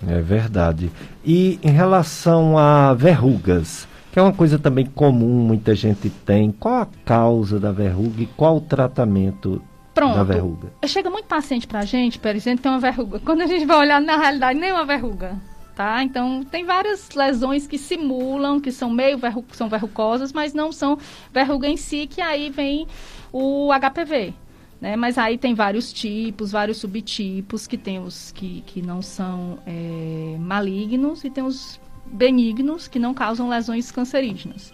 É 0.08 0.20
verdade. 0.22 0.92
E 1.24 1.60
em 1.64 1.72
relação 1.72 2.58
a 2.58 2.94
verrugas, 2.94 3.88
que 4.12 4.20
é 4.20 4.22
uma 4.22 4.34
coisa 4.34 4.58
também 4.58 4.86
comum, 4.86 5.46
muita 5.46 5.76
gente 5.76 6.10
tem, 6.10 6.52
qual 6.52 6.82
a 6.82 6.88
causa 7.06 7.60
da 7.60 7.72
verruga 7.72 8.22
e 8.22 8.26
qual 8.26 8.58
o 8.58 8.62
tratamento 8.62 9.62
Pronto. 9.94 10.16
da 10.16 10.24
verruga? 10.24 10.70
Chega 10.86 11.10
muito 11.10 11.26
paciente 11.26 11.68
pra 11.68 11.84
gente, 11.84 12.18
por 12.18 12.36
exemplo, 12.36 12.64
tem 12.64 12.72
uma 12.72 12.80
verruga. 12.80 13.20
Quando 13.20 13.42
a 13.42 13.48
gente 13.48 13.66
vai 13.66 13.78
olhar, 13.78 14.02
na 14.02 14.18
realidade, 14.18 14.60
nem 14.60 14.72
uma 14.72 14.86
verruga 14.86 15.51
tá? 15.82 16.04
Então, 16.04 16.44
tem 16.44 16.64
várias 16.64 17.10
lesões 17.10 17.66
que 17.66 17.76
simulam, 17.76 18.60
que 18.60 18.72
são 18.72 18.88
meio 18.88 19.18
verru 19.18 19.44
são 19.52 19.68
verrucosas, 19.68 20.32
mas 20.32 20.54
não 20.54 20.72
são 20.72 20.96
verruga 21.34 21.68
em 21.68 21.76
si, 21.76 22.06
que 22.06 22.22
aí 22.22 22.52
vem 22.52 22.88
o 23.34 23.70
HPV. 23.74 24.32
Né? 24.80 24.96
Mas 24.96 25.18
aí 25.18 25.40
tem 25.40 25.56
vários 25.56 25.92
tipos, 25.92 26.52
vários 26.52 26.78
subtipos, 26.78 27.66
que 27.66 27.80
tem 27.80 27.98
os 27.98 28.32
que, 28.32 28.62
que 28.68 28.80
não 28.80 29.02
são 29.02 29.58
é, 29.66 30.38
malignos 30.40 31.24
e 31.24 31.32
tem 31.32 31.44
os 31.44 31.80
benignos, 32.06 32.88
que 32.88 33.00
não 33.00 33.12
causam 33.12 33.50
lesões 33.50 33.92
cancerígenas. 33.92 34.72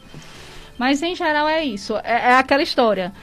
Mas, 0.78 1.02
em 1.02 1.16
geral, 1.16 1.48
é 1.48 1.64
isso. 1.64 1.96
É, 2.04 2.32
é 2.32 2.34
aquela 2.36 2.62
história 2.62 3.14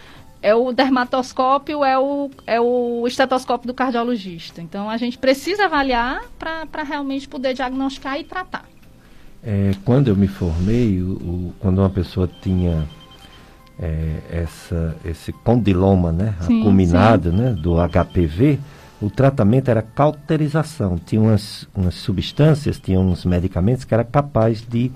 é 0.45 0.55
o 0.55 0.73
dermatoscópio, 0.73 1.83
é 1.83 1.99
o, 1.99 2.31
é 2.47 2.61
o 2.61 3.07
estetoscópio 3.09 3.66
do 3.66 3.73
cardiologista. 3.73 4.61
Então, 4.61 4.91
a 4.91 4.99
gente 4.99 5.16
precisa 5.16 5.65
avaliar 5.65 6.21
para 6.39 6.83
realmente 6.83 7.27
poder 7.27 7.55
diagnosticar 7.55 8.21
e 8.21 8.25
tratar. 8.25 8.66
É, 9.43 9.71
quando 9.87 10.09
eu 10.09 10.16
me 10.16 10.29
formei, 10.29 11.01
o, 11.01 11.12
o, 11.12 11.55
quando 11.59 11.79
uma 11.79 11.89
pessoa 11.89 12.29
tinha 12.43 12.87
é, 13.81 14.19
essa, 14.31 14.95
esse 15.03 15.33
condiloma, 15.33 16.12
né, 16.12 16.35
sim, 16.43 16.61
acuminado, 16.61 17.31
sim. 17.31 17.37
né, 17.37 17.53
do 17.53 17.77
HPV, 17.77 18.59
o 19.01 19.09
tratamento 19.09 19.71
era 19.71 19.81
cauterização. 19.81 20.99
Tinha 20.99 21.23
umas, 21.23 21.66
umas 21.75 21.95
substâncias, 21.95 22.79
tinha 22.79 23.01
uns 23.01 23.25
medicamentos 23.25 23.85
que 23.85 23.95
era 23.95 24.05
capaz 24.05 24.61
de 24.61 24.93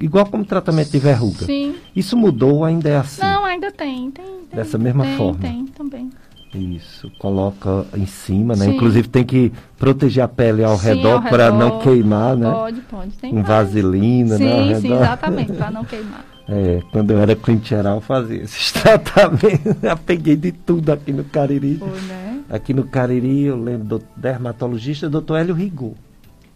igual 0.00 0.26
como 0.26 0.44
tratamento 0.44 0.90
de 0.90 0.98
verruga. 0.98 1.44
Sim. 1.44 1.76
Isso 1.94 2.16
mudou 2.16 2.64
ainda 2.64 2.88
é 2.88 2.96
assim? 2.96 3.22
Não, 3.22 3.44
ainda 3.44 3.70
tem, 3.70 4.10
tem. 4.10 4.24
tem 4.24 4.56
Dessa 4.56 4.78
mesma 4.78 5.04
tem, 5.04 5.16
forma? 5.16 5.40
Tem, 5.40 5.66
também. 5.66 6.10
Isso, 6.54 7.10
coloca 7.18 7.84
em 7.96 8.06
cima, 8.06 8.54
né? 8.54 8.66
Sim. 8.66 8.76
Inclusive 8.76 9.08
tem 9.08 9.24
que 9.24 9.52
proteger 9.76 10.22
a 10.22 10.28
pele 10.28 10.62
ao 10.62 10.78
sim, 10.78 10.86
redor 10.86 11.22
para 11.22 11.50
não 11.50 11.80
queimar, 11.80 12.36
né? 12.36 12.50
Pode, 12.50 12.80
pode. 12.82 13.10
Tem 13.12 13.32
com 13.32 13.42
vaselina, 13.42 14.36
sim, 14.36 14.44
né? 14.44 14.74
Sim, 14.76 14.80
sim, 14.80 14.94
exatamente, 14.94 15.52
para 15.52 15.70
não 15.70 15.84
queimar. 15.84 16.24
É, 16.46 16.82
quando 16.92 17.10
eu 17.10 17.18
era 17.18 17.34
cliente 17.34 17.70
geral, 17.70 18.02
fazia 18.02 18.42
esses 18.42 18.70
tratamentos. 18.78 19.82
Eu 19.82 19.96
peguei 19.96 20.36
de 20.36 20.52
tudo 20.52 20.92
aqui 20.92 21.10
no 21.10 21.24
Cariri. 21.24 21.78
Foi, 21.78 22.00
né? 22.02 22.40
Aqui 22.50 22.74
no 22.74 22.84
Cariri, 22.84 23.44
eu 23.44 23.56
lembro 23.56 23.98
do 23.98 24.02
dermatologista, 24.14 25.08
doutor 25.08 25.38
Hélio 25.38 25.54
Rigor. 25.54 25.94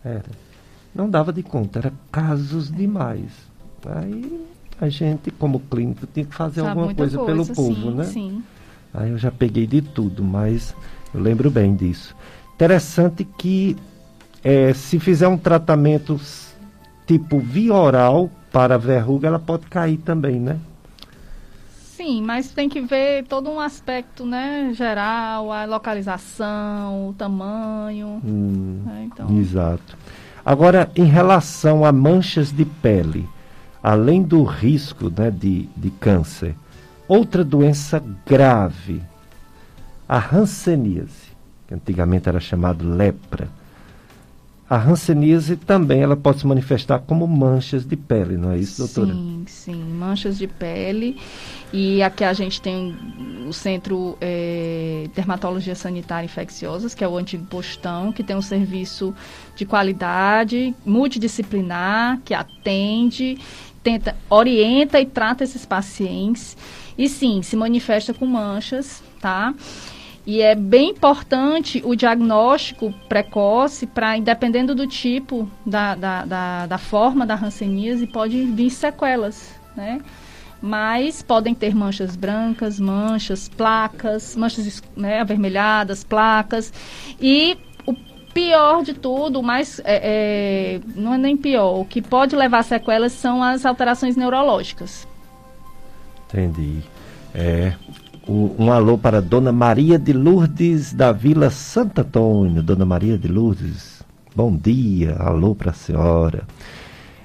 Era 0.04 0.24
não 0.94 1.08
dava 1.08 1.32
de 1.32 1.42
conta, 1.42 1.78
era 1.78 1.92
casos 2.10 2.70
demais. 2.70 3.30
Aí 3.86 4.46
a 4.80 4.88
gente, 4.88 5.30
como 5.30 5.60
clínico, 5.60 6.06
tinha 6.06 6.26
que 6.26 6.34
fazer 6.34 6.60
Sabe 6.60 6.68
alguma 6.70 6.94
coisa, 6.94 7.18
coisa, 7.18 7.32
pelo 7.32 7.44
sim, 7.44 7.54
povo, 7.54 7.90
né? 7.90 8.04
Sim. 8.04 8.42
Aí 8.92 9.10
eu 9.10 9.18
já 9.18 9.30
peguei 9.30 9.66
de 9.66 9.82
tudo, 9.82 10.22
mas 10.24 10.74
eu 11.12 11.20
lembro 11.20 11.50
bem 11.50 11.74
disso. 11.74 12.14
Interessante 12.54 13.24
que 13.24 13.76
é, 14.42 14.72
se 14.72 14.98
fizer 14.98 15.28
um 15.28 15.38
tratamento 15.38 16.20
tipo 17.06 17.38
via 17.38 17.74
oral 17.74 18.30
para 18.52 18.78
verruga, 18.78 19.28
ela 19.28 19.38
pode 19.38 19.66
cair 19.66 19.98
também, 19.98 20.40
né? 20.40 20.58
Sim, 21.98 22.22
mas 22.22 22.52
tem 22.52 22.68
que 22.68 22.80
ver 22.80 23.24
todo 23.24 23.50
um 23.50 23.58
aspecto, 23.58 24.24
né, 24.24 24.70
geral, 24.72 25.52
a 25.52 25.64
localização, 25.64 27.08
o 27.08 27.12
tamanho. 27.12 28.20
Hum, 28.24 28.82
né, 28.86 29.08
então... 29.12 29.36
Exato. 29.36 29.98
Agora, 30.48 30.90
em 30.96 31.04
relação 31.04 31.84
a 31.84 31.92
manchas 31.92 32.50
de 32.50 32.64
pele, 32.64 33.28
além 33.82 34.22
do 34.22 34.44
risco 34.44 35.12
né, 35.14 35.30
de, 35.30 35.68
de 35.76 35.90
câncer, 35.90 36.54
outra 37.06 37.44
doença 37.44 38.02
grave, 38.24 39.02
a 40.08 40.16
hanseníase, 40.34 41.36
que 41.66 41.74
antigamente 41.74 42.30
era 42.30 42.40
chamado 42.40 42.88
lepra. 42.88 43.50
A 44.70 44.76
hanseníase 44.76 45.56
também 45.56 46.02
ela 46.02 46.14
pode 46.14 46.40
se 46.40 46.46
manifestar 46.46 46.98
como 46.98 47.26
manchas 47.26 47.86
de 47.86 47.96
pele, 47.96 48.36
não 48.36 48.50
é 48.50 48.58
isso, 48.58 48.84
doutora? 48.84 49.14
Sim, 49.14 49.44
sim, 49.46 49.74
manchas 49.74 50.36
de 50.36 50.46
pele. 50.46 51.16
E 51.72 52.02
aqui 52.02 52.22
a 52.22 52.34
gente 52.34 52.60
tem 52.60 52.94
o 53.48 53.52
Centro 53.52 54.18
é, 54.20 55.08
Dermatologia 55.14 55.74
Sanitária 55.74 56.26
Infecciosas, 56.26 56.94
que 56.94 57.02
é 57.02 57.08
o 57.08 57.16
antigo 57.16 57.46
postão, 57.46 58.12
que 58.12 58.22
tem 58.22 58.36
um 58.36 58.42
serviço 58.42 59.14
de 59.56 59.64
qualidade, 59.64 60.74
multidisciplinar, 60.84 62.20
que 62.22 62.34
atende, 62.34 63.38
tenta, 63.82 64.14
orienta 64.28 65.00
e 65.00 65.06
trata 65.06 65.44
esses 65.44 65.64
pacientes. 65.64 66.58
E 66.98 67.08
sim, 67.08 67.40
se 67.40 67.56
manifesta 67.56 68.12
com 68.12 68.26
manchas, 68.26 69.02
tá? 69.18 69.54
E 70.28 70.42
é 70.42 70.54
bem 70.54 70.90
importante 70.90 71.80
o 71.82 71.96
diagnóstico 71.96 72.92
precoce 73.08 73.86
para, 73.86 74.18
dependendo 74.18 74.74
do 74.74 74.86
tipo, 74.86 75.50
da, 75.64 75.94
da, 75.94 76.24
da, 76.26 76.66
da 76.66 76.76
forma 76.76 77.24
da 77.24 77.34
hanseníase, 77.34 78.06
pode 78.06 78.44
vir 78.44 78.68
sequelas, 78.68 79.58
né? 79.74 80.02
Mas 80.60 81.22
podem 81.22 81.54
ter 81.54 81.74
manchas 81.74 82.14
brancas, 82.14 82.78
manchas, 82.78 83.48
placas, 83.48 84.36
manchas 84.36 84.82
né, 84.94 85.18
avermelhadas, 85.18 86.04
placas. 86.04 86.74
E 87.18 87.56
o 87.86 87.94
pior 88.34 88.84
de 88.84 88.92
tudo, 88.92 89.42
mais 89.42 89.80
é, 89.82 90.74
é, 90.76 90.80
não 90.94 91.14
é 91.14 91.16
nem 91.16 91.38
pior, 91.38 91.80
o 91.80 91.86
que 91.86 92.02
pode 92.02 92.36
levar 92.36 92.64
sequelas 92.64 93.12
são 93.12 93.42
as 93.42 93.64
alterações 93.64 94.14
neurológicas. 94.14 95.08
Entendi. 96.28 96.82
É, 97.34 97.72
um 98.28 98.70
alô 98.70 98.98
para 98.98 99.22
Dona 99.22 99.50
Maria 99.50 99.98
de 99.98 100.12
Lourdes, 100.12 100.92
da 100.92 101.12
Vila 101.12 101.48
Santo 101.48 102.02
Antônio. 102.02 102.62
Dona 102.62 102.84
Maria 102.84 103.16
de 103.16 103.26
Lourdes, 103.26 104.02
bom 104.36 104.54
dia, 104.54 105.16
alô 105.16 105.54
para 105.54 105.70
a 105.70 105.74
senhora. 105.74 106.42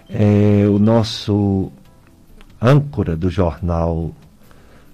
É, 0.10 0.66
o 0.68 0.80
nosso 0.80 1.72
âncora 2.62 3.18
do 3.18 3.30
jornal 3.30 4.12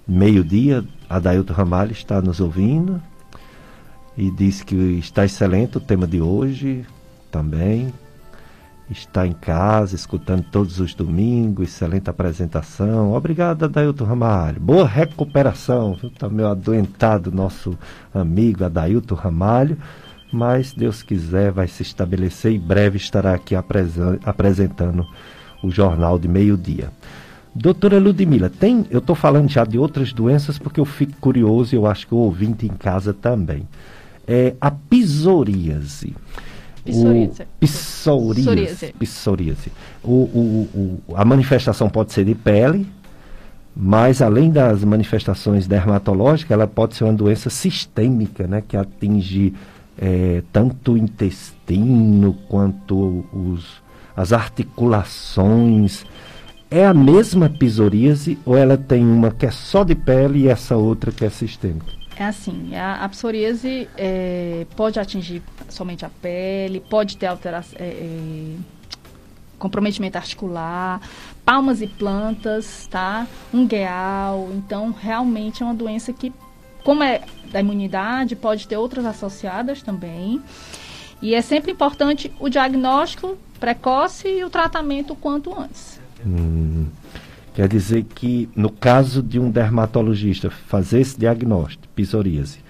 Meio-Dia, 0.06 0.84
Adailton 1.08 1.52
Ramalho, 1.52 1.92
está 1.92 2.20
nos 2.20 2.40
ouvindo 2.40 3.00
e 4.16 4.30
diz 4.32 4.62
que 4.64 4.74
está 4.74 5.24
excelente 5.24 5.76
o 5.76 5.80
tema 5.80 6.06
de 6.06 6.20
hoje 6.20 6.84
também 7.30 7.92
está 8.90 9.26
em 9.26 9.32
casa, 9.32 9.94
escutando 9.94 10.44
todos 10.50 10.80
os 10.80 10.94
domingos, 10.94 11.68
excelente 11.68 12.10
apresentação. 12.10 13.12
Obrigado, 13.12 13.64
Adailton 13.64 14.04
Ramalho. 14.04 14.60
Boa 14.60 14.86
recuperação, 14.86 15.94
viu? 15.94 16.10
Tá 16.10 16.28
meu 16.28 16.48
adoentado, 16.48 17.30
nosso 17.30 17.78
amigo 18.12 18.64
Adailton 18.64 19.14
Ramalho. 19.14 19.78
mas 20.32 20.72
Deus 20.72 21.02
quiser 21.02 21.50
vai 21.50 21.66
se 21.66 21.82
estabelecer 21.82 22.52
e 22.52 22.58
breve 22.58 22.96
estará 22.96 23.34
aqui 23.34 23.54
apresentando 23.54 25.06
o 25.62 25.70
jornal 25.70 26.18
de 26.18 26.28
meio-dia. 26.28 26.90
Doutora 27.54 27.98
Ludmila, 27.98 28.48
tem, 28.48 28.86
eu 28.90 29.00
estou 29.00 29.16
falando 29.16 29.48
já 29.48 29.64
de 29.64 29.76
outras 29.76 30.12
doenças 30.12 30.56
porque 30.56 30.78
eu 30.78 30.84
fico 30.84 31.14
curioso 31.20 31.74
e 31.74 31.76
eu 31.76 31.86
acho 31.86 32.06
que 32.06 32.14
o 32.14 32.18
ouvinte 32.18 32.64
em 32.64 32.68
casa 32.68 33.12
também. 33.12 33.68
É 34.26 34.54
a 34.60 34.70
psoríase. 34.70 36.14
Psoríase. 36.84 37.46
Psoríase. 37.60 38.94
Psoríase. 38.98 39.72
O, 40.02 40.12
o, 40.12 40.68
o, 41.08 41.16
a 41.16 41.24
manifestação 41.24 41.88
pode 41.88 42.12
ser 42.12 42.24
de 42.24 42.34
pele, 42.34 42.86
mas 43.76 44.20
além 44.20 44.50
das 44.50 44.82
manifestações 44.84 45.66
dermatológicas, 45.66 46.50
ela 46.50 46.66
pode 46.66 46.96
ser 46.96 47.04
uma 47.04 47.12
doença 47.12 47.50
sistêmica, 47.50 48.46
né, 48.46 48.62
que 48.66 48.76
atinge 48.76 49.54
é, 49.98 50.42
tanto 50.52 50.92
o 50.92 50.98
intestino 50.98 52.34
quanto 52.48 53.24
os, 53.32 53.82
as 54.16 54.32
articulações. 54.32 56.04
É 56.70 56.86
a 56.86 56.94
mesma 56.94 57.48
psoríase 57.48 58.38
ou 58.46 58.56
ela 58.56 58.76
tem 58.76 59.04
uma 59.04 59.30
que 59.30 59.44
é 59.44 59.50
só 59.50 59.82
de 59.82 59.94
pele 59.94 60.40
e 60.40 60.48
essa 60.48 60.76
outra 60.76 61.10
que 61.10 61.24
é 61.24 61.30
sistêmica? 61.30 61.99
É 62.20 62.26
assim, 62.26 62.76
a, 62.76 63.02
a 63.02 63.08
psoríase 63.08 63.88
é, 63.96 64.66
pode 64.76 65.00
atingir 65.00 65.42
somente 65.70 66.04
a 66.04 66.10
pele, 66.10 66.78
pode 66.78 67.16
ter 67.16 67.24
alteração, 67.24 67.78
é, 67.80 67.84
é, 67.86 68.56
comprometimento 69.58 70.18
articular, 70.18 71.00
palmas 71.46 71.80
e 71.80 71.86
plantas, 71.86 72.86
tá? 72.88 73.26
Um 73.54 73.66
gueal. 73.66 74.50
Então, 74.52 74.92
realmente 74.92 75.62
é 75.62 75.64
uma 75.64 75.74
doença 75.74 76.12
que, 76.12 76.30
como 76.84 77.02
é 77.02 77.22
da 77.50 77.60
imunidade, 77.60 78.36
pode 78.36 78.68
ter 78.68 78.76
outras 78.76 79.06
associadas 79.06 79.82
também. 79.82 80.42
E 81.22 81.34
é 81.34 81.40
sempre 81.40 81.72
importante 81.72 82.30
o 82.38 82.50
diagnóstico 82.50 83.38
precoce 83.58 84.28
e 84.28 84.44
o 84.44 84.50
tratamento 84.50 85.14
quanto 85.14 85.58
antes. 85.58 85.98
Hum, 86.26 86.86
quer 87.60 87.68
dizer 87.68 88.04
que, 88.14 88.48
no 88.56 88.70
caso 88.70 89.22
de 89.22 89.38
um 89.38 89.50
dermatologista 89.50 90.48
fazer 90.48 91.02
esse 91.02 91.20
diagnóstico, 91.20 91.86
psoríase, 91.94 92.60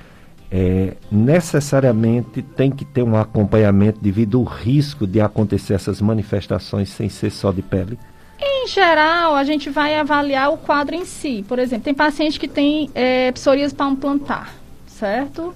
é, 0.51 0.95
necessariamente 1.13 2.43
tem 2.43 2.73
que 2.73 2.85
ter 2.85 3.05
um 3.05 3.17
acompanhamento 3.17 4.01
devido 4.01 4.39
ao 4.39 4.43
risco 4.43 5.07
de 5.07 5.21
acontecer 5.21 5.75
essas 5.75 6.01
manifestações 6.01 6.89
sem 6.89 7.09
ser 7.09 7.31
só 7.31 7.53
de 7.53 7.63
pele? 7.63 7.97
Em 8.41 8.67
geral, 8.67 9.37
a 9.37 9.45
gente 9.45 9.71
vai 9.71 9.95
avaliar 9.95 10.53
o 10.53 10.57
quadro 10.57 10.97
em 10.97 11.05
si. 11.05 11.45
Por 11.47 11.61
exemplo, 11.61 11.85
tem 11.85 11.95
paciente 11.95 12.41
que 12.41 12.49
tem 12.49 12.91
é, 12.93 13.31
psoríase 13.31 13.73
palmo-plantar, 13.73 14.53
certo? 14.89 15.55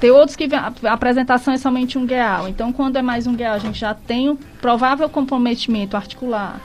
Tem 0.00 0.12
outros 0.12 0.36
que 0.36 0.48
a 0.54 0.92
apresentação 0.92 1.52
é 1.52 1.58
somente 1.58 1.98
um 1.98 2.06
gueal. 2.06 2.46
Então, 2.46 2.72
quando 2.72 2.94
é 2.94 3.02
mais 3.02 3.26
um 3.26 3.34
gueal, 3.34 3.56
a 3.56 3.58
gente 3.58 3.80
já 3.80 3.92
tem 3.92 4.30
um 4.30 4.36
provável 4.36 5.08
comprometimento 5.08 5.96
articular 5.96 6.60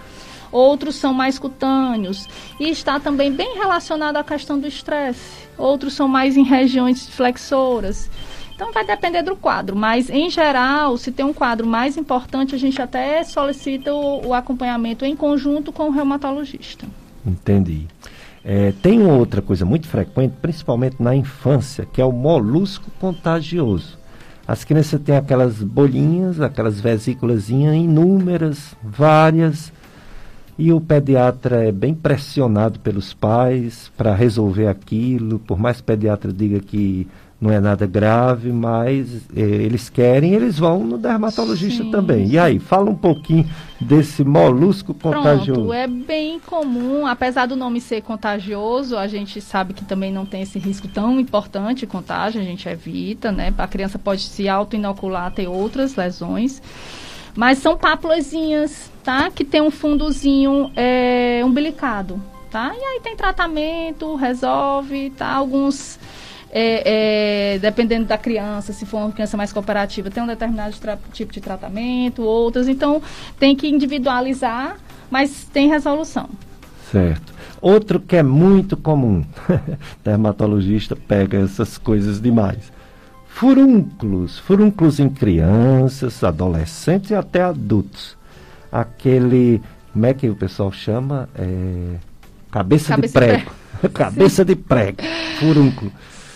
outros 0.53 0.95
são 0.95 1.13
mais 1.13 1.37
cutâneos 1.39 2.29
e 2.59 2.69
está 2.69 2.99
também 2.99 3.31
bem 3.31 3.57
relacionado 3.57 4.15
à 4.15 4.23
questão 4.23 4.59
do 4.59 4.67
estresse. 4.67 5.47
Outros 5.57 5.93
são 5.93 6.07
mais 6.07 6.37
em 6.37 6.43
regiões 6.43 7.09
flexoras. 7.09 8.09
Então 8.55 8.71
vai 8.71 8.85
depender 8.85 9.23
do 9.23 9.35
quadro, 9.35 9.75
mas 9.75 10.09
em 10.09 10.29
geral, 10.29 10.95
se 10.95 11.11
tem 11.11 11.25
um 11.25 11.33
quadro 11.33 11.65
mais 11.65 11.97
importante, 11.97 12.53
a 12.53 12.57
gente 12.57 12.79
até 12.81 13.23
solicita 13.23 13.91
o, 13.93 14.27
o 14.27 14.33
acompanhamento 14.33 15.03
em 15.03 15.15
conjunto 15.15 15.71
com 15.71 15.87
o 15.87 15.91
reumatologista. 15.91 16.85
Entendi. 17.25 17.87
É, 18.45 18.73
tem 18.81 19.05
outra 19.05 19.41
coisa 19.41 19.65
muito 19.65 19.87
frequente, 19.87 20.33
principalmente 20.41 20.97
na 21.01 21.15
infância, 21.15 21.87
que 21.91 22.01
é 22.01 22.05
o 22.05 22.11
molusco 22.11 22.91
contagioso. 22.99 23.97
As 24.45 24.65
crianças 24.65 25.01
têm 25.01 25.15
aquelas 25.15 25.63
bolinhas, 25.63 26.41
aquelas 26.41 26.79
vesículas 26.79 27.49
inúmeras, 27.49 28.75
várias, 28.83 29.71
e 30.57 30.71
o 30.71 30.79
pediatra 30.79 31.67
é 31.67 31.71
bem 31.71 31.93
pressionado 31.93 32.79
pelos 32.79 33.13
pais 33.13 33.91
para 33.97 34.13
resolver 34.13 34.67
aquilo, 34.67 35.39
por 35.39 35.57
mais 35.57 35.77
que 35.77 35.83
o 35.83 35.85
pediatra 35.85 36.31
diga 36.31 36.59
que 36.59 37.07
não 37.43 37.51
é 37.51 37.59
nada 37.59 37.85
grave, 37.85 38.53
mas 38.53 39.27
eh, 39.35 39.41
eles 39.41 39.89
querem, 39.89 40.33
eles 40.33 40.57
vão 40.57 40.81
no 40.81 40.97
dermatologista 40.97 41.83
sim, 41.83 41.91
também. 41.91 42.25
Sim. 42.25 42.33
E 42.33 42.39
aí, 42.39 42.57
fala 42.57 42.89
um 42.89 42.95
pouquinho 42.95 43.45
desse 43.81 44.23
molusco 44.23 44.93
contagioso. 44.93 45.59
Pronto, 45.59 45.73
é 45.73 45.85
bem 45.85 46.39
comum, 46.39 47.05
apesar 47.05 47.45
do 47.45 47.57
nome 47.57 47.81
ser 47.81 48.01
contagioso, 48.01 48.97
a 48.97 49.07
gente 49.07 49.41
sabe 49.41 49.73
que 49.73 49.83
também 49.83 50.09
não 50.09 50.25
tem 50.25 50.41
esse 50.41 50.57
risco 50.57 50.87
tão 50.87 51.19
importante, 51.19 51.85
contágio, 51.85 52.39
a 52.39 52.45
gente 52.45 52.69
evita, 52.69 53.29
né? 53.29 53.53
A 53.57 53.67
criança 53.67 53.99
pode 53.99 54.21
se 54.21 54.47
auto-inocular, 54.47 55.29
ter 55.31 55.47
outras 55.47 55.97
lesões. 55.97 56.61
Mas 57.35 57.57
são 57.57 57.75
pápulazinhas, 57.75 58.91
tá? 59.03 59.31
Que 59.31 59.43
tem 59.43 59.61
um 59.61 59.71
fundozinho 59.71 60.71
é, 60.75 61.41
umbilicado, 61.43 62.21
tá? 62.51 62.73
E 62.75 62.83
aí 62.83 62.99
tem 63.01 63.15
tratamento, 63.15 64.15
resolve, 64.15 65.09
tá? 65.11 65.33
Alguns, 65.33 65.99
é, 66.51 67.53
é, 67.55 67.59
dependendo 67.59 68.05
da 68.05 68.17
criança, 68.17 68.71
se 68.71 68.85
for 68.85 68.97
uma 68.97 69.11
criança 69.11 69.35
mais 69.35 69.51
cooperativa, 69.51 70.11
tem 70.11 70.21
um 70.21 70.27
determinado 70.27 70.75
tipo 71.11 71.33
de 71.33 71.41
tratamento, 71.41 72.21
outras. 72.21 72.67
Então, 72.67 73.01
tem 73.39 73.55
que 73.55 73.67
individualizar, 73.67 74.77
mas 75.09 75.45
tem 75.51 75.67
resolução. 75.67 76.29
Certo. 76.91 77.33
Outro 77.59 77.99
que 77.99 78.15
é 78.15 78.21
muito 78.21 78.77
comum, 78.77 79.25
dermatologista 80.03 80.95
pega 80.95 81.39
essas 81.39 81.77
coisas 81.79 82.21
demais 82.21 82.72
furúnculos, 83.33 84.37
furúnculos 84.39 84.99
em 84.99 85.09
crianças, 85.09 86.23
adolescentes 86.23 87.09
e 87.09 87.15
até 87.15 87.41
adultos. 87.41 88.15
Aquele, 88.71 89.61
como 89.91 90.05
é 90.05 90.13
que 90.13 90.29
o 90.29 90.35
pessoal 90.35 90.71
chama? 90.71 91.27
É, 91.35 91.95
cabeça, 92.51 92.89
cabeça, 92.89 92.95
de 92.95 93.13
prego. 93.13 93.51
prego. 93.79 93.93
cabeça 93.93 94.45
de 94.45 94.55
prego, 94.55 94.97
furúnculo. 95.39 95.91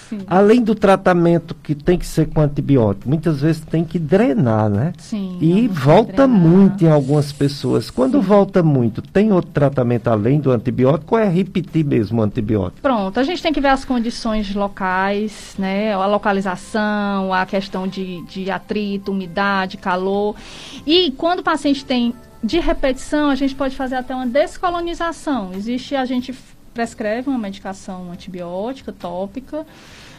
Sim. 0.10 0.20
Além 0.28 0.62
do 0.62 0.74
tratamento 0.74 1.56
que 1.56 1.76
tem 1.76 1.98
que 1.98 2.06
ser 2.06 2.28
com 2.28 2.42
antibiótico, 2.42 3.10
muitas 3.10 3.42
vezes 3.42 3.62
tem 3.62 3.84
que 3.84 4.00
drenar, 4.00 4.70
né? 4.70 4.94
Sim. 4.98 5.38
E 5.42 5.68
volta 5.68 6.28
muito 6.28 6.84
em 6.84 6.90
algumas 6.90 7.32
pessoas. 7.32 7.90
Quando 7.90 8.20
Sim. 8.20 8.28
volta 8.28 8.64
muito, 8.64 9.02
tem 9.02 9.32
outro 9.32 9.52
tratamento 9.52 10.08
além 10.08 10.40
do 10.40 10.52
antibiótico 10.52 11.16
ou 11.16 11.22
é 11.22 11.28
repetir 11.28 11.86
mesmo 11.86 12.22
o 12.22 12.24
antibiótico? 12.24 12.82
Pronto, 12.82 13.20
a 13.20 13.24
gente 13.24 13.42
tem 13.42 13.52
que 13.52 13.62
ver 13.62 13.70
as 13.70 13.84
condições 13.84 14.54
locais, 14.54 15.56
né? 15.58 15.94
A 15.94 16.06
localização, 16.06 17.34
a 17.34 17.46
questão 17.46 17.88
de, 17.88 18.24
de 18.26 18.50
atrito, 18.50 19.12
umidade, 19.12 19.78
calor. 19.78 20.36
E 20.86 21.12
quando 21.12 21.40
o 21.40 21.44
paciente 21.44 21.84
tem 21.84 22.14
de 22.44 22.60
repetição, 22.60 23.30
a 23.30 23.36
gente 23.36 23.56
pode 23.56 23.76
fazer 23.76 23.96
até 23.96 24.16
uma 24.16 24.26
descolonização. 24.26 25.52
Existe, 25.54 25.96
a 25.96 26.06
gente 26.06 26.34
prescreve 26.78 27.28
uma 27.28 27.40
medicação 27.40 28.12
antibiótica 28.12 28.92
tópica 28.92 29.66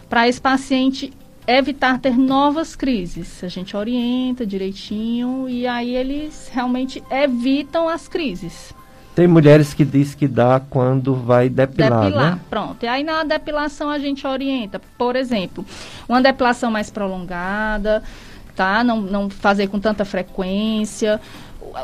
para 0.09 0.27
esse 0.27 0.41
paciente 0.41 1.13
evitar 1.47 2.01
ter 2.01 2.19
novas 2.19 2.75
crises. 2.75 3.45
A 3.45 3.49
gente 3.49 3.77
orienta 3.77 4.45
direitinho 4.45 5.49
e 5.49 5.69
aí 5.69 5.95
eles 5.95 6.51
realmente 6.53 7.01
evitam 7.13 7.89
as 7.89 8.09
crises. 8.09 8.75
Tem 9.15 9.29
mulheres 9.29 9.73
que 9.73 9.85
diz 9.85 10.17
que 10.17 10.27
dá 10.27 10.61
quando 10.69 11.15
vai 11.15 11.49
depilar, 11.49 12.07
depilar 12.07 12.35
né? 12.35 12.41
pronto. 12.51 12.83
E 12.83 12.89
aí 12.89 13.05
na 13.05 13.23
depilação 13.23 13.89
a 13.89 14.01
gente 14.01 14.27
orienta, 14.27 14.81
por 14.99 15.15
exemplo, 15.15 15.65
uma 16.09 16.21
depilação 16.21 16.73
mais 16.73 16.91
prolongada, 16.91 18.03
tá? 18.57 18.83
Não, 18.83 19.01
não 19.01 19.31
fazer 19.31 19.69
com 19.69 19.79
tanta 19.79 20.05
frequência, 20.05 21.21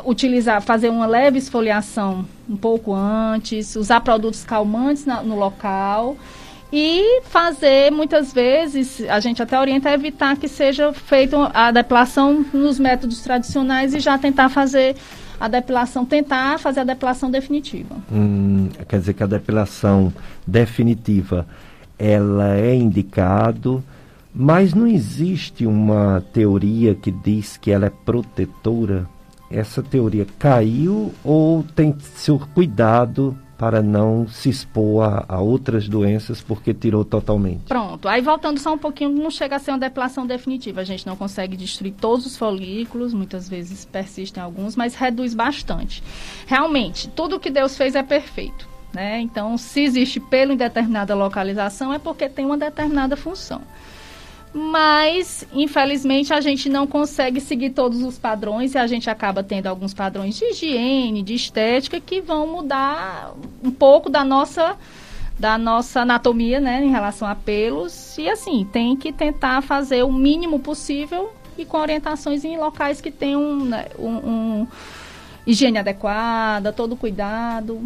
utilizar, 0.05 0.61
fazer 0.61 0.89
uma 0.89 1.05
leve 1.05 1.37
esfoliação 1.37 2.25
um 2.49 2.55
pouco 2.55 2.93
antes, 2.93 3.75
usar 3.75 4.01
produtos 4.01 4.43
calmantes 4.43 5.05
na, 5.05 5.21
no 5.21 5.37
local 5.37 6.17
e 6.71 7.21
fazer 7.23 7.91
muitas 7.91 8.33
vezes 8.33 9.01
a 9.07 9.19
gente 9.19 9.41
até 9.41 9.59
orienta 9.59 9.89
a 9.89 9.93
evitar 9.93 10.35
que 10.37 10.47
seja 10.47 10.91
feita 10.91 11.49
a 11.53 11.71
depilação 11.71 12.45
nos 12.53 12.79
métodos 12.79 13.21
tradicionais 13.21 13.93
e 13.93 13.99
já 13.99 14.17
tentar 14.17 14.49
fazer 14.49 14.95
a 15.39 15.47
depilação 15.47 16.05
tentar 16.05 16.59
fazer 16.59 16.81
a 16.81 16.83
depilação 16.83 17.29
definitiva. 17.29 17.95
Hum, 18.11 18.69
quer 18.87 18.99
dizer 18.99 19.13
que 19.13 19.23
a 19.23 19.27
depilação 19.27 20.13
definitiva 20.47 21.45
ela 21.97 22.55
é 22.55 22.75
indicado 22.75 23.83
mas 24.37 24.73
não 24.73 24.85
existe 24.85 25.65
uma 25.65 26.21
teoria 26.33 26.93
que 26.93 27.09
diz 27.09 27.55
que 27.55 27.71
ela 27.71 27.85
é 27.85 27.89
protetora 27.89 29.07
essa 29.55 29.81
teoria 29.81 30.25
caiu 30.37 31.13
ou 31.23 31.63
tem 31.75 31.95
seu 31.99 32.39
cuidado 32.53 33.37
para 33.57 33.81
não 33.81 34.27
se 34.27 34.49
expor 34.49 35.03
a, 35.03 35.25
a, 35.29 35.39
outras 35.39 35.87
doenças 35.87 36.41
porque 36.41 36.73
tirou 36.73 37.05
totalmente. 37.05 37.63
Pronto. 37.67 38.07
Aí 38.07 38.21
voltando 38.21 38.59
só 38.59 38.73
um 38.73 38.77
pouquinho, 38.77 39.11
não 39.11 39.31
chega 39.31 39.55
a 39.55 39.59
ser 39.59 39.71
uma 39.71 39.79
depilação 39.79 40.27
definitiva. 40.27 40.81
A 40.81 40.83
gente 40.83 41.07
não 41.07 41.15
consegue 41.15 41.55
destruir 41.55 41.93
todos 41.93 42.25
os 42.25 42.37
folículos, 42.37 43.13
muitas 43.13 43.47
vezes 43.47 43.85
persistem 43.85 44.43
alguns, 44.43 44.75
mas 44.75 44.95
reduz 44.95 45.33
bastante. 45.33 46.03
Realmente, 46.45 47.07
tudo 47.09 47.39
que 47.39 47.49
Deus 47.49 47.77
fez 47.77 47.95
é 47.95 48.03
perfeito. 48.03 48.67
Né? 48.93 49.19
Então, 49.19 49.57
se 49.57 49.81
existe 49.81 50.19
pelo 50.19 50.53
em 50.53 50.57
determinada 50.57 51.13
localização, 51.15 51.93
é 51.93 51.99
porque 51.99 52.29
tem 52.29 52.45
uma 52.45 52.57
determinada 52.57 53.17
função. 53.17 53.61
Mas 54.57 55.45
infelizmente 55.53 56.33
a 56.33 56.39
gente 56.39 56.69
não 56.69 56.87
consegue 56.87 57.41
seguir 57.41 57.71
todos 57.71 58.01
os 58.01 58.17
padrões 58.17 58.73
e 58.73 58.77
a 58.77 58.87
gente 58.87 59.09
acaba 59.09 59.43
tendo 59.43 59.67
alguns 59.67 59.93
padrões 59.93 60.37
de 60.37 60.45
higiene, 60.45 61.21
de 61.21 61.33
estética 61.33 61.99
que 61.99 62.21
vão 62.21 62.47
mudar 62.47 63.33
um 63.61 63.69
pouco 63.69 64.09
da 64.09 64.23
nossa 64.23 64.77
da 65.37 65.57
nossa 65.57 66.03
anatomia, 66.03 66.61
né, 66.61 66.81
em 66.81 66.89
relação 66.89 67.27
a 67.27 67.35
pelos 67.35 68.17
e 68.17 68.29
assim 68.29 68.65
tem 68.71 68.95
que 68.95 69.11
tentar 69.11 69.61
fazer 69.61 70.03
o 70.03 70.13
mínimo 70.13 70.57
possível 70.57 71.33
e 71.57 71.65
com 71.65 71.77
orientações 71.77 72.45
em 72.45 72.57
locais 72.57 73.01
que 73.01 73.11
tenham 73.11 73.57
né, 73.57 73.87
um, 73.99 74.07
um 74.07 74.67
higiene 75.45 75.79
adequada, 75.79 76.71
todo 76.71 76.95
cuidado. 76.95 77.81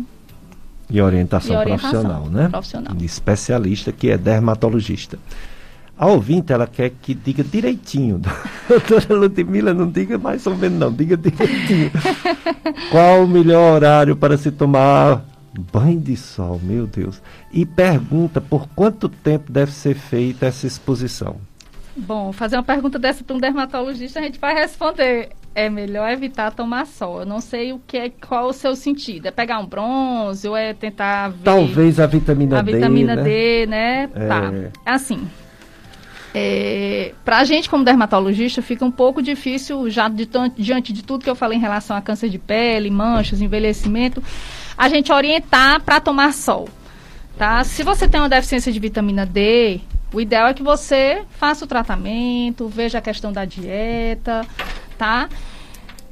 E 0.87 1.01
orientação, 1.01 1.55
e 1.55 1.57
orientação 1.57 2.01
profissional, 2.01 2.29
né? 2.29 2.47
Profissional. 2.49 2.95
Especialista 3.01 3.91
que 3.91 4.11
é 4.11 4.17
dermatologista. 4.17 5.17
A 5.99 6.07
ouvinte, 6.07 6.53
ela 6.53 6.65
quer 6.65 6.91
que 7.01 7.13
diga 7.13 7.43
direitinho. 7.43 8.21
Doutora 8.69 9.13
Ludmila, 9.13 9.73
não 9.73 9.91
diga 9.91 10.17
mais 10.17 10.47
ou 10.47 10.55
menos 10.55 10.79
não, 10.79 10.93
diga 10.93 11.17
direitinho. 11.17 11.91
Qual 12.89 13.25
o 13.25 13.27
melhor 13.27 13.75
horário 13.75 14.15
para 14.15 14.37
se 14.37 14.49
tomar 14.49 15.25
banho 15.73 15.99
de 15.99 16.15
sol, 16.15 16.57
meu 16.63 16.87
Deus. 16.87 17.21
E 17.51 17.65
pergunta 17.65 18.39
por 18.39 18.67
quanto 18.69 19.09
tempo 19.09 19.51
deve 19.51 19.73
ser 19.73 19.93
feita 19.93 20.45
essa 20.45 20.65
exposição. 20.65 21.35
Bom, 21.97 22.31
fazer 22.31 22.55
uma 22.55 22.63
pergunta 22.63 22.97
dessa 22.97 23.21
para 23.21 23.35
um 23.35 23.39
dermatologista, 23.39 24.19
a 24.19 24.23
gente 24.23 24.39
vai 24.39 24.53
responder. 24.53 25.31
É 25.53 25.69
melhor 25.69 26.09
evitar 26.11 26.51
tomar 26.51 26.85
sol. 26.85 27.21
Eu 27.21 27.25
não 27.25 27.41
sei 27.41 27.73
o 27.73 27.81
que 27.85 27.97
é, 27.97 28.09
qual 28.09 28.47
o 28.47 28.53
seu 28.53 28.73
sentido. 28.73 29.25
É 29.25 29.31
pegar 29.31 29.59
um 29.59 29.65
bronze 29.65 30.47
ou 30.47 30.55
é 30.55 30.73
tentar 30.73 31.29
ver 31.29 31.43
Talvez 31.43 31.99
a 31.99 32.05
vitamina 32.05 32.59
a 32.59 32.61
D. 32.61 32.71
A 32.71 32.75
vitamina 32.75 33.15
né? 33.17 33.23
D, 33.23 33.65
né? 33.65 34.09
É... 34.13 34.27
Tá. 34.27 34.51
Assim, 34.85 35.27
é, 36.33 37.13
para 37.25 37.39
a 37.39 37.43
gente, 37.43 37.69
como 37.69 37.83
dermatologista, 37.83 38.61
fica 38.61 38.85
um 38.85 38.91
pouco 38.91 39.21
difícil, 39.21 39.89
já 39.89 40.07
de, 40.07 40.29
diante 40.55 40.93
de 40.93 41.03
tudo 41.03 41.23
que 41.23 41.29
eu 41.29 41.35
falei 41.35 41.57
em 41.57 41.61
relação 41.61 41.95
a 41.95 42.01
câncer 42.01 42.29
de 42.29 42.37
pele, 42.37 42.89
manchas, 42.89 43.41
envelhecimento, 43.41 44.23
a 44.77 44.87
gente 44.87 45.11
orientar 45.11 45.81
para 45.81 45.99
tomar 45.99 46.33
sol. 46.33 46.69
Tá? 47.37 47.63
Se 47.63 47.83
você 47.83 48.07
tem 48.07 48.19
uma 48.19 48.29
deficiência 48.29 48.71
de 48.71 48.79
vitamina 48.79 49.25
D, 49.25 49.79
o 50.13 50.19
ideal 50.19 50.47
é 50.47 50.53
que 50.53 50.63
você 50.63 51.23
faça 51.31 51.65
o 51.65 51.67
tratamento, 51.67 52.67
veja 52.67 52.97
a 52.97 53.01
questão 53.01 53.31
da 53.31 53.45
dieta, 53.45 54.45
tá? 54.97 55.29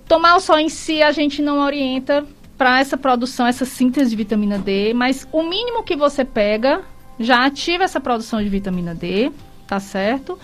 Tomar 0.07 0.35
o 0.35 0.39
sol 0.39 0.57
em 0.57 0.69
si 0.69 1.02
a 1.02 1.11
gente 1.11 1.41
não 1.41 1.60
orienta 1.60 2.26
para 2.57 2.80
essa 2.80 2.98
produção, 2.98 3.45
essa 3.45 3.65
síntese 3.65 4.11
de 4.11 4.15
vitamina 4.15 4.57
D, 4.57 4.94
mas 4.94 5.27
o 5.31 5.44
mínimo 5.44 5.84
que 5.84 5.95
você 5.95 6.23
pega 6.23 6.81
já 7.19 7.45
ativa 7.45 7.84
essa 7.84 7.99
produção 7.99 8.41
de 8.41 8.49
vitamina 8.49 8.95
D, 8.95 9.31
tá 9.68 9.80
certo? 9.80 10.39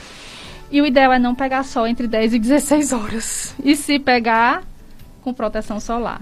E 0.70 0.82
o 0.82 0.86
ideal 0.86 1.14
é 1.14 1.20
não 1.20 1.34
pegar 1.34 1.64
sol 1.64 1.88
entre 1.88 2.08
10 2.08 2.34
e 2.34 2.40
16 2.40 2.94
horas. 2.94 3.56
E 3.64 3.76
se 3.76 4.00
pegar, 4.00 4.64
com 5.22 5.34
proteção 5.34 5.80
solar. 5.80 6.22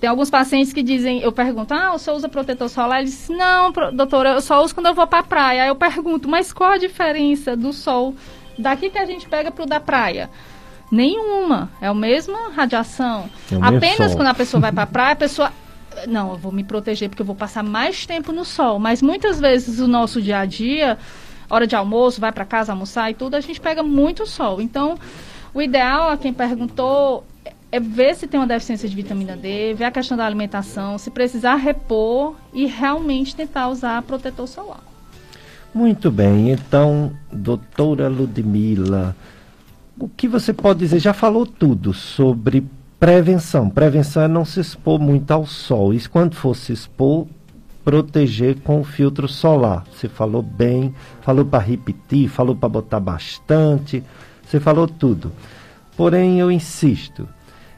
Tem 0.00 0.10
alguns 0.10 0.30
pacientes 0.30 0.72
que 0.72 0.82
dizem, 0.82 1.20
eu 1.20 1.30
pergunto, 1.30 1.72
ah, 1.72 1.94
o 1.94 1.98
senhor 1.98 2.16
usa 2.16 2.28
protetor 2.28 2.68
solar? 2.68 3.00
Ele 3.00 3.08
diz, 3.08 3.28
não, 3.28 3.70
doutora, 3.92 4.30
eu 4.30 4.40
só 4.40 4.62
uso 4.64 4.74
quando 4.74 4.86
eu 4.86 4.94
vou 4.94 5.06
para 5.06 5.20
a 5.20 5.22
praia. 5.22 5.62
Aí 5.62 5.68
eu 5.68 5.76
pergunto, 5.76 6.28
mas 6.28 6.52
qual 6.52 6.72
a 6.72 6.78
diferença 6.78 7.56
do 7.56 7.72
sol 7.72 8.14
daqui 8.58 8.90
que 8.90 8.98
a 8.98 9.04
gente 9.04 9.28
pega 9.28 9.52
para 9.52 9.62
o 9.62 9.66
da 9.66 9.78
praia? 9.78 10.28
Nenhuma. 10.90 11.70
É 11.80 11.86
a 11.86 11.94
mesma 11.94 12.50
radiação. 12.50 13.30
É 13.50 13.56
Apenas 13.60 14.14
quando 14.14 14.26
a 14.26 14.34
pessoa 14.34 14.60
vai 14.60 14.72
para 14.72 14.82
a 14.82 14.86
praia, 14.86 15.12
a 15.12 15.16
pessoa 15.16 15.52
não, 16.08 16.32
eu 16.32 16.36
vou 16.36 16.50
me 16.50 16.64
proteger 16.64 17.08
porque 17.08 17.22
eu 17.22 17.26
vou 17.26 17.36
passar 17.36 17.62
mais 17.62 18.04
tempo 18.04 18.32
no 18.32 18.44
sol. 18.44 18.78
Mas 18.78 19.02
muitas 19.02 19.38
vezes 19.38 19.78
o 19.78 19.86
nosso 19.86 20.20
dia 20.20 20.38
a 20.38 20.46
dia 20.46 20.98
hora 21.54 21.66
de 21.66 21.76
almoço, 21.76 22.20
vai 22.20 22.32
para 22.32 22.46
casa 22.46 22.72
almoçar 22.72 23.10
e 23.10 23.14
tudo, 23.14 23.34
a 23.34 23.40
gente 23.40 23.60
pega 23.60 23.82
muito 23.82 24.26
sol. 24.26 24.60
Então, 24.60 24.96
o 25.52 25.60
ideal, 25.60 26.10
a 26.10 26.16
quem 26.16 26.32
perguntou, 26.32 27.24
é 27.70 27.78
ver 27.78 28.14
se 28.14 28.26
tem 28.26 28.40
uma 28.40 28.46
deficiência 28.46 28.88
de 28.88 28.96
vitamina 28.96 29.36
D, 29.36 29.74
ver 29.74 29.84
a 29.84 29.90
questão 29.90 30.16
da 30.16 30.24
alimentação, 30.24 30.96
se 30.96 31.10
precisar 31.10 31.56
repor 31.56 32.34
e 32.54 32.66
realmente 32.66 33.36
tentar 33.36 33.68
usar 33.68 34.00
protetor 34.02 34.48
solar. 34.48 34.80
Muito 35.74 36.10
bem, 36.10 36.50
então, 36.50 37.12
doutora 37.30 38.08
Ludmila, 38.08 39.14
o 39.98 40.08
que 40.08 40.26
você 40.26 40.52
pode 40.52 40.78
dizer? 40.80 40.98
Já 41.00 41.12
falou 41.12 41.46
tudo 41.46 41.92
sobre 41.92 42.64
prevenção. 42.98 43.68
Prevenção 43.68 44.22
é 44.22 44.28
não 44.28 44.44
se 44.44 44.60
expor 44.60 44.98
muito 44.98 45.30
ao 45.30 45.46
sol. 45.46 45.92
E 45.92 46.08
quando 46.08 46.34
for 46.34 46.54
se 46.54 46.72
expor, 46.72 47.26
proteger 47.84 48.60
com 48.60 48.80
o 48.80 48.84
filtro 48.84 49.28
solar. 49.28 49.84
Você 49.92 50.08
falou 50.08 50.42
bem, 50.42 50.94
falou 51.20 51.44
para 51.44 51.62
repetir, 51.62 52.28
falou 52.28 52.54
para 52.54 52.68
botar 52.68 53.00
bastante, 53.00 54.02
você 54.44 54.60
falou 54.60 54.86
tudo. 54.86 55.32
Porém, 55.96 56.40
eu 56.40 56.50
insisto, 56.50 57.28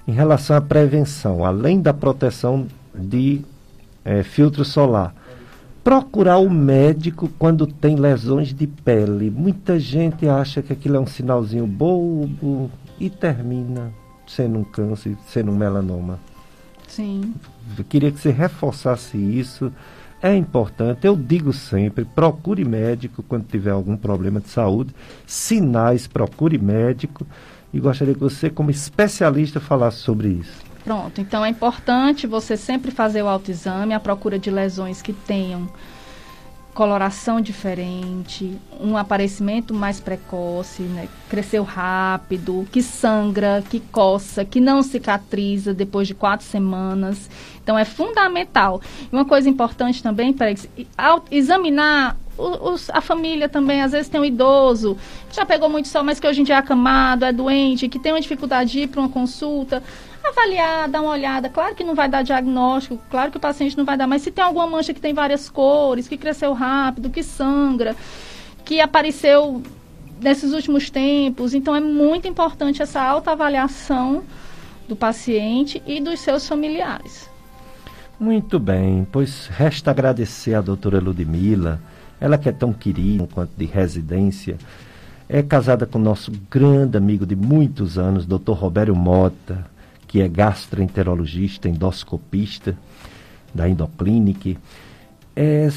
em 0.07 0.13
relação 0.13 0.57
à 0.57 0.61
prevenção, 0.61 1.45
além 1.45 1.81
da 1.81 1.93
proteção 1.93 2.67
de 2.95 3.43
é, 4.05 4.23
filtro 4.23 4.65
solar, 4.65 5.15
procurar 5.83 6.39
o 6.39 6.49
médico 6.49 7.29
quando 7.39 7.67
tem 7.67 7.97
lesões 7.97 8.55
de 8.55 8.67
pele. 8.67 9.31
Muita 9.31 9.79
gente 9.79 10.29
acha 10.29 10.63
que 10.63 10.73
aquilo 10.73 10.97
é 10.97 11.01
um 11.01 11.07
sinalzinho 11.07 11.67
bobo 11.67 12.71
e 12.99 13.11
termina 13.11 13.93
sendo 14.27 14.59
um 14.59 14.65
câncer, 14.65 15.17
sendo 15.27 15.51
um 15.51 15.57
melanoma. 15.57 16.19
Sim. 16.95 17.35
Eu 17.77 17.85
queria 17.85 18.13
que 18.13 18.21
você 18.21 18.31
reforçasse 18.31 19.17
isso. 19.19 19.73
É 20.23 20.35
importante, 20.35 21.07
eu 21.07 21.17
digo 21.17 21.53
sempre, 21.53 22.05
procure 22.05 22.65
médico 22.65 23.23
quando 23.23 23.47
tiver 23.47 23.73
algum 23.73 23.97
problema 23.97 24.41
de 24.41 24.49
saúde. 24.49 24.95
Sinais, 25.27 26.07
procure 26.07 26.57
médico. 26.57 27.27
E 27.73 27.81
gostaria 27.81 28.15
que 28.15 28.21
você, 28.21 28.49
como 28.49 28.71
especialista, 28.71 29.59
falasse 29.59 29.99
sobre 29.99 30.29
isso. 30.29 30.63
Pronto, 30.85 31.21
então 31.21 31.45
é 31.45 31.49
importante 31.49 32.27
você 32.27 32.57
sempre 32.57 32.91
fazer 32.91 33.23
o 33.23 33.29
autoexame, 33.29 33.93
a 33.93 34.01
procura 34.01 34.39
de 34.39 34.51
lesões 34.51 35.03
que 35.03 35.13
tenham 35.13 35.69
coloração 36.75 37.41
diferente, 37.41 38.59
um 38.81 38.97
aparecimento 38.97 39.73
mais 39.73 40.01
precoce, 40.01 40.83
né? 40.83 41.09
cresceu 41.31 41.63
rápido, 41.63 42.67
que 42.71 42.83
sangra, 42.83 43.63
que 43.71 43.79
coça, 43.79 44.45
que 44.45 44.61
não 44.61 44.83
cicatriza 44.83 45.73
depois 45.73 46.09
de 46.09 46.15
quatro 46.15 46.45
semanas. 46.45 47.31
Então 47.63 47.79
é 47.79 47.85
fundamental. 47.85 48.83
Uma 49.11 49.25
coisa 49.25 49.49
importante 49.49 50.03
também, 50.03 50.33
para 50.33 50.53
examinar 51.31 52.17
os, 52.37 52.91
a 52.91 53.01
família 53.01 53.49
também, 53.49 53.83
às 53.83 53.93
vezes 53.93 54.09
tem 54.09 54.21
um 54.21 54.25
idoso 54.25 54.97
que 55.29 55.37
já 55.37 55.47
pegou 55.47 55.69
muito 55.69 55.89
sol, 55.89 56.03
mas 56.03 56.19
que 56.19 56.27
hoje 56.27 56.41
em 56.41 56.45
dia 56.45 56.57
é 56.57 56.59
acamado, 56.59 57.25
é 57.25 57.33
doente, 57.33 57.89
que 57.89 57.99
tem 57.99 58.13
uma 58.13 58.21
dificuldade 58.21 58.73
de 58.73 58.81
ir 58.81 58.89
para 58.89 59.01
uma 59.01 59.09
consulta 59.09 59.83
avaliar, 60.25 60.89
dar 60.89 61.03
uma 61.03 61.11
olhada. 61.11 61.49
Claro 61.49 61.75
que 61.75 61.85
não 61.85 61.95
vai 61.95 62.09
dar 62.09 62.23
diagnóstico, 62.23 62.99
claro 63.11 63.31
que 63.31 63.37
o 63.37 63.41
paciente 63.41 63.77
não 63.77 63.85
vai 63.85 63.97
dar, 63.97 64.07
mas 64.07 64.23
se 64.23 64.31
tem 64.31 64.45
alguma 64.45 64.67
mancha 64.67 64.95
que 64.95 65.01
tem 65.01 65.13
várias 65.13 65.49
cores, 65.49 66.09
que 66.09 66.17
cresceu 66.17 66.53
rápido, 66.53 67.11
que 67.11 67.23
sangra, 67.23 67.95
que 68.65 68.81
apareceu 68.81 69.63
nesses 70.21 70.53
últimos 70.53 70.91
tempos, 70.91 71.55
então 71.55 71.75
é 71.75 71.81
muito 71.81 72.27
importante 72.27 72.83
essa 72.83 73.03
autoavaliação 73.03 74.25
do 74.89 74.97
paciente 74.97 75.83
e 75.87 76.01
dos 76.01 76.21
seus 76.21 76.49
familiares. 76.49 77.29
Muito 78.19 78.59
bem, 78.59 79.07
pois 79.11 79.49
resta 79.49 79.91
agradecer 79.91 80.55
à 80.55 80.61
doutora 80.61 81.01
Ludmila, 81.01 81.81
ela 82.21 82.39
que 82.39 82.49
é 82.49 82.53
tão 82.53 82.73
querida 82.73 83.29
quanto 83.33 83.53
de 83.57 83.65
residência, 83.65 84.57
é 85.29 85.43
casada 85.43 85.87
com 85.87 85.99
nosso 85.99 86.31
grande 86.51 86.97
amigo 86.97 87.25
de 87.25 87.35
muitos 87.35 87.99
anos, 87.99 88.27
doutor 88.27 88.59
Robério 88.59 88.95
Mota, 88.95 89.67
que 90.07 90.21
é 90.21 90.29
gastroenterologista, 90.29 91.69
endoscopista 91.69 92.77
da 93.55 93.69
Endoclinic. 93.69 94.59
É, 95.35 95.69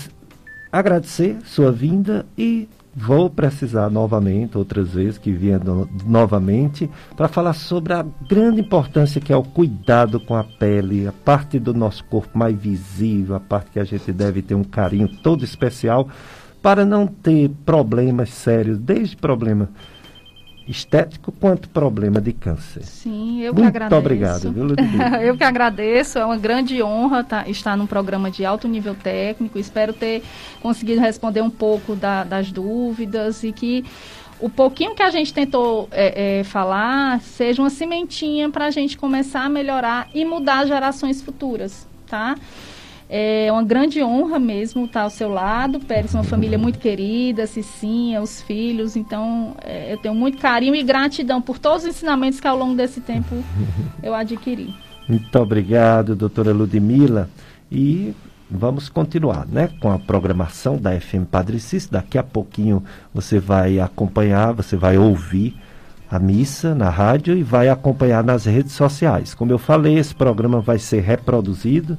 agradecer 0.71 1.37
sua 1.45 1.71
vinda 1.71 2.25
e 2.37 2.67
vou 2.99 3.29
precisar 3.29 3.91
novamente, 3.91 4.57
outras 4.57 4.89
vezes 4.89 5.19
que 5.19 5.31
vier 5.31 5.63
no, 5.63 5.87
novamente, 6.03 6.89
para 7.15 7.27
falar 7.27 7.53
sobre 7.53 7.93
a 7.93 8.03
grande 8.27 8.61
importância 8.61 9.21
que 9.21 9.31
é 9.31 9.37
o 9.37 9.43
cuidado 9.43 10.19
com 10.19 10.35
a 10.35 10.43
pele, 10.43 11.07
a 11.07 11.11
parte 11.11 11.59
do 11.59 11.75
nosso 11.75 12.03
corpo 12.05 12.35
mais 12.35 12.57
visível, 12.57 13.35
a 13.35 13.39
parte 13.39 13.69
que 13.69 13.79
a 13.79 13.83
gente 13.83 14.11
deve 14.11 14.41
ter 14.41 14.55
um 14.55 14.63
carinho 14.63 15.07
todo 15.21 15.45
especial 15.45 16.09
para 16.59 16.83
não 16.83 17.05
ter 17.05 17.51
problemas 17.63 18.29
sérios, 18.29 18.79
desde 18.79 19.15
problemas 19.15 19.69
estético 20.67 21.31
quanto 21.31 21.69
problema 21.69 22.19
de 22.19 22.33
câncer. 22.33 22.83
Sim, 22.83 23.41
eu 23.41 23.53
Muito 23.53 23.63
que 23.63 23.77
agradeço. 23.77 24.51
Muito 24.51 24.73
obrigado, 24.73 25.13
viu, 25.13 25.21
Eu 25.23 25.37
que 25.37 25.43
agradeço, 25.43 26.19
é 26.19 26.25
uma 26.25 26.37
grande 26.37 26.81
honra 26.83 27.23
tá, 27.23 27.47
estar 27.47 27.77
num 27.77 27.87
programa 27.87 28.29
de 28.29 28.45
alto 28.45 28.67
nível 28.67 28.95
técnico. 28.95 29.57
Espero 29.57 29.93
ter 29.93 30.23
conseguido 30.61 30.99
responder 30.99 31.41
um 31.41 31.49
pouco 31.49 31.95
da, 31.95 32.23
das 32.23 32.51
dúvidas 32.51 33.43
e 33.43 33.51
que 33.51 33.85
o 34.39 34.49
pouquinho 34.49 34.93
que 34.93 35.01
a 35.01 35.09
gente 35.09 35.33
tentou 35.33 35.87
é, 35.91 36.39
é, 36.39 36.43
falar 36.43 37.19
seja 37.21 37.61
uma 37.61 37.69
cimentinha 37.69 38.49
para 38.49 38.65
a 38.65 38.71
gente 38.71 38.97
começar 38.97 39.45
a 39.45 39.49
melhorar 39.49 40.07
e 40.13 40.23
mudar 40.23 40.59
as 40.59 40.67
gerações 40.67 41.21
futuras, 41.21 41.87
tá? 42.07 42.35
É 43.09 43.49
uma 43.51 43.63
grande 43.63 44.03
honra 44.03 44.37
mesmo 44.37 44.85
estar 44.85 45.03
ao 45.03 45.09
seu 45.09 45.29
lado. 45.29 45.79
Pérez, 45.79 46.13
uma 46.13 46.23
família 46.23 46.57
muito 46.57 46.77
querida, 46.77 47.47
Cicinha, 47.47 48.21
os 48.21 48.41
filhos. 48.41 48.97
Então, 48.97 49.55
é, 49.63 49.93
eu 49.93 49.97
tenho 49.97 50.13
muito 50.13 50.37
carinho 50.37 50.75
e 50.75 50.83
gratidão 50.83 51.41
por 51.41 51.57
todos 51.57 51.83
os 51.83 51.89
ensinamentos 51.89 52.39
que 52.39 52.47
ao 52.47 52.57
longo 52.57 52.75
desse 52.75 52.99
tempo 52.99 53.35
eu 54.03 54.13
adquiri. 54.13 54.73
Muito 55.07 55.39
obrigado, 55.39 56.15
doutora 56.15 56.51
Ludmila. 56.51 57.29
E 57.71 58.13
vamos 58.51 58.89
continuar 58.89 59.47
né, 59.47 59.69
com 59.79 59.89
a 59.89 59.97
programação 59.97 60.77
da 60.77 60.99
FM 60.99 61.23
Padre 61.31 61.59
Cícero. 61.61 61.93
Daqui 61.93 62.17
a 62.17 62.23
pouquinho 62.23 62.83
você 63.13 63.39
vai 63.39 63.79
acompanhar, 63.79 64.51
você 64.51 64.75
vai 64.75 64.97
ouvir 64.97 65.55
a 66.11 66.19
missa 66.19 66.75
na 66.75 66.89
rádio 66.89 67.37
e 67.37 67.43
vai 67.43 67.69
acompanhar 67.69 68.23
nas 68.23 68.45
redes 68.45 68.73
sociais. 68.73 69.33
Como 69.33 69.51
eu 69.51 69.57
falei, 69.57 69.97
esse 69.97 70.13
programa 70.13 70.59
vai 70.59 70.79
ser 70.79 71.01
reproduzido 71.01 71.97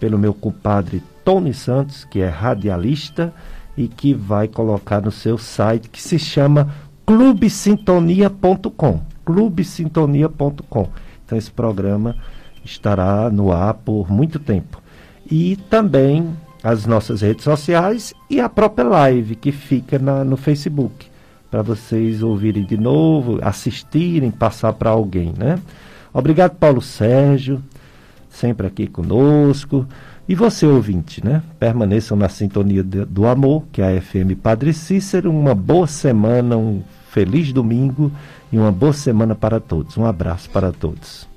pelo 0.00 0.18
meu 0.18 0.34
compadre 0.34 1.02
Tony 1.24 1.54
Santos, 1.54 2.04
que 2.04 2.20
é 2.20 2.28
radialista 2.28 3.32
e 3.76 3.86
que 3.86 4.12
vai 4.12 4.48
colocar 4.48 5.00
no 5.00 5.12
seu 5.12 5.38
site 5.38 5.88
que 5.90 6.02
se 6.02 6.18
chama 6.18 6.74
clubesintonia.com. 7.06 9.00
clubesintonia.com. 9.24 10.88
Então 11.24 11.38
esse 11.38 11.50
programa 11.50 12.16
estará 12.64 13.30
no 13.30 13.52
ar 13.52 13.74
por 13.74 14.10
muito 14.10 14.38
tempo. 14.38 14.82
E 15.30 15.56
também 15.68 16.34
as 16.62 16.86
nossas 16.86 17.20
redes 17.22 17.44
sociais 17.44 18.12
e 18.28 18.40
a 18.40 18.48
própria 18.48 18.86
live 18.86 19.34
que 19.34 19.52
fica 19.52 19.98
na, 19.98 20.24
no 20.24 20.36
Facebook, 20.36 21.06
para 21.50 21.62
vocês 21.62 22.22
ouvirem 22.22 22.64
de 22.64 22.76
novo, 22.76 23.38
assistirem, 23.42 24.30
passar 24.30 24.72
para 24.72 24.90
alguém, 24.90 25.32
né? 25.36 25.58
Obrigado, 26.12 26.56
Paulo 26.56 26.82
Sérgio, 26.82 27.62
sempre 28.30 28.66
aqui 28.66 28.86
conosco. 28.86 29.86
E 30.28 30.34
você, 30.34 30.64
ouvinte, 30.64 31.22
né? 31.24 31.42
Permaneçam 31.58 32.16
na 32.16 32.28
sintonia 32.28 32.82
do 32.82 33.26
amor, 33.26 33.64
que 33.72 33.82
é 33.82 33.98
a 33.98 34.00
FM 34.00 34.40
Padre 34.40 34.72
Cícero. 34.72 35.30
Uma 35.30 35.54
boa 35.54 35.86
semana, 35.86 36.56
um 36.56 36.82
feliz 37.10 37.52
domingo 37.52 38.10
e 38.52 38.58
uma 38.58 38.70
boa 38.70 38.92
semana 38.92 39.34
para 39.34 39.58
todos. 39.58 39.96
Um 39.96 40.06
abraço 40.06 40.48
para 40.50 40.72
todos. 40.72 41.28